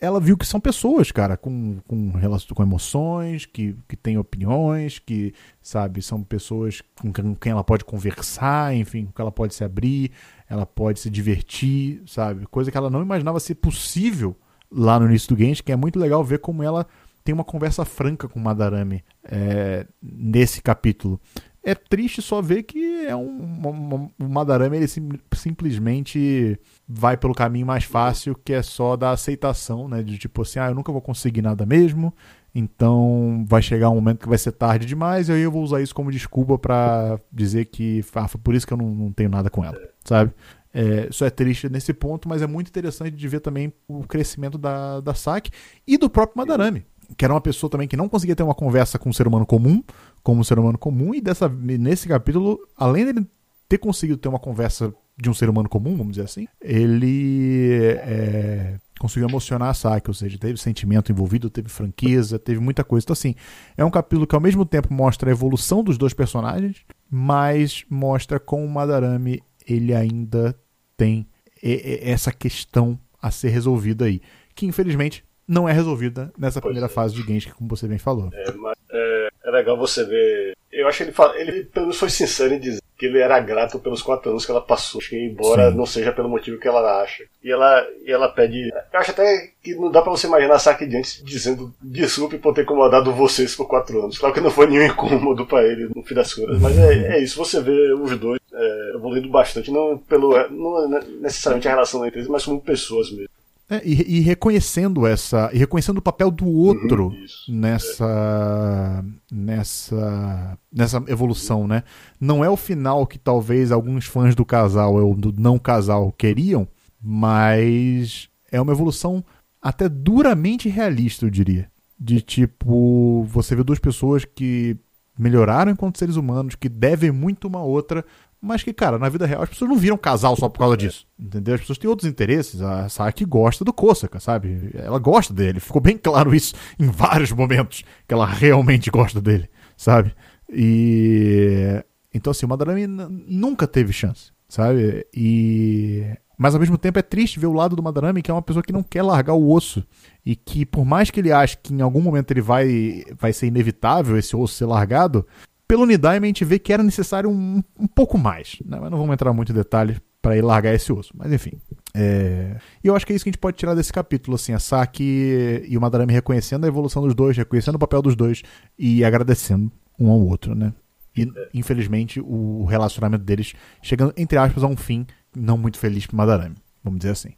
ela 0.01 0.21
viu 0.21 0.37
que 0.37 0.47
são 0.47 0.61
pessoas, 0.61 1.11
cara, 1.11 1.37
com, 1.37 1.79
com, 1.87 2.13
com 2.55 2.63
emoções, 2.63 3.47
que, 3.47 3.77
que 3.89 3.97
têm 3.97 4.19
opiniões, 4.19 4.99
que, 4.99 5.35
sabe, 5.63 6.03
são 6.03 6.23
pessoas 6.23 6.83
com 7.01 7.35
quem 7.35 7.53
ela 7.53 7.65
pode 7.65 7.85
conversar, 7.85 8.75
enfim, 8.75 9.07
com 9.07 9.13
quem 9.13 9.23
ela 9.23 9.33
pode 9.33 9.55
se 9.55 9.65
abrir, 9.65 10.11
ela 10.49 10.67
pode 10.67 11.01
se 11.01 11.11
divertir, 11.11 12.03
sabe? 12.07 12.47
Coisa 12.47 12.71
que 12.71 12.77
ela 12.77 12.91
não 12.91 13.03
imaginava 13.03 13.41
ser 13.41 13.57
possível 13.57 14.37
lá 14.71 14.99
no 14.99 15.07
início 15.07 15.35
do 15.35 15.41
Genshin, 15.41 15.63
que 15.63 15.73
é 15.73 15.77
muito 15.77 15.99
legal 15.99 16.23
ver 16.25 16.39
como 16.39 16.63
ela 16.63 16.87
tem 17.25 17.35
uma 17.35 17.45
conversa 17.45 17.85
franca 17.85 18.29
com 18.29 18.39
Madarame 18.39 19.03
é, 19.25 19.87
nesse 20.01 20.63
capítulo 20.63 21.21
é 21.67 21.75
triste 21.75 22.23
só 22.23 22.41
ver 22.41 22.63
que 22.63 23.07
é 23.07 23.17
um, 23.17 23.27
um, 23.27 24.11
um 24.21 24.29
Madarame 24.29 24.77
ele 24.77 24.87
sim, 24.87 25.09
simplesmente 25.35 26.57
vai 26.87 27.17
pelo 27.17 27.35
caminho 27.35 27.67
mais 27.67 27.83
fácil, 27.83 28.37
que 28.37 28.53
é 28.53 28.63
só 28.63 28.97
da 28.97 29.11
aceitação, 29.11 29.89
né? 29.89 30.01
De 30.01 30.17
tipo 30.17 30.43
assim, 30.43 30.61
ah, 30.61 30.69
eu 30.69 30.77
nunca 30.77 30.93
vou 30.93 31.01
conseguir 31.01 31.43
nada 31.43 31.67
mesmo, 31.67 32.15
então 32.55 33.45
vai 33.49 33.61
chegar 33.61 33.91
um 33.91 33.97
momento 33.97 34.21
que 34.21 34.29
vai 34.29 34.39
ser 34.39 34.53
tarde 34.53 34.87
demais, 34.87 35.29
e 35.29 35.33
aí 35.33 35.41
eu 35.41 35.51
vou 35.51 35.65
usar 35.65 35.83
isso 35.83 35.93
como 35.93 36.13
desculpa 36.13 36.57
para 36.57 37.19
dizer 37.33 37.65
que 37.65 38.01
ah, 38.15 38.29
foi 38.29 38.41
por 38.41 38.55
isso 38.55 38.65
que 38.65 38.73
eu 38.73 38.79
não, 38.79 38.95
não 38.95 39.11
tenho 39.11 39.29
nada 39.29 39.51
com 39.51 39.65
ela, 39.65 39.77
sabe? 40.05 40.31
É, 40.73 41.09
isso 41.11 41.25
é 41.25 41.31
triste 41.31 41.69
nesse 41.69 41.93
ponto, 41.93 42.29
mas 42.29 42.43
é 42.43 42.47
muito 42.47 42.69
interessante 42.69 43.17
de 43.17 43.27
ver 43.27 43.41
também 43.41 43.73
o 43.89 44.05
crescimento 44.07 44.57
da, 44.57 45.01
da 45.01 45.15
Saki 45.15 45.51
e 45.85 45.99
do 45.99 46.09
próprio 46.09 46.39
Madarame 46.39 46.87
que 47.17 47.25
era 47.25 47.35
uma 47.35 47.41
pessoa 47.41 47.71
também 47.71 47.87
que 47.87 47.97
não 47.97 48.09
conseguia 48.09 48.35
ter 48.35 48.43
uma 48.43 48.55
conversa 48.55 48.99
com 48.99 49.11
um 49.11 49.13
ser 49.13 49.27
humano 49.27 49.45
comum, 49.45 49.83
como 50.27 50.41
um 50.41 50.45
ser 50.45 50.59
humano 50.59 50.77
comum, 50.77 51.15
e 51.15 51.21
dessa, 51.21 51.49
nesse 51.49 52.09
capítulo, 52.09 52.59
além 52.77 53.05
dele 53.05 53.25
ter 53.69 53.79
conseguido 53.79 54.19
ter 54.19 54.29
uma 54.29 54.41
conversa 54.41 54.93
de 55.17 55.31
um 55.31 55.35
ser 55.35 55.49
humano 55.49 55.69
comum, 55.69 55.97
vamos 55.97 56.15
dizer 56.15 56.25
assim, 56.25 56.49
ele 56.61 57.95
é, 57.99 58.77
conseguiu 58.99 59.29
emocionar 59.29 59.69
a 59.69 59.75
Saki, 59.75 60.11
ou 60.11 60.15
seja, 60.15 60.37
teve 60.37 60.59
sentimento 60.59 61.13
envolvido, 61.13 61.49
teve 61.49 61.69
franqueza, 61.69 62.41
teve 62.41 62.59
muita 62.59 62.83
coisa. 62.83 63.05
Então, 63.05 63.13
assim, 63.13 63.37
é 63.77 63.85
um 63.85 63.91
capítulo 63.91 64.27
que 64.27 64.35
ao 64.35 64.41
mesmo 64.41 64.67
tempo 64.67 64.93
mostra 64.93 65.31
a 65.31 65.33
evolução 65.33 65.85
dos 65.85 65.97
dois 65.97 66.13
personagens, 66.13 66.79
mas 67.09 67.85
mostra 67.89 68.41
como 68.41 68.65
o 68.65 68.69
Madarame 68.69 69.45
ele 69.65 69.95
ainda 69.95 70.59
tem 70.97 71.25
essa 71.63 72.33
questão 72.33 72.99
a 73.23 73.31
ser 73.31 73.51
resolvida 73.51 74.07
aí, 74.07 74.21
que 74.57 74.67
infelizmente 74.67 75.23
não 75.47 75.69
é 75.69 75.73
resolvida 75.73 76.33
nessa 76.37 76.61
pois 76.61 76.73
primeira 76.73 76.93
é. 76.93 76.93
fase 76.93 77.15
de 77.15 77.23
Genshin, 77.23 77.51
como 77.51 77.71
você 77.71 77.87
bem 77.87 77.99
falou. 77.99 78.29
É, 78.33 78.51
mas 78.55 78.76
é, 78.91 79.29
é 79.45 79.51
legal 79.51 79.77
você 79.77 80.05
ver. 80.05 80.57
Eu 80.73 80.89
acho 80.89 80.99
que 80.99 81.05
ele, 81.05 81.13
fala, 81.13 81.39
ele 81.39 81.65
pelo 81.65 81.87
menos 81.87 81.99
foi 81.99 82.11
sincero 82.11 82.55
em 82.55 82.61
dizer 82.61 82.83
que 82.99 83.07
ele 83.07 83.19
era 83.19 83.39
grato 83.41 83.79
pelos 83.79 84.03
quatro 84.03 84.31
anos 84.31 84.45
que 84.45 84.51
ela 84.51 84.61
passou, 84.61 85.01
embora 85.13 85.71
Sim. 85.71 85.77
não 85.77 85.85
seja 85.85 86.13
pelo 86.13 86.29
motivo 86.29 86.59
que 86.59 86.67
ela 86.67 87.03
acha. 87.03 87.25
E 87.45 87.51
ela, 87.51 87.87
e 88.05 88.11
ela 88.11 88.29
pede. 88.29 88.71
Eu 88.93 89.01
acho 89.01 89.11
até 89.11 89.51
que 89.63 89.75
não 89.75 89.91
dá 89.91 90.01
pra 90.01 90.11
você 90.11 90.27
imaginar 90.27 90.55
a 90.55 90.59
Saki 90.59 90.87
diante 90.87 91.23
dizendo 91.23 91.73
desculpe 91.81 92.39
por 92.39 92.55
ter 92.55 92.63
incomodado 92.63 93.13
vocês 93.13 93.55
por 93.55 93.69
quatro 93.69 94.03
anos. 94.03 94.19
Claro 94.19 94.35
que 94.35 94.41
não 94.41 94.51
foi 94.51 94.67
nenhum 94.67 94.87
incômodo 94.87 95.47
para 95.47 95.67
ele, 95.67 95.91
no 95.95 96.03
fim 96.03 96.15
das 96.15 96.33
contas. 96.33 96.59
Mas 96.59 96.79
é, 96.79 97.17
é 97.17 97.23
isso, 97.23 97.37
você 97.37 97.61
vê 97.61 97.93
os 97.93 98.19
dois 98.19 98.41
é, 98.53 98.93
evoluindo 98.95 99.29
bastante, 99.29 99.71
não, 99.71 99.99
pelo, 99.99 100.33
não 100.49 100.89
necessariamente 101.21 101.69
a 101.69 101.73
relação 101.73 102.05
entre 102.07 102.21
eles, 102.21 102.29
mas 102.29 102.45
como 102.45 102.61
pessoas 102.61 103.11
mesmo. 103.11 103.29
É, 103.69 103.83
e, 103.85 104.19
e, 104.19 104.21
reconhecendo 104.21 105.07
essa. 105.07 105.51
E 105.53 105.59
reconhecendo 105.59 105.99
o 105.99 106.03
papel 106.03 106.31
do 106.31 106.49
outro 106.49 107.09
uhum, 107.09 107.27
nessa. 107.49 109.05
É. 109.33 109.35
nessa. 109.35 110.59
nessa 110.73 111.05
evolução, 111.09 111.67
né? 111.67 111.83
Não 112.21 112.45
é 112.45 112.49
o 112.49 112.57
final 112.57 113.07
que 113.07 113.19
talvez 113.19 113.73
alguns 113.73 114.07
fãs 114.07 114.37
do 114.37 114.45
casal 114.45 114.95
ou 114.95 115.15
do 115.17 115.35
não 115.37 115.59
casal 115.59 116.13
queriam, 116.13 116.69
mas 117.03 118.29
é 118.53 118.61
uma 118.61 118.73
evolução 118.73 119.25
até 119.61 119.89
duramente 119.89 120.69
realista, 120.69 121.27
eu 121.27 121.31
diria. 121.31 121.69
De 121.99 122.21
tipo, 122.21 123.25
você 123.25 123.57
vê 123.57 123.65
duas 123.65 123.81
pessoas 123.81 124.25
que 124.25 124.77
melhoraram 125.19 125.73
enquanto 125.73 125.99
seres 125.99 126.17
humanos, 126.17 126.55
que 126.55 126.69
devem 126.69 127.11
muito 127.11 127.49
uma 127.49 127.63
outra, 127.63 128.05
mas 128.47 128.63
que, 128.63 128.73
cara, 128.73 128.99
na 128.99 129.09
vida 129.09 129.27
real 129.27 129.43
as 129.43 129.49
pessoas 129.49 129.71
não 129.71 129.77
viram 129.77 129.99
casal 129.99 130.37
só 130.37 130.49
por 130.49 130.61
causa 130.61 130.77
disso. 130.77 131.07
Entendeu? 131.19 131.55
As 131.55 131.61
pessoas 131.61 131.79
têm 131.79 131.91
outros 131.91 132.09
interesses. 132.09 132.63
A 132.63 132.89
Saki 132.89 133.25
gosta 133.25 133.65
do 133.65 133.73
Kosaka, 133.73 134.21
sabe? 134.21 134.71
Ela 134.75 134.99
gosta 134.99 135.35
dele. 135.35 135.61
Ficou 135.61 135.81
bem 135.81 135.99
claro 135.99 136.35
isso 136.35 136.55
em 136.79 136.89
vários 136.89 137.33
momentos 137.33 137.83
que 138.07 138.15
ela 138.15 138.27
realmente 138.27 138.91
gosta 138.91 139.21
dele, 139.21 139.51
sabe? 139.77 140.15
E. 140.49 141.85
Então, 142.15 142.31
assim, 142.31 142.47
o 142.47 142.49
Madarame 142.49 142.87
nunca 142.87 143.67
teve 143.67 143.93
chance, 143.93 144.33
sabe? 144.49 145.07
E. 145.15 146.07
Mas 146.39 146.55
ao 146.55 146.61
mesmo 146.61 146.77
tempo 146.77 146.99
é 146.99 147.03
triste 147.03 147.41
ver 147.41 147.47
o 147.47 147.53
lado 147.53 147.75
do 147.75 147.83
Madarame, 147.83 148.23
que 148.23 148.31
é 148.31 148.35
uma 148.35 148.43
pessoa 148.43 148.63
que 148.63 148.73
não 148.73 148.83
quer 148.83 149.03
largar 149.03 149.35
o 149.35 149.51
osso. 149.51 149.87
E 150.25 150.37
que, 150.37 150.67
por 150.67 150.85
mais 150.85 151.11
que 151.11 151.21
ele 151.21 151.33
ache 151.33 151.57
que 151.57 151.73
em 151.73 151.81
algum 151.81 152.01
momento 152.01 152.31
ele 152.31 152.43
vai, 152.43 153.05
vai 153.19 153.33
ser 153.33 153.47
inevitável 153.47 154.19
esse 154.19 154.37
osso 154.37 154.55
ser 154.55 154.67
largado, 154.67 155.27
pelo 155.67 155.87
Nidaime 155.87 156.27
a 156.27 156.29
gente 156.29 156.45
vê 156.45 156.59
que 156.59 156.73
era 156.73 156.83
necessário 156.83 157.31
um, 157.31 157.63
um 157.79 157.87
pouco 157.87 158.19
mais. 158.19 158.57
Né? 158.65 158.79
Mas 158.81 158.91
não 158.91 158.99
vamos 158.99 159.13
entrar 159.13 159.33
muito 159.33 159.53
em 159.53 159.55
detalhes 159.55 160.01
para 160.23 160.37
ele 160.37 160.47
largar 160.47 160.75
esse 160.75 160.93
osso. 160.93 161.13
Mas 161.17 161.33
enfim. 161.33 161.53
É... 161.95 162.57
E 162.83 162.89
eu 162.89 162.97
acho 162.97 163.07
que 163.07 163.13
é 163.13 163.17
isso 163.17 163.25
que 163.25 163.29
a 163.29 163.33
gente 163.33 163.41
pode 163.41 163.57
tirar 163.57 163.75
desse 163.75 163.93
capítulo, 163.93 164.35
assim, 164.35 164.53
a 164.53 164.59
Saki 164.59 165.65
e 165.69 165.77
o 165.77 165.81
Madarame 165.81 166.13
reconhecendo 166.13 166.65
a 166.65 166.69
evolução 166.69 167.03
dos 167.03 167.15
dois, 167.15 167.37
reconhecendo 167.37 167.77
o 167.77 167.79
papel 167.79 168.03
dos 168.03 168.17
dois 168.17 168.43
e 168.79 169.05
agradecendo 169.05 169.71
um 169.99 170.11
ao 170.11 170.21
outro, 170.21 170.55
né? 170.55 170.73
E, 171.17 171.27
infelizmente, 171.55 172.21
o 172.21 172.65
relacionamento 172.65 173.25
deles 173.25 173.55
chegando, 173.83 174.13
entre 174.17 174.37
aspas, 174.37 174.63
a 174.63 174.67
um 174.67 174.77
fim 174.77 175.07
não 175.35 175.57
muito 175.57 175.79
feliz 175.79 176.07
para 176.07 176.17
Madarame, 176.17 176.57
vamos 176.85 176.99
dizer 176.99 177.13
assim. 177.13 177.31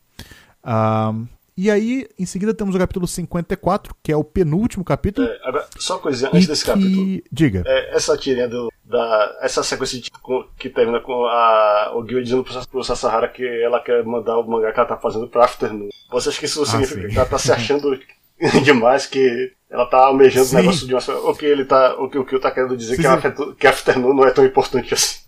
Um, 0.65 1.29
e 1.61 1.73
aí, 1.73 2.07
em 2.17 2.25
seguida, 2.25 2.55
temos 2.55 2.77
o 2.77 2.79
capítulo 2.79 3.05
54, 3.05 3.93
que 4.01 4.13
é 4.13 4.17
o 4.17 4.23
penúltimo 4.23 4.85
capítulo. 4.85 5.27
É, 5.27 5.41
agora, 5.43 5.67
só 5.77 5.95
uma 5.95 6.01
coisinha 6.03 6.31
antes 6.33 6.47
desse 6.47 6.65
que... 6.65 6.71
capítulo. 6.71 7.21
Diga. 7.33 7.65
É, 7.67 7.97
essa 7.97 8.17
tirinha 8.17 8.47
do, 8.47 8.73
da. 8.85 9.39
Essa 9.43 9.65
sequência 9.65 10.01
de, 10.01 10.09
que 10.57 10.71
termina 10.71 11.01
com 11.01 11.27
a, 11.27 11.91
o 11.97 12.09
Gil 12.09 12.23
dizendo 12.23 12.45
pro, 12.45 12.69
pro 12.69 12.85
Sasahara 12.85 13.27
que 13.27 13.45
ela 13.45 13.81
quer 13.81 14.05
mandar 14.05 14.39
o 14.39 14.49
mangá 14.49 14.71
que 14.73 14.79
ela 14.79 14.89
tá 14.89 14.97
fazendo 14.99 15.27
pro 15.27 15.43
Afternoon. 15.43 15.89
Você 16.13 16.29
acha 16.29 16.39
que 16.39 16.45
isso 16.47 16.63
ah, 16.63 16.67
significa 16.67 17.01
sim. 17.01 17.09
que 17.09 17.19
ela 17.19 17.29
tá 17.29 17.39
se 17.39 17.51
achando 17.51 17.99
demais 18.63 19.07
que 19.07 19.53
Ela 19.69 19.87
tá 19.87 19.99
almejando 19.99 20.51
o 20.51 20.55
negócio 20.55 20.87
de 20.87 20.95
uma. 20.95 21.19
O 21.29 21.35
que 21.35 21.45
ele 21.45 21.65
tá. 21.65 21.97
O 21.99 22.09
que 22.09 22.19
o 22.19 22.25
Kill 22.25 22.41
tá 22.41 22.53
querendo 22.53 22.77
dizer 22.77 22.95
sim, 22.95 23.03
que, 23.03 23.09
sim. 23.09 23.49
A, 23.49 23.55
que 23.55 23.67
Afternoon 23.67 24.15
não 24.15 24.25
é 24.25 24.31
tão 24.31 24.45
importante 24.45 24.95
assim. 24.95 25.19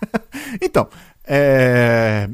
então, 0.62 0.88
é, 1.26 2.26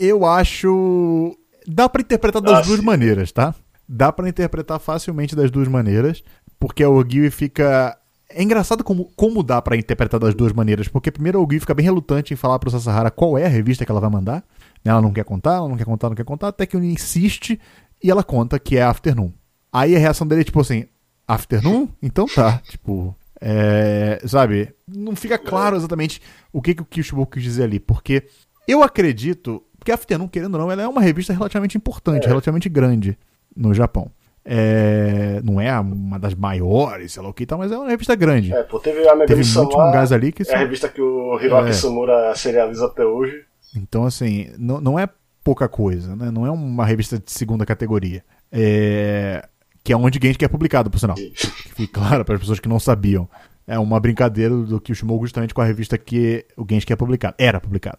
eu 0.00 0.26
acho. 0.26 1.36
Dá 1.66 1.88
para 1.88 2.02
interpretar 2.02 2.42
das 2.42 2.58
ah, 2.58 2.60
duas 2.62 2.80
sim. 2.80 2.84
maneiras, 2.84 3.32
tá? 3.32 3.54
Dá 3.88 4.12
para 4.12 4.28
interpretar 4.28 4.78
facilmente 4.78 5.34
das 5.34 5.50
duas 5.50 5.68
maneiras, 5.68 6.22
porque 6.58 6.84
o 6.84 7.02
Gui 7.04 7.30
fica. 7.30 7.96
É 8.32 8.42
engraçado 8.42 8.84
como, 8.84 9.10
como 9.16 9.42
dá 9.42 9.60
para 9.60 9.76
interpretar 9.76 10.20
das 10.20 10.34
duas 10.34 10.52
maneiras, 10.52 10.86
porque 10.86 11.10
primeiro 11.10 11.42
o 11.42 11.46
Gui 11.46 11.58
fica 11.58 11.74
bem 11.74 11.84
relutante 11.84 12.32
em 12.32 12.36
falar 12.36 12.60
pro 12.60 12.70
Sasahara 12.70 13.10
qual 13.10 13.36
é 13.36 13.44
a 13.44 13.48
revista 13.48 13.84
que 13.84 13.90
ela 13.90 14.00
vai 14.00 14.10
mandar. 14.10 14.44
Ela 14.84 15.02
não 15.02 15.12
quer 15.12 15.24
contar, 15.24 15.56
ela 15.56 15.68
não 15.68 15.76
quer 15.76 15.84
contar, 15.84 16.08
não 16.08 16.16
quer 16.16 16.24
contar, 16.24 16.48
até 16.48 16.64
que 16.64 16.76
ele 16.76 16.92
insiste 16.92 17.60
e 18.02 18.10
ela 18.10 18.22
conta 18.22 18.58
que 18.58 18.76
é 18.76 18.82
Afternoon. 18.82 19.32
Aí 19.72 19.94
a 19.94 19.98
reação 19.98 20.26
dele 20.26 20.42
é 20.42 20.44
tipo 20.44 20.60
assim: 20.60 20.86
Afternoon? 21.26 21.88
Então 22.02 22.26
tá. 22.26 22.58
Tipo, 22.68 23.16
é, 23.40 24.20
sabe? 24.26 24.74
Não 24.86 25.16
fica 25.16 25.38
claro 25.38 25.76
exatamente 25.76 26.20
o 26.52 26.60
que, 26.60 26.74
que 26.74 26.82
o 26.82 26.84
Kishimoto 26.84 27.32
quis 27.32 27.42
dizer 27.42 27.64
ali, 27.64 27.80
porque 27.80 28.24
eu 28.66 28.82
acredito. 28.82 29.62
Porque 29.80 29.90
Afternoon, 29.90 30.28
querendo 30.28 30.54
ou 30.54 30.60
não, 30.60 30.70
ela 30.70 30.82
é 30.82 30.86
uma 30.86 31.00
revista 31.00 31.32
relativamente 31.32 31.76
importante, 31.76 32.26
é. 32.26 32.28
relativamente 32.28 32.68
grande 32.68 33.18
no 33.56 33.72
Japão. 33.72 34.10
É, 34.44 35.40
não 35.42 35.58
é 35.60 35.78
uma 35.80 36.18
das 36.18 36.34
maiores, 36.34 37.12
sei 37.12 37.22
lá 37.22 37.28
o 37.30 37.32
que 37.32 37.46
tal, 37.46 37.58
mas 37.58 37.72
é 37.72 37.78
uma 37.78 37.88
revista 37.88 38.14
grande. 38.14 38.52
É, 38.52 38.62
pô, 38.62 38.78
teve 38.78 38.98
a 39.08 39.14
Megami 39.14 39.26
teve 39.26 39.58
muito 39.58 39.76
mangás 39.76 40.12
ali 40.12 40.32
que 40.32 40.42
é 40.42 40.54
a 40.54 40.58
revista 40.58 40.88
que 40.88 41.00
o 41.00 41.38
Hiroaki 41.40 41.70
é. 41.70 41.72
Samura 41.72 42.34
serializa 42.34 42.86
até 42.86 43.04
hoje. 43.04 43.44
Então, 43.74 44.04
assim, 44.04 44.50
não, 44.58 44.80
não 44.80 44.98
é 44.98 45.08
pouca 45.42 45.66
coisa, 45.66 46.14
né? 46.14 46.30
Não 46.30 46.46
é 46.46 46.50
uma 46.50 46.84
revista 46.84 47.18
de 47.18 47.32
segunda 47.32 47.64
categoria. 47.64 48.22
É... 48.52 49.46
Que 49.82 49.94
é 49.94 49.96
onde 49.96 50.18
Genshin 50.22 50.44
é 50.44 50.48
publicado, 50.48 50.90
por 50.90 50.98
sinal. 50.98 51.16
Que 51.16 51.32
fique 51.34 51.86
claro 51.86 52.22
para 52.22 52.34
as 52.34 52.40
pessoas 52.40 52.60
que 52.60 52.68
não 52.68 52.78
sabiam. 52.78 53.28
É 53.66 53.78
uma 53.78 53.98
brincadeira 53.98 54.54
do 54.54 54.80
que 54.80 54.92
o 54.92 54.94
Shimogu 54.94 55.24
justamente 55.24 55.54
com 55.54 55.62
a 55.62 55.64
revista 55.64 55.96
que 55.96 56.44
o 56.54 56.66
Genshin 56.68 56.92
é 56.92 56.96
publicado. 56.96 57.34
Era 57.38 57.60
publicado. 57.60 57.98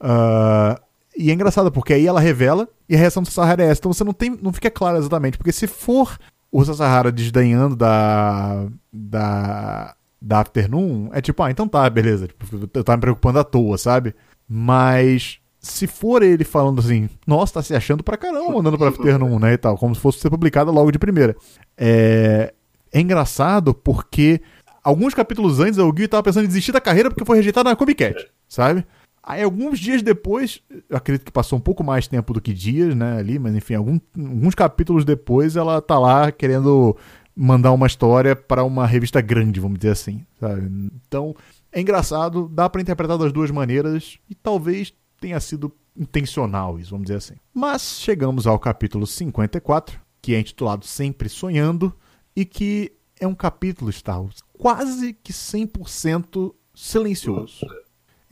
Uh... 0.00 0.82
E 1.16 1.30
é 1.30 1.34
engraçado, 1.34 1.70
porque 1.70 1.92
aí 1.92 2.06
ela 2.06 2.20
revela 2.20 2.68
e 2.88 2.94
a 2.94 2.98
reação 2.98 3.22
do 3.22 3.30
Sahara 3.30 3.62
é 3.62 3.66
essa. 3.66 3.80
Então 3.80 3.92
você 3.92 4.04
não, 4.04 4.12
tem, 4.12 4.38
não 4.42 4.52
fica 4.52 4.70
claro 4.70 4.98
exatamente. 4.98 5.38
Porque 5.38 5.52
se 5.52 5.66
for 5.66 6.18
o 6.50 6.64
Sahara 6.64 7.12
desdenhando 7.12 7.76
da. 7.76 8.66
da. 8.92 9.94
da 10.20 10.40
Afternoon, 10.40 11.10
é 11.12 11.20
tipo, 11.20 11.42
ah, 11.42 11.50
então 11.50 11.68
tá, 11.68 11.88
beleza. 11.88 12.28
Tipo, 12.28 12.68
eu 12.74 12.84
tava 12.84 12.96
me 12.96 13.02
preocupando 13.02 13.38
à 13.38 13.44
toa, 13.44 13.78
sabe? 13.78 14.14
Mas 14.48 15.38
se 15.64 15.86
for 15.86 16.22
ele 16.22 16.44
falando 16.44 16.78
assim, 16.78 17.08
nossa, 17.26 17.54
tá 17.54 17.62
se 17.62 17.74
achando 17.74 18.02
pra 18.02 18.16
caramba 18.16 18.52
mandando 18.52 18.76
pra 18.76 18.88
Afternoon, 18.88 19.38
né, 19.38 19.54
e 19.54 19.58
tal, 19.58 19.78
como 19.78 19.94
se 19.94 20.00
fosse 20.00 20.18
ser 20.18 20.30
publicada 20.30 20.70
logo 20.70 20.92
de 20.92 20.98
primeira. 20.98 21.34
É, 21.76 22.52
é 22.92 23.00
engraçado 23.00 23.72
porque 23.72 24.40
alguns 24.82 25.14
capítulos 25.14 25.60
antes 25.60 25.78
o 25.78 25.90
Gui 25.90 26.06
tava 26.06 26.22
pensando 26.22 26.44
em 26.44 26.48
desistir 26.48 26.72
da 26.72 26.80
carreira 26.80 27.10
porque 27.10 27.24
foi 27.24 27.38
rejeitado 27.38 27.68
na 27.68 27.76
Comic 27.76 28.04
Cat, 28.04 28.28
sabe? 28.46 28.86
Aí 29.26 29.42
alguns 29.42 29.78
dias 29.78 30.02
depois, 30.02 30.60
acredito 30.90 31.24
que 31.24 31.32
passou 31.32 31.58
um 31.58 31.62
pouco 31.62 31.82
mais 31.82 32.06
tempo 32.06 32.34
do 32.34 32.42
que 32.42 32.52
dias, 32.52 32.94
né, 32.94 33.16
ali, 33.16 33.38
mas 33.38 33.54
enfim, 33.54 33.74
algum, 33.74 33.98
alguns 34.16 34.54
capítulos 34.54 35.04
depois 35.04 35.56
ela 35.56 35.80
tá 35.80 35.98
lá 35.98 36.30
querendo 36.30 36.94
mandar 37.34 37.72
uma 37.72 37.86
história 37.86 38.36
para 38.36 38.62
uma 38.64 38.86
revista 38.86 39.22
grande, 39.22 39.60
vamos 39.60 39.78
dizer 39.78 39.92
assim, 39.92 40.24
sabe? 40.38 40.70
Então, 41.06 41.34
é 41.72 41.80
engraçado, 41.80 42.48
dá 42.52 42.68
para 42.68 42.82
interpretar 42.82 43.16
das 43.16 43.32
duas 43.32 43.50
maneiras 43.50 44.18
e 44.28 44.34
talvez 44.34 44.92
tenha 45.18 45.40
sido 45.40 45.72
intencional 45.96 46.78
isso, 46.78 46.90
vamos 46.90 47.06
dizer 47.06 47.16
assim. 47.16 47.34
Mas 47.52 47.98
chegamos 48.00 48.46
ao 48.46 48.58
capítulo 48.58 49.06
54, 49.06 49.98
que 50.20 50.34
é 50.34 50.40
intitulado 50.40 50.84
Sempre 50.84 51.30
Sonhando, 51.30 51.94
e 52.36 52.44
que 52.44 52.92
é 53.18 53.26
um 53.26 53.34
capítulo, 53.34 53.90
Star 53.90 54.22
quase 54.58 55.14
que 55.14 55.32
100% 55.32 56.54
silencioso. 56.74 57.66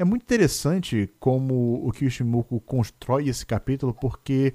É 0.02 0.04
muito 0.04 0.22
interessante 0.22 1.08
como 1.20 1.86
o 1.86 1.92
Kishimoku 1.92 2.58
constrói 2.62 3.28
esse 3.28 3.46
capítulo, 3.46 3.94
porque 3.94 4.52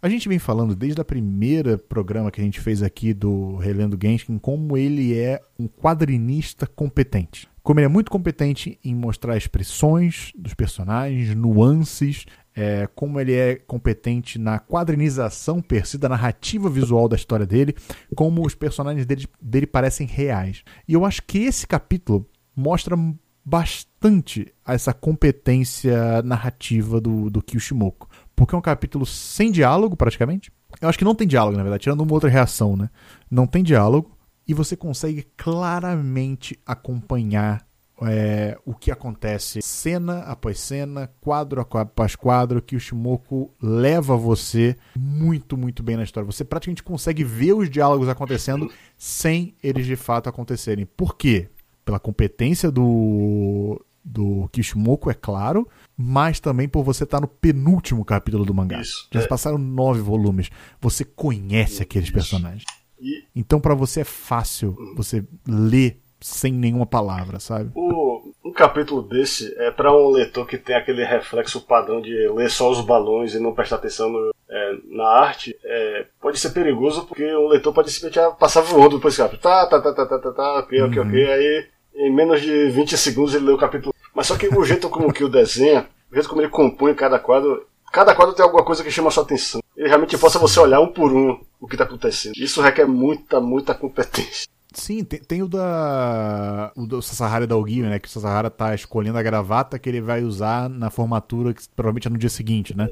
a 0.00 0.08
gente 0.08 0.28
vem 0.28 0.38
falando 0.38 0.76
desde 0.76 1.00
a 1.00 1.04
primeira 1.04 1.76
programa 1.76 2.30
que 2.30 2.40
a 2.40 2.44
gente 2.44 2.60
fez 2.60 2.80
aqui 2.80 3.12
do 3.12 3.56
Relendo 3.56 3.98
Genshin, 4.00 4.38
como 4.38 4.76
ele 4.76 5.18
é 5.18 5.42
um 5.58 5.66
quadrinista 5.66 6.64
competente 6.64 7.48
como 7.60 7.80
ele 7.80 7.86
é 7.86 7.88
muito 7.88 8.10
competente 8.10 8.78
em 8.84 8.94
mostrar 8.94 9.38
expressões 9.38 10.30
dos 10.36 10.52
personagens, 10.52 11.34
nuances, 11.34 12.26
é, 12.54 12.86
como 12.94 13.18
ele 13.18 13.32
é 13.32 13.56
competente 13.56 14.38
na 14.38 14.58
quadrinização 14.58 15.62
per 15.62 15.86
si, 15.86 15.96
da 15.96 16.10
narrativa 16.10 16.68
visual 16.68 17.08
da 17.08 17.16
história 17.16 17.46
dele, 17.46 17.74
como 18.14 18.44
os 18.44 18.54
personagens 18.54 19.06
dele, 19.06 19.26
dele 19.40 19.66
parecem 19.66 20.06
reais. 20.06 20.62
E 20.86 20.92
eu 20.92 21.06
acho 21.06 21.22
que 21.22 21.38
esse 21.38 21.66
capítulo 21.66 22.28
mostra 22.54 22.98
bastante 23.44 24.52
essa 24.66 24.94
competência 24.94 26.22
narrativa 26.22 27.00
do, 27.00 27.28
do 27.28 27.42
Kyoshimoku. 27.42 28.08
Porque 28.34 28.54
é 28.54 28.58
um 28.58 28.62
capítulo 28.62 29.04
sem 29.04 29.52
diálogo, 29.52 29.96
praticamente. 29.96 30.50
Eu 30.80 30.88
acho 30.88 30.98
que 30.98 31.04
não 31.04 31.14
tem 31.14 31.28
diálogo, 31.28 31.56
na 31.56 31.62
verdade, 31.62 31.82
tirando 31.82 32.00
uma 32.00 32.12
outra 32.12 32.30
reação, 32.30 32.76
né? 32.76 32.90
Não 33.30 33.46
tem 33.46 33.62
diálogo 33.62 34.16
e 34.46 34.52
você 34.52 34.76
consegue 34.76 35.26
claramente 35.36 36.58
acompanhar 36.66 37.66
é, 38.02 38.58
o 38.64 38.74
que 38.74 38.90
acontece 38.90 39.62
cena 39.62 40.20
após 40.20 40.58
cena, 40.58 41.08
quadro 41.20 41.60
após 41.60 42.16
quadro, 42.16 42.60
que 42.60 42.74
o 42.74 42.80
Shimoku 42.80 43.54
leva 43.62 44.16
você 44.16 44.76
muito, 44.96 45.56
muito 45.56 45.82
bem 45.82 45.96
na 45.96 46.02
história. 46.02 46.26
Você 46.26 46.44
praticamente 46.44 46.82
consegue 46.82 47.22
ver 47.22 47.52
os 47.52 47.70
diálogos 47.70 48.08
acontecendo 48.08 48.70
sem 48.98 49.54
eles 49.62 49.86
de 49.86 49.96
fato 49.96 50.28
acontecerem. 50.28 50.86
Por 50.86 51.16
quê? 51.16 51.48
Pela 51.84 52.00
competência 52.00 52.70
do, 52.70 53.80
do 54.04 54.48
Kishimoku, 54.52 55.10
é 55.10 55.14
claro, 55.14 55.68
mas 55.96 56.40
também 56.40 56.68
por 56.68 56.82
você 56.82 57.04
estar 57.04 57.20
no 57.20 57.28
penúltimo 57.28 58.04
capítulo 58.04 58.44
do 58.44 58.54
mangá. 58.54 58.80
Isso, 58.80 59.08
Já 59.12 59.20
é. 59.20 59.26
passaram 59.26 59.58
nove 59.58 60.00
volumes. 60.00 60.50
Você 60.80 61.04
conhece 61.04 61.82
aqueles 61.82 62.10
personagens. 62.10 62.64
E... 63.00 63.24
Então 63.34 63.60
para 63.60 63.74
você 63.74 64.00
é 64.00 64.04
fácil 64.04 64.76
você 64.96 65.24
ler 65.46 66.00
sem 66.20 66.52
nenhuma 66.52 66.86
palavra, 66.86 67.38
sabe? 67.38 67.70
O, 67.74 68.32
um 68.42 68.50
capítulo 68.50 69.02
desse 69.02 69.54
é 69.58 69.70
para 69.70 69.94
um 69.94 70.08
leitor 70.08 70.46
que 70.46 70.56
tem 70.56 70.74
aquele 70.74 71.04
reflexo 71.04 71.60
padrão 71.60 72.00
de 72.00 72.28
ler 72.28 72.50
só 72.50 72.70
os 72.70 72.80
balões 72.80 73.34
e 73.34 73.38
não 73.38 73.52
prestar 73.52 73.76
atenção 73.76 74.08
no, 74.08 74.34
é, 74.48 74.72
na 74.88 75.06
arte. 75.06 75.54
É, 75.62 76.06
pode 76.20 76.38
ser 76.38 76.50
perigoso 76.50 77.06
porque 77.06 77.24
o 77.34 77.48
leitor 77.48 77.74
pode 77.74 77.90
simplesmente 77.90 78.38
passar 78.38 78.62
voando 78.62 78.96
depois 78.96 79.16
capítulo. 79.16 79.42
Tá, 79.42 79.66
tá, 79.66 79.80
tá, 79.82 79.92
tá, 79.92 80.06
tá, 80.06 80.18
tá, 80.18 80.32
tá, 80.32 80.58
ok, 80.60 80.82
ok, 80.82 80.98
uhum. 80.98 81.08
ok. 81.08 81.32
Aí 81.32 81.66
em 81.94 82.12
menos 82.12 82.40
de 82.40 82.68
20 82.70 82.96
segundos 82.96 83.34
ele 83.34 83.46
lê 83.46 83.52
o 83.52 83.58
capítulo. 83.58 83.94
Mas 84.14 84.26
só 84.26 84.36
que 84.36 84.48
o 84.48 84.64
jeito 84.64 84.88
como 84.88 85.12
que 85.12 85.24
o 85.24 85.28
desenha, 85.28 85.88
o 86.10 86.14
jeito 86.14 86.28
como 86.28 86.40
ele 86.40 86.48
compõe 86.48 86.94
cada 86.94 87.18
quadro, 87.18 87.66
cada 87.92 88.14
quadro 88.14 88.34
tem 88.34 88.44
alguma 88.44 88.64
coisa 88.64 88.82
que 88.82 88.90
chama 88.90 89.08
a 89.08 89.10
sua 89.10 89.22
atenção. 89.22 89.60
Ele 89.76 89.88
realmente 89.88 90.16
possa 90.16 90.38
você 90.38 90.58
olhar 90.60 90.80
um 90.80 90.92
por 90.92 91.12
um 91.12 91.40
o 91.60 91.66
que 91.66 91.74
está 91.74 91.84
acontecendo. 91.84 92.34
Isso 92.36 92.60
requer 92.60 92.86
muita, 92.86 93.40
muita 93.40 93.74
competência. 93.74 94.48
Sim, 94.72 95.04
tem, 95.04 95.20
tem, 95.20 95.42
o 95.42 95.48
da. 95.48 96.72
O 96.76 96.84
do 96.84 97.00
Sasahara 97.00 97.46
da 97.46 97.56
Ogio, 97.56 97.84
né? 97.84 97.98
Que 97.98 98.08
o 98.08 98.10
Sasahara 98.10 98.50
tá 98.50 98.74
escolhendo 98.74 99.16
a 99.16 99.22
gravata 99.22 99.78
que 99.78 99.88
ele 99.88 100.00
vai 100.00 100.22
usar 100.22 100.68
na 100.68 100.90
formatura, 100.90 101.54
que 101.54 101.62
provavelmente 101.76 102.08
é 102.08 102.10
no 102.10 102.18
dia 102.18 102.28
seguinte, 102.28 102.76
né? 102.76 102.90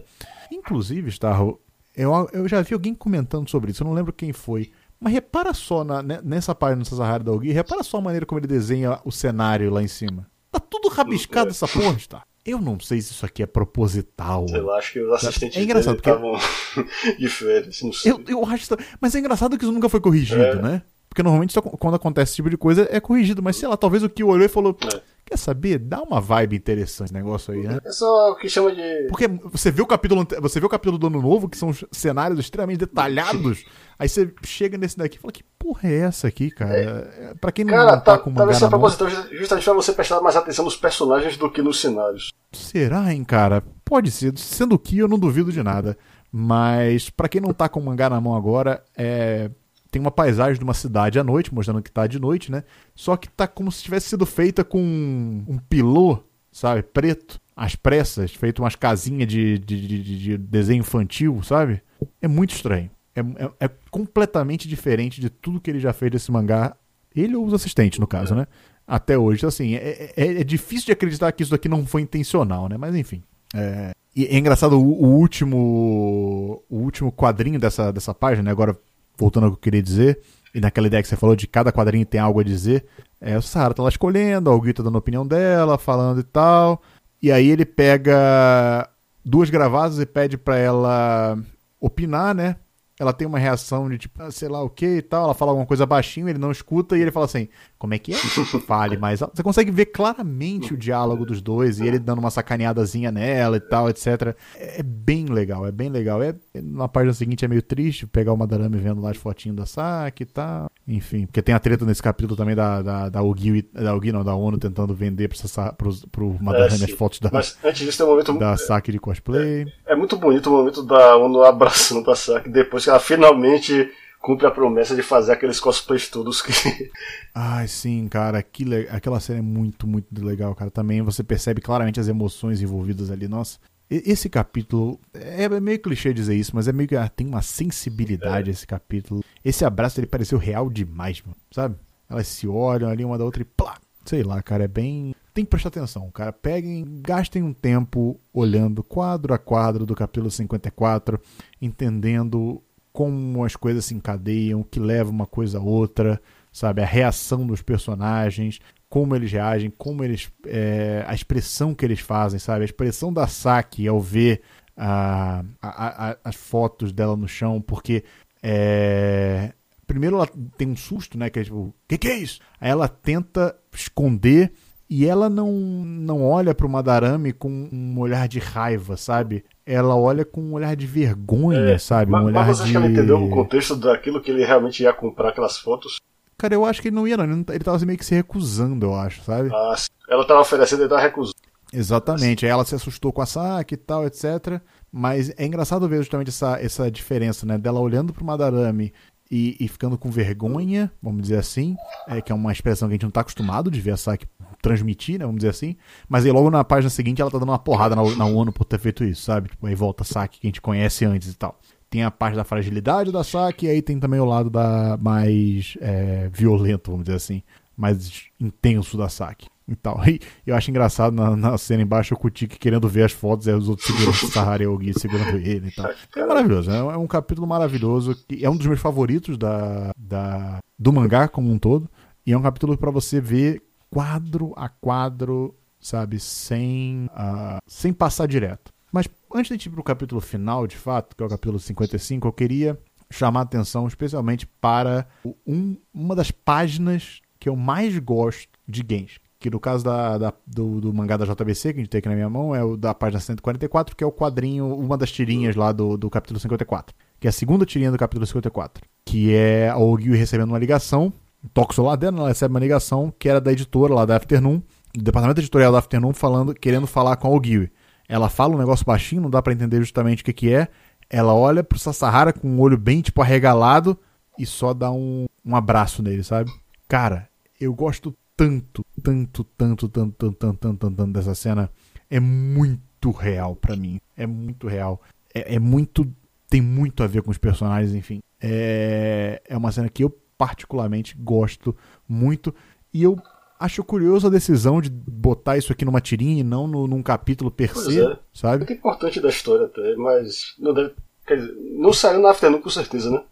Inclusive, 0.50 1.10
Starro, 1.10 1.60
eu, 1.96 2.28
eu 2.32 2.48
já 2.48 2.62
vi 2.62 2.72
alguém 2.72 2.94
comentando 2.94 3.48
sobre 3.50 3.72
isso, 3.72 3.82
eu 3.82 3.86
não 3.86 3.94
lembro 3.94 4.12
quem 4.12 4.32
foi. 4.32 4.70
Mas 5.02 5.14
repara 5.14 5.52
só 5.52 5.82
na, 5.82 6.00
né, 6.00 6.20
nessa 6.22 6.54
página 6.54 6.82
do 6.82 6.88
Sasahara 6.88 7.24
da 7.24 7.32
Ogio, 7.32 7.52
repara 7.52 7.82
só 7.82 7.98
a 7.98 8.00
maneira 8.00 8.24
como 8.24 8.38
ele 8.38 8.46
desenha 8.46 9.00
o 9.04 9.10
cenário 9.10 9.68
lá 9.68 9.82
em 9.82 9.88
cima. 9.88 10.30
Tá 10.48 10.60
tudo 10.60 10.88
rabiscado 10.88 11.50
essa 11.50 11.66
porra, 11.66 11.96
tá? 12.08 12.22
Eu 12.46 12.60
não 12.60 12.78
sei 12.78 13.00
se 13.00 13.10
isso 13.10 13.26
aqui 13.26 13.42
é 13.42 13.46
proposital. 13.46 14.46
Sei 14.48 14.60
lá, 14.60 14.78
acho 14.78 14.92
que 14.92 15.00
os 15.00 15.12
assistentes 15.12 15.58
é 15.58 15.62
engraçado, 15.64 15.96
estavam 15.96 16.38
de 17.18 17.28
férias, 17.28 17.82
não 17.82 17.92
sei. 17.92 18.12
Eu, 18.12 18.22
eu 18.28 18.44
acho, 18.46 18.76
mas 19.00 19.12
é 19.16 19.18
engraçado 19.18 19.58
que 19.58 19.64
isso 19.64 19.72
nunca 19.72 19.88
foi 19.88 20.00
corrigido, 20.00 20.40
é. 20.40 20.62
né? 20.62 20.82
Porque 21.12 21.22
normalmente 21.22 21.54
quando 21.78 21.94
acontece 21.94 22.30
esse 22.30 22.36
tipo 22.36 22.48
de 22.48 22.56
coisa 22.56 22.88
é 22.90 22.98
corrigido, 22.98 23.42
mas 23.42 23.56
sei 23.56 23.68
lá, 23.68 23.76
talvez 23.76 24.02
o 24.02 24.08
que 24.08 24.24
olhou 24.24 24.46
e 24.46 24.48
falou. 24.48 24.74
É. 24.82 25.02
Quer 25.26 25.36
saber? 25.36 25.78
Dá 25.78 26.02
uma 26.02 26.22
vibe 26.22 26.56
interessante 26.56 27.08
esse 27.08 27.14
negócio 27.14 27.52
aí, 27.52 27.62
né? 27.64 27.78
É 27.84 27.92
só 27.92 28.32
o 28.32 28.36
que 28.36 28.48
chama 28.48 28.74
de. 28.74 29.08
Porque 29.08 29.28
você 29.28 29.70
vê 29.70 29.82
o 29.82 29.86
capítulo, 29.86 30.26
você 30.40 30.58
vê 30.58 30.64
o 30.64 30.70
capítulo 30.70 30.96
do 30.96 31.08
ano 31.08 31.20
novo, 31.20 31.50
que 31.50 31.58
são 31.58 31.70
cenários 31.92 32.40
extremamente 32.40 32.78
detalhados. 32.78 33.62
aí 33.98 34.08
você 34.08 34.32
chega 34.42 34.78
nesse 34.78 34.96
daqui 34.96 35.18
e 35.18 35.20
fala, 35.20 35.32
que 35.32 35.44
porra 35.58 35.86
é 35.86 35.98
essa 35.98 36.28
aqui, 36.28 36.50
cara? 36.50 36.74
É. 36.74 37.34
Pra 37.34 37.52
quem 37.52 37.66
não, 37.66 37.74
cara, 37.74 37.98
tá, 37.98 38.16
tá 38.16 38.18
com 38.18 38.32
Talvez 38.32 38.56
seja 38.56 38.70
proposital 38.70 39.10
justamente 39.10 39.64
pra 39.64 39.74
você 39.74 39.92
prestar 39.92 40.20
mais 40.22 40.34
atenção 40.34 40.64
nos 40.64 40.76
personagens 40.76 41.36
do 41.36 41.50
que 41.50 41.60
nos 41.60 41.78
cenários. 41.78 42.32
Será, 42.52 43.12
hein, 43.12 43.22
cara? 43.22 43.62
Pode 43.84 44.10
ser. 44.10 44.36
Sendo 44.38 44.78
que 44.78 44.96
eu 44.96 45.08
não 45.08 45.18
duvido 45.18 45.52
de 45.52 45.62
nada. 45.62 45.94
Mas 46.32 47.10
para 47.10 47.28
quem 47.28 47.42
não 47.42 47.52
tá 47.52 47.68
com 47.68 47.78
o 47.78 47.84
mangá 47.84 48.08
na 48.08 48.18
mão 48.18 48.34
agora, 48.34 48.82
é 48.96 49.50
tem 49.92 50.00
uma 50.00 50.10
paisagem 50.10 50.58
de 50.58 50.64
uma 50.64 50.72
cidade 50.72 51.18
à 51.18 51.22
noite, 51.22 51.54
mostrando 51.54 51.82
que 51.82 51.92
tá 51.92 52.06
de 52.06 52.18
noite, 52.18 52.50
né? 52.50 52.64
Só 52.94 53.14
que 53.14 53.28
tá 53.28 53.46
como 53.46 53.70
se 53.70 53.82
tivesse 53.82 54.08
sido 54.08 54.24
feita 54.24 54.64
com 54.64 54.80
um 54.80 55.58
pilô, 55.68 56.24
sabe? 56.50 56.82
Preto, 56.82 57.38
às 57.54 57.76
pressas, 57.76 58.32
feito 58.32 58.62
umas 58.62 58.74
casinhas 58.74 59.28
de, 59.28 59.58
de, 59.58 59.86
de, 59.86 60.18
de 60.18 60.38
desenho 60.38 60.80
infantil, 60.80 61.42
sabe? 61.42 61.82
É 62.22 62.26
muito 62.26 62.54
estranho. 62.54 62.90
é, 63.14 63.20
é, 63.20 63.66
é, 63.66 63.70
completamente 63.90 64.66
diferente 64.66 65.20
de 65.20 65.28
tudo 65.28 65.60
que 65.60 65.70
ele 65.70 65.78
já 65.78 65.92
fez 65.92 66.10
desse 66.10 66.32
mangá. 66.32 66.74
Ele 67.14 67.36
ou 67.36 67.44
os 67.44 67.52
assistentes, 67.52 67.98
no 67.98 68.06
caso, 68.06 68.34
né? 68.34 68.46
Até 68.86 69.18
hoje. 69.18 69.44
Assim, 69.44 69.74
é, 69.74 70.10
é, 70.16 70.40
é, 70.40 70.44
difícil 70.44 70.86
de 70.86 70.92
acreditar 70.92 71.30
que 71.32 71.42
isso 71.42 71.52
daqui 71.52 71.68
não 71.68 71.84
foi 71.84 72.00
intencional, 72.00 72.66
né? 72.66 72.78
Mas 72.78 72.94
enfim. 72.94 73.22
É, 73.54 73.90
e 74.16 74.24
é 74.24 74.38
engraçado 74.38 74.80
o, 74.80 74.82
o, 74.82 75.18
último 75.18 76.64
o 76.70 76.76
último 76.78 77.12
quadrinho 77.12 77.60
dessa, 77.60 77.92
dessa 77.92 78.14
página, 78.14 78.44
né? 78.44 78.50
agora 78.50 78.74
voltando 79.16 79.44
ao 79.44 79.50
que 79.50 79.56
eu 79.56 79.60
queria 79.60 79.82
dizer, 79.82 80.20
e 80.54 80.60
naquela 80.60 80.86
ideia 80.86 81.02
que 81.02 81.08
você 81.08 81.16
falou 81.16 81.34
de 81.34 81.46
cada 81.46 81.72
quadrinho 81.72 82.04
tem 82.04 82.20
algo 82.20 82.40
a 82.40 82.44
dizer, 82.44 82.84
é, 83.20 83.36
o 83.38 83.42
Sahara 83.42 83.74
tá 83.74 83.82
lá 83.82 83.88
escolhendo, 83.88 84.50
a 84.50 84.52
Algui 84.52 84.72
tá 84.72 84.82
dando 84.82 84.96
a 84.96 84.98
opinião 84.98 85.26
dela, 85.26 85.78
falando 85.78 86.20
e 86.20 86.24
tal. 86.24 86.82
E 87.22 87.30
aí 87.30 87.48
ele 87.48 87.64
pega 87.64 88.88
duas 89.24 89.48
gravadas 89.48 89.98
e 89.98 90.04
pede 90.04 90.36
para 90.36 90.56
ela 90.58 91.38
opinar, 91.80 92.34
né? 92.34 92.56
Ela 93.02 93.12
tem 93.12 93.26
uma 93.26 93.38
reação 93.38 93.90
de 93.90 93.98
tipo, 93.98 94.22
ah, 94.22 94.30
sei 94.30 94.48
lá 94.48 94.62
o 94.62 94.70
que 94.70 94.86
e 94.86 95.02
tal, 95.02 95.24
ela 95.24 95.34
fala 95.34 95.50
alguma 95.50 95.66
coisa 95.66 95.84
baixinho, 95.84 96.28
ele 96.28 96.38
não 96.38 96.52
escuta 96.52 96.96
e 96.96 97.02
ele 97.02 97.10
fala 97.10 97.26
assim, 97.26 97.48
como 97.82 97.94
é 97.94 97.98
que 97.98 98.14
é? 98.14 98.16
Fale 98.64 98.96
mais 98.96 99.20
alto. 99.20 99.36
Você 99.36 99.42
consegue 99.42 99.72
ver 99.72 99.86
claramente 99.86 100.72
o 100.72 100.76
diálogo 100.76 101.26
dos 101.26 101.40
dois 101.40 101.80
e 101.80 101.86
ele 101.86 101.98
dando 101.98 102.20
uma 102.20 102.30
sacaneadazinha 102.30 103.10
nela 103.10 103.56
e 103.56 103.60
tal, 103.60 103.90
etc. 103.90 104.36
É, 104.56 104.78
é 104.78 104.82
bem 104.84 105.26
legal, 105.26 105.66
é 105.66 105.72
bem 105.72 105.88
legal. 105.88 106.22
É, 106.22 106.32
na 106.62 106.86
página 106.86 107.12
seguinte 107.12 107.44
é 107.44 107.48
meio 107.48 107.60
triste 107.60 108.06
pegar 108.06 108.32
o 108.32 108.36
Madarame 108.36 108.76
vendo 108.76 109.02
lá 109.02 109.10
as 109.10 109.16
fotinhos 109.16 109.56
da 109.56 109.66
Saki 109.66 110.22
e 110.22 110.26
tal. 110.26 110.70
Enfim, 110.86 111.26
porque 111.26 111.42
tem 111.42 111.56
a 111.56 111.58
treta 111.58 111.84
nesse 111.84 112.00
capítulo 112.00 112.36
também 112.36 112.54
da, 112.54 112.82
da, 112.82 113.08
da 113.08 113.20
Ogi, 113.20 113.68
da 113.72 113.96
Ogi 113.96 114.12
não, 114.12 114.22
da 114.22 114.36
ONU 114.36 114.58
tentando 114.58 114.94
vender 114.94 115.28
pro, 115.28 115.72
pro, 115.76 116.08
pro 116.08 116.36
Madarame 116.40 116.82
é, 116.82 116.84
as 116.84 116.90
fotos 116.92 117.18
da, 117.18 117.30
Mas 117.32 117.58
antes 117.64 117.84
disso 117.84 117.98
tem 117.98 118.06
um 118.06 118.10
momento 118.10 118.38
da 118.38 118.56
Saki 118.56 118.92
de 118.92 119.00
cosplay. 119.00 119.66
É, 119.84 119.92
é, 119.92 119.96
muito 119.96 120.16
bonito 120.16 120.48
o 120.48 120.52
momento 120.52 120.84
da 120.84 121.16
ONU 121.16 121.42
abraçando 121.42 122.08
a 122.08 122.14
Saki 122.14 122.48
depois 122.48 122.84
que 122.84 122.90
ela 122.92 123.00
finalmente 123.00 123.90
cumpre 124.20 124.46
a 124.46 124.50
promessa 124.50 124.94
de 124.94 125.02
fazer 125.02 125.32
aqueles 125.32 125.58
cosplays 125.58 126.08
todos 126.08 126.40
que. 126.40 126.52
Ai, 127.34 127.66
sim, 127.66 128.06
cara. 128.08 128.38
Aquilo, 128.38 128.74
aquela 128.90 129.18
cena 129.18 129.40
é 129.40 129.42
muito, 129.42 129.86
muito 129.86 130.24
legal, 130.24 130.54
cara. 130.54 130.70
Também 130.70 131.02
você 131.02 131.24
percebe 131.24 131.60
claramente 131.60 131.98
as 131.98 132.08
emoções 132.08 132.62
envolvidas 132.62 133.10
ali. 133.10 133.26
Nossa. 133.26 133.58
Esse 133.90 134.30
capítulo. 134.30 134.98
É 135.12 135.48
meio 135.60 135.78
clichê 135.78 136.14
dizer 136.14 136.34
isso, 136.34 136.54
mas 136.54 136.68
é 136.68 136.72
meio 136.72 136.88
que. 136.88 136.96
Ah, 136.96 137.08
tem 137.08 137.26
uma 137.26 137.42
sensibilidade 137.42 138.48
é. 138.48 138.52
esse 138.52 138.66
capítulo. 138.66 139.22
Esse 139.44 139.64
abraço 139.64 139.98
ele 139.98 140.06
pareceu 140.06 140.38
real 140.38 140.70
demais, 140.70 141.20
mano. 141.22 141.36
Sabe? 141.50 141.76
Elas 142.08 142.26
se 142.26 142.46
olham 142.46 142.88
ali 142.88 143.04
uma 143.04 143.18
da 143.18 143.24
outra 143.24 143.42
e 143.42 143.44
plá. 143.44 143.78
Sei 144.04 144.22
lá, 144.22 144.40
cara. 144.40 144.64
É 144.64 144.68
bem. 144.68 145.14
Tem 145.34 145.44
que 145.44 145.50
prestar 145.50 145.70
atenção, 145.70 146.10
cara. 146.10 146.30
Peguem, 146.30 147.00
gastem 147.00 147.42
um 147.42 147.54
tempo 147.54 148.20
olhando 148.34 148.84
quadro 148.84 149.32
a 149.32 149.38
quadro 149.38 149.86
do 149.86 149.94
capítulo 149.94 150.30
54, 150.30 151.18
entendendo 151.60 152.62
como 152.92 153.44
as 153.44 153.56
coisas 153.56 153.84
se 153.84 153.94
encadeiam, 153.94 154.60
o 154.60 154.64
que 154.64 154.78
leva 154.78 155.10
uma 155.10 155.26
coisa 155.26 155.58
a 155.58 155.62
outra, 155.62 156.20
sabe? 156.52 156.82
A 156.82 156.86
reação 156.86 157.46
dos 157.46 157.62
personagens, 157.62 158.60
como 158.88 159.16
eles 159.16 159.32
reagem, 159.32 159.70
como 159.70 160.04
eles. 160.04 160.30
É, 160.46 161.02
a 161.06 161.14
expressão 161.14 161.74
que 161.74 161.84
eles 161.84 162.00
fazem, 162.00 162.38
sabe? 162.38 162.62
A 162.62 162.66
expressão 162.66 163.12
da 163.12 163.26
Saki 163.26 163.88
ao 163.88 164.00
ver 164.00 164.42
a, 164.76 165.42
a, 165.62 166.10
a, 166.10 166.16
as 166.24 166.36
fotos 166.36 166.92
dela 166.92 167.16
no 167.16 167.26
chão, 167.26 167.60
porque. 167.60 168.04
É, 168.42 169.52
primeiro 169.86 170.16
ela 170.16 170.28
tem 170.56 170.68
um 170.68 170.76
susto, 170.76 171.16
né? 171.16 171.30
Que 171.30 171.40
é 171.40 171.44
tipo, 171.44 171.56
o 171.56 171.74
que, 171.88 171.96
que 171.96 172.08
é 172.08 172.16
isso? 172.16 172.40
Aí 172.60 172.70
ela 172.70 172.88
tenta 172.88 173.56
esconder 173.72 174.52
e 174.94 175.06
ela 175.06 175.30
não, 175.30 175.50
não 175.50 176.22
olha 176.22 176.54
para 176.54 176.66
o 176.66 176.68
Madarame 176.68 177.32
com 177.32 177.48
um 177.48 177.98
olhar 177.98 178.28
de 178.28 178.38
raiva, 178.38 178.94
sabe? 178.94 179.42
Ela 179.64 179.96
olha 179.96 180.22
com 180.22 180.42
um 180.42 180.52
olhar 180.52 180.76
de 180.76 180.86
vergonha, 180.86 181.60
é, 181.60 181.78
sabe? 181.78 182.10
Um 182.10 182.12
mas, 182.12 182.24
olhar 182.26 182.46
mas 182.46 182.58
você 182.58 182.64
de... 182.64 182.68
acha 182.68 182.72
que 182.72 182.76
ela 182.76 182.92
entendeu 182.92 183.16
o 183.16 183.30
contexto 183.30 183.74
daquilo 183.74 184.20
que 184.20 184.30
ele 184.30 184.44
realmente 184.44 184.82
ia 184.82 184.92
comprar 184.92 185.30
aquelas 185.30 185.56
fotos? 185.56 185.96
Cara, 186.36 186.52
eu 186.52 186.66
acho 186.66 186.82
que 186.82 186.88
ele 186.88 186.94
não 186.94 187.08
ia, 187.08 187.16
não. 187.16 187.24
Ele, 187.24 187.64
tava 187.64 187.78
assim, 187.78 187.86
meio 187.86 187.98
que 187.98 188.04
se 188.04 188.14
recusando, 188.14 188.84
eu 188.84 188.94
acho, 188.94 189.22
sabe? 189.22 189.48
Ah, 189.50 189.74
ela 190.10 190.26
tava 190.26 190.40
oferecendo 190.40 190.80
e 190.80 190.82
ele 190.82 190.90
tava 190.90 191.00
recusando. 191.00 191.36
Exatamente. 191.72 192.44
Aí 192.44 192.52
ela 192.52 192.66
se 192.66 192.74
assustou 192.74 193.14
com 193.14 193.22
a 193.22 193.26
saque 193.26 193.72
e 193.72 193.78
tal, 193.78 194.04
etc. 194.06 194.60
Mas 194.92 195.32
é 195.38 195.46
engraçado 195.46 195.88
ver 195.88 196.02
justamente 196.02 196.28
essa, 196.28 196.60
essa 196.60 196.90
diferença, 196.90 197.46
né? 197.46 197.56
Dela 197.56 197.80
olhando 197.80 198.12
pro 198.12 198.26
Madarame 198.26 198.92
e, 199.30 199.56
e, 199.58 199.66
ficando 199.66 199.96
com 199.96 200.10
vergonha, 200.10 200.92
vamos 201.02 201.22
dizer 201.22 201.38
assim, 201.38 201.74
é, 202.06 202.20
que 202.20 202.30
é 202.30 202.34
uma 202.34 202.52
expressão 202.52 202.86
que 202.86 202.92
a 202.92 202.96
gente 202.96 203.04
não 203.04 203.08
está 203.08 203.22
acostumado 203.22 203.70
de 203.70 203.80
ver 203.80 203.92
a 203.92 203.96
Saki 203.96 204.26
transmitir, 204.62 205.18
né, 205.18 205.26
vamos 205.26 205.40
dizer 205.40 205.50
assim, 205.50 205.76
mas 206.08 206.24
aí 206.24 206.30
logo 206.30 206.48
na 206.48 206.62
página 206.62 206.88
seguinte 206.88 207.20
ela 207.20 207.30
tá 207.30 207.38
dando 207.38 207.48
uma 207.48 207.58
porrada 207.58 207.96
na, 207.96 208.02
na 208.16 208.24
ONU 208.24 208.52
por 208.52 208.64
ter 208.64 208.78
feito 208.78 209.04
isso, 209.04 209.22
sabe? 209.22 209.48
Tipo, 209.50 209.66
aí 209.66 209.74
volta 209.74 210.04
a 210.04 210.06
Saki 210.06 210.40
que 210.40 210.46
a 210.46 210.48
gente 210.48 210.60
conhece 210.60 211.04
antes 211.04 211.32
e 211.32 211.36
tal. 211.36 211.58
Tem 211.90 212.04
a 212.04 212.10
parte 212.10 212.36
da 212.36 212.44
fragilidade 212.44 213.12
da 213.12 213.24
Saki 213.24 213.66
e 213.66 213.68
aí 213.68 213.82
tem 213.82 213.98
também 213.98 214.20
o 214.20 214.24
lado 214.24 214.48
da 214.48 214.96
mais 214.98 215.76
é, 215.80 216.30
violento, 216.32 216.92
vamos 216.92 217.04
dizer 217.04 217.16
assim, 217.16 217.42
mais 217.76 218.28
intenso 218.40 218.96
da 218.96 219.08
Saki 219.08 219.48
e 219.66 219.76
tal. 219.76 220.00
E 220.06 220.20
eu 220.46 220.54
acho 220.54 220.70
engraçado 220.70 221.14
na, 221.14 221.36
na 221.36 221.58
cena 221.58 221.82
embaixo 221.82 222.14
o 222.14 222.16
Kutik 222.16 222.58
querendo 222.58 222.88
ver 222.88 223.04
as 223.04 223.12
fotos 223.12 223.46
e 223.46 223.52
os 223.52 223.68
outros 223.68 223.86
segurando 223.86 224.14
o 224.14 224.28
Sahara 224.28 224.62
e 224.62 224.66
o 224.66 224.78
Gui 224.78 224.92
segurando 224.98 225.36
ele 225.36 225.68
e 225.68 225.70
tal. 225.72 225.90
É 226.16 226.26
maravilhoso, 226.26 226.70
é, 226.70 226.78
é 226.78 226.96
um 226.96 227.06
capítulo 227.06 227.46
maravilhoso, 227.46 228.14
que 228.28 228.44
é 228.44 228.48
um 228.48 228.56
dos 228.56 228.66
meus 228.66 228.80
favoritos 228.80 229.36
da, 229.36 229.90
da, 229.96 230.58
do 230.78 230.92
mangá 230.92 231.28
como 231.28 231.50
um 231.50 231.58
todo. 231.58 231.90
E 232.24 232.32
é 232.32 232.38
um 232.38 232.42
capítulo 232.42 232.76
para 232.78 232.90
você 232.90 233.20
ver 233.20 233.62
quadro 233.92 234.54
a 234.56 234.70
quadro, 234.70 235.54
sabe, 235.78 236.18
sem, 236.18 237.10
uh, 237.12 237.58
sem 237.66 237.92
passar 237.92 238.26
direto. 238.26 238.72
Mas 238.90 239.06
antes 239.34 239.58
de 239.58 239.68
ir 239.68 239.70
para 239.70 239.80
o 239.80 239.84
capítulo 239.84 240.20
final, 240.20 240.66
de 240.66 240.76
fato, 240.76 241.14
que 241.14 241.22
é 241.22 241.26
o 241.26 241.28
capítulo 241.28 241.58
55, 241.58 242.26
eu 242.26 242.32
queria 242.32 242.78
chamar 243.10 243.40
a 243.40 243.42
atenção 243.42 243.86
especialmente 243.86 244.46
para 244.46 245.06
um, 245.46 245.76
uma 245.92 246.16
das 246.16 246.30
páginas 246.30 247.20
que 247.38 247.48
eu 247.48 247.54
mais 247.54 247.98
gosto 247.98 248.48
de 248.66 248.84
Genshin 248.88 249.20
que 249.42 249.50
no 249.50 249.58
caso 249.58 249.82
da, 249.82 250.16
da 250.16 250.32
do, 250.46 250.80
do, 250.80 250.94
mangá 250.94 251.16
da 251.16 251.24
JBC, 251.24 251.72
que 251.72 251.80
a 251.80 251.82
gente 251.82 251.90
tem 251.90 251.98
aqui 251.98 252.08
na 252.08 252.14
minha 252.14 252.30
mão, 252.30 252.54
é 252.54 252.62
o 252.62 252.76
da 252.76 252.94
página 252.94 253.18
144, 253.18 253.96
que 253.96 254.04
é 254.04 254.06
o 254.06 254.12
quadrinho, 254.12 254.72
uma 254.72 254.96
das 254.96 255.10
tirinhas 255.10 255.56
lá 255.56 255.72
do, 255.72 255.96
do 255.96 256.08
capítulo 256.08 256.38
54. 256.38 256.94
Que 257.18 257.26
é 257.26 257.30
a 257.30 257.32
segunda 257.32 257.66
tirinha 257.66 257.90
do 257.90 257.98
capítulo 257.98 258.24
54. 258.24 258.84
Que 259.04 259.34
é 259.34 259.68
a 259.68 259.76
Ogyu 259.76 260.14
recebendo 260.14 260.50
uma 260.50 260.60
ligação, 260.60 261.12
toca 261.52 261.72
o 261.72 261.74
celular 261.74 261.96
dela, 261.96 262.18
ela 262.18 262.28
recebe 262.28 262.52
uma 262.52 262.60
ligação 262.60 263.12
que 263.18 263.28
era 263.28 263.40
da 263.40 263.52
editora 263.52 263.94
lá 263.94 264.04
da 264.04 264.16
Afternoon, 264.16 264.62
do 264.94 265.02
departamento 265.02 265.40
editorial 265.40 265.72
da 265.72 265.78
Afternoon, 265.78 266.12
falando, 266.12 266.54
querendo 266.54 266.86
falar 266.86 267.16
com 267.16 267.28
a 267.28 267.30
Ogyu. 267.30 267.68
Ela 268.08 268.28
fala 268.28 268.54
um 268.54 268.58
negócio 268.58 268.84
baixinho, 268.84 269.22
não 269.22 269.30
dá 269.30 269.40
para 269.40 269.52
entender 269.52 269.78
justamente 269.78 270.22
o 270.22 270.24
que, 270.24 270.32
que 270.32 270.54
é. 270.54 270.68
Ela 271.08 271.34
olha 271.34 271.62
pro 271.64 271.78
Sasahara 271.78 272.32
com 272.32 272.48
um 272.48 272.60
olho 272.60 272.76
bem, 272.76 273.00
tipo, 273.00 273.22
arregalado 273.22 273.98
e 274.38 274.46
só 274.46 274.72
dá 274.72 274.90
um, 274.90 275.26
um 275.44 275.56
abraço 275.56 276.02
nele, 276.02 276.22
sabe? 276.22 276.50
Cara, 276.88 277.28
eu 277.60 277.74
gosto 277.74 278.14
tanto, 278.36 278.84
tanto, 279.02 279.44
tanto, 279.44 279.88
tanto, 279.88 280.16
tanto, 280.16 280.32
tanto, 280.34 280.76
tanto, 280.76 280.96
tanto 280.96 281.12
dessa 281.12 281.34
cena. 281.34 281.70
É 282.10 282.20
muito 282.20 283.10
real 283.10 283.56
para 283.56 283.76
mim. 283.76 284.00
É 284.16 284.26
muito 284.26 284.68
real. 284.68 285.00
É, 285.34 285.54
é, 285.54 285.58
muito. 285.58 286.06
Tem 286.48 286.60
muito 286.60 287.02
a 287.02 287.06
ver 287.06 287.22
com 287.22 287.30
os 287.30 287.38
personagens, 287.38 287.94
enfim. 287.94 288.20
É, 288.40 289.40
é 289.48 289.56
uma 289.56 289.72
cena 289.72 289.88
que 289.88 290.04
eu 290.04 290.10
particularmente 290.42 291.16
gosto 291.16 291.76
muito. 292.08 292.52
E 292.92 293.04
eu 293.04 293.16
acho 293.60 293.84
curioso 293.84 294.26
a 294.26 294.30
decisão 294.30 294.80
de 294.80 294.90
botar 294.90 295.56
isso 295.56 295.72
aqui 295.72 295.84
numa 295.84 296.00
tirinha 296.00 296.40
e 296.40 296.42
não 296.42 296.66
no, 296.66 296.88
num 296.88 297.00
capítulo 297.00 297.48
per 297.48 297.76
se, 297.76 298.00
é. 298.00 298.18
sabe? 298.34 298.64
É 298.64 298.66
muito 298.66 298.72
importante 298.72 299.20
da 299.20 299.28
história 299.28 299.66
até, 299.66 299.94
mas 299.94 300.56
não, 300.58 300.74
deve, 300.74 300.94
dizer, 301.28 301.54
não 301.78 301.92
saiu 301.92 302.20
na 302.20 302.30
Afternoon 302.30 302.60
com 302.60 302.70
certeza, 302.70 303.08
né? 303.08 303.22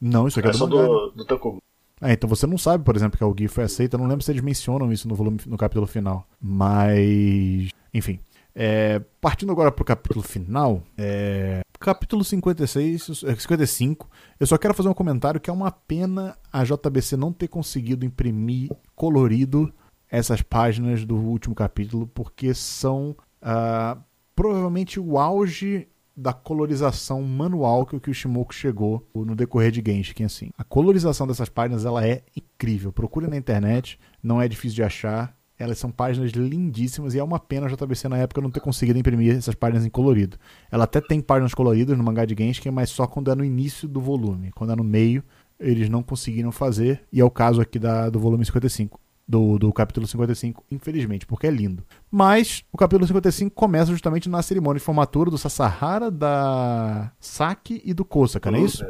Não, 0.00 0.28
isso 0.28 0.38
aqui 0.38 0.46
é, 0.46 0.50
é 0.50 0.52
do 0.52 0.58
só 0.58 0.66
do, 0.66 1.10
do 1.10 1.24
Takubo. 1.24 1.60
É, 2.00 2.12
então 2.12 2.28
você 2.28 2.46
não 2.46 2.56
sabe, 2.56 2.84
por 2.84 2.94
exemplo, 2.94 3.18
que 3.18 3.24
o 3.24 3.34
Gui 3.34 3.48
foi 3.48 3.64
aceito. 3.64 3.94
Eu 3.94 3.98
não 3.98 4.06
lembro 4.06 4.24
se 4.24 4.30
eles 4.30 4.42
mencionam 4.42 4.92
isso 4.92 5.08
no 5.08 5.16
volume 5.16 5.38
no 5.46 5.56
capítulo 5.56 5.86
final. 5.88 6.24
Mas. 6.40 7.70
Enfim. 7.92 8.20
É, 8.54 9.00
partindo 9.20 9.50
agora 9.50 9.72
para 9.72 9.82
o 9.82 9.86
capítulo 9.86 10.22
final, 10.22 10.82
é, 10.98 11.62
capítulo 11.82 12.22
56, 12.22 13.24
55, 13.38 14.08
eu 14.38 14.46
só 14.46 14.56
quero 14.56 14.72
fazer 14.72 14.88
um 14.88 14.94
comentário 14.94 15.40
que 15.40 15.50
é 15.50 15.52
uma 15.52 15.72
pena 15.72 16.36
a 16.52 16.62
JBC 16.62 17.16
não 17.16 17.32
ter 17.32 17.48
conseguido 17.48 18.06
imprimir 18.06 18.70
colorido 18.94 19.72
essas 20.08 20.42
páginas 20.42 21.04
do 21.04 21.16
último 21.16 21.54
capítulo, 21.54 22.06
porque 22.06 22.54
são 22.54 23.16
uh, 23.42 24.00
provavelmente 24.36 25.00
o 25.00 25.18
auge 25.18 25.88
da 26.14 26.32
colorização 26.32 27.22
manual 27.22 27.86
que 27.86 27.96
o 27.96 28.00
Kishimoku 28.00 28.54
chegou 28.54 29.08
no 29.14 29.34
decorrer 29.34 29.72
de 29.72 29.82
Genshin, 29.84 30.24
assim. 30.24 30.50
A 30.56 30.62
colorização 30.62 31.26
dessas 31.26 31.48
páginas 31.48 31.86
ela 31.86 32.06
é 32.06 32.22
incrível. 32.36 32.92
Procure 32.92 33.26
na 33.26 33.36
internet, 33.36 33.98
não 34.22 34.40
é 34.40 34.46
difícil 34.46 34.76
de 34.76 34.82
achar. 34.82 35.34
Elas 35.62 35.78
são 35.78 35.90
páginas 35.90 36.32
lindíssimas 36.32 37.14
e 37.14 37.18
é 37.18 37.24
uma 37.24 37.38
pena 37.38 37.66
a 37.66 37.70
JBC 37.70 38.08
na 38.08 38.18
época 38.18 38.40
não 38.40 38.50
ter 38.50 38.60
conseguido 38.60 38.98
imprimir 38.98 39.36
essas 39.36 39.54
páginas 39.54 39.86
em 39.86 39.90
colorido. 39.90 40.36
Ela 40.70 40.84
até 40.84 41.00
tem 41.00 41.20
páginas 41.20 41.54
coloridas 41.54 41.96
no 41.96 42.02
mangá 42.02 42.24
de 42.24 42.34
Genshin, 42.36 42.70
mas 42.70 42.90
só 42.90 43.06
quando 43.06 43.30
é 43.30 43.34
no 43.34 43.44
início 43.44 43.86
do 43.88 44.00
volume. 44.00 44.50
Quando 44.52 44.72
é 44.72 44.76
no 44.76 44.84
meio, 44.84 45.22
eles 45.60 45.88
não 45.88 46.02
conseguiram 46.02 46.50
fazer, 46.50 47.02
e 47.12 47.20
é 47.20 47.24
o 47.24 47.30
caso 47.30 47.60
aqui 47.60 47.78
da, 47.78 48.10
do 48.10 48.18
volume 48.18 48.44
55 48.44 49.00
do, 49.26 49.58
do 49.58 49.72
capítulo 49.72 50.06
55, 50.06 50.64
infelizmente, 50.70 51.26
porque 51.26 51.46
é 51.46 51.50
lindo. 51.50 51.84
Mas 52.10 52.64
o 52.72 52.76
capítulo 52.76 53.06
55 53.06 53.54
começa 53.54 53.90
justamente 53.90 54.28
na 54.28 54.42
cerimônia 54.42 54.78
de 54.78 54.84
formatura 54.84 55.30
do 55.30 55.38
Sasahara, 55.38 56.10
da 56.10 57.12
Saki 57.20 57.80
e 57.84 57.94
do 57.94 58.04
Kosaka, 58.04 58.50
não 58.50 58.58
é 58.58 58.62
isso? 58.62 58.84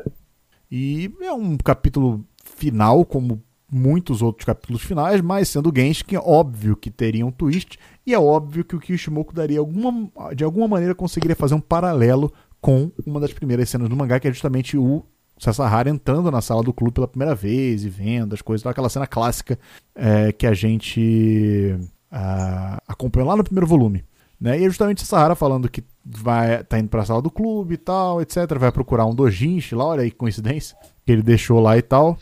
E 0.70 1.12
é 1.20 1.32
um 1.32 1.56
capítulo 1.58 2.24
final, 2.42 3.04
como 3.04 3.42
muitos 3.72 4.20
outros 4.20 4.44
capítulos 4.44 4.82
finais, 4.82 5.22
mas 5.22 5.48
sendo 5.48 5.72
Genshin, 5.74 6.04
é 6.14 6.18
óbvio 6.18 6.76
que 6.76 6.90
teria 6.90 7.24
um 7.24 7.30
twist, 7.30 7.78
e 8.06 8.12
é 8.12 8.18
óbvio 8.18 8.64
que 8.64 8.76
o 8.76 8.78
Kishimoku 8.78 9.34
daria 9.34 9.60
alguma, 9.60 10.10
de 10.36 10.44
alguma 10.44 10.68
maneira 10.68 10.94
conseguiria 10.94 11.34
fazer 11.34 11.54
um 11.54 11.60
paralelo 11.60 12.30
com 12.60 12.92
uma 13.06 13.18
das 13.18 13.32
primeiras 13.32 13.70
cenas 13.70 13.88
do 13.88 13.96
mangá, 13.96 14.20
que 14.20 14.28
é 14.28 14.32
justamente 14.32 14.76
o 14.76 15.02
Sasahara 15.38 15.88
entrando 15.88 16.30
na 16.30 16.42
sala 16.42 16.62
do 16.62 16.72
clube 16.72 16.92
pela 16.92 17.08
primeira 17.08 17.34
vez 17.34 17.84
e 17.84 17.88
vendo 17.88 18.34
as 18.34 18.42
coisas, 18.42 18.66
aquela 18.66 18.90
cena 18.90 19.06
clássica 19.06 19.58
é, 19.94 20.30
que 20.32 20.46
a 20.46 20.52
gente 20.52 21.74
uh, 22.12 22.78
acompanhou 22.86 23.28
lá 23.28 23.36
no 23.36 23.42
primeiro 23.42 23.66
volume. 23.66 24.04
Né? 24.38 24.60
E 24.60 24.64
é 24.64 24.68
justamente 24.68 25.00
Sasahara 25.00 25.34
falando 25.34 25.68
que 25.68 25.82
vai 26.04 26.62
tá 26.64 26.78
indo 26.78 26.88
para 26.88 27.02
a 27.02 27.04
sala 27.04 27.22
do 27.22 27.30
clube 27.30 27.74
e 27.74 27.78
tal, 27.78 28.20
etc. 28.20 28.58
Vai 28.58 28.70
procurar 28.70 29.06
um 29.06 29.14
dojinshi 29.14 29.74
lá, 29.74 29.86
olha 29.86 30.02
aí 30.02 30.10
que 30.10 30.16
coincidência, 30.16 30.76
que 31.06 31.10
ele 31.10 31.22
deixou 31.22 31.58
lá 31.58 31.78
e 31.78 31.82
tal. 31.82 32.18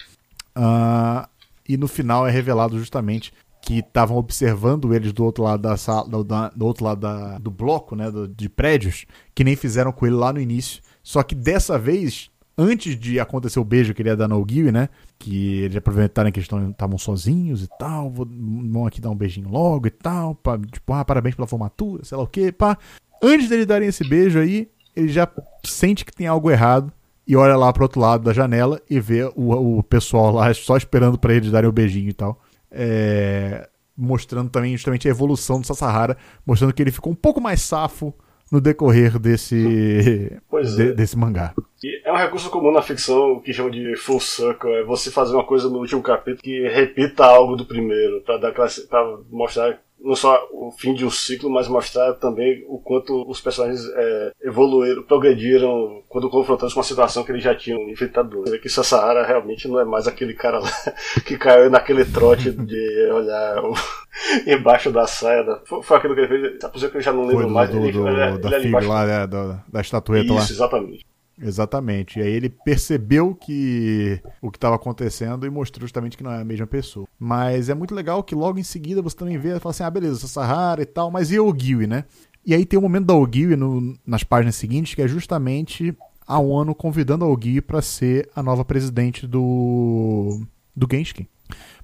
Uh, 0.56 1.28
e 1.70 1.76
no 1.76 1.86
final 1.86 2.26
é 2.26 2.30
revelado 2.30 2.76
justamente 2.78 3.32
que 3.62 3.78
estavam 3.78 4.16
observando 4.16 4.92
eles 4.92 5.12
do 5.12 5.24
outro 5.24 5.44
lado 5.44 5.62
da 5.62 5.76
sala, 5.76 6.08
do, 6.08 6.24
do 6.24 6.66
outro 6.66 6.84
lado 6.84 7.00
da, 7.00 7.38
do 7.38 7.50
bloco, 7.50 7.94
né, 7.94 8.10
do, 8.10 8.26
de 8.26 8.48
prédios, 8.48 9.06
que 9.34 9.44
nem 9.44 9.54
fizeram 9.54 9.92
com 9.92 10.06
ele 10.06 10.16
lá 10.16 10.32
no 10.32 10.40
início. 10.40 10.82
Só 11.02 11.22
que 11.22 11.34
dessa 11.34 11.78
vez, 11.78 12.28
antes 12.58 12.98
de 12.98 13.20
acontecer 13.20 13.60
o 13.60 13.64
beijo 13.64 13.94
que 13.94 14.02
ele 14.02 14.08
ia 14.08 14.16
dar 14.16 14.26
no 14.26 14.44
Gui, 14.44 14.72
né, 14.72 14.88
que 15.18 15.60
eles 15.60 15.76
aproveitaram 15.76 16.32
que 16.32 16.40
eles 16.40 16.48
estavam 16.70 16.98
sozinhos 16.98 17.62
e 17.62 17.68
tal, 17.78 18.10
vou, 18.10 18.26
vão 18.26 18.86
aqui 18.86 19.00
dar 19.00 19.10
um 19.10 19.16
beijinho 19.16 19.48
logo 19.48 19.86
e 19.86 19.90
tal, 19.90 20.34
pra, 20.34 20.58
tipo, 20.58 20.92
ah, 20.92 21.04
parabéns 21.04 21.36
pela 21.36 21.46
formatura, 21.46 22.04
sei 22.04 22.16
lá 22.16 22.24
o 22.24 22.26
que, 22.26 22.50
pá. 22.50 22.76
Antes 23.22 23.48
deles 23.48 23.66
darem 23.66 23.88
esse 23.88 24.02
beijo 24.02 24.40
aí, 24.40 24.68
ele 24.96 25.08
já 25.08 25.30
sente 25.64 26.04
que 26.04 26.12
tem 26.12 26.26
algo 26.26 26.50
errado 26.50 26.92
e 27.26 27.36
olha 27.36 27.56
lá 27.56 27.72
pro 27.72 27.84
outro 27.84 28.00
lado 28.00 28.24
da 28.24 28.32
janela 28.32 28.80
e 28.88 28.98
vê 28.98 29.24
o, 29.36 29.78
o 29.78 29.82
pessoal 29.82 30.32
lá 30.32 30.52
só 30.54 30.76
esperando 30.76 31.18
para 31.18 31.34
eles 31.34 31.50
darem 31.50 31.68
o 31.68 31.72
beijinho 31.72 32.08
e 32.08 32.14
tal. 32.14 32.40
É, 32.70 33.68
mostrando 33.96 34.50
também 34.50 34.72
justamente 34.72 35.06
a 35.06 35.10
evolução 35.10 35.60
do 35.60 35.66
Sasahara, 35.66 36.16
mostrando 36.46 36.72
que 36.72 36.82
ele 36.82 36.90
ficou 36.90 37.12
um 37.12 37.16
pouco 37.16 37.40
mais 37.40 37.60
safo 37.60 38.14
no 38.50 38.60
decorrer 38.60 39.18
desse, 39.18 40.40
de, 40.76 40.82
é. 40.82 40.92
desse 40.92 41.16
mangá. 41.16 41.54
E 41.82 42.02
é 42.04 42.12
um 42.12 42.16
recurso 42.16 42.50
comum 42.50 42.72
na 42.72 42.82
ficção 42.82 43.40
que 43.40 43.52
chama 43.52 43.70
de 43.70 43.96
full 43.96 44.18
circle, 44.18 44.70
é 44.70 44.84
você 44.84 45.10
fazer 45.10 45.34
uma 45.34 45.44
coisa 45.44 45.68
no 45.68 45.78
último 45.78 46.02
capítulo 46.02 46.42
que 46.42 46.68
repita 46.68 47.24
algo 47.24 47.54
do 47.54 47.64
primeiro, 47.64 48.22
para 48.22 48.38
dar 48.38 48.52
para 48.52 49.18
mostrar 49.30 49.78
não 50.02 50.14
só 50.14 50.38
o 50.52 50.70
fim 50.72 50.94
de 50.94 51.04
um 51.04 51.10
ciclo, 51.10 51.50
mas 51.50 51.68
mostrar 51.68 52.14
também 52.14 52.64
o 52.68 52.78
quanto 52.78 53.28
os 53.28 53.40
personagens 53.40 53.84
é, 53.94 54.32
evoluíram, 54.42 55.02
progrediram 55.02 56.02
quando 56.08 56.30
confrontados 56.30 56.72
com 56.72 56.80
uma 56.80 56.84
situação 56.84 57.22
que 57.22 57.32
eles 57.32 57.44
já 57.44 57.54
tinham 57.54 57.80
enfrentado. 57.88 58.40
Você 58.40 58.52
vê 58.52 58.58
que 58.58 58.68
Sassahara 58.68 59.26
realmente 59.26 59.68
não 59.68 59.78
é 59.78 59.84
mais 59.84 60.06
aquele 60.08 60.34
cara 60.34 60.58
lá 60.58 60.70
que 61.24 61.36
caiu 61.36 61.70
naquele 61.70 62.04
trote 62.04 62.50
de 62.50 63.10
olhar 63.12 63.62
o, 63.62 63.74
embaixo 64.46 64.90
da 64.90 65.06
saia. 65.06 65.44
Da, 65.44 65.60
foi, 65.66 65.82
foi, 65.82 65.96
aquilo 65.96 66.14
que 66.14 66.20
ele 66.20 66.28
fez, 66.28 66.58
tá 66.58 66.70
que 66.70 66.96
eu 66.96 67.00
já 67.00 67.12
não 67.12 67.26
lembro 67.26 67.50
mais. 67.50 67.70
Do, 67.70 67.76
ele, 67.76 67.92
do, 67.92 68.08
ele, 68.08 68.38
da 68.38 68.56
ele 68.58 68.86
lá, 68.86 69.04
né, 69.04 69.26
da, 69.26 69.64
da 69.68 69.80
estatueta 69.80 70.24
Isso, 70.24 70.34
lá. 70.34 70.40
Isso, 70.40 70.52
exatamente. 70.52 71.09
Exatamente. 71.42 72.18
E 72.18 72.22
aí 72.22 72.30
ele 72.30 72.50
percebeu 72.50 73.34
que 73.34 74.20
o 74.42 74.50
que 74.50 74.58
estava 74.58 74.76
acontecendo 74.76 75.46
e 75.46 75.50
mostrou 75.50 75.82
justamente 75.82 76.16
que 76.16 76.22
não 76.22 76.32
é 76.32 76.42
a 76.42 76.44
mesma 76.44 76.66
pessoa. 76.66 77.08
Mas 77.18 77.68
é 77.68 77.74
muito 77.74 77.94
legal 77.94 78.22
que 78.22 78.34
logo 78.34 78.58
em 78.58 78.62
seguida 78.62 79.00
você 79.00 79.16
também 79.16 79.38
vê 79.38 79.58
fala 79.58 79.70
assim: 79.70 79.82
ah, 79.82 79.90
beleza, 79.90 80.28
Sahara 80.28 80.82
e 80.82 80.86
tal, 80.86 81.10
mas 81.10 81.32
e 81.32 81.38
o 81.38 81.46
Ogiwi, 81.46 81.86
né? 81.86 82.04
E 82.44 82.54
aí 82.54 82.64
tem 82.64 82.78
o 82.78 82.82
momento 82.82 83.06
da 83.06 83.14
Ogiwi 83.14 83.56
no, 83.56 83.96
nas 84.06 84.22
páginas 84.22 84.56
seguintes, 84.56 84.94
que 84.94 85.02
é 85.02 85.08
justamente 85.08 85.96
a 86.26 86.38
ONU 86.38 86.74
convidando 86.74 87.24
a 87.24 87.28
Ogiwi 87.28 87.60
para 87.60 87.82
ser 87.82 88.28
a 88.34 88.42
nova 88.42 88.64
presidente 88.64 89.26
do, 89.26 90.42
do 90.76 90.86
Genshin. 90.90 91.26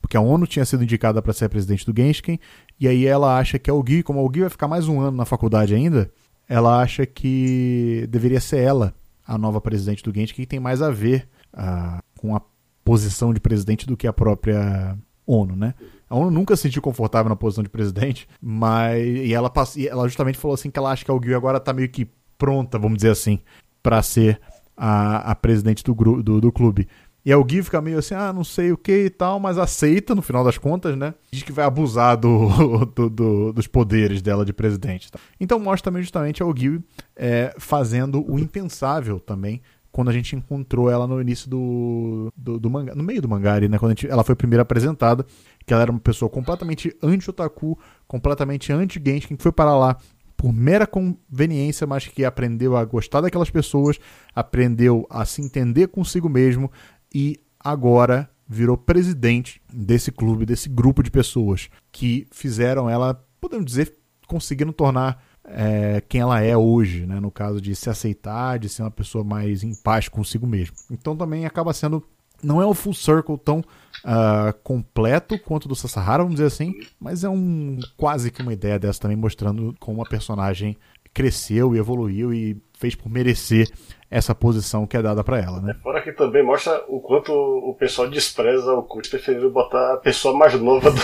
Porque 0.01 0.17
a 0.17 0.21
ONU 0.21 0.47
tinha 0.47 0.65
sido 0.65 0.85
indicada 0.85 1.21
para 1.21 1.33
ser 1.33 1.47
a 1.47 1.49
presidente 1.49 1.85
do 1.85 1.99
Genshin, 1.99 2.39
e 2.79 2.87
aí 2.87 3.07
ela 3.07 3.39
acha 3.39 3.59
que 3.59 3.71
a 3.71 3.75
Ogiwi, 3.75 4.03
como 4.03 4.21
a 4.21 4.23
Ogiwi 4.23 4.43
vai 4.43 4.51
ficar 4.51 4.69
mais 4.69 4.87
um 4.87 5.01
ano 5.01 5.17
na 5.17 5.25
faculdade 5.25 5.75
ainda, 5.75 6.11
ela 6.49 6.81
acha 6.81 7.05
que 7.05 8.07
deveria 8.09 8.41
ser 8.41 8.59
ela 8.59 8.95
a 9.27 9.37
nova 9.37 9.61
presidente 9.61 10.03
do 10.03 10.15
Genshin, 10.15 10.35
que 10.35 10.47
tem 10.47 10.61
mais 10.61 10.81
a 10.81 10.91
ver 10.91 11.29
uh, 11.55 12.03
com 12.19 12.35
a 12.37 12.41
posição 12.85 13.35
de 13.35 13.41
presidente 13.41 13.87
do 13.87 13.97
que 13.97 14.07
a 14.07 14.13
própria 14.13 14.97
ONU, 15.27 15.57
né? 15.57 15.75
A 16.09 16.15
ONU 16.15 16.31
nunca 16.31 16.55
se 16.55 16.63
sentiu 16.63 16.81
confortável 16.81 17.29
na 17.29 17.35
posição 17.35 17.65
de 17.65 17.71
presidente, 17.71 18.29
mas 18.41 19.05
e 19.05 19.35
ela, 19.35 19.53
e 19.77 19.89
ela 19.89 20.07
justamente 20.07 20.39
falou 20.39 20.55
assim 20.55 20.71
que 20.71 20.79
ela 20.79 20.93
acha 20.93 21.05
que 21.05 21.11
a 21.11 21.19
Gui 21.19 21.35
agora 21.35 21.59
está 21.59 21.73
meio 21.73 21.89
que 21.89 22.09
pronta, 22.39 22.79
vamos 22.79 22.99
dizer 22.99 23.11
assim, 23.11 23.41
para 23.83 24.01
ser 24.03 24.41
a, 24.77 25.33
a 25.33 25.35
presidente 25.35 25.83
do, 25.83 25.95
do, 26.23 26.41
do 26.41 26.53
clube. 26.53 26.87
E 27.27 27.33
a 27.33 27.43
Gui 27.43 27.61
fica 27.61 27.83
meio 27.83 27.99
assim, 27.99 28.15
ah, 28.15 28.33
não 28.33 28.45
sei 28.45 28.71
o 28.71 28.79
que 28.79 29.07
e 29.07 29.11
tal, 29.11 29.41
mas 29.41 29.59
aceita 29.59 30.15
no 30.15 30.23
final 30.23 30.45
das 30.45 30.57
contas, 30.57 30.97
né? 30.97 31.13
Diz 31.33 31.43
que 31.43 31.51
vai 31.51 31.65
abusar 31.65 32.17
do, 32.17 32.87
do, 32.95 33.11
do 33.11 33.53
dos 33.53 33.67
poderes 33.67 34.23
dela 34.23 34.45
de 34.45 34.53
presidente. 34.53 35.11
Tá? 35.11 35.19
Então 35.41 35.59
mostra 35.59 35.91
também 35.91 36.05
justamente 36.05 36.41
a 36.41 36.47
Gui 36.47 36.81
é, 37.17 37.53
fazendo 37.59 38.25
o 38.33 38.39
impensável 38.39 39.19
também 39.19 39.61
quando 39.91 40.09
a 40.09 40.13
gente 40.13 40.37
encontrou 40.37 40.89
ela 40.89 41.05
no 41.05 41.21
início 41.21 41.51
do, 41.51 42.33
do, 42.37 42.61
do 42.61 42.71
mangá, 42.71 42.95
no 42.95 43.03
meio 43.03 43.21
do 43.21 43.29
mangá 43.29 43.59
né? 43.59 43.77
Quando 43.77 43.91
gente, 43.91 44.07
ela 44.07 44.23
foi 44.23 44.37
primeiro 44.37 44.63
apresentada, 44.63 45.27
que 45.67 45.73
ela 45.73 45.83
era 45.83 45.91
uma 45.91 45.99
pessoa 45.99 46.31
completamente 46.31 46.97
anti-otaku, 47.03 47.77
completamente 48.07 48.73
anti-Genshin, 48.73 49.35
que 49.35 49.43
foi 49.43 49.51
para 49.51 49.77
lá 49.77 49.97
por 50.37 50.53
mera 50.53 50.87
conveniência, 50.87 51.87
mas 51.87 52.07
que 52.07 52.25
aprendeu 52.25 52.77
a 52.77 52.85
gostar 52.85 53.23
daquelas 53.23 53.51
pessoas, 53.51 53.99
aprendeu 54.35 55.07
a 55.09 55.25
se 55.25 55.41
entender 55.41 55.89
consigo 55.89 56.29
mesmo, 56.29 56.71
e 57.15 57.41
agora 57.59 58.29
virou 58.49 58.77
presidente 58.77 59.61
desse 59.73 60.13
clube, 60.13 60.47
desse 60.47 60.69
grupo 60.69 61.03
de 61.03 61.11
pessoas 61.11 61.69
que 61.91 62.27
fizeram 62.31 62.89
ela, 62.89 63.15
podemos 63.41 63.67
dizer, 63.67 63.93
conseguindo 64.27 64.73
tornar 64.73 65.23
é, 65.45 66.03
quem 66.09 66.21
ela 66.21 66.41
é 66.41 66.57
hoje, 66.57 67.07
né? 67.07 67.21
no 67.21 67.31
caso 67.31 67.61
de 67.61 67.75
se 67.75 67.89
aceitar, 67.89 68.59
de 68.59 68.69
ser 68.69 68.83
uma 68.83 68.91
pessoa 68.91 69.25
mais 69.25 69.63
em 69.63 69.75
paz 69.75 70.09
consigo 70.09 70.47
mesmo. 70.47 70.77
Então 70.91 71.17
também 71.17 71.47
acaba 71.47 71.73
sendo. 71.73 72.03
Não 72.43 72.61
é 72.61 72.67
o 72.67 72.75
full 72.75 72.93
circle 72.93 73.39
tão 73.39 73.61
uh, 73.61 74.53
completo 74.63 75.39
quanto 75.39 75.67
do 75.67 75.75
Sasahara, 75.75 76.23
vamos 76.23 76.37
dizer 76.37 76.49
assim, 76.49 76.75
mas 77.01 77.25
é 77.25 77.31
um 77.31 77.79
quase 77.97 78.31
que 78.31 78.43
uma 78.43 78.53
ideia 78.53 78.79
dessa 78.79 79.01
também, 79.01 79.17
mostrando 79.17 79.75
como 79.81 80.03
a 80.03 80.07
personagem 80.07 80.77
cresceu 81.15 81.75
e 81.75 81.79
evoluiu 81.79 82.35
e 82.35 82.61
fez 82.77 82.95
por 82.95 83.11
merecer 83.11 83.69
essa 84.11 84.35
posição 84.35 84.87
que 84.87 84.97
é 84.97 85.03
dada 85.03 85.25
para 85.25 85.41
ela, 85.41 85.61
né? 85.61 85.75
É, 85.77 85.83
fora 85.83 86.03
que 86.03 86.13
também 86.13 86.45
mostra 86.45 86.85
o 86.89 87.01
quanto 87.01 87.33
o 87.33 87.75
pessoal 87.75 88.09
despreza 88.09 88.73
o 88.73 88.83
Kurt, 88.83 89.11
preferindo 89.11 89.51
botar 89.51 89.95
a 89.95 89.97
pessoa 89.97 90.37
mais 90.37 90.55
nova 90.61 90.91
do, 90.91 91.01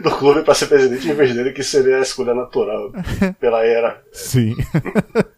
do 0.02 0.16
clube 0.16 0.42
para 0.42 0.54
ser 0.54 0.68
presidente 0.68 1.08
em 1.08 1.14
vez 1.14 1.34
dele, 1.34 1.52
que 1.52 1.62
seria 1.62 1.98
a 1.98 2.02
escolha 2.02 2.34
natural 2.34 2.92
pela 3.38 3.64
era. 3.64 4.02
Sim. 4.12 4.56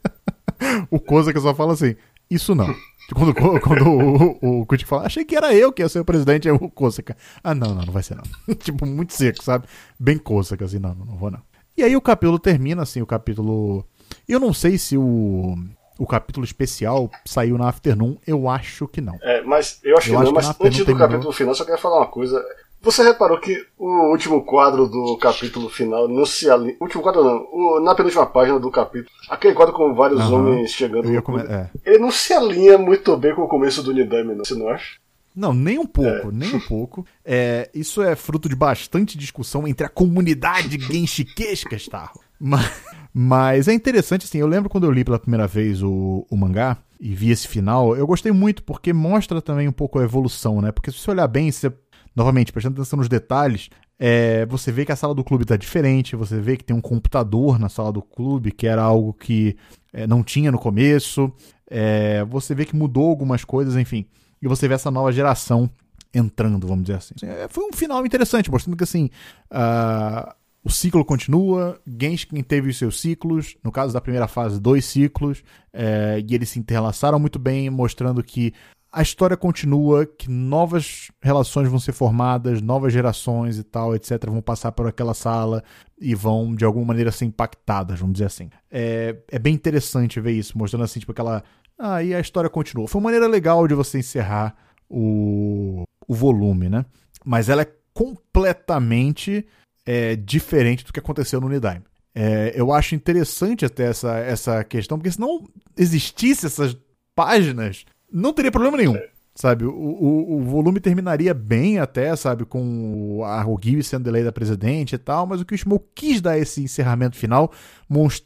o 0.90 1.00
Koza 1.00 1.32
que 1.32 1.40
só 1.40 1.54
fala 1.54 1.72
assim, 1.72 1.96
isso 2.30 2.54
não. 2.54 2.72
Quando, 3.12 3.34
quando 3.34 3.88
o, 3.88 4.38
o, 4.40 4.62
o 4.62 4.86
fala, 4.86 5.06
achei 5.06 5.24
que 5.24 5.34
era 5.34 5.52
eu 5.52 5.72
que 5.72 5.82
ia 5.82 5.88
ser 5.88 5.98
o 5.98 6.04
presidente, 6.04 6.48
é 6.48 6.52
o 6.52 6.70
Kosaka. 6.70 7.16
Ah, 7.42 7.54
não, 7.54 7.74
não, 7.74 7.84
não 7.84 7.92
vai 7.92 8.04
ser 8.04 8.14
não. 8.14 8.54
tipo, 8.54 8.86
muito 8.86 9.12
seco, 9.12 9.42
sabe? 9.42 9.66
Bem 9.98 10.16
Kosaka, 10.16 10.64
assim, 10.64 10.78
não, 10.78 10.94
não, 10.94 11.06
não 11.06 11.16
vou 11.16 11.30
não. 11.30 11.42
E 11.76 11.82
aí 11.82 11.96
o 11.96 12.00
capítulo 12.00 12.38
termina, 12.38 12.82
assim, 12.82 13.02
o 13.02 13.06
capítulo. 13.06 13.84
Eu 14.30 14.38
não 14.38 14.54
sei 14.54 14.78
se 14.78 14.96
o, 14.96 15.56
o 15.98 16.06
capítulo 16.06 16.44
especial 16.44 17.10
saiu 17.26 17.58
na 17.58 17.68
Afternoon, 17.68 18.16
eu 18.24 18.48
acho 18.48 18.86
que 18.86 19.00
não. 19.00 19.18
É, 19.20 19.42
mas 19.42 19.80
eu 19.82 19.98
acho 19.98 20.08
eu 20.08 20.12
que 20.12 20.22
acho 20.22 20.32
não, 20.32 20.40
que 20.40 20.46
mas 20.46 20.60
antes 20.60 20.78
do 20.78 20.84
terminou... 20.84 21.08
capítulo 21.08 21.32
final, 21.32 21.52
só 21.52 21.64
quero 21.64 21.78
falar 21.78 21.96
uma 21.96 22.06
coisa. 22.06 22.40
Você 22.80 23.02
reparou 23.02 23.40
que 23.40 23.66
o 23.76 24.12
último 24.12 24.44
quadro 24.44 24.86
do 24.86 25.18
capítulo 25.18 25.68
final 25.68 26.06
não 26.06 26.24
se 26.24 26.48
alinha. 26.48 26.76
O 26.78 26.84
último 26.84 27.02
quadro 27.02 27.24
não, 27.24 27.44
o, 27.52 27.80
na 27.80 27.92
penúltima 27.92 28.24
página 28.24 28.60
do 28.60 28.70
capítulo, 28.70 29.10
aquele 29.28 29.52
quadro 29.52 29.74
com 29.74 29.92
vários 29.94 30.20
uhum. 30.20 30.34
homens 30.34 30.70
chegando. 30.70 31.22
Come... 31.22 31.42
É. 31.42 31.68
Ele 31.84 31.98
não 31.98 32.12
se 32.12 32.32
alinha 32.32 32.78
muito 32.78 33.16
bem 33.16 33.34
com 33.34 33.42
o 33.42 33.48
começo 33.48 33.82
do 33.82 33.92
Nidame, 33.92 34.32
não, 34.32 34.44
você 34.44 34.54
não 34.54 34.68
acha? 34.68 35.00
Não, 35.34 35.52
nem 35.52 35.76
um 35.76 35.86
pouco, 35.86 36.28
é. 36.28 36.32
nem 36.32 36.54
um 36.54 36.60
pouco. 36.60 37.04
É, 37.24 37.68
isso 37.74 38.00
é 38.00 38.14
fruto 38.14 38.48
de 38.48 38.54
bastante 38.54 39.18
discussão 39.18 39.66
entre 39.66 39.84
a 39.84 39.88
comunidade 39.88 40.78
genshikesca, 40.80 41.74
Starro. 41.74 42.20
Mas, 42.40 42.70
mas 43.12 43.68
é 43.68 43.74
interessante, 43.74 44.24
assim, 44.24 44.38
eu 44.38 44.46
lembro 44.46 44.70
quando 44.70 44.84
eu 44.84 44.90
li 44.90 45.04
pela 45.04 45.18
primeira 45.18 45.46
vez 45.46 45.82
o, 45.82 46.26
o 46.30 46.36
mangá 46.36 46.78
e 46.98 47.14
vi 47.14 47.30
esse 47.30 47.46
final, 47.46 47.96
eu 47.96 48.06
gostei 48.06 48.32
muito 48.32 48.62
porque 48.62 48.92
mostra 48.92 49.40
também 49.40 49.68
um 49.68 49.72
pouco 49.72 49.98
a 49.98 50.04
evolução, 50.04 50.60
né? 50.60 50.72
Porque 50.72 50.90
se 50.90 50.98
você 50.98 51.10
olhar 51.10 51.28
bem, 51.28 51.50
você 51.50 51.72
novamente, 52.14 52.52
prestando 52.52 52.80
atenção 52.80 52.98
nos 52.98 53.08
detalhes, 53.08 53.70
é, 53.98 54.46
você 54.46 54.72
vê 54.72 54.84
que 54.84 54.92
a 54.92 54.96
sala 54.96 55.14
do 55.14 55.22
clube 55.24 55.44
está 55.44 55.56
diferente, 55.56 56.16
você 56.16 56.40
vê 56.40 56.56
que 56.56 56.64
tem 56.64 56.74
um 56.74 56.80
computador 56.80 57.58
na 57.58 57.68
sala 57.68 57.92
do 57.92 58.02
clube, 58.02 58.50
que 58.50 58.66
era 58.66 58.82
algo 58.82 59.12
que 59.12 59.56
é, 59.92 60.06
não 60.06 60.22
tinha 60.22 60.50
no 60.50 60.58
começo, 60.58 61.32
é, 61.70 62.24
você 62.24 62.54
vê 62.54 62.64
que 62.64 62.74
mudou 62.74 63.08
algumas 63.08 63.44
coisas, 63.44 63.76
enfim, 63.76 64.06
e 64.42 64.48
você 64.48 64.66
vê 64.66 64.74
essa 64.74 64.90
nova 64.90 65.12
geração 65.12 65.70
entrando, 66.12 66.66
vamos 66.66 66.84
dizer 66.84 66.98
assim. 66.98 67.14
É, 67.22 67.46
foi 67.48 67.64
um 67.64 67.72
final 67.72 68.04
interessante, 68.04 68.50
mostrando 68.50 68.76
que 68.76 68.84
assim. 68.84 69.10
Uh, 69.50 70.39
o 70.62 70.70
ciclo 70.70 71.04
continua, 71.04 71.80
Genshin 71.86 72.42
teve 72.42 72.68
os 72.68 72.78
seus 72.78 73.00
ciclos, 73.00 73.56
no 73.64 73.72
caso 73.72 73.94
da 73.94 74.00
primeira 74.00 74.28
fase, 74.28 74.60
dois 74.60 74.84
ciclos, 74.84 75.42
é, 75.72 76.22
e 76.26 76.34
eles 76.34 76.50
se 76.50 76.58
interlaçaram 76.58 77.18
muito 77.18 77.38
bem, 77.38 77.70
mostrando 77.70 78.22
que 78.22 78.52
a 78.92 79.02
história 79.02 79.36
continua, 79.36 80.04
que 80.04 80.28
novas 80.28 81.10
relações 81.22 81.68
vão 81.68 81.78
ser 81.78 81.92
formadas, 81.92 82.60
novas 82.60 82.92
gerações 82.92 83.56
e 83.56 83.62
tal, 83.62 83.94
etc., 83.94 84.26
vão 84.26 84.42
passar 84.42 84.72
por 84.72 84.86
aquela 84.86 85.14
sala 85.14 85.62
e 85.98 86.14
vão, 86.14 86.54
de 86.54 86.64
alguma 86.64 86.86
maneira, 86.86 87.12
ser 87.12 87.24
impactadas, 87.24 88.00
vamos 88.00 88.14
dizer 88.14 88.26
assim. 88.26 88.50
É, 88.70 89.16
é 89.30 89.38
bem 89.38 89.54
interessante 89.54 90.20
ver 90.20 90.32
isso, 90.32 90.58
mostrando 90.58 90.84
assim, 90.84 91.00
tipo, 91.00 91.12
aquela. 91.12 91.42
Ah, 91.78 91.96
a 91.96 92.20
história 92.20 92.50
continua. 92.50 92.88
Foi 92.88 92.98
uma 92.98 93.06
maneira 93.06 93.26
legal 93.26 93.66
de 93.66 93.74
você 93.74 93.98
encerrar 93.98 94.54
o, 94.88 95.84
o 96.06 96.14
volume, 96.14 96.68
né? 96.68 96.84
Mas 97.24 97.48
ela 97.48 97.62
é 97.62 97.72
completamente 97.94 99.46
é, 99.86 100.16
diferente 100.16 100.84
do 100.84 100.92
que 100.92 101.00
aconteceu 101.00 101.40
no 101.40 101.46
Unidime. 101.46 101.82
É, 102.14 102.52
eu 102.54 102.72
acho 102.72 102.94
interessante 102.94 103.64
até 103.64 103.84
essa, 103.84 104.16
essa 104.18 104.64
questão, 104.64 104.98
porque 104.98 105.12
se 105.12 105.20
não 105.20 105.48
existisse 105.76 106.46
essas 106.46 106.76
páginas, 107.14 107.84
não 108.10 108.32
teria 108.32 108.50
problema 108.50 108.76
nenhum. 108.76 108.96
Sabe, 109.32 109.64
o, 109.64 109.70
o, 109.70 110.38
o, 110.38 110.42
volume 110.42 110.80
terminaria 110.80 111.32
bem 111.32 111.78
até, 111.78 112.14
sabe, 112.14 112.44
com 112.44 113.22
a 113.24 113.40
Roguil 113.40 113.82
sendo 113.82 114.08
eleita 114.08 114.32
presidente 114.32 114.96
e 114.96 114.98
tal, 114.98 115.24
mas 115.24 115.40
o 115.40 115.46
que 115.46 115.54
o 115.54 115.58
Smoke 115.58 115.86
quis 115.94 116.20
dar 116.20 116.36
esse 116.36 116.60
encerramento 116.62 117.16
final, 117.16 117.50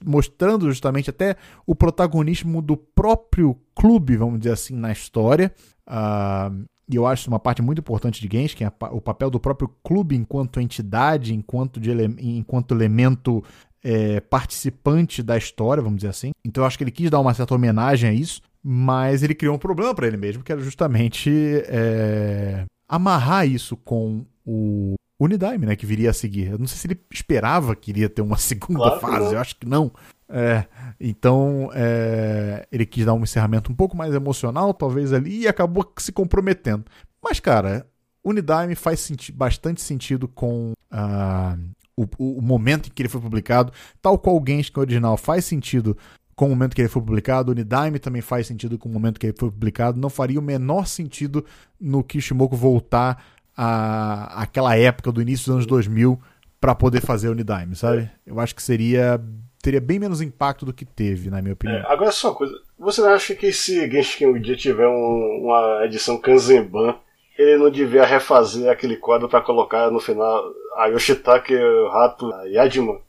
mostrando 0.04 0.66
justamente 0.66 1.10
até 1.10 1.36
o 1.66 1.74
protagonismo 1.74 2.60
do 2.60 2.76
próprio 2.76 3.56
clube, 3.76 4.16
vamos 4.16 4.40
dizer 4.40 4.54
assim, 4.54 4.74
na 4.74 4.90
história. 4.90 5.52
Uh, 5.86 6.64
e 6.90 6.96
eu 6.96 7.06
acho 7.06 7.28
uma 7.28 7.38
parte 7.38 7.62
muito 7.62 7.78
importante 7.78 8.20
de 8.20 8.28
Genshin, 8.30 8.64
é 8.64 8.72
o 8.90 9.00
papel 9.00 9.30
do 9.30 9.40
próprio 9.40 9.70
clube 9.82 10.14
enquanto 10.14 10.60
entidade, 10.60 11.34
enquanto, 11.34 11.80
ele, 11.80 12.14
enquanto 12.18 12.74
elemento 12.74 13.42
é, 13.82 14.20
participante 14.20 15.22
da 15.22 15.36
história, 15.36 15.82
vamos 15.82 15.98
dizer 15.98 16.08
assim. 16.08 16.30
Então 16.44 16.62
eu 16.62 16.66
acho 16.66 16.76
que 16.76 16.84
ele 16.84 16.90
quis 16.90 17.10
dar 17.10 17.20
uma 17.20 17.34
certa 17.34 17.54
homenagem 17.54 18.10
a 18.10 18.12
isso, 18.12 18.40
mas 18.62 19.22
ele 19.22 19.34
criou 19.34 19.54
um 19.54 19.58
problema 19.58 19.94
para 19.94 20.06
ele 20.06 20.16
mesmo, 20.16 20.42
que 20.42 20.52
era 20.52 20.60
justamente 20.60 21.30
é, 21.66 22.64
amarrar 22.88 23.46
isso 23.46 23.76
com 23.76 24.24
o 24.44 24.94
Unidime, 25.20 25.66
né, 25.66 25.76
que 25.76 25.86
viria 25.86 26.10
a 26.10 26.14
seguir. 26.14 26.50
Eu 26.50 26.58
não 26.58 26.66
sei 26.66 26.78
se 26.78 26.86
ele 26.86 27.00
esperava 27.10 27.76
que 27.76 27.90
iria 27.90 28.08
ter 28.08 28.22
uma 28.22 28.36
segunda 28.38 28.98
claro 28.98 29.00
fase, 29.00 29.34
eu 29.34 29.40
acho 29.40 29.56
que 29.56 29.66
não. 29.66 29.92
É, 30.28 30.64
então 30.98 31.70
é, 31.74 32.66
ele 32.72 32.86
quis 32.86 33.04
dar 33.04 33.14
um 33.14 33.22
encerramento 33.22 33.70
um 33.70 33.74
pouco 33.74 33.96
mais 33.96 34.14
emocional, 34.14 34.72
talvez 34.72 35.12
ali, 35.12 35.40
e 35.40 35.48
acabou 35.48 35.92
se 35.98 36.12
comprometendo. 36.12 36.84
Mas, 37.22 37.40
cara, 37.40 37.86
Unidime 38.24 38.74
faz 38.74 39.00
senti 39.00 39.30
bastante 39.30 39.82
sentido 39.82 40.26
com 40.26 40.72
uh, 40.92 41.58
o, 41.96 42.38
o, 42.38 42.42
momento 42.42 42.88
em 42.88 42.90
que 42.90 43.02
ele 43.02 43.08
foi 43.08 43.20
publicado, 43.20 43.72
tal 44.00 44.18
qual 44.18 44.36
o 44.36 44.44
Genshin 44.44 44.72
original 44.76 45.16
faz 45.16 45.44
sentido 45.44 45.96
com 46.34 46.46
o 46.46 46.50
momento 46.50 46.74
que 46.74 46.80
ele 46.80 46.88
foi 46.88 47.02
publicado, 47.02 47.52
Unidime 47.52 47.98
também 47.98 48.22
faz 48.22 48.46
sentido 48.46 48.78
com 48.78 48.88
o 48.88 48.92
momento 48.92 49.20
que 49.20 49.26
ele 49.26 49.36
foi 49.38 49.50
publicado, 49.50 50.00
não 50.00 50.10
faria 50.10 50.40
o 50.40 50.42
menor 50.42 50.86
sentido 50.86 51.44
no 51.78 52.02
Kishimoku 52.02 52.56
voltar 52.56 53.22
a 53.56 54.42
aquela 54.42 54.76
época 54.76 55.12
do 55.12 55.22
início 55.22 55.46
dos 55.46 55.54
anos 55.54 55.66
2000 55.66 56.20
para 56.60 56.74
poder 56.74 57.02
fazer 57.02 57.28
Unidime, 57.28 57.76
sabe? 57.76 58.10
Eu 58.26 58.40
acho 58.40 58.54
que 58.54 58.62
seria 58.62 59.22
teria 59.64 59.80
bem 59.80 59.98
menos 59.98 60.20
impacto 60.20 60.66
do 60.66 60.74
que 60.74 60.84
teve, 60.84 61.30
na 61.30 61.40
minha 61.40 61.54
opinião. 61.54 61.78
É, 61.78 61.86
agora 61.90 62.12
só 62.12 62.28
uma 62.28 62.34
coisa, 62.34 62.54
você 62.78 63.00
não 63.00 63.08
acha 63.08 63.34
que 63.34 63.50
se 63.50 63.90
Genshin 63.90 64.26
um 64.26 64.38
dia 64.38 64.54
tiver 64.54 64.86
um, 64.86 65.40
uma 65.42 65.86
edição 65.86 66.18
Kanzenban, 66.18 66.94
ele 67.38 67.56
não 67.56 67.70
devia 67.70 68.04
refazer 68.04 68.70
aquele 68.70 68.96
quadro 68.96 69.26
para 69.26 69.40
colocar 69.40 69.90
no 69.90 69.98
final 69.98 70.44
a 70.76 70.86
Yoshitake 70.88 71.54
Rato 71.90 72.30
Yajima? 72.46 73.00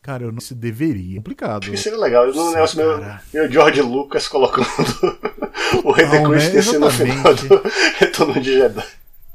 Cara, 0.00 0.22
eu 0.22 0.30
não 0.30 0.40
se 0.40 0.54
deveria. 0.54 1.16
Complicado. 1.16 1.62
Acho 1.62 1.70
que 1.72 1.76
seria 1.78 1.98
legal. 1.98 2.26
Não 2.32 2.52
negócio 2.52 2.76
meu, 2.76 3.00
meu 3.32 3.50
George 3.50 3.80
Lucas 3.82 4.28
colocando 4.28 4.68
o 5.82 5.92
Rei 5.92 6.06
né? 6.06 6.78
no 6.78 6.90
final 6.90 7.34
do 7.34 7.62
Retorno 7.98 8.40
de 8.40 8.52
Jedi. 8.52 8.84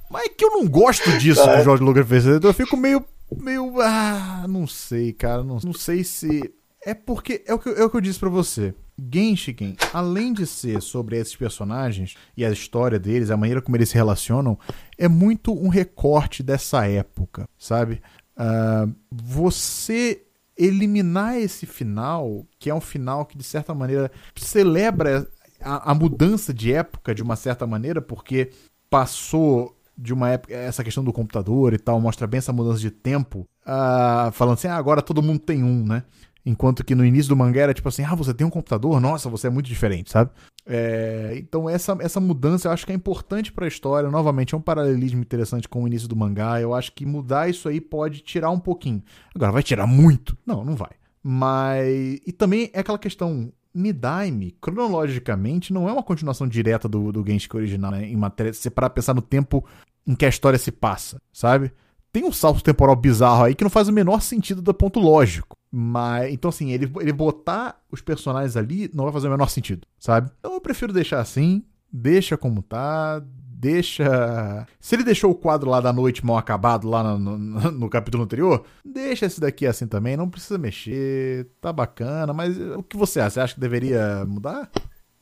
Mas 0.09 0.25
é 0.25 0.29
que 0.29 0.45
eu 0.45 0.51
não 0.51 0.67
gosto 0.67 1.11
disso 1.17 1.43
tá. 1.43 1.55
que 1.55 1.61
o 1.61 1.63
George 1.63 1.83
Lucas 1.83 2.07
fez. 2.07 2.25
Eu 2.25 2.53
fico 2.53 2.77
meio. 2.77 3.03
meio. 3.35 3.81
Ah, 3.81 4.45
não 4.47 4.65
sei, 4.67 5.11
cara. 5.11 5.43
Não, 5.43 5.57
não 5.63 5.73
sei 5.73 6.03
se. 6.03 6.53
É 6.85 6.93
porque. 6.93 7.43
É 7.45 7.53
o 7.53 7.59
que, 7.59 7.69
é 7.69 7.83
o 7.83 7.89
que 7.89 7.97
eu 7.97 8.01
disse 8.01 8.19
para 8.19 8.29
você. 8.29 8.73
Genshiken, 9.11 9.77
além 9.93 10.33
de 10.33 10.45
ser 10.45 10.81
sobre 10.81 11.17
esses 11.17 11.35
personagens 11.35 12.15
e 12.35 12.43
a 12.45 12.51
história 12.51 12.99
deles, 12.99 13.31
a 13.31 13.37
maneira 13.37 13.61
como 13.61 13.77
eles 13.77 13.89
se 13.89 13.95
relacionam, 13.95 14.59
é 14.97 15.07
muito 15.07 15.53
um 15.53 15.69
recorte 15.69 16.43
dessa 16.43 16.85
época, 16.85 17.47
sabe? 17.57 18.01
Uh, 18.37 18.93
você 19.09 20.23
eliminar 20.57 21.37
esse 21.37 21.65
final, 21.65 22.45
que 22.59 22.69
é 22.69 22.75
um 22.75 22.81
final 22.81 23.25
que 23.25 23.37
de 23.37 23.43
certa 23.45 23.73
maneira 23.73 24.11
celebra 24.35 25.25
a, 25.61 25.91
a 25.91 25.95
mudança 25.95 26.53
de 26.53 26.73
época 26.73 27.15
de 27.15 27.23
uma 27.23 27.37
certa 27.37 27.65
maneira, 27.65 28.01
porque 28.01 28.51
passou 28.89 29.75
de 29.97 30.13
uma 30.13 30.29
época, 30.29 30.53
essa 30.53 30.83
questão 30.83 31.03
do 31.03 31.11
computador 31.11 31.73
e 31.73 31.77
tal, 31.77 31.99
mostra 31.99 32.25
bem 32.25 32.37
essa 32.37 32.53
mudança 32.53 32.79
de 32.79 32.89
tempo, 32.89 33.45
uh, 33.65 34.31
falando 34.31 34.53
assim, 34.53 34.67
ah, 34.67 34.77
agora 34.77 35.01
todo 35.01 35.21
mundo 35.21 35.39
tem 35.39 35.63
um, 35.63 35.85
né? 35.85 36.03
Enquanto 36.45 36.83
que 36.83 36.95
no 36.95 37.05
início 37.05 37.29
do 37.29 37.35
mangá 37.35 37.61
era 37.61 37.73
tipo 37.73 37.89
assim, 37.89 38.03
ah, 38.03 38.15
você 38.15 38.33
tem 38.33 38.47
um 38.47 38.49
computador? 38.49 38.99
Nossa, 38.99 39.29
você 39.29 39.47
é 39.47 39.49
muito 39.49 39.67
diferente, 39.67 40.09
sabe? 40.09 40.31
É, 40.65 41.33
então 41.37 41.69
essa, 41.69 41.97
essa 41.99 42.19
mudança 42.19 42.67
eu 42.67 42.71
acho 42.71 42.85
que 42.85 42.91
é 42.91 42.95
importante 42.95 43.51
para 43.51 43.65
a 43.65 43.67
história. 43.67 44.09
Novamente, 44.09 44.53
é 44.53 44.57
um 44.57 44.61
paralelismo 44.61 45.21
interessante 45.21 45.67
com 45.67 45.83
o 45.83 45.87
início 45.87 46.07
do 46.07 46.15
mangá. 46.15 46.61
Eu 46.61 46.73
acho 46.73 46.91
que 46.93 47.05
mudar 47.05 47.49
isso 47.49 47.67
aí 47.67 47.81
pode 47.81 48.21
tirar 48.21 48.51
um 48.51 48.59
pouquinho. 48.59 49.03
Agora, 49.35 49.51
vai 49.51 49.63
tirar 49.63 49.87
muito? 49.87 50.37
Não, 50.45 50.63
não 50.63 50.75
vai. 50.75 50.91
Mas. 51.23 52.19
E 52.25 52.31
também 52.31 52.69
é 52.73 52.79
aquela 52.79 52.99
questão. 52.99 53.51
Nidaime, 53.71 54.55
cronologicamente, 54.59 55.71
não 55.71 55.87
é 55.87 55.93
uma 55.93 56.01
continuação 56.01 56.47
direta 56.47 56.89
do, 56.89 57.11
do 57.11 57.23
Genshin 57.23 57.49
original, 57.53 57.91
né? 57.91 58.07
Em 58.07 58.15
matéria. 58.15 58.51
Se 58.51 58.69
parar 58.69 58.89
pensar 58.89 59.13
no 59.13 59.21
tempo 59.21 59.63
em 60.07 60.15
que 60.15 60.25
a 60.25 60.29
história 60.29 60.57
se 60.57 60.71
passa, 60.71 61.21
sabe? 61.31 61.71
Tem 62.11 62.23
um 62.23 62.31
salto 62.31 62.63
temporal 62.63 62.95
bizarro 62.95 63.43
aí 63.43 63.55
que 63.55 63.63
não 63.63 63.69
faz 63.69 63.87
o 63.87 63.93
menor 63.93 64.21
sentido 64.21 64.61
do 64.61 64.73
ponto 64.73 64.99
lógico. 64.99 65.55
Mas, 65.71 66.33
então 66.33 66.49
assim, 66.49 66.71
ele, 66.71 66.91
ele 66.99 67.13
botar 67.13 67.79
os 67.91 68.01
personagens 68.01 68.57
ali 68.57 68.89
não 68.93 69.03
vai 69.03 69.13
fazer 69.13 69.27
o 69.27 69.31
menor 69.31 69.49
sentido, 69.49 69.85
sabe? 69.99 70.31
Então 70.39 70.53
eu 70.53 70.61
prefiro 70.61 70.91
deixar 70.91 71.19
assim, 71.19 71.63
deixa 71.91 72.35
como 72.35 72.63
tá, 72.63 73.21
deixa. 73.59 74.65
Se 74.79 74.95
ele 74.95 75.03
deixou 75.03 75.29
o 75.29 75.35
quadro 75.35 75.69
lá 75.69 75.79
da 75.79 75.93
noite 75.93 76.25
mal 76.25 76.37
acabado 76.37 76.89
lá 76.89 77.03
no, 77.03 77.37
no, 77.37 77.71
no, 77.71 77.89
capítulo 77.89 78.23
anterior, 78.23 78.63
deixa 78.83 79.27
esse 79.27 79.39
daqui 79.39 79.67
assim 79.67 79.85
também, 79.85 80.17
não 80.17 80.29
precisa 80.29 80.57
mexer, 80.57 81.47
tá 81.59 81.71
bacana, 81.71 82.33
mas 82.33 82.57
o 82.57 82.81
que 82.81 82.97
você 82.97 83.19
acha? 83.19 83.29
Você 83.29 83.39
acha 83.41 83.53
que 83.53 83.59
deveria 83.59 84.25
mudar? 84.25 84.71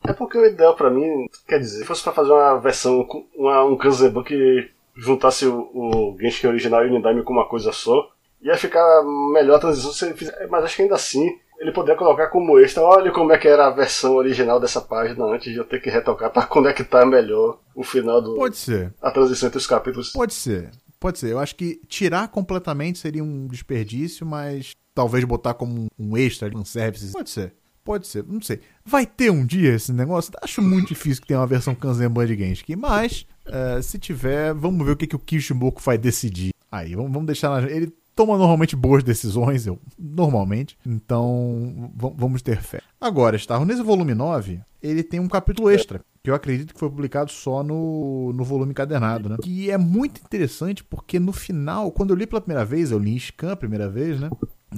É 0.08 0.14
porque 0.14 0.38
o 0.38 0.46
ideal 0.46 0.76
para 0.76 0.90
mim, 0.90 1.28
quer 1.48 1.60
dizer, 1.60 1.80
se 1.80 1.86
fosse 1.86 2.04
pra 2.04 2.14
fazer 2.14 2.32
uma 2.32 2.60
versão, 2.60 3.06
uma, 3.36 3.66
um 3.66 3.76
Kanzenban 3.76 4.24
que 4.24 4.70
juntasse 4.98 5.46
o, 5.46 5.60
o 5.74 6.18
Genshin 6.20 6.48
original 6.48 6.86
e 6.86 6.90
o 6.90 6.92
Nindime 6.92 7.24
com 7.24 7.34
uma 7.34 7.48
coisa 7.48 7.72
só, 7.72 8.10
ia 8.42 8.58
ficar 8.58 9.04
melhor 9.34 9.56
a 9.56 9.60
transição 9.60 9.92
se 9.92 10.06
ele 10.06 10.16
fizer, 10.16 10.48
mas 10.50 10.64
acho 10.64 10.76
que 10.76 10.82
ainda 10.82 10.96
assim 10.96 11.28
ele 11.60 11.72
poderia 11.72 11.98
colocar 11.98 12.28
como 12.28 12.60
extra, 12.60 12.84
olha 12.84 13.12
como 13.12 13.32
é 13.32 13.38
que 13.38 13.48
era 13.48 13.68
a 13.68 13.72
versão 13.72 14.16
original 14.16 14.60
dessa 14.60 14.80
página 14.80 15.26
antes 15.26 15.52
de 15.52 15.58
eu 15.58 15.66
ter 15.66 15.82
que 15.82 15.90
retocar 15.90 16.32
para 16.32 16.46
conectar 16.48 17.06
melhor 17.06 17.60
o 17.76 17.84
final 17.84 18.22
do 18.22 18.36
Pode 18.36 18.58
ser. 18.58 18.94
a 19.02 19.10
transição 19.12 19.48
entre 19.48 19.58
os 19.58 19.68
capítulos. 19.68 20.12
Pode 20.12 20.34
ser. 20.34 20.72
Pode 21.00 21.20
ser. 21.20 21.32
Eu 21.32 21.40
acho 21.40 21.56
que 21.56 21.80
tirar 21.88 22.28
completamente 22.28 23.00
seria 23.00 23.24
um 23.24 23.48
desperdício, 23.48 24.26
mas 24.26 24.76
talvez 24.94 25.24
botar 25.26 25.54
como 25.54 25.88
um 25.98 26.18
extra, 26.18 26.50
um 26.56 26.66
service. 26.66 27.12
Pode 27.12 27.30
ser. 27.30 27.54
Pode 27.88 28.06
ser, 28.06 28.26
não 28.28 28.42
sei. 28.42 28.60
Vai 28.86 29.06
ter 29.06 29.32
um 29.32 29.46
dia 29.46 29.74
esse 29.74 29.94
negócio? 29.94 30.34
Acho 30.44 30.62
muito 30.62 30.90
difícil 30.94 31.22
que 31.22 31.30
tenha 31.30 31.40
uma 31.40 31.48
versão 31.48 31.74
Kanzenban 31.74 32.26
de 32.26 32.36
Genshin, 32.36 32.76
mas 32.76 33.26
uh, 33.48 33.82
se 33.82 33.98
tiver, 33.98 34.54
vamos 34.54 34.86
ver 34.86 34.92
o 34.92 34.98
que, 34.98 35.08
que 35.08 35.16
o 35.16 35.20
Kishimoku 35.20 35.82
vai 35.82 35.98
decidir. 35.98 36.50
Aí, 36.70 36.94
vamos, 36.96 37.14
vamos 37.14 37.28
deixar 37.28 37.50
na... 37.50 37.66
Ele 37.72 37.94
toma 38.14 38.38
normalmente 38.38 38.76
boas 38.76 39.06
decisões, 39.06 39.66
eu, 39.66 39.80
normalmente. 39.98 40.78
Então, 40.86 41.94
vamos 41.96 42.42
ter 42.42 42.62
fé. 42.62 42.82
Agora, 43.00 43.38
Star 43.38 43.64
nesse 43.66 43.82
volume 43.82 44.14
9, 44.14 44.60
ele 44.84 45.02
tem 45.02 45.22
um 45.22 45.30
capítulo 45.30 45.70
extra, 45.70 46.02
que 46.22 46.30
eu 46.30 46.36
acredito 46.36 46.74
que 46.74 46.80
foi 46.80 46.90
publicado 46.90 47.32
só 47.32 47.64
no, 47.64 48.34
no 48.34 48.44
volume 48.44 48.72
encadernado, 48.72 49.30
né? 49.30 49.38
Que 49.42 49.72
é 49.72 49.78
muito 49.78 50.20
interessante 50.20 50.84
porque 50.84 51.22
no 51.22 51.32
final, 51.32 51.90
quando 51.90 52.10
eu 52.10 52.18
li 52.18 52.28
pela 52.28 52.42
primeira 52.42 52.66
vez, 52.66 52.92
eu 52.92 53.00
li 53.00 53.16
em 53.16 53.20
Scan 53.20 53.54
a 53.54 53.56
primeira 53.56 53.88
vez, 53.88 54.20
né? 54.20 54.30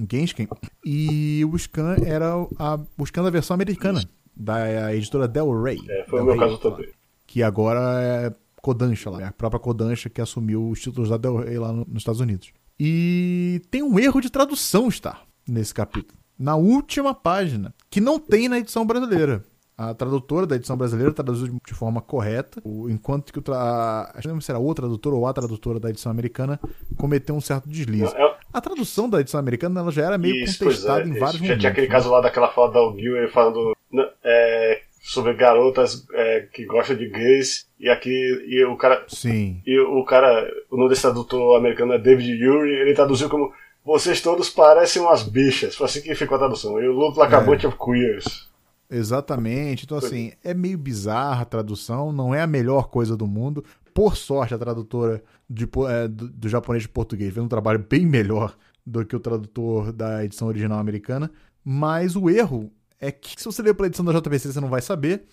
Genshin, 0.09 0.47
e 0.85 1.43
o 1.45 1.57
Scan 1.57 1.95
era 2.05 2.33
a, 2.57 2.79
o 2.97 3.05
Scan 3.05 3.23
da 3.23 3.29
versão 3.29 3.53
americana, 3.53 4.03
da 4.35 4.95
editora 4.95 5.27
Del 5.27 5.61
Rey. 5.61 5.79
É, 5.89 6.05
foi 6.09 6.19
Del 6.19 6.23
o 6.23 6.25
meu 6.25 6.39
Rey, 6.39 6.39
caso 6.39 6.57
também. 6.59 6.89
Que 7.25 7.43
agora 7.43 8.01
é 8.01 8.33
Kodansha 8.61 9.09
lá, 9.09 9.21
é 9.21 9.25
a 9.25 9.31
própria 9.31 9.59
Kodansha 9.59 10.09
que 10.09 10.21
assumiu 10.21 10.69
os 10.69 10.81
títulos 10.81 11.09
da 11.09 11.17
Del 11.17 11.37
Rey 11.37 11.57
lá 11.57 11.71
nos 11.71 11.97
Estados 11.97 12.21
Unidos. 12.21 12.51
E 12.79 13.61
tem 13.69 13.83
um 13.83 13.99
erro 13.99 14.21
de 14.21 14.29
tradução, 14.29 14.87
está 14.87 15.21
nesse 15.47 15.73
capítulo. 15.73 16.17
Na 16.37 16.55
última 16.55 17.13
página, 17.13 17.73
que 17.89 17.99
não 17.99 18.17
tem 18.17 18.47
na 18.47 18.57
edição 18.59 18.85
brasileira. 18.85 19.43
A 19.77 19.93
tradutora 19.93 20.45
da 20.45 20.57
edição 20.57 20.75
brasileira 20.75 21.13
traduziu 21.13 21.57
de 21.65 21.73
forma 21.73 22.01
correta, 22.01 22.61
enquanto 22.89 23.31
que 23.31 23.39
o 23.39 23.41
tra... 23.41 24.11
acho 24.13 24.27
que 24.27 24.41
será 24.41 24.59
o 24.59 24.73
tradutor 24.73 25.13
ou 25.13 25.25
a 25.25 25.33
tradutora 25.33 25.79
da 25.79 25.89
edição 25.89 26.11
americana 26.11 26.59
cometeu 26.97 27.33
um 27.33 27.39
certo 27.39 27.69
deslize. 27.69 28.13
É- 28.13 28.38
a 28.51 28.61
tradução 28.61 29.09
da 29.09 29.21
edição 29.21 29.39
americana 29.39 29.81
ela 29.81 29.91
já 29.91 30.05
era 30.05 30.17
meio 30.17 30.43
Isso, 30.43 30.59
contestada 30.59 31.01
é. 31.01 31.05
em 31.05 31.17
vários 31.17 31.35
já 31.35 31.41
momentos. 31.41 31.47
Já 31.47 31.57
tinha 31.57 31.71
aquele 31.71 31.87
né? 31.87 31.93
caso 31.93 32.09
lá 32.09 32.21
daquela 32.21 32.49
fala 32.49 32.71
da 32.71 32.99
Gil 32.99 33.29
falando. 33.29 33.75
É, 34.23 34.81
sobre 35.01 35.33
garotas 35.33 36.05
é, 36.13 36.47
que 36.53 36.65
gostam 36.65 36.95
de 36.95 37.09
gays. 37.09 37.67
E 37.79 37.89
aqui 37.89 38.09
e 38.09 38.63
o 38.65 38.75
cara. 38.75 39.05
Sim. 39.07 39.61
E 39.65 39.79
o 39.79 40.03
cara, 40.03 40.47
o 40.69 40.77
nome 40.77 40.89
desse 40.89 41.01
tradutor 41.01 41.57
americano 41.57 41.93
é 41.93 41.99
David 41.99 42.31
Yuri, 42.31 42.71
ele 42.71 42.93
traduziu 42.93 43.29
como 43.29 43.51
Vocês 43.83 44.21
todos 44.21 44.49
parecem 44.49 45.01
umas 45.01 45.23
bichas. 45.23 45.75
Foi 45.75 45.85
assim 45.85 46.01
que 46.01 46.13
ficou 46.13 46.35
a 46.35 46.39
tradução. 46.39 46.79
E 46.81 46.87
o 46.87 46.93
Look 46.93 47.17
Like 47.17 47.33
é. 47.33 47.37
a 47.37 47.41
Bunch 47.41 47.65
of 47.65 47.77
Queers. 47.77 48.49
Exatamente. 48.91 49.85
Então, 49.85 49.97
assim, 49.97 50.33
é 50.43 50.53
meio 50.53 50.77
bizarra 50.77 51.43
a 51.43 51.45
tradução, 51.45 52.11
não 52.11 52.33
é 52.33 52.41
a 52.41 52.47
melhor 52.47 52.89
coisa 52.89 53.15
do 53.15 53.27
mundo. 53.27 53.63
Por 53.93 54.15
sorte, 54.15 54.53
a 54.53 54.57
tradutora 54.57 55.23
de, 55.49 55.67
é, 55.87 56.07
do, 56.07 56.29
do, 56.29 56.49
japonês 56.49 56.83
de 56.83 56.89
português 56.89 57.33
fez 57.33 57.43
um 57.43 57.49
trabalho 57.49 57.85
bem 57.89 58.05
melhor 58.05 58.55
do 58.85 59.05
que 59.05 59.15
o 59.15 59.19
tradutor 59.19 59.91
da 59.91 60.23
edição 60.23 60.47
original 60.47 60.79
americana. 60.79 61.31
Mas 61.63 62.15
o 62.15 62.29
erro 62.29 62.71
é 62.99 63.11
que, 63.11 63.39
se 63.39 63.45
você 63.45 63.61
ler 63.61 63.73
pela 63.73 63.87
edição 63.87 64.05
da 64.05 64.13
JPC, 64.13 64.51
você 64.51 64.61
não 64.61 64.69
vai 64.69 64.81
saber. 64.81 65.23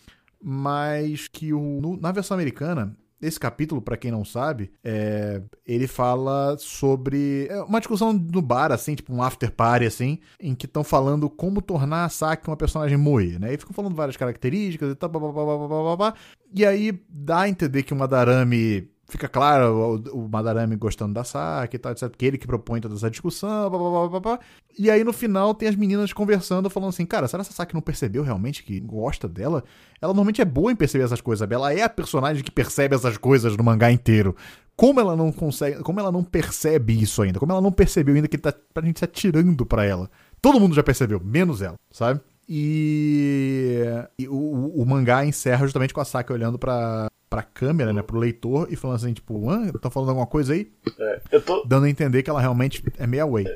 Mas 0.43 1.28
que 1.28 1.53
o, 1.53 1.81
no, 1.81 1.97
na 1.97 2.12
versão 2.12 2.35
americana, 2.35 2.97
esse 3.21 3.39
capítulo, 3.41 3.81
para 3.81 3.97
quem 3.97 4.11
não 4.11 4.25
sabe, 4.25 4.71
é, 4.85 5.43
ele 5.65 5.87
fala 5.87 6.57
sobre 6.59 7.47
é 7.49 7.61
uma 7.63 7.81
discussão 7.81 8.13
no 8.13 8.43
bar, 8.43 8.73
assim, 8.73 8.95
tipo 8.95 9.13
um 9.13 9.23
after 9.23 9.51
party, 9.51 9.87
assim, 9.87 10.19
em 10.41 10.55
que 10.55 10.67
estão 10.67 10.85
falando 10.85 11.29
como 11.31 11.63
tornar 11.63 12.05
a 12.05 12.09
Saki 12.09 12.49
uma 12.49 12.57
personagem 12.57 12.97
moe, 12.97 13.39
né? 13.39 13.55
E 13.55 13.59
ficam 13.59 13.75
falando 13.75 13.95
várias 13.95 14.17
características 14.17 14.93
e 14.93 14.95
tal, 14.95 15.09
blá, 15.09 15.21
blá, 15.21 15.33
blá, 15.33 15.45
blá, 15.45 15.69
blá, 15.69 15.97
blá, 15.97 16.15
E 16.55 16.65
aí 16.65 16.93
dá 17.09 17.41
a 17.41 17.49
entender 17.49 17.83
que 17.83 17.93
o 17.93 17.97
Madarame 17.97 18.89
fica 19.09 19.28
claro 19.28 20.03
o, 20.12 20.24
o 20.24 20.28
Madarame 20.28 20.77
gostando 20.77 21.15
da 21.15 21.24
Saki 21.24 21.77
e 21.77 21.78
tal, 21.78 21.93
etc. 21.93 22.09
Que 22.16 22.27
ele 22.27 22.39
que 22.39 22.47
propõe 22.47 22.81
toda 22.81 22.95
essa 22.95 23.11
discussão, 23.11 23.70
blá, 23.70 23.78
blá, 23.78 24.09
blá, 24.09 24.20
blá. 24.20 24.41
E 24.78 24.91
aí 24.91 25.03
no 25.05 25.12
final 25.12 25.55
tem 25.55 25.69
as 25.69 25.77
meninas 25.77 26.12
conversando, 26.12 26.69
falando 26.69 26.91
assim, 26.91 27.07
cara, 27.07 27.28
será 27.28 27.43
que 27.43 27.51
a 27.51 27.53
Saki 27.53 27.74
não 27.74 27.81
percebeu 27.81 28.23
realmente 28.23 28.62
que 28.62 28.78
gosta 28.81 29.28
dela? 29.28 29.65
Ela 30.01 30.12
normalmente 30.12 30.43
é 30.43 30.45
boa 30.45 30.73
em 30.73 30.77
perceber 30.77 31.05
essas 31.05 31.20
coisas, 31.20 31.49
ela 31.51 31.73
é 31.73 31.83
a 31.83 31.89
personagem 31.89 32.43
que 32.43 32.51
percebe 32.51 32.95
essas 32.95 33.16
coisas 33.16 33.57
no 33.57 33.65
mangá 33.65 33.91
inteiro. 33.91 34.37
Como 34.77 35.01
ela 35.01 35.16
não 35.16 35.33
consegue, 35.33 35.83
como 35.83 35.99
ela 35.99 36.12
não 36.12 36.23
percebe 36.23 37.01
isso 37.01 37.23
ainda? 37.23 37.39
Como 37.39 37.51
ela 37.51 37.62
não 37.62 37.73
percebeu 37.73 38.15
ainda 38.15 38.28
que 38.28 38.37
tá, 38.37 38.53
a 38.74 38.81
gente 38.83 39.01
tá 39.01 39.07
tirando 39.07 39.65
pra 39.65 39.85
ela? 39.87 40.11
Todo 40.43 40.61
mundo 40.61 40.74
já 40.74 40.83
percebeu, 40.83 41.19
menos 41.19 41.62
ela, 41.62 41.77
sabe? 41.91 42.20
E, 42.48 43.82
e 44.18 44.28
o, 44.28 44.73
o, 44.77 44.86
mangá 44.86 45.24
encerra 45.24 45.64
justamente 45.64 45.93
com 45.93 46.01
a 46.01 46.05
Saki 46.05 46.32
olhando 46.32 46.56
pra, 46.56 47.09
pra 47.28 47.43
câmera, 47.43 47.93
né, 47.93 48.02
pro 48.02 48.18
leitor, 48.18 48.68
e 48.70 48.77
falando 48.77 48.97
assim, 48.97 49.12
tipo, 49.12 49.51
ah, 49.51 49.66
tá 49.81 49.90
falando 49.90 50.10
alguma 50.10 50.27
coisa 50.27 50.52
aí? 50.52 50.70
É, 50.98 51.20
eu 51.32 51.43
tô... 51.43 51.64
Dando 51.66 51.86
a 51.86 51.90
entender 51.90 52.23
que 52.23 52.31
ela 52.31 52.40
realmente 52.40 52.85
é 52.98 53.06
meia 53.06 53.27
way. 53.27 53.47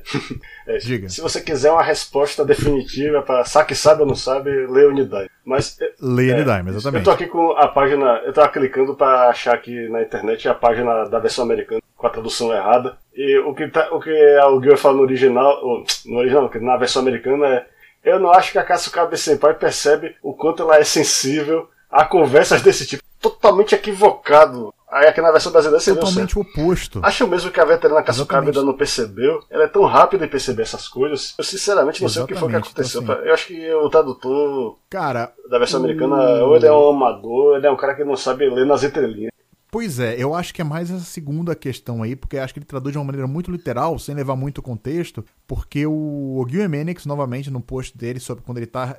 É, 0.67 0.79
Diga. 0.79 1.09
Se 1.09 1.21
você 1.21 1.41
quiser 1.41 1.71
uma 1.71 1.83
resposta 1.83 2.45
definitiva 2.45 3.23
pra 3.23 3.45
Saki 3.45 3.75
sabe 3.75 4.03
ou 4.03 4.07
não 4.07 4.17
sabe, 4.17 4.51
lê 4.67 4.85
Unidade. 4.87 5.31
Mas, 5.45 5.79
lê 6.01 6.31
é, 6.31 6.35
Unidade, 6.35 6.69
exatamente. 6.69 7.01
Eu 7.01 7.05
tô 7.05 7.11
aqui 7.11 7.27
com 7.27 7.53
a 7.53 7.69
página, 7.69 8.23
eu 8.25 8.33
tava 8.33 8.49
clicando 8.49 8.95
pra 8.95 9.29
achar 9.29 9.55
aqui 9.55 9.89
na 9.89 10.03
internet 10.03 10.49
a 10.49 10.55
página 10.55 11.05
da 11.05 11.19
versão 11.19 11.45
americana, 11.45 11.81
com 11.97 12.07
a 12.07 12.11
tradução 12.11 12.53
errada. 12.53 12.99
E 13.15 13.39
o 13.39 13.55
que, 13.55 13.69
tá, 13.69 13.89
o 13.93 14.01
que 14.01 14.11
o 14.11 14.63
Gil 14.63 14.77
fala 14.77 14.97
no 14.97 15.03
original, 15.03 15.85
no 16.07 16.19
original, 16.19 16.51
na 16.61 16.77
versão 16.77 17.03
americana 17.03 17.47
é 17.47 17.67
eu 18.05 18.19
não 18.19 18.31
acho 18.31 18.53
que 18.53 18.59
a 18.59 18.65
Katsukabe 18.65 19.17
Senpai 19.17 19.55
percebe 19.55 20.17
o 20.23 20.33
quanto 20.33 20.63
ela 20.63 20.79
é 20.79 20.85
sensível 20.85 21.69
a 21.91 22.05
conversas 22.05 22.63
desse 22.63 22.87
tipo. 22.87 23.03
Totalmente 23.21 23.75
equivocado. 23.75 24.73
Aí 24.91 25.07
aqui 25.07 25.21
na 25.21 25.31
versão 25.31 25.53
brasileira 25.53 25.81
você 25.81 25.95
Totalmente 25.95 26.39
oposto. 26.39 27.01
Acho 27.03 27.29
mesmo 27.29 27.51
que 27.51 27.61
a 27.61 27.65
veterana 27.65 28.03
Katsukabe 28.03 28.49
ainda 28.49 28.63
não 28.63 28.73
percebeu. 28.73 29.41
Ela 29.49 29.65
é 29.65 29.69
tão 29.69 29.85
rápida 29.85 30.25
em 30.25 30.29
perceber 30.29 30.63
essas 30.63 30.89
coisas. 30.89 31.35
Eu 31.39 31.45
sinceramente 31.45 32.01
não 32.01 32.09
Exatamente, 32.09 32.13
sei 32.13 32.23
o 32.23 32.27
que 32.27 32.35
foi 32.35 32.49
que 32.49 32.57
aconteceu. 32.57 33.03
Então, 33.03 33.15
assim, 33.15 33.27
eu 33.27 33.35
acho 33.35 33.47
que 33.47 33.75
o 33.75 33.89
tradutor 33.89 34.77
cara, 34.89 35.33
da 35.49 35.59
versão 35.59 35.81
o... 35.81 35.85
americana, 35.85 36.17
ou 36.45 36.57
ele 36.57 36.67
é 36.67 36.73
um 36.73 36.91
amador, 36.91 37.57
ele 37.57 37.67
é 37.67 37.71
um 37.71 37.77
cara 37.77 37.95
que 37.95 38.03
não 38.03 38.17
sabe 38.17 38.49
ler 38.51 38.67
nas 38.67 38.83
entrelinhas. 38.83 39.31
Pois 39.71 40.01
é, 40.01 40.17
eu 40.21 40.35
acho 40.35 40.53
que 40.53 40.61
é 40.61 40.65
mais 40.65 40.91
essa 40.91 41.05
segunda 41.05 41.55
questão 41.55 42.03
aí, 42.03 42.17
porque 42.17 42.37
acho 42.37 42.53
que 42.53 42.59
ele 42.59 42.67
traduz 42.67 42.93
de 42.93 42.99
uma 42.99 43.05
maneira 43.05 43.29
muito 43.29 43.53
literal, 43.53 43.99
sem 44.01 44.15
levar 44.15 44.35
muito 44.35 44.61
contexto, 44.61 45.25
porque 45.47 45.87
o 45.87 46.45
Gil 46.49 46.63
Emenix, 46.63 47.07
novamente, 47.07 47.51
no 47.51 47.61
post 47.61 47.97
dele 47.97 48.19
sobre 48.19 48.43
quando 48.43 48.59
ele 48.59 48.67
tá. 48.67 48.97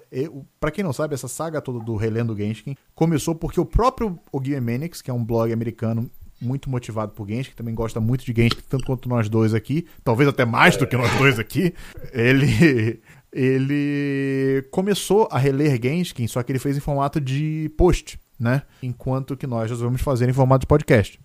para 0.60 0.72
quem 0.72 0.84
não 0.84 0.94
sabe, 0.94 1.14
essa 1.14 1.28
saga 1.28 1.62
toda 1.62 1.84
do 1.84 1.98
Relendo 1.98 2.36
Genshin 2.38 2.76
começou 2.96 3.36
porque 3.36 3.60
o 3.60 3.66
próprio 3.66 4.18
Gil 4.42 4.56
Emenix, 4.56 5.02
que 5.02 5.12
é 5.12 5.14
um 5.14 5.26
blog 5.26 5.52
americano 5.52 6.10
muito 6.42 6.70
motivado 6.70 7.12
por 7.12 7.28
Genshin, 7.28 7.52
que 7.52 7.56
também 7.56 7.76
gosta 7.76 8.00
muito 8.00 8.24
de 8.24 8.34
Genshin, 8.34 8.62
tanto 8.70 8.86
quanto 8.86 9.10
nós 9.10 9.28
dois 9.28 9.54
aqui, 9.54 9.86
talvez 10.06 10.30
até 10.30 10.46
mais 10.46 10.78
do 10.78 10.88
que 10.88 10.96
nós 10.96 11.14
dois 11.18 11.38
aqui, 11.38 11.74
ele 12.14 13.02
ele 13.34 14.68
começou 14.72 15.28
a 15.32 15.38
reler 15.38 15.80
Genshin, 15.82 16.28
só 16.28 16.44
que 16.44 16.52
ele 16.52 16.60
fez 16.60 16.76
em 16.76 16.82
formato 16.82 17.20
de 17.20 17.72
post 17.78 18.20
né? 18.42 18.64
Enquanto 18.82 19.38
que 19.38 19.46
nós 19.46 19.70
vamos 19.72 20.02
fazer 20.02 20.28
em 20.28 20.34
formato 20.34 20.62
de 20.62 20.68
podcast. 20.68 21.20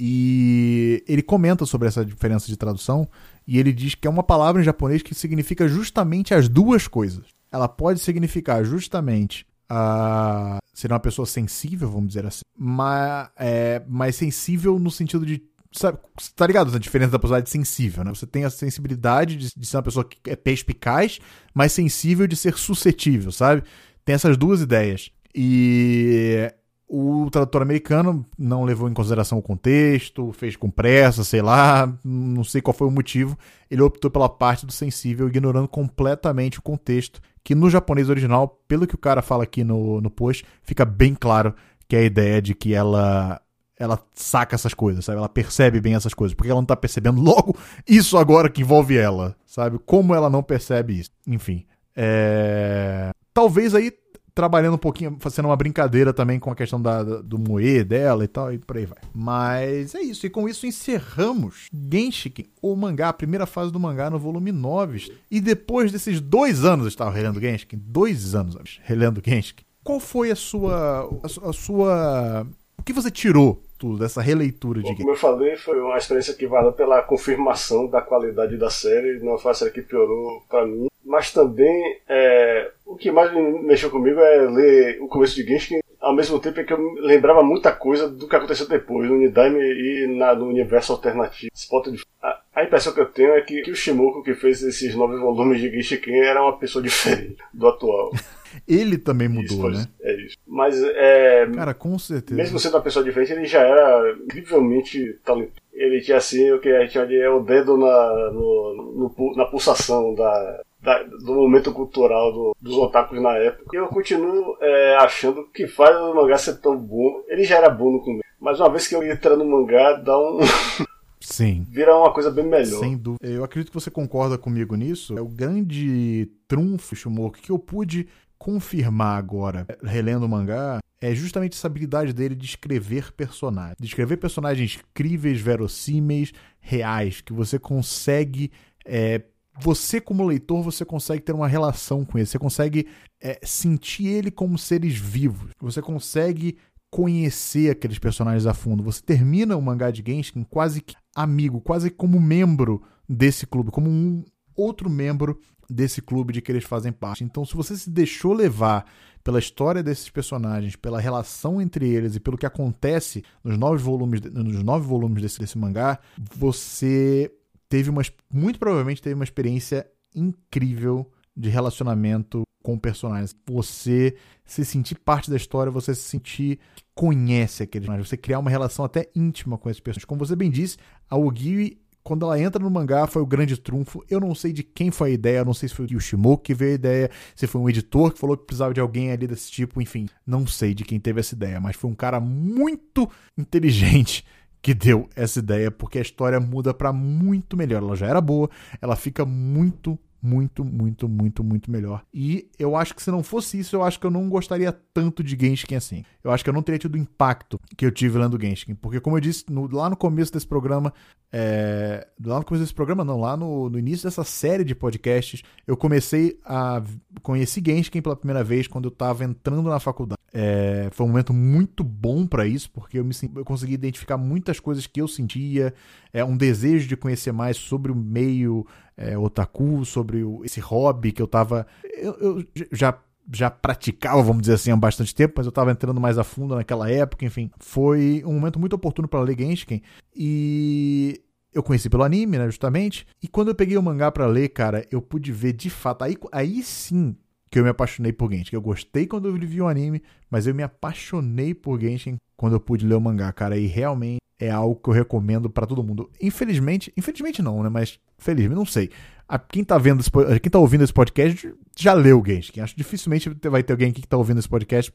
E 0.00 1.04
ele 1.06 1.22
comenta 1.22 1.66
sobre 1.66 1.86
essa 1.86 2.04
diferença 2.04 2.46
de 2.46 2.56
tradução 2.56 3.06
e 3.46 3.58
ele 3.58 3.72
diz 3.72 3.94
que 3.94 4.08
é 4.08 4.10
uma 4.10 4.22
palavra 4.22 4.60
em 4.60 4.64
japonês 4.64 5.02
que 5.02 5.14
significa 5.14 5.68
justamente 5.68 6.34
as 6.34 6.48
duas 6.48 6.88
coisas. 6.88 7.26
Ela 7.52 7.68
pode 7.68 8.00
significar 8.00 8.64
justamente 8.64 9.46
a 9.68 10.58
ser 10.72 10.90
uma 10.90 10.98
pessoa 10.98 11.26
sensível, 11.26 11.88
vamos 11.90 12.08
dizer 12.08 12.26
assim, 12.26 12.42
mas, 12.58 13.28
é, 13.38 13.82
sensível 14.12 14.78
no 14.78 14.90
sentido 14.90 15.24
de 15.24 15.42
sabe, 15.72 15.98
tá 16.36 16.46
ligado? 16.46 16.74
A 16.74 16.78
diferença 16.78 17.12
da 17.12 17.18
personalidade 17.18 17.50
sensível, 17.50 18.04
né? 18.04 18.10
Você 18.10 18.26
tem 18.26 18.44
a 18.44 18.50
sensibilidade 18.50 19.36
de, 19.36 19.50
de, 19.56 19.66
ser 19.66 19.76
uma 19.76 19.82
pessoa 19.82 20.04
que 20.04 20.18
é 20.30 20.36
perspicaz, 20.36 21.18
mas 21.54 21.72
sensível 21.72 22.26
de 22.26 22.36
ser 22.36 22.56
suscetível, 22.58 23.32
sabe? 23.32 23.62
Tem 24.04 24.14
essas 24.14 24.36
duas 24.36 24.60
ideias. 24.60 25.10
E 25.34 26.52
o 26.94 27.30
tradutor 27.30 27.62
americano 27.62 28.22
não 28.38 28.64
levou 28.64 28.86
em 28.86 28.92
consideração 28.92 29.38
o 29.38 29.42
contexto, 29.42 30.30
fez 30.32 30.56
com 30.56 30.70
pressa, 30.70 31.24
sei 31.24 31.40
lá, 31.40 31.90
não 32.04 32.44
sei 32.44 32.60
qual 32.60 32.74
foi 32.74 32.86
o 32.86 32.90
motivo. 32.90 33.34
Ele 33.70 33.80
optou 33.80 34.10
pela 34.10 34.28
parte 34.28 34.66
do 34.66 34.72
sensível, 34.72 35.26
ignorando 35.26 35.66
completamente 35.66 36.58
o 36.58 36.62
contexto, 36.62 37.18
que 37.42 37.54
no 37.54 37.70
japonês 37.70 38.10
original, 38.10 38.60
pelo 38.68 38.86
que 38.86 38.94
o 38.94 38.98
cara 38.98 39.22
fala 39.22 39.44
aqui 39.44 39.64
no, 39.64 40.02
no 40.02 40.10
post, 40.10 40.44
fica 40.62 40.84
bem 40.84 41.14
claro 41.14 41.54
que 41.88 41.96
é 41.96 42.00
a 42.00 42.04
ideia 42.04 42.42
de 42.42 42.54
que 42.54 42.74
ela 42.74 43.40
ela 43.78 43.98
saca 44.12 44.54
essas 44.54 44.74
coisas, 44.74 45.02
sabe? 45.02 45.16
Ela 45.16 45.30
percebe 45.30 45.80
bem 45.80 45.94
essas 45.94 46.12
coisas. 46.12 46.34
Porque 46.34 46.50
ela 46.50 46.60
não 46.60 46.66
tá 46.66 46.76
percebendo 46.76 47.22
logo 47.22 47.56
isso 47.88 48.18
agora 48.18 48.50
que 48.50 48.60
envolve 48.60 48.98
ela, 48.98 49.34
sabe? 49.46 49.78
Como 49.86 50.14
ela 50.14 50.28
não 50.28 50.42
percebe 50.42 51.00
isso. 51.00 51.10
Enfim. 51.26 51.64
É... 51.96 53.10
Talvez 53.32 53.74
aí 53.74 53.90
trabalhando 54.34 54.74
um 54.74 54.78
pouquinho, 54.78 55.16
fazendo 55.20 55.46
uma 55.46 55.56
brincadeira 55.56 56.12
também 56.12 56.38
com 56.38 56.50
a 56.50 56.54
questão 56.54 56.80
da, 56.80 57.02
do 57.02 57.38
moe 57.38 57.84
dela 57.84 58.24
e 58.24 58.28
tal, 58.28 58.52
e 58.52 58.58
por 58.58 58.76
aí 58.76 58.86
vai. 58.86 58.98
Mas 59.14 59.94
é 59.94 60.00
isso, 60.00 60.26
e 60.26 60.30
com 60.30 60.48
isso 60.48 60.66
encerramos 60.66 61.68
Genshiken, 61.72 62.46
o 62.60 62.74
mangá, 62.74 63.10
a 63.10 63.12
primeira 63.12 63.46
fase 63.46 63.72
do 63.72 63.80
mangá 63.80 64.08
no 64.10 64.18
volume 64.18 64.52
9. 64.52 65.12
E 65.30 65.40
depois 65.40 65.92
desses 65.92 66.20
dois 66.20 66.64
anos 66.64 66.84
eu 66.84 66.88
estava 66.88 67.10
relendo 67.10 67.40
Genshiken, 67.40 67.80
dois 67.82 68.34
anos 68.34 68.80
relendo 68.84 69.22
Genshiken, 69.24 69.64
qual 69.84 70.00
foi 70.00 70.30
a 70.30 70.36
sua, 70.36 71.08
a, 71.22 71.48
a 71.48 71.52
sua... 71.52 72.46
O 72.78 72.82
que 72.82 72.92
você 72.92 73.10
tirou 73.10 73.62
tudo 73.82 73.98
dessa 73.98 74.22
releitura 74.22 74.80
de 74.80 74.88
Bom, 74.90 74.96
Como 74.96 75.10
eu 75.10 75.16
falei, 75.16 75.56
foi 75.56 75.80
uma 75.80 75.96
experiência 75.96 76.34
que 76.34 76.46
valeu 76.46 76.72
pela 76.72 77.02
confirmação 77.02 77.88
da 77.88 78.00
qualidade 78.00 78.56
da 78.56 78.70
série. 78.70 79.18
Não 79.18 79.36
foi 79.36 79.50
a 79.50 79.54
série 79.54 79.72
que 79.72 79.82
piorou 79.82 80.40
para 80.48 80.64
mim. 80.64 80.86
Mas 81.04 81.32
também, 81.32 82.00
é, 82.08 82.70
o 82.92 82.96
que 82.96 83.10
mais 83.10 83.32
mexeu 83.64 83.90
comigo 83.90 84.20
é 84.20 84.40
ler 84.42 85.00
o 85.00 85.08
começo 85.08 85.34
de 85.34 85.44
Genshin, 85.44 85.80
ao 85.98 86.14
mesmo 86.14 86.38
tempo 86.38 86.60
é 86.60 86.64
que 86.64 86.72
eu 86.72 86.94
lembrava 87.00 87.42
muita 87.42 87.72
coisa 87.72 88.08
do 88.08 88.28
que 88.28 88.36
aconteceu 88.36 88.68
depois, 88.68 89.08
no 89.08 89.16
Unidaime 89.16 89.60
e 89.60 90.06
na, 90.18 90.34
no 90.34 90.46
universo 90.46 90.92
alternativo. 90.92 91.50
De... 91.90 92.02
A, 92.22 92.40
a, 92.54 92.64
impressão 92.64 92.92
que 92.92 93.00
eu 93.00 93.06
tenho 93.06 93.32
é 93.32 93.40
que, 93.40 93.62
que 93.62 93.70
o 93.70 93.76
Shimoku, 93.76 94.22
que 94.22 94.34
fez 94.34 94.62
esses 94.62 94.94
nove 94.94 95.16
volumes 95.16 95.60
de 95.60 95.70
Genshin, 95.70 96.00
era 96.10 96.42
uma 96.42 96.58
pessoa 96.58 96.82
diferente 96.84 97.38
do 97.54 97.68
atual. 97.68 98.10
Ele 98.68 98.98
também 98.98 99.28
mudou, 99.28 99.70
isso, 99.70 99.80
né? 99.80 99.86
É 100.02 100.14
isso. 100.20 100.36
Mas, 100.46 100.82
é, 100.82 101.46
Cara, 101.54 101.72
com 101.72 101.98
certeza. 101.98 102.36
Mesmo 102.36 102.58
sendo 102.58 102.74
uma 102.74 102.82
pessoa 102.82 103.02
diferente, 103.02 103.32
ele 103.32 103.46
já 103.46 103.62
era 103.62 104.14
incrivelmente 104.24 105.18
talentoso. 105.24 105.56
Ele 105.72 106.02
tinha 106.02 106.18
assim 106.18 106.52
o 106.52 106.60
que 106.60 106.68
a 106.68 106.80
gente 106.82 106.92
chama 106.92 107.06
de 107.06 107.18
é 107.18 107.30
o 107.30 107.40
dedo 107.40 107.78
na, 107.78 108.30
no, 108.30 109.08
no, 109.16 109.36
na 109.36 109.46
pulsação 109.46 110.14
da, 110.14 110.60
da, 110.82 111.02
do 111.02 111.34
momento 111.34 111.72
cultural 111.72 112.32
do, 112.32 112.56
dos 112.60 112.76
otakus 112.76 113.22
na 113.22 113.36
época. 113.36 113.70
E 113.72 113.76
eu 113.76 113.86
continuo 113.86 114.56
é, 114.60 114.96
achando 114.96 115.48
que 115.52 115.66
faz 115.66 115.96
o 115.96 116.14
mangá 116.14 116.36
ser 116.36 116.60
tão 116.60 116.76
bom. 116.76 117.22
Ele 117.28 117.44
já 117.44 117.56
era 117.56 117.70
bom 117.70 117.92
no 117.92 118.00
começo, 118.00 118.24
mas 118.40 118.58
uma 118.58 118.68
vez 118.68 118.88
que 118.88 118.94
eu 118.94 119.02
entra 119.02 119.36
no 119.36 119.44
mangá, 119.44 119.94
dá 119.94 120.18
um. 120.18 120.40
Sim. 121.20 121.64
Vira 121.70 121.96
uma 121.96 122.12
coisa 122.12 122.32
bem 122.32 122.44
melhor. 122.44 122.80
Sem 122.80 122.96
dúvida. 122.96 123.24
Eu 123.24 123.44
acredito 123.44 123.70
que 123.70 123.80
você 123.80 123.90
concorda 123.90 124.36
comigo 124.36 124.74
nisso. 124.74 125.16
É 125.16 125.20
o 125.20 125.28
grande 125.28 126.28
trunfo, 126.48 126.96
Shumoku, 126.96 127.38
que 127.38 127.50
eu 127.50 127.58
pude 127.60 128.08
confirmar 128.36 129.16
agora, 129.16 129.64
relendo 129.84 130.24
o 130.24 130.28
mangá, 130.28 130.80
é 131.00 131.14
justamente 131.14 131.52
essa 131.52 131.68
habilidade 131.68 132.12
dele 132.12 132.34
de 132.34 132.44
escrever 132.44 133.12
personagens. 133.12 133.76
De 133.78 133.86
escrever 133.86 134.16
personagens 134.16 134.80
críveis, 134.92 135.40
verossímeis, 135.40 136.32
reais, 136.60 137.20
que 137.20 137.32
você 137.32 137.56
consegue. 137.56 138.50
É, 138.84 139.22
você, 139.60 140.00
como 140.00 140.26
leitor, 140.26 140.62
você 140.62 140.84
consegue 140.84 141.22
ter 141.22 141.32
uma 141.32 141.48
relação 141.48 142.04
com 142.04 142.18
ele. 142.18 142.26
Você 142.26 142.38
consegue 142.38 142.86
é, 143.20 143.38
sentir 143.42 144.06
ele 144.06 144.30
como 144.30 144.56
seres 144.58 144.96
vivos. 144.96 145.50
Você 145.60 145.82
consegue 145.82 146.56
conhecer 146.90 147.70
aqueles 147.70 147.98
personagens 147.98 148.46
a 148.46 148.54
fundo. 148.54 148.82
Você 148.82 149.02
termina 149.02 149.56
o 149.56 149.62
mangá 149.62 149.90
de 149.90 150.02
Genshin 150.06 150.44
quase 150.44 150.80
que 150.80 150.94
amigo, 151.14 151.60
quase 151.60 151.90
como 151.90 152.20
membro 152.20 152.82
desse 153.08 153.46
clube, 153.46 153.70
como 153.70 153.90
um 153.90 154.24
outro 154.54 154.90
membro 154.90 155.38
desse 155.68 156.02
clube 156.02 156.32
de 156.32 156.42
que 156.42 156.52
eles 156.52 156.64
fazem 156.64 156.92
parte. 156.92 157.24
Então, 157.24 157.44
se 157.44 157.54
você 157.54 157.76
se 157.76 157.88
deixou 157.88 158.34
levar 158.34 158.84
pela 159.24 159.38
história 159.38 159.82
desses 159.82 160.10
personagens, 160.10 160.76
pela 160.76 161.00
relação 161.00 161.62
entre 161.62 161.88
eles 161.88 162.16
e 162.16 162.20
pelo 162.20 162.36
que 162.36 162.46
acontece 162.46 163.24
nos 163.42 163.56
nove 163.56 163.82
volumes, 163.82 164.20
nos 164.20 164.62
nove 164.62 164.86
volumes 164.86 165.22
desse, 165.22 165.38
desse 165.38 165.56
mangá, 165.56 165.98
você 166.34 167.32
teve 167.72 167.88
uma, 167.88 168.02
muito 168.30 168.58
provavelmente 168.58 169.00
teve 169.00 169.14
uma 169.14 169.24
experiência 169.24 169.86
incrível 170.14 171.10
de 171.34 171.48
relacionamento 171.48 172.42
com 172.62 172.78
personagens. 172.78 173.34
Você 173.48 174.14
se 174.44 174.62
sentir 174.62 174.96
parte 174.96 175.30
da 175.30 175.38
história, 175.38 175.72
você 175.72 175.94
se 175.94 176.02
sentir 176.02 176.60
conhece 176.94 177.62
aqueles 177.62 177.86
personagens, 177.86 178.10
você 178.10 178.16
criar 178.18 178.40
uma 178.40 178.50
relação 178.50 178.84
até 178.84 179.08
íntima 179.16 179.56
com 179.56 179.70
esses 179.70 179.80
personagens. 179.80 180.04
Como 180.04 180.18
você 180.18 180.36
bem 180.36 180.50
disse, 180.50 180.76
a 181.08 181.16
Ogiwi 181.16 181.80
quando 182.02 182.26
ela 182.26 182.38
entra 182.38 182.62
no 182.62 182.68
mangá, 182.68 183.06
foi 183.06 183.22
o 183.22 183.26
grande 183.26 183.56
trunfo. 183.56 184.04
Eu 184.10 184.18
não 184.18 184.34
sei 184.34 184.52
de 184.52 184.64
quem 184.64 184.90
foi 184.90 185.10
a 185.10 185.14
ideia, 185.14 185.44
não 185.44 185.54
sei 185.54 185.68
se 185.68 185.74
foi 185.74 185.86
o 185.86 186.00
Shimoku 186.00 186.42
que 186.42 186.52
veio 186.52 186.72
a 186.72 186.74
ideia, 186.74 187.10
se 187.34 187.46
foi 187.46 187.60
um 187.60 187.68
editor 187.70 188.12
que 188.12 188.18
falou 188.18 188.36
que 188.36 188.44
precisava 188.44 188.74
de 188.74 188.80
alguém 188.80 189.12
ali 189.12 189.26
desse 189.26 189.50
tipo, 189.50 189.80
enfim, 189.80 190.08
não 190.26 190.44
sei 190.46 190.74
de 190.74 190.84
quem 190.84 190.98
teve 190.98 191.20
essa 191.20 191.34
ideia, 191.34 191.60
mas 191.60 191.76
foi 191.76 191.88
um 191.88 191.94
cara 191.94 192.18
muito 192.18 193.08
inteligente 193.38 194.24
que 194.62 194.72
deu 194.72 195.08
essa 195.16 195.40
ideia, 195.40 195.70
porque 195.70 195.98
a 195.98 196.02
história 196.02 196.38
muda 196.38 196.72
para 196.72 196.92
muito 196.92 197.56
melhor. 197.56 197.82
Ela 197.82 197.96
já 197.96 198.06
era 198.06 198.20
boa, 198.20 198.48
ela 198.80 198.94
fica 198.94 199.26
muito, 199.26 199.98
muito, 200.22 200.64
muito, 200.64 201.08
muito, 201.08 201.42
muito 201.42 201.70
melhor. 201.70 202.04
E 202.14 202.48
eu 202.58 202.76
acho 202.76 202.94
que 202.94 203.02
se 203.02 203.10
não 203.10 203.22
fosse 203.22 203.58
isso, 203.58 203.74
eu 203.74 203.82
acho 203.82 203.98
que 203.98 204.06
eu 204.06 204.10
não 204.10 204.28
gostaria 204.28 204.72
tanto 204.72 205.22
de 205.22 205.36
Genshin 205.38 205.74
assim. 205.74 206.04
Eu 206.22 206.30
acho 206.30 206.44
que 206.44 206.48
eu 206.48 206.54
não 206.54 206.62
teria 206.62 206.78
tido 206.78 206.94
o 206.94 206.98
impacto 206.98 207.58
que 207.76 207.84
eu 207.84 207.90
tive 207.90 208.18
lendo 208.18 208.40
Genshin. 208.40 208.74
Porque, 208.76 209.00
como 209.00 209.16
eu 209.16 209.20
disse 209.20 209.44
no, 209.50 209.66
lá 209.74 209.90
no 209.90 209.96
começo 209.96 210.32
desse 210.32 210.46
programa, 210.46 210.94
é, 211.32 212.06
lá 212.24 212.38
no 212.38 212.44
começo 212.44 212.62
desse 212.62 212.74
programa, 212.74 213.04
não, 213.04 213.18
lá 213.18 213.36
no, 213.36 213.68
no, 213.68 213.78
início 213.78 214.04
dessa 214.04 214.22
série 214.22 214.62
de 214.62 214.74
podcasts, 214.74 215.42
eu 215.66 215.76
comecei 215.76 216.38
a 216.44 216.80
conhecer 217.22 217.60
Genshin 217.64 218.00
pela 218.00 218.14
primeira 218.14 218.44
vez 218.44 218.68
quando 218.68 218.84
eu 218.84 218.92
estava 218.92 219.24
entrando 219.24 219.68
na 219.68 219.80
faculdade. 219.80 220.20
É, 220.34 220.88
foi 220.92 221.04
um 221.04 221.10
momento 221.10 221.34
muito 221.34 221.84
bom 221.84 222.26
para 222.26 222.46
isso, 222.46 222.70
porque 222.70 222.98
eu, 222.98 223.04
me, 223.04 223.14
eu 223.36 223.44
consegui 223.44 223.74
identificar 223.74 224.16
muitas 224.16 224.58
coisas 224.58 224.86
que 224.86 225.00
eu 225.00 225.06
sentia, 225.06 225.74
é, 226.12 226.24
um 226.24 226.36
desejo 226.36 226.88
de 226.88 226.96
conhecer 226.96 227.32
mais 227.32 227.56
sobre 227.56 227.92
o 227.92 227.94
meio 227.94 228.66
é, 228.96 229.16
otaku, 229.16 229.84
sobre 229.84 230.22
o, 230.22 230.44
esse 230.44 230.60
hobby 230.60 231.12
que 231.12 231.22
eu 231.22 231.26
tava. 231.26 231.66
Eu, 231.84 232.14
eu, 232.20 232.44
já 232.72 232.98
já 233.32 233.48
praticava, 233.48 234.20
vamos 234.20 234.42
dizer 234.42 234.54
assim, 234.54 234.72
há 234.72 234.76
bastante 234.76 235.14
tempo, 235.14 235.34
mas 235.36 235.46
eu 235.46 235.50
estava 235.50 235.70
entrando 235.70 236.00
mais 236.00 236.18
a 236.18 236.24
fundo 236.24 236.56
naquela 236.56 236.90
época, 236.90 237.24
enfim. 237.24 237.50
Foi 237.60 238.22
um 238.26 238.34
momento 238.34 238.58
muito 238.58 238.74
oportuno 238.74 239.06
para 239.06 239.20
ler 239.20 239.38
Genshin 239.38 239.80
e 240.14 241.20
eu 241.52 241.62
conheci 241.62 241.88
pelo 241.88 242.02
anime, 242.02 242.38
né, 242.38 242.46
justamente. 242.46 243.06
E 243.22 243.28
quando 243.28 243.48
eu 243.48 243.54
peguei 243.54 243.76
o 243.76 243.82
mangá 243.82 244.10
para 244.10 244.26
ler, 244.26 244.48
cara, 244.48 244.86
eu 244.90 245.00
pude 245.00 245.30
ver 245.30 245.52
de 245.52 245.70
fato. 245.70 246.02
Aí, 246.02 246.16
aí 246.32 246.62
sim 246.62 247.16
que 247.50 247.58
eu 247.58 247.64
me 247.64 247.68
apaixonei 247.68 248.12
por 248.12 248.32
Genshin. 248.32 248.56
Eu 248.56 248.62
gostei 248.62 249.06
quando 249.06 249.28
eu 249.28 249.34
vi 249.34 249.60
o 249.60 249.68
anime, 249.68 250.02
mas 250.30 250.46
eu 250.46 250.54
me 250.54 250.62
apaixonei 250.62 251.54
por 251.54 251.78
Genshin 251.78 252.16
quando 252.42 252.54
eu 252.54 252.60
pude 252.60 252.84
ler 252.84 252.96
o 252.96 253.00
mangá, 253.00 253.32
cara. 253.32 253.56
E 253.56 253.68
realmente 253.68 254.18
é 254.36 254.50
algo 254.50 254.74
que 254.74 254.90
eu 254.90 254.92
recomendo 254.92 255.48
para 255.48 255.64
todo 255.64 255.80
mundo. 255.80 256.10
Infelizmente, 256.20 256.92
infelizmente 256.96 257.40
não, 257.40 257.62
né? 257.62 257.68
Mas 257.68 258.00
felizmente, 258.18 258.56
não 258.56 258.66
sei. 258.66 258.90
A, 259.28 259.38
quem 259.38 259.62
tá 259.62 259.78
vendo 259.78 260.00
esse, 260.00 260.10
quem 260.40 260.50
tá 260.50 260.58
ouvindo 260.58 260.82
esse 260.82 260.92
podcast 260.92 261.54
já 261.78 261.92
leu 261.94 262.20
Genshin. 262.26 262.58
Acho 262.58 262.74
que 262.74 262.82
dificilmente 262.82 263.30
vai 263.48 263.62
ter 263.62 263.72
alguém 263.72 263.90
aqui 263.90 264.00
que 264.00 264.08
tá 264.08 264.16
ouvindo 264.16 264.40
esse 264.40 264.48
podcast 264.48 264.92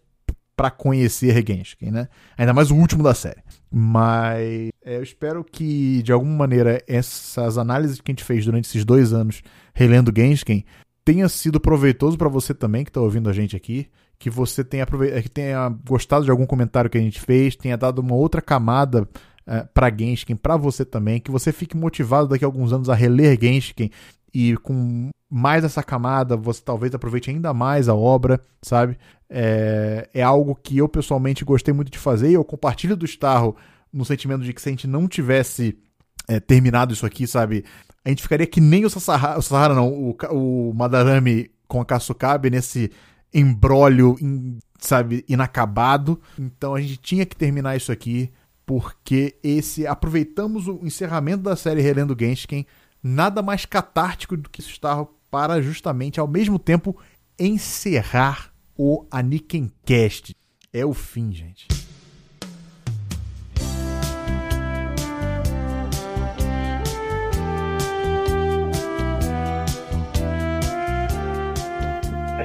para 0.57 0.69
conhecer 0.69 1.41
Genshin, 1.47 1.89
né? 1.89 2.09
Ainda 2.37 2.53
mais 2.53 2.69
o 2.69 2.75
último 2.75 3.01
da 3.01 3.13
série. 3.13 3.41
Mas 3.71 4.67
é, 4.83 4.97
eu 4.97 5.03
espero 5.03 5.41
que, 5.41 6.03
de 6.03 6.11
alguma 6.11 6.35
maneira, 6.35 6.83
essas 6.85 7.57
análises 7.57 8.01
que 8.01 8.11
a 8.11 8.13
gente 8.13 8.25
fez 8.25 8.43
durante 8.43 8.65
esses 8.65 8.83
dois 8.83 9.13
anos 9.13 9.41
relendo 9.73 10.11
Genshin 10.13 10.65
tenha 11.05 11.29
sido 11.29 11.61
proveitoso 11.61 12.17
para 12.17 12.27
você 12.27 12.53
também 12.53 12.83
que 12.83 12.89
está 12.89 12.99
ouvindo 12.99 13.29
a 13.29 13.33
gente 13.33 13.55
aqui, 13.55 13.87
que 14.19 14.29
você 14.29 14.63
tenha, 14.63 14.85
que 14.85 15.29
tenha 15.29 15.69
gostado 15.87 16.25
de 16.25 16.31
algum 16.31 16.45
comentário 16.45 16.89
que 16.89 16.97
a 16.97 17.01
gente 17.01 17.19
fez, 17.21 17.55
tenha 17.55 17.77
dado 17.77 17.99
uma 17.99 18.15
outra 18.15 18.41
camada 18.41 19.07
é, 19.45 19.63
para 19.73 19.95
Genshin, 19.95 20.35
para 20.35 20.57
você 20.57 20.83
também, 20.83 21.19
que 21.19 21.31
você 21.31 21.51
fique 21.51 21.77
motivado 21.77 22.27
daqui 22.27 22.43
a 22.43 22.47
alguns 22.47 22.73
anos 22.73 22.89
a 22.89 22.95
reler 22.95 23.39
Genshin 23.39 23.91
e 24.33 24.57
com 24.57 25.09
mais 25.29 25.63
essa 25.63 25.83
camada 25.83 26.35
você 26.35 26.61
talvez 26.63 26.93
aproveite 26.93 27.29
ainda 27.29 27.53
mais 27.53 27.89
a 27.89 27.95
obra, 27.95 28.41
sabe? 28.61 28.97
É, 29.29 30.09
é 30.13 30.23
algo 30.23 30.55
que 30.55 30.77
eu 30.77 30.87
pessoalmente 30.87 31.45
gostei 31.45 31.73
muito 31.73 31.91
de 31.91 31.97
fazer 31.97 32.29
e 32.29 32.33
eu 32.33 32.43
compartilho 32.43 32.95
do 32.95 33.05
Starro 33.05 33.55
no 33.91 34.05
sentimento 34.05 34.43
de 34.43 34.53
que 34.53 34.61
se 34.61 34.69
a 34.69 34.71
gente 34.71 34.87
não 34.87 35.07
tivesse 35.07 35.77
é, 36.27 36.39
terminado 36.39 36.93
isso 36.93 37.05
aqui, 37.05 37.27
sabe? 37.27 37.63
A 38.05 38.09
gente 38.09 38.21
ficaria 38.21 38.47
que 38.47 38.61
nem 38.61 38.85
o 38.85 38.89
Sasahara, 38.89 39.37
o 39.37 39.41
Sasahara 39.41 39.73
não, 39.73 39.89
o, 39.89 40.15
o 40.31 40.73
Madarame 40.73 41.51
com 41.67 41.81
a 41.81 41.85
Kasukabe 41.85 42.49
nesse 42.49 42.91
embrólio, 43.33 44.15
sabe, 44.79 45.23
inacabado. 45.27 46.19
Então 46.37 46.75
a 46.75 46.81
gente 46.81 46.97
tinha 46.97 47.25
que 47.25 47.35
terminar 47.35 47.75
isso 47.75 47.91
aqui 47.91 48.31
porque 48.65 49.37
esse 49.41 49.87
aproveitamos 49.87 50.67
o 50.67 50.79
encerramento 50.83 51.43
da 51.43 51.55
série 51.55 51.81
Relendo 51.81 52.17
Genshin, 52.19 52.65
nada 53.01 53.41
mais 53.41 53.65
catártico 53.65 54.35
do 54.35 54.49
que 54.49 54.59
estar 54.59 55.05
para 55.31 55.61
justamente 55.61 56.19
ao 56.19 56.27
mesmo 56.27 56.59
tempo 56.59 56.97
encerrar 57.39 58.51
o 58.77 59.05
Cast. 59.85 60.35
É 60.73 60.85
o 60.85 60.93
fim, 60.93 61.31
gente. 61.31 61.76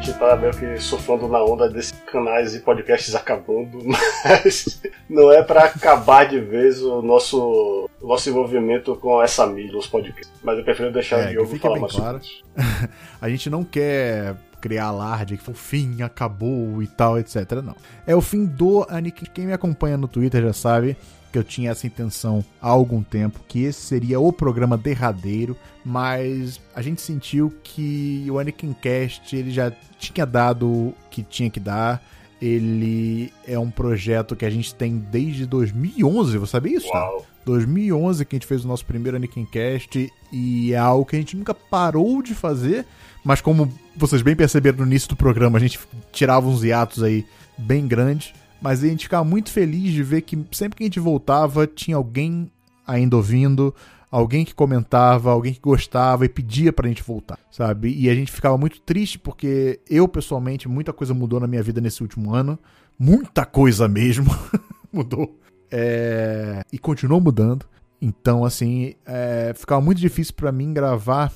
Gente 0.02 0.18
tá 0.18 0.36
meio 0.36 0.52
que 0.52 0.78
surfando 0.78 1.28
na 1.28 1.42
onda 1.42 1.68
desses 1.68 1.92
canais 2.06 2.54
e 2.54 2.60
podcasts 2.60 3.14
acabando, 3.14 3.78
mas 4.24 4.82
não 5.08 5.30
é 5.30 5.42
para 5.42 5.64
acabar 5.64 6.28
de 6.28 6.40
vez 6.40 6.82
o 6.82 7.00
nosso, 7.00 7.88
o 8.00 8.06
nosso 8.08 8.28
envolvimento 8.28 8.96
com 8.96 9.22
essa 9.22 9.46
mídia, 9.46 9.78
os 9.78 9.86
podcasts. 9.86 10.32
Mas 10.42 10.58
eu 10.58 10.64
prefiro 10.64 10.92
deixar 10.92 11.20
é, 11.20 11.26
o 11.26 11.30
Diogo 11.30 11.58
falar 11.58 11.78
mais 11.78 11.92
claro. 11.92 12.20
A 13.20 13.28
gente 13.28 13.48
não 13.48 13.62
quer 13.62 14.34
criar 14.60 14.86
alarde 14.86 15.36
que 15.36 15.42
foi 15.42 15.54
o 15.54 15.56
fim, 15.56 16.02
acabou 16.02 16.82
e 16.82 16.86
tal, 16.88 17.18
etc. 17.18 17.52
Não. 17.64 17.76
É 18.06 18.14
o 18.14 18.20
fim 18.20 18.44
do 18.44 18.84
Anakin. 18.88 19.26
Quem 19.32 19.46
me 19.46 19.52
acompanha 19.52 19.96
no 19.96 20.08
Twitter 20.08 20.42
já 20.42 20.52
sabe 20.52 20.96
que 21.32 21.38
eu 21.38 21.44
tinha 21.44 21.70
essa 21.70 21.86
intenção 21.86 22.44
há 22.60 22.68
algum 22.68 23.02
tempo, 23.02 23.40
que 23.48 23.64
esse 23.64 23.80
seria 23.80 24.20
o 24.20 24.32
programa 24.32 24.76
derradeiro, 24.76 25.56
mas 25.84 26.60
a 26.74 26.82
gente 26.82 27.00
sentiu 27.00 27.52
que 27.64 28.26
o 28.30 28.38
Anakin 28.38 28.74
Cast 28.74 29.34
ele 29.34 29.50
já 29.50 29.72
tinha 29.98 30.26
dado 30.26 30.68
o 30.68 30.94
que 31.10 31.22
tinha 31.22 31.50
que 31.50 31.58
dar. 31.58 32.02
Ele 32.40 33.32
é 33.46 33.58
um 33.58 33.70
projeto 33.70 34.34
que 34.34 34.44
a 34.44 34.50
gente 34.50 34.74
tem 34.74 34.98
desde 34.98 35.46
2011, 35.46 36.38
você 36.38 36.50
sabia 36.50 36.76
isso? 36.76 36.88
Uau. 36.88 37.24
2011 37.44 38.24
que 38.24 38.36
a 38.36 38.38
gente 38.38 38.46
fez 38.46 38.64
o 38.64 38.68
nosso 38.68 38.84
primeiro 38.84 39.16
Anakin 39.16 39.44
Cast 39.44 40.12
e 40.32 40.72
é 40.72 40.76
algo 40.76 41.04
que 41.04 41.16
a 41.16 41.18
gente 41.18 41.36
nunca 41.36 41.54
parou 41.54 42.22
de 42.22 42.34
fazer, 42.34 42.86
mas 43.24 43.40
como 43.40 43.72
vocês 43.96 44.22
bem 44.22 44.36
perceberam 44.36 44.78
no 44.78 44.86
início 44.86 45.08
do 45.08 45.16
programa, 45.16 45.58
a 45.58 45.60
gente 45.60 45.78
tirava 46.12 46.46
uns 46.46 46.62
hiatos 46.62 47.02
aí 47.02 47.24
bem 47.56 47.86
grandes 47.86 48.32
mas 48.62 48.82
a 48.82 48.86
gente 48.86 49.04
ficava 49.04 49.24
muito 49.24 49.50
feliz 49.50 49.92
de 49.92 50.02
ver 50.02 50.22
que 50.22 50.38
sempre 50.52 50.76
que 50.76 50.84
a 50.84 50.86
gente 50.86 51.00
voltava 51.00 51.66
tinha 51.66 51.96
alguém 51.96 52.50
ainda 52.86 53.16
ouvindo, 53.16 53.74
alguém 54.10 54.44
que 54.44 54.54
comentava, 54.54 55.30
alguém 55.30 55.52
que 55.52 55.60
gostava 55.60 56.24
e 56.24 56.28
pedia 56.28 56.72
pra 56.72 56.88
gente 56.88 57.02
voltar, 57.02 57.38
sabe? 57.50 57.94
E 57.98 58.08
a 58.08 58.14
gente 58.14 58.30
ficava 58.30 58.56
muito 58.56 58.80
triste 58.80 59.18
porque 59.18 59.80
eu, 59.88 60.06
pessoalmente, 60.06 60.68
muita 60.68 60.92
coisa 60.92 61.12
mudou 61.12 61.40
na 61.40 61.46
minha 61.46 61.62
vida 61.62 61.80
nesse 61.80 62.02
último 62.02 62.34
ano. 62.34 62.58
Muita 62.98 63.44
coisa 63.44 63.88
mesmo 63.88 64.30
mudou. 64.92 65.38
É... 65.70 66.62
E 66.72 66.78
continuou 66.78 67.20
mudando. 67.20 67.66
Então, 68.00 68.44
assim, 68.44 68.94
é... 69.04 69.52
ficava 69.56 69.80
muito 69.80 69.98
difícil 69.98 70.34
para 70.34 70.52
mim 70.52 70.72
gravar 70.72 71.32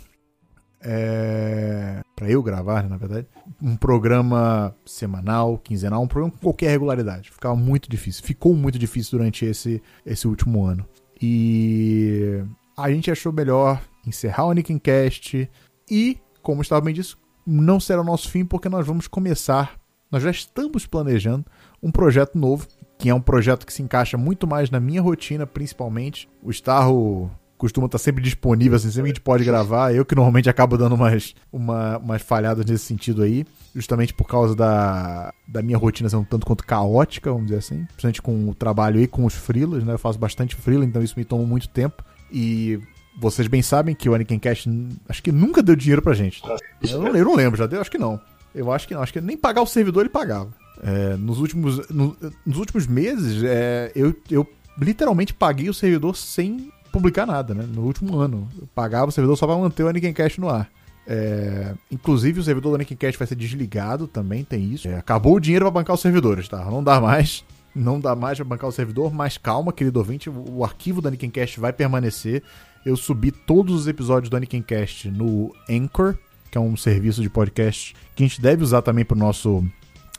é, 0.89 2.03
para 2.17 2.31
eu 2.31 2.43
gravar, 2.43 2.83
né, 2.83 2.89
na 2.89 2.97
verdade, 2.97 3.27
um 3.63 3.77
programa 3.77 4.75
semanal, 4.87 5.59
quinzenal, 5.59 6.03
um 6.03 6.09
programa 6.09 6.33
com 6.33 6.39
qualquer 6.39 6.71
regularidade. 6.71 7.31
Ficava 7.31 7.55
muito 7.55 7.91
difícil. 7.91 8.25
Ficou 8.25 8.55
muito 8.55 8.79
difícil 8.79 9.19
durante 9.19 9.45
esse, 9.45 9.83
esse 10.05 10.27
último 10.27 10.65
ano. 10.65 10.89
E 11.21 12.43
a 12.77 12.91
gente 12.91 13.11
achou 13.11 13.33
melhor 13.33 13.83
encerrar 14.07 14.47
o 14.47 14.81
Cast 14.81 15.49
e, 15.91 16.19
como 16.43 16.63
estava 16.63 16.81
bem 16.81 16.95
disse, 16.95 17.17
não 17.47 17.79
será 17.79 18.01
o 18.01 18.05
nosso 18.05 18.31
fim 18.31 18.47
porque 18.47 18.69
nós 18.69 18.87
vamos 18.87 19.07
começar, 19.07 19.79
nós 20.11 20.23
já 20.23 20.31
estamos 20.31 20.87
planejando 20.87 21.45
um 21.83 21.93
projeto 21.93 22.39
novo, 22.39 22.67
que 22.99 23.11
é 23.11 23.15
um 23.15 23.21
projeto 23.21 23.67
que 23.67 23.73
se 23.73 23.83
encaixa 23.83 24.17
muito 24.17 24.47
mais 24.47 24.71
na 24.71 24.81
minha 24.81 25.03
rotina, 25.03 25.47
principalmente. 25.47 26.29
O 26.43 26.51
Starro 26.51 27.31
costuma 27.57 27.87
estar 27.87 27.99
sempre 27.99 28.23
disponível, 28.23 28.77
assim, 28.77 28.91
sempre 28.91 29.11
a 29.11 29.15
gente 29.15 29.21
pode 29.21 29.45
gravar. 29.45 29.95
Eu 29.95 30.05
que 30.05 30.15
normalmente 30.15 30.49
acabo 30.49 30.77
dando 30.77 30.95
umas, 30.95 31.35
uma, 31.53 31.99
umas 31.99 32.23
falhadas 32.23 32.65
nesse 32.65 32.85
sentido 32.85 33.23
aí, 33.23 33.45
justamente 33.75 34.13
por 34.15 34.27
causa 34.27 34.55
da, 34.55 35.33
da 35.47 35.63
minha 35.63 35.79
rotina 35.79 36.09
ser 36.09 36.17
um 36.17 36.25
tanto 36.25 36.47
quanto 36.47 36.65
caótica, 36.65 37.31
vamos 37.31 37.47
dizer 37.47 37.59
assim. 37.59 37.85
Principalmente 37.87 38.23
com 38.23 38.49
o 38.49 38.55
trabalho 38.55 39.01
e 39.01 39.07
com 39.07 39.25
os 39.25 39.35
freelas, 39.35 39.85
né? 39.85 39.95
Eu 39.95 39.99
faço 39.99 40.19
bastante 40.19 40.55
freela, 40.55 40.85
então 40.85 41.03
isso 41.03 41.15
me 41.17 41.25
toma 41.25 41.45
muito 41.45 41.69
tempo. 41.69 42.05
E 42.31 42.79
vocês 43.19 43.49
bem 43.49 43.63
sabem 43.63 43.95
que 43.95 44.09
o 44.09 44.15
Anakin 44.15 44.39
Cash 44.39 44.69
acho 45.09 45.23
que 45.23 45.33
nunca 45.33 45.63
deu 45.63 45.75
dinheiro 45.75 46.03
pra 46.03 46.15
gente. 46.15 46.43
Eu 46.83 47.01
não, 47.01 47.17
eu 47.17 47.25
não 47.25 47.35
lembro, 47.35 47.59
já 47.59 47.67
deu? 47.67 47.81
Acho 47.81 47.91
que 47.91 47.99
não. 47.99 48.21
Eu 48.55 48.71
acho 48.71 48.87
que 48.87 48.95
não. 48.95 49.03
Acho 49.03 49.13
que 49.13 49.21
nem 49.21 49.37
pagar 49.37 49.63
o 49.63 49.67
servidor 49.67 50.01
ele 50.01 50.09
pagava. 50.11 50.51
É, 50.83 51.17
nos, 51.17 51.39
últimos, 51.39 51.89
no, 51.89 52.17
nos 52.45 52.59
últimos 52.59 52.87
meses, 52.87 53.43
é, 53.43 53.91
eu, 53.95 54.15
eu 54.31 54.47
literalmente 54.79 55.33
paguei 55.33 55.71
o 55.71 55.75
servidor 55.75 56.15
sem 56.17 56.71
publicar 56.97 57.27
nada, 57.27 57.55
né? 57.55 57.65
No 57.73 57.83
último 57.83 58.19
ano. 58.19 58.49
Eu 58.59 58.67
pagava 58.75 59.09
o 59.09 59.13
servidor 59.13 59.37
só 59.37 59.47
para 59.47 59.57
manter 59.57 59.83
o 59.83 59.89
Anakin 59.89 60.13
Cash 60.13 60.39
no 60.39 60.49
ar. 60.49 60.69
É, 61.07 61.73
inclusive 61.91 62.41
o 62.41 62.43
servidor 62.43 62.71
do 62.71 62.75
Anakin 62.77 62.97
Cash 62.97 63.17
vai 63.17 63.29
ser 63.29 63.37
desligado 63.37 64.07
também, 64.07 64.45
tem 64.45 64.73
isso. 64.73 64.89
É, 64.89 64.97
acabou 64.97 65.37
o 65.37 65.41
dinheiro 65.41 65.65
para 65.65 65.71
bancar 65.71 65.95
os 65.95 66.01
servidores, 66.01 66.49
tá? 66.49 66.65
Não 66.65 66.83
dá 66.83 67.01
mais. 67.01 67.45
Não 67.75 68.01
dá 68.01 68.17
mais 68.17 68.39
para 68.39 68.45
bancar 68.45 68.69
o 68.69 68.73
servidor, 68.73 69.13
mas 69.13 69.37
calma, 69.37 69.73
querido 69.73 69.99
ouvinte, 69.99 70.31
o, 70.31 70.65
arquivo 70.65 71.03
do 71.03 71.09
Anakin 71.09 71.31
vai 71.59 71.73
permanecer. 71.73 72.43
Eu 72.85 72.97
subi 72.97 73.31
todos 73.31 73.75
os 73.75 73.87
episódios 73.87 74.31
do 74.31 74.37
Anakin 74.37 74.63
Cast 74.63 75.11
no 75.11 75.55
Anchor, 75.69 76.17
que 76.51 76.57
é 76.57 76.61
um 76.61 76.77
serviço 76.77 77.21
de 77.21 77.29
podcast 77.29 77.95
que 78.15 78.25
a 78.25 78.27
gente 78.27 78.41
deve 78.41 78.63
usar 78.63 78.81
também 78.81 79.05
para 79.05 79.15
o 79.15 79.19
nosso 79.19 79.63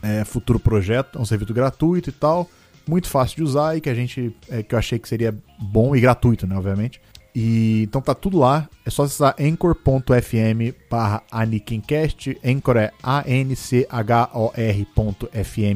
é, 0.04 0.24
futuro 0.24 0.60
projeto. 0.60 1.18
É 1.18 1.22
um 1.22 1.26
serviço 1.26 1.54
gratuito 1.54 2.10
e 2.10 2.14
tal 2.14 2.48
muito 2.90 3.10
fácil 3.10 3.38
de 3.38 3.44
usar 3.44 3.78
e 3.78 3.82
que 3.82 3.90
a 3.90 3.94
gente 3.94 4.36
é, 4.50 4.64
que 4.64 4.74
eu 4.74 4.80
achei 4.80 4.98
que 5.00 5.08
seria 5.08 5.36
bom 5.60 5.96
e 5.96 6.02
gratuito, 6.02 6.48
né, 6.48 6.56
obviamente. 6.56 7.02
E 7.36 7.84
então 7.84 8.02
tá 8.02 8.16
tudo 8.16 8.40
lá, 8.40 8.68
é 8.86 8.90
só 8.90 9.04
acessar 9.04 9.36
anchor.fm 9.40 10.74
barra 10.90 11.22
Anikincast, 11.32 12.36
Anchor 12.44 12.78
é 12.78 12.92
A-N-C-H-O-R.fm 13.04 13.94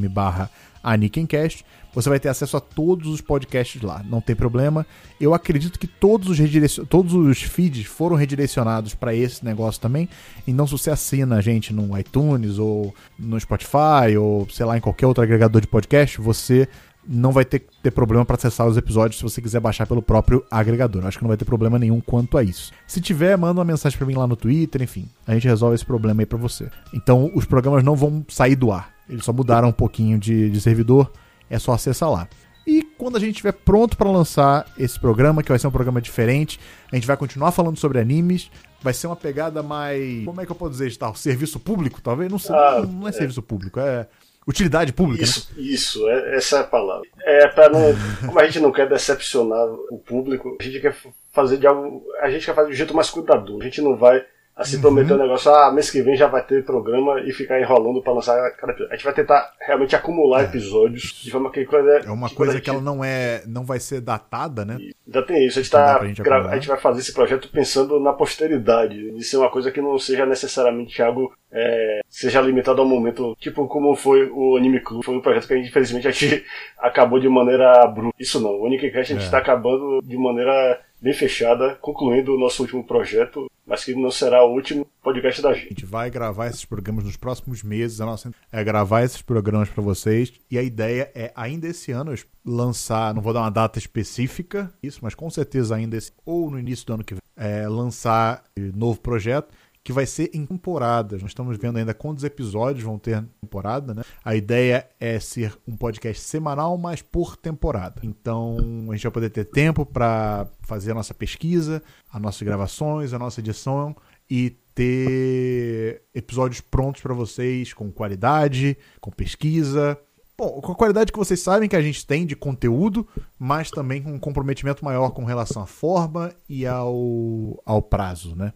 barra 0.09 0.49
Anikincast. 0.83 1.63
Você 1.93 2.07
vai 2.07 2.19
ter 2.19 2.29
acesso 2.29 2.55
a 2.55 2.61
todos 2.61 3.07
os 3.09 3.19
podcasts 3.19 3.81
lá, 3.81 4.01
não 4.09 4.21
tem 4.21 4.35
problema. 4.35 4.88
Eu 5.19 5.33
acredito 5.33 5.77
que 5.77 5.88
todos 5.88 6.29
os, 6.29 6.39
redirecion... 6.39 6.85
todos 6.85 7.13
os 7.13 7.41
feeds 7.41 7.85
foram 7.85 8.15
redirecionados 8.15 8.95
para 8.95 9.13
esse 9.13 9.43
negócio 9.43 9.81
também. 9.81 10.07
Então, 10.47 10.65
se 10.65 10.71
você 10.71 10.89
assina 10.89 11.35
a 11.35 11.41
gente 11.41 11.73
no 11.73 11.97
iTunes 11.97 12.57
ou 12.57 12.95
no 13.19 13.38
Spotify 13.39 14.15
ou 14.17 14.47
sei 14.49 14.65
lá, 14.65 14.77
em 14.77 14.81
qualquer 14.81 15.05
outro 15.05 15.21
agregador 15.21 15.61
de 15.61 15.67
podcast, 15.67 16.19
você 16.21 16.67
não 17.07 17.31
vai 17.31 17.43
ter, 17.43 17.65
ter 17.81 17.91
problema 17.91 18.23
para 18.23 18.35
acessar 18.35 18.67
os 18.67 18.77
episódios 18.77 19.17
se 19.17 19.23
você 19.23 19.41
quiser 19.41 19.59
baixar 19.59 19.87
pelo 19.87 20.01
próprio 20.01 20.43
agregador. 20.49 21.05
acho 21.05 21.17
que 21.17 21.23
não 21.23 21.29
vai 21.29 21.37
ter 21.37 21.45
problema 21.45 21.79
nenhum 21.79 21.99
quanto 21.99 22.37
a 22.37 22.43
isso. 22.43 22.71
Se 22.87 23.01
tiver, 23.01 23.37
manda 23.37 23.59
uma 23.59 23.65
mensagem 23.65 23.97
para 23.97 24.07
mim 24.07 24.15
lá 24.15 24.27
no 24.27 24.35
Twitter, 24.35 24.81
enfim. 24.81 25.09
A 25.25 25.33
gente 25.33 25.47
resolve 25.47 25.75
esse 25.75 25.85
problema 25.85 26.21
aí 26.21 26.25
para 26.25 26.37
você. 26.37 26.69
Então, 26.93 27.31
os 27.33 27.45
programas 27.45 27.83
não 27.83 27.95
vão 27.95 28.23
sair 28.29 28.55
do 28.55 28.71
ar. 28.71 28.93
Eles 29.09 29.25
só 29.25 29.33
mudaram 29.33 29.69
um 29.69 29.73
pouquinho 29.73 30.17
de, 30.17 30.49
de 30.49 30.61
servidor. 30.61 31.11
É 31.49 31.59
só 31.59 31.73
acessar 31.73 32.09
lá. 32.09 32.27
E 32.65 32.83
quando 32.97 33.17
a 33.17 33.19
gente 33.19 33.31
estiver 33.31 33.53
pronto 33.53 33.97
para 33.97 34.09
lançar 34.09 34.65
esse 34.77 34.99
programa, 34.99 35.41
que 35.41 35.49
vai 35.49 35.57
ser 35.57 35.67
um 35.67 35.71
programa 35.71 35.99
diferente, 35.99 36.59
a 36.91 36.95
gente 36.95 37.07
vai 37.07 37.17
continuar 37.17 37.51
falando 37.51 37.77
sobre 37.77 37.99
animes. 37.99 38.51
Vai 38.81 38.93
ser 38.93 39.07
uma 39.07 39.15
pegada 39.15 39.63
mais. 39.63 40.23
Como 40.23 40.39
é 40.39 40.45
que 40.45 40.51
eu 40.51 40.55
posso 40.55 40.71
dizer, 40.71 40.95
tal? 40.95 41.15
Serviço 41.15 41.59
público, 41.59 42.01
talvez? 42.01 42.31
Não 42.31 42.39
sei. 42.39 42.55
Ah, 42.55 42.81
não, 42.81 42.93
não 42.93 43.07
é, 43.07 43.09
é 43.09 43.13
serviço 43.13 43.41
público, 43.41 43.79
é 43.79 44.07
Utilidade 44.47 44.91
pública, 44.91 45.23
isso, 45.23 45.49
né? 45.55 45.61
Isso, 45.61 46.09
é, 46.09 46.35
essa 46.35 46.57
é 46.57 46.59
a 46.61 46.63
palavra. 46.63 47.07
É 47.19 47.47
para 47.47 47.69
não. 47.69 47.81
Como 48.26 48.39
a 48.39 48.45
gente 48.45 48.59
não 48.59 48.72
quer 48.72 48.89
decepcionar 48.89 49.68
o 49.68 49.99
público, 49.99 50.57
a 50.59 50.63
gente 50.63 50.80
quer 50.80 50.95
fazer 51.31 51.57
de 51.57 51.68
algo. 51.68 52.03
A 52.19 52.30
gente 52.30 52.45
quer 52.45 52.55
fazer 52.55 52.69
do 52.69 52.76
jeito 52.76 52.95
mais 52.95 53.09
cuidadoso. 53.09 53.61
A 53.61 53.65
gente 53.65 53.81
não 53.81 53.95
vai 53.95 54.26
Assim, 54.55 54.75
uhum. 54.75 54.81
prometer 54.81 55.13
um 55.13 55.17
negócio, 55.17 55.49
ah, 55.53 55.71
mês 55.71 55.89
que 55.89 56.01
vem 56.01 56.15
já 56.15 56.27
vai 56.27 56.43
ter 56.43 56.65
programa 56.65 57.21
e 57.21 57.31
ficar 57.31 57.59
enrolando 57.59 58.01
pra 58.01 58.13
lançar 58.13 58.35
cada 58.51 58.73
episódio. 58.73 58.93
A 58.93 58.95
gente 58.95 59.05
vai 59.05 59.13
tentar 59.13 59.53
realmente 59.59 59.95
acumular 59.95 60.41
é. 60.41 60.43
episódios 60.45 61.21
de 61.23 61.31
forma 61.31 61.51
que 61.51 61.65
coisa. 61.65 61.89
É 62.05 62.11
uma 62.11 62.29
coisa 62.29 62.59
que 62.59 62.69
ela 62.69 62.81
não 62.81 63.03
é. 63.03 63.43
não 63.47 63.63
vai 63.63 63.79
ser 63.79 64.01
datada, 64.01 64.65
né? 64.65 64.77
Ainda 65.07 65.25
tem 65.25 65.45
isso. 65.45 65.57
A 65.57 65.61
gente, 65.61 65.71
tá, 65.71 65.99
a 65.99 66.05
gente, 66.05 66.21
a 66.21 66.53
gente 66.55 66.67
vai 66.67 66.77
fazer 66.77 66.99
esse 66.99 67.13
projeto 67.13 67.49
pensando 67.49 67.99
na 67.99 68.13
posteridade. 68.13 69.11
De 69.11 69.23
ser 69.23 69.37
uma 69.37 69.49
coisa 69.49 69.71
que 69.71 69.81
não 69.81 69.97
seja 69.97 70.25
necessariamente 70.25 71.01
algo. 71.01 71.33
É, 71.51 72.01
seja 72.09 72.41
limitado 72.41 72.81
ao 72.81 72.87
momento. 72.87 73.35
Tipo 73.39 73.67
como 73.67 73.95
foi 73.95 74.29
o 74.29 74.57
Anime 74.57 74.81
Club. 74.81 75.03
Foi 75.03 75.15
um 75.15 75.21
projeto 75.21 75.47
que 75.47 75.53
a 75.53 75.57
gente, 75.57 75.69
infelizmente, 75.69 76.07
a 76.07 76.11
gente 76.11 76.45
acabou 76.77 77.19
de 77.19 77.29
maneira 77.29 77.87
bruta. 77.87 78.15
Isso 78.19 78.39
não. 78.39 78.51
O 78.51 78.65
Unicast 78.65 78.97
a 78.97 79.03
gente 79.03 79.23
está 79.23 79.37
é. 79.37 79.41
acabando 79.41 80.01
de 80.03 80.17
maneira 80.17 80.79
bem 81.01 81.13
fechada, 81.13 81.75
concluindo 81.81 82.35
o 82.35 82.39
nosso 82.39 82.61
último 82.61 82.83
projeto, 82.83 83.49
mas 83.65 83.83
que 83.83 83.95
não 83.95 84.11
será 84.11 84.43
o 84.43 84.53
último 84.53 84.85
podcast 85.01 85.41
da 85.41 85.53
gente. 85.53 85.65
A 85.65 85.69
gente 85.69 85.85
vai 85.85 86.09
gravar 86.11 86.47
esses 86.47 86.65
programas 86.65 87.03
nos 87.03 87.17
próximos 87.17 87.63
meses, 87.63 87.99
a 87.99 88.05
nossa 88.05 88.31
é 88.51 88.63
gravar 88.63 89.03
esses 89.03 89.21
programas 89.21 89.69
para 89.69 89.81
vocês, 89.81 90.31
e 90.49 90.57
a 90.57 90.63
ideia 90.63 91.11
é 91.15 91.31
ainda 91.35 91.67
esse 91.67 91.91
ano 91.91 92.13
lançar, 92.45 93.13
não 93.13 93.21
vou 93.21 93.33
dar 93.33 93.41
uma 93.41 93.49
data 93.49 93.79
específica, 93.79 94.71
isso, 94.81 94.99
mas 95.01 95.15
com 95.15 95.29
certeza 95.29 95.75
ainda 95.75 95.97
esse 95.97 96.11
ou 96.25 96.51
no 96.51 96.59
início 96.59 96.85
do 96.85 96.93
ano 96.93 97.03
que 97.03 97.15
vem, 97.15 97.21
é, 97.35 97.67
lançar 97.67 98.43
novo 98.75 98.99
projeto 98.99 99.53
que 99.83 99.91
vai 99.91 100.05
ser 100.05 100.29
em 100.33 100.45
temporadas. 100.45 101.21
Nós 101.21 101.31
estamos 101.31 101.57
vendo 101.57 101.77
ainda 101.77 101.93
quantos 101.93 102.23
episódios 102.23 102.83
vão 102.83 102.99
ter 102.99 103.23
temporada, 103.41 103.93
né? 103.93 104.03
A 104.23 104.35
ideia 104.35 104.87
é 104.99 105.19
ser 105.19 105.57
um 105.67 105.75
podcast 105.75 106.21
semanal, 106.23 106.77
mas 106.77 107.01
por 107.01 107.35
temporada. 107.35 108.01
Então, 108.03 108.57
a 108.89 108.93
gente 108.93 109.03
vai 109.03 109.11
poder 109.11 109.29
ter 109.29 109.45
tempo 109.45 109.85
para 109.85 110.47
fazer 110.61 110.91
a 110.91 110.95
nossa 110.95 111.13
pesquisa, 111.13 111.81
as 112.11 112.21
nossas 112.21 112.41
gravações, 112.41 113.13
a 113.13 113.19
nossa 113.19 113.39
edição 113.39 113.95
e 114.29 114.51
ter 114.73 116.03
episódios 116.13 116.61
prontos 116.61 117.01
para 117.01 117.13
vocês 117.13 117.73
com 117.73 117.91
qualidade, 117.91 118.77
com 118.99 119.11
pesquisa, 119.11 119.99
Bom, 120.41 120.59
com 120.59 120.71
a 120.71 120.75
qualidade 120.75 121.11
que 121.11 121.19
vocês 121.19 121.39
sabem 121.39 121.69
que 121.69 121.75
a 121.75 121.81
gente 121.83 122.03
tem 122.03 122.25
de 122.25 122.35
conteúdo, 122.35 123.07
mas 123.37 123.69
também 123.69 124.01
com 124.01 124.11
um 124.11 124.17
comprometimento 124.17 124.83
maior 124.83 125.11
com 125.11 125.23
relação 125.23 125.61
à 125.61 125.67
forma 125.67 126.33
e 126.49 126.65
ao, 126.65 127.61
ao 127.63 127.79
prazo, 127.79 128.35
né? 128.35 128.51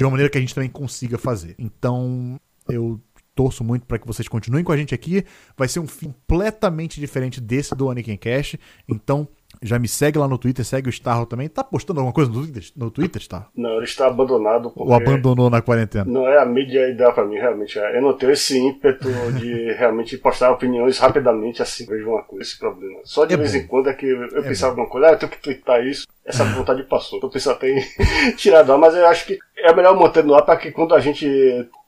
De 0.00 0.04
uma 0.04 0.12
maneira 0.12 0.30
que 0.30 0.38
a 0.38 0.40
gente 0.40 0.54
também 0.54 0.70
consiga 0.70 1.18
fazer. 1.18 1.54
Então, 1.58 2.40
eu 2.66 2.98
torço 3.34 3.62
muito 3.62 3.84
para 3.84 3.98
que 3.98 4.06
vocês 4.06 4.26
continuem 4.26 4.64
com 4.64 4.72
a 4.72 4.76
gente 4.76 4.94
aqui. 4.94 5.22
Vai 5.54 5.68
ser 5.68 5.78
um 5.78 5.86
fim 5.86 6.14
completamente 6.26 6.98
diferente 6.98 7.38
desse 7.38 7.74
do 7.74 7.90
Anakin 7.90 8.16
Cash. 8.16 8.56
Então, 8.88 9.28
já 9.62 9.78
me 9.78 9.88
segue 9.88 10.18
lá 10.18 10.26
no 10.26 10.38
Twitter, 10.38 10.64
segue 10.64 10.88
o 10.88 10.90
Starro 10.90 11.26
também. 11.26 11.48
Tá 11.48 11.62
postando 11.62 12.00
alguma 12.00 12.14
coisa 12.14 12.30
no 12.30 12.40
Twitter, 12.40 12.64
no 12.76 12.90
Twitter 12.90 13.20
Starro? 13.20 13.46
Não, 13.54 13.76
ele 13.76 13.84
está 13.84 14.06
abandonado. 14.06 14.72
Ou 14.74 14.94
abandonou 14.94 15.50
na 15.50 15.60
quarentena? 15.60 16.04
Não 16.06 16.26
é 16.26 16.38
a 16.38 16.46
mídia 16.46 16.88
ideal 16.88 17.12
para 17.12 17.26
mim, 17.26 17.36
realmente. 17.36 17.78
Eu 17.78 18.00
não 18.00 18.14
tenho 18.14 18.32
esse 18.32 18.58
ímpeto 18.58 19.08
de 19.38 19.72
realmente 19.78 20.16
postar 20.16 20.50
opiniões 20.50 20.98
rapidamente 20.98 21.60
assim. 21.60 21.86
Vejo 21.86 22.08
uma 22.08 22.22
coisa, 22.22 22.42
esse 22.42 22.58
problema. 22.58 23.00
Só 23.04 23.24
de 23.26 23.34
é 23.34 23.36
vez 23.36 23.52
bom. 23.52 23.58
em 23.58 23.66
quando 23.66 23.90
é 23.90 23.94
que 23.94 24.06
eu 24.06 24.24
é 24.24 24.42
pensava 24.42 24.72
alguma 24.72 24.88
coisa, 24.88 25.08
ah, 25.08 25.12
eu 25.12 25.18
tenho 25.18 25.32
que 25.32 25.42
twittar 25.42 25.84
isso. 25.84 26.06
Essa 26.24 26.44
vontade 26.56 26.82
passou. 26.84 27.18
Então, 27.18 27.28
eu 27.28 27.32
pensava 27.32 27.56
até 27.56 27.70
em 27.70 27.84
tirar 28.36 28.62
do 28.62 28.72
ar, 28.72 28.78
mas 28.78 28.94
eu 28.94 29.06
acho 29.06 29.26
que 29.26 29.38
é 29.58 29.74
melhor 29.74 29.98
manter 29.98 30.24
no 30.24 30.34
ar 30.34 30.42
para 30.42 30.56
que 30.56 30.72
quando 30.72 30.94
a 30.94 31.00
gente. 31.00 31.26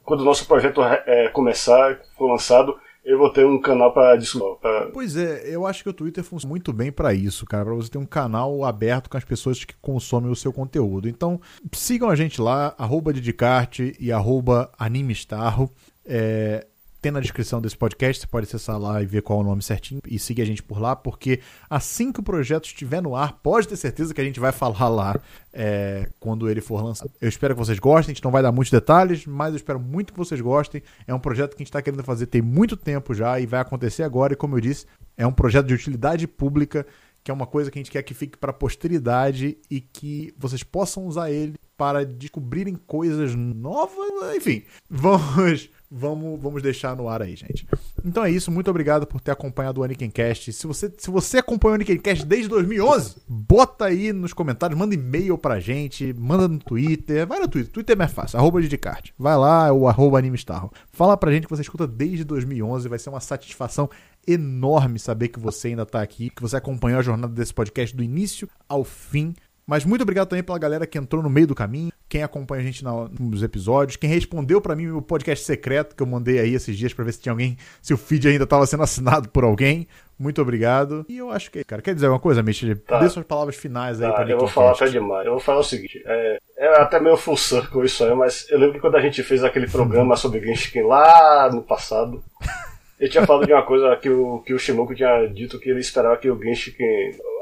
Quando 0.04 0.22
o 0.22 0.24
nosso 0.24 0.46
projeto 0.48 0.82
é, 0.82 1.28
começar, 1.28 1.96
for 2.18 2.26
lançado, 2.26 2.76
eu 3.04 3.18
vou 3.18 3.30
ter 3.30 3.44
um 3.44 3.60
canal 3.60 3.92
para 3.92 4.16
discutir. 4.16 4.60
Pra... 4.60 4.90
Pois 4.92 5.16
é, 5.16 5.42
eu 5.46 5.66
acho 5.66 5.82
que 5.82 5.88
o 5.88 5.92
Twitter 5.92 6.22
funciona 6.22 6.50
muito 6.50 6.72
bem 6.72 6.92
para 6.92 7.12
isso, 7.12 7.44
cara, 7.44 7.64
para 7.64 7.74
você 7.74 7.90
ter 7.90 7.98
um 7.98 8.06
canal 8.06 8.64
aberto 8.64 9.10
com 9.10 9.16
as 9.16 9.24
pessoas 9.24 9.64
que 9.64 9.74
consomem 9.80 10.30
o 10.30 10.36
seu 10.36 10.52
conteúdo. 10.52 11.08
Então, 11.08 11.40
sigam 11.72 12.08
a 12.08 12.14
gente 12.14 12.40
lá, 12.40 12.74
arroba 12.78 13.12
Didicarte 13.12 13.96
e 13.98 14.12
arroba 14.12 14.70
Animestarro. 14.78 15.70
É, 16.04 16.66
tem 17.02 17.10
na 17.10 17.18
descrição 17.18 17.60
desse 17.60 17.76
podcast, 17.76 18.22
você 18.22 18.28
pode 18.28 18.46
acessar 18.46 18.78
lá 18.78 19.02
e 19.02 19.06
ver 19.06 19.22
qual 19.22 19.40
é 19.40 19.42
o 19.42 19.44
nome 19.44 19.60
certinho 19.60 20.00
e 20.06 20.20
seguir 20.20 20.42
a 20.42 20.44
gente 20.44 20.62
por 20.62 20.80
lá, 20.80 20.94
porque 20.94 21.40
assim 21.68 22.12
que 22.12 22.20
o 22.20 22.22
projeto 22.22 22.66
estiver 22.66 23.02
no 23.02 23.16
ar, 23.16 23.40
pode 23.42 23.66
ter 23.66 23.76
certeza 23.76 24.14
que 24.14 24.20
a 24.20 24.24
gente 24.24 24.38
vai 24.38 24.52
falar 24.52 24.88
lá 24.88 25.20
é, 25.52 26.08
quando 26.20 26.48
ele 26.48 26.60
for 26.60 26.80
lançado. 26.80 27.10
Eu 27.20 27.28
espero 27.28 27.54
que 27.54 27.58
vocês 27.58 27.80
gostem, 27.80 28.12
a 28.12 28.14
gente 28.14 28.22
não 28.22 28.30
vai 28.30 28.40
dar 28.40 28.52
muitos 28.52 28.70
detalhes, 28.70 29.26
mas 29.26 29.50
eu 29.50 29.56
espero 29.56 29.80
muito 29.80 30.12
que 30.12 30.18
vocês 30.18 30.40
gostem. 30.40 30.80
É 31.04 31.12
um 31.12 31.18
projeto 31.18 31.50
que 31.50 31.56
a 31.56 31.64
gente 31.64 31.68
está 31.68 31.82
querendo 31.82 32.04
fazer 32.04 32.26
tem 32.26 32.40
muito 32.40 32.76
tempo 32.76 33.12
já 33.12 33.40
e 33.40 33.46
vai 33.46 33.60
acontecer 33.60 34.04
agora, 34.04 34.34
e 34.34 34.36
como 34.36 34.56
eu 34.56 34.60
disse, 34.60 34.86
é 35.16 35.26
um 35.26 35.32
projeto 35.32 35.66
de 35.66 35.74
utilidade 35.74 36.28
pública 36.28 36.86
que 37.24 37.30
é 37.30 37.34
uma 37.34 37.46
coisa 37.46 37.70
que 37.70 37.78
a 37.78 37.80
gente 37.80 37.90
quer 37.90 38.02
que 38.02 38.14
fique 38.14 38.36
para 38.36 38.50
a 38.50 38.54
posteridade 38.54 39.56
e 39.70 39.80
que 39.80 40.34
vocês 40.36 40.62
possam 40.62 41.06
usar 41.06 41.30
ele 41.30 41.54
para 41.76 42.04
descobrirem 42.04 42.74
coisas 42.74 43.34
novas, 43.34 44.36
enfim. 44.36 44.64
Vamos 44.90 45.70
vamos, 45.92 46.40
vamos 46.40 46.62
deixar 46.62 46.96
no 46.96 47.08
ar 47.08 47.20
aí, 47.20 47.36
gente. 47.36 47.66
Então 48.02 48.24
é 48.24 48.30
isso, 48.30 48.50
muito 48.50 48.70
obrigado 48.70 49.06
por 49.06 49.20
ter 49.20 49.30
acompanhado 49.30 49.80
o 49.80 49.84
Anakin 49.84 50.08
Cast. 50.08 50.52
Se 50.52 50.66
você, 50.66 50.92
se 50.96 51.10
você 51.10 51.38
acompanhou 51.38 51.72
o 51.72 51.74
Anakin 51.74 51.98
Cast 51.98 52.24
desde 52.24 52.48
2011, 52.48 53.16
bota 53.28 53.84
aí 53.84 54.12
nos 54.12 54.32
comentários, 54.32 54.78
manda 54.78 54.94
e-mail 54.94 55.36
pra 55.36 55.60
gente, 55.60 56.14
manda 56.14 56.48
no 56.48 56.58
Twitter, 56.58 57.26
vai 57.26 57.38
no 57.38 57.48
Twitter, 57.48 57.70
Twitter 57.70 57.94
é 57.94 57.98
mais 57.98 58.12
fácil, 58.12 58.38
arroba 58.38 58.62
Didicart. 58.62 59.10
Vai 59.18 59.36
lá, 59.36 59.68
é 59.68 59.72
o 59.72 59.86
arroba 59.86 60.18
Animestarro. 60.18 60.72
Fala 60.90 61.16
pra 61.16 61.30
gente 61.30 61.44
que 61.44 61.50
você 61.50 61.62
escuta 61.62 61.86
desde 61.86 62.24
2011, 62.24 62.88
vai 62.88 62.98
ser 62.98 63.10
uma 63.10 63.20
satisfação 63.20 63.90
enorme 64.26 64.98
saber 64.98 65.28
que 65.28 65.38
você 65.38 65.68
ainda 65.68 65.84
tá 65.84 66.00
aqui, 66.00 66.30
que 66.30 66.40
você 66.40 66.56
acompanhou 66.56 67.00
a 67.00 67.02
jornada 67.02 67.34
desse 67.34 67.52
podcast 67.52 67.94
do 67.94 68.02
início 68.02 68.48
ao 68.68 68.84
fim 68.84 69.34
Mas 69.66 69.84
muito 69.84 70.02
obrigado 70.02 70.28
também 70.28 70.42
pela 70.42 70.58
galera 70.58 70.86
que 70.86 70.98
entrou 70.98 71.22
no 71.22 71.30
meio 71.30 71.46
do 71.46 71.54
caminho, 71.54 71.92
quem 72.08 72.22
acompanha 72.22 72.62
a 72.62 72.64
gente 72.64 72.84
nos 73.18 73.42
episódios, 73.42 73.96
quem 73.96 74.10
respondeu 74.10 74.60
para 74.60 74.76
mim 74.76 74.88
o 74.88 75.00
podcast 75.00 75.44
secreto 75.44 75.96
que 75.96 76.02
eu 76.02 76.06
mandei 76.06 76.40
aí 76.40 76.54
esses 76.54 76.76
dias 76.76 76.92
para 76.92 77.04
ver 77.04 77.12
se 77.12 77.20
tinha 77.20 77.32
alguém, 77.32 77.56
se 77.80 77.94
o 77.94 77.96
feed 77.96 78.28
ainda 78.28 78.44
estava 78.44 78.66
sendo 78.66 78.82
assinado 78.82 79.28
por 79.28 79.44
alguém. 79.44 79.86
Muito 80.18 80.42
obrigado. 80.42 81.06
E 81.08 81.18
eu 81.18 81.30
acho 81.30 81.50
que, 81.50 81.64
cara, 81.64 81.80
quer 81.80 81.94
dizer 81.94 82.06
alguma 82.06 82.20
coisa, 82.20 82.42
Mitch? 82.42 82.62
Tá. 82.86 82.98
Dê 82.98 83.08
suas 83.08 83.24
palavras 83.24 83.56
finais 83.56 84.00
aí 84.00 84.08
tá, 84.08 84.14
pra 84.14 84.30
Eu 84.30 84.38
vou 84.38 84.46
falar 84.46 84.72
até 84.72 84.86
demais. 84.86 85.26
Eu 85.26 85.32
vou 85.32 85.40
falar 85.40 85.60
o 85.60 85.64
seguinte: 85.64 86.02
é, 86.06 86.38
é 86.58 86.80
até 86.80 87.00
meio 87.00 87.16
full 87.16 87.36
circle 87.36 87.84
isso 87.84 88.04
aí, 88.04 88.14
mas 88.14 88.48
eu 88.50 88.58
lembro 88.58 88.74
que 88.74 88.80
quando 88.80 88.96
a 88.96 89.00
gente 89.00 89.22
fez 89.22 89.42
aquele 89.42 89.66
programa 89.66 90.14
sobre 90.16 90.40
Genshin 90.40 90.82
lá 90.82 91.50
no 91.52 91.62
passado. 91.62 92.22
Ele 93.02 93.10
tinha 93.10 93.26
falado 93.26 93.44
de 93.44 93.52
uma 93.52 93.64
coisa 93.64 93.96
que 93.96 94.08
o, 94.08 94.38
que 94.46 94.54
o 94.54 94.58
Shimoku 94.60 94.94
tinha 94.94 95.26
dito 95.26 95.58
que 95.58 95.68
ele 95.68 95.80
esperava 95.80 96.16
que 96.16 96.30
o 96.30 96.40
Genshin, 96.40 96.72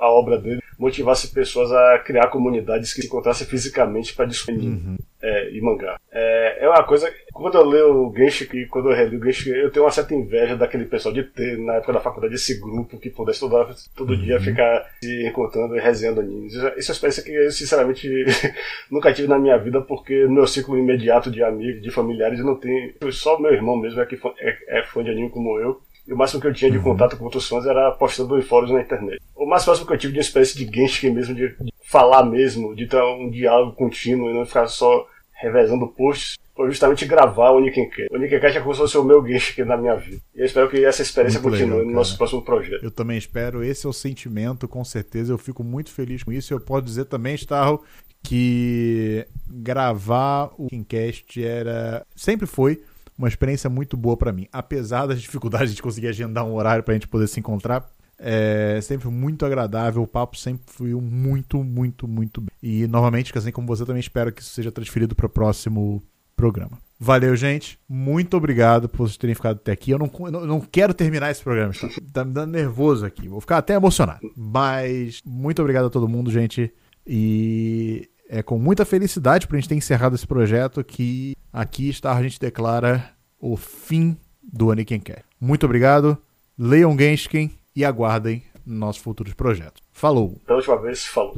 a 0.00 0.10
obra 0.10 0.38
dele, 0.38 0.62
motivasse 0.78 1.28
pessoas 1.28 1.70
a 1.70 1.98
criar 1.98 2.28
comunidades 2.28 2.94
que 2.94 3.02
se 3.02 3.06
encontrassem 3.06 3.46
fisicamente 3.46 4.14
para 4.14 4.24
discutir 4.24 4.68
uhum. 4.68 4.96
É, 5.22 5.50
e 5.50 5.60
mangá. 5.60 5.98
É, 6.10 6.64
é 6.64 6.68
uma 6.68 6.82
coisa. 6.82 7.12
Quando 7.32 7.56
eu 7.56 7.64
leio 7.64 8.08
o 8.08 8.14
Genshin 8.14 8.48
e 8.54 8.66
quando 8.66 8.90
eu 8.90 8.96
reli 8.96 9.16
o 9.16 9.24
Genshin, 9.24 9.50
eu 9.50 9.70
tenho 9.70 9.84
uma 9.84 9.90
certa 9.90 10.14
inveja 10.14 10.56
daquele 10.56 10.84
pessoal 10.84 11.14
de 11.14 11.22
ter, 11.24 11.58
na 11.58 11.74
época 11.74 11.92
da 11.92 12.00
faculdade, 12.00 12.34
esse 12.34 12.58
grupo 12.58 12.98
que 12.98 13.10
pudesse 13.10 13.40
todo, 13.40 13.74
todo 13.94 14.16
dia 14.16 14.36
uhum. 14.36 14.42
ficar 14.42 14.90
se 15.02 15.26
encontrando 15.26 15.76
e 15.76 15.80
resenhando 15.80 16.20
animes. 16.20 16.54
Isso 16.54 16.62
é 16.62 16.66
uma 16.66 16.94
experiência 16.94 17.22
que 17.22 17.32
eu, 17.32 17.50
sinceramente, 17.50 18.08
nunca 18.90 19.12
tive 19.12 19.28
na 19.28 19.38
minha 19.38 19.56
vida, 19.58 19.80
porque 19.80 20.24
no 20.24 20.32
meu 20.32 20.46
ciclo 20.46 20.78
imediato 20.78 21.30
de 21.30 21.42
amigos, 21.42 21.82
de 21.82 21.90
familiares, 21.90 22.40
não 22.40 22.56
tenho. 22.56 22.94
Só 23.10 23.38
meu 23.38 23.52
irmão 23.52 23.76
mesmo 23.76 24.00
é 24.00 24.06
que 24.06 24.18
é, 24.38 24.80
é 24.80 24.82
fã 24.82 25.02
de 25.04 25.10
anime 25.10 25.30
como 25.30 25.58
eu. 25.58 25.80
E 26.10 26.12
o 26.12 26.16
máximo 26.16 26.40
que 26.40 26.48
eu 26.48 26.52
tinha 26.52 26.68
de 26.68 26.78
uhum. 26.78 26.82
contato 26.82 27.16
com 27.16 27.22
outros 27.22 27.46
fãs 27.46 27.64
era 27.64 27.92
postando 27.92 28.36
em 28.36 28.42
fóruns 28.42 28.72
na 28.72 28.80
internet. 28.80 29.22
O 29.36 29.46
mais 29.46 29.62
próximo 29.62 29.86
que 29.86 29.92
eu 29.92 29.98
tive 29.98 30.12
de 30.12 30.18
uma 30.18 30.22
espécie 30.22 30.58
de 30.58 30.64
Genshin 30.64 31.10
mesmo, 31.10 31.36
de, 31.36 31.50
de 31.50 31.72
falar 31.80 32.24
mesmo, 32.24 32.74
de 32.74 32.88
ter 32.88 33.00
um 33.00 33.30
diálogo 33.30 33.76
contínuo 33.76 34.28
e 34.28 34.34
não 34.34 34.44
ficar 34.44 34.66
só 34.66 35.06
revezando 35.40 35.86
posts, 35.86 36.36
foi 36.56 36.68
justamente 36.68 37.06
gravar 37.06 37.52
o 37.52 37.60
Nickencast. 37.60 38.12
O 38.12 38.18
Nickencast 38.18 38.58
é 38.58 38.60
como 38.60 38.74
se 38.74 38.80
fosse 38.80 38.98
o 38.98 39.04
meu 39.04 39.24
Genshin 39.24 39.62
na 39.62 39.76
minha 39.76 39.94
vida. 39.94 40.20
E 40.34 40.40
eu 40.40 40.46
espero 40.46 40.68
que 40.68 40.84
essa 40.84 41.00
experiência 41.00 41.40
muito 41.40 41.52
continue 41.52 41.76
legal, 41.76 41.86
no 41.86 41.96
nosso 41.96 42.18
próximo 42.18 42.42
projeto. 42.42 42.82
Eu 42.82 42.90
também 42.90 43.16
espero. 43.16 43.62
Esse 43.62 43.86
é 43.86 43.88
o 43.88 43.92
sentimento, 43.92 44.66
com 44.66 44.84
certeza. 44.84 45.32
Eu 45.32 45.38
fico 45.38 45.62
muito 45.62 45.92
feliz 45.92 46.24
com 46.24 46.32
isso. 46.32 46.52
Eu 46.52 46.58
posso 46.58 46.82
dizer 46.82 47.04
também, 47.04 47.36
Starro, 47.36 47.84
que 48.20 49.24
gravar 49.48 50.50
o 50.58 50.64
Nickencast 50.64 51.40
era... 51.40 52.04
Sempre 52.16 52.48
foi 52.48 52.82
uma 53.20 53.28
experiência 53.28 53.68
muito 53.68 53.96
boa 53.96 54.16
para 54.16 54.32
mim. 54.32 54.46
Apesar 54.52 55.06
das 55.06 55.20
dificuldades 55.22 55.74
de 55.74 55.82
conseguir 55.82 56.08
agendar 56.08 56.44
um 56.44 56.54
horário 56.54 56.82
pra 56.82 56.94
gente 56.94 57.06
poder 57.06 57.28
se 57.28 57.38
encontrar, 57.38 57.88
é 58.18 58.80
sempre 58.82 59.08
muito 59.08 59.46
agradável, 59.46 60.02
o 60.02 60.06
papo 60.06 60.36
sempre 60.36 60.62
fluiu 60.66 61.00
muito, 61.00 61.62
muito, 61.64 62.06
muito 62.06 62.40
bem. 62.40 62.50
E 62.62 62.86
novamente, 62.86 63.36
assim 63.36 63.50
como 63.50 63.66
você, 63.66 63.84
também 63.84 64.00
espero 64.00 64.32
que 64.32 64.42
isso 64.42 64.52
seja 64.52 64.70
transferido 64.70 65.14
para 65.14 65.26
o 65.26 65.30
próximo 65.30 66.02
programa. 66.36 66.78
Valeu, 66.98 67.34
gente. 67.34 67.78
Muito 67.88 68.36
obrigado 68.36 68.88
por 68.88 69.08
vocês 69.08 69.16
terem 69.16 69.34
ficado 69.34 69.56
até 69.56 69.72
aqui. 69.72 69.90
Eu 69.90 69.98
não, 69.98 70.10
eu 70.26 70.46
não 70.46 70.60
quero 70.60 70.92
terminar 70.92 71.30
esse 71.30 71.42
programa, 71.42 71.72
tá? 71.72 71.88
tá 72.12 72.24
me 72.24 72.32
dando 72.32 72.52
nervoso 72.52 73.06
aqui. 73.06 73.26
Vou 73.26 73.40
ficar 73.40 73.56
até 73.56 73.74
emocionado. 73.74 74.20
Mas 74.36 75.22
muito 75.24 75.60
obrigado 75.62 75.86
a 75.86 75.90
todo 75.90 76.08
mundo, 76.08 76.30
gente. 76.30 76.70
E 77.06 78.06
é 78.30 78.42
com 78.42 78.58
muita 78.58 78.84
felicidade 78.84 79.46
para 79.46 79.56
a 79.56 79.60
gente 79.60 79.68
ter 79.68 79.74
encerrado 79.74 80.14
esse 80.14 80.26
projeto 80.26 80.84
que 80.84 81.34
aqui 81.52 81.88
está 81.88 82.16
a 82.16 82.22
gente 82.22 82.38
declara 82.38 83.10
o 83.40 83.56
fim 83.56 84.16
do 84.40 84.70
Aniken 84.70 85.00
Quer. 85.00 85.24
Muito 85.40 85.66
obrigado, 85.66 86.16
leiam 86.56 86.96
Genshin 86.96 87.50
e 87.74 87.84
aguardem 87.84 88.44
nossos 88.64 89.02
futuros 89.02 89.34
projetos. 89.34 89.82
Falou! 89.92 90.40
Da 90.46 90.54
última 90.54 90.80
vez, 90.80 91.04
falou. 91.04 91.36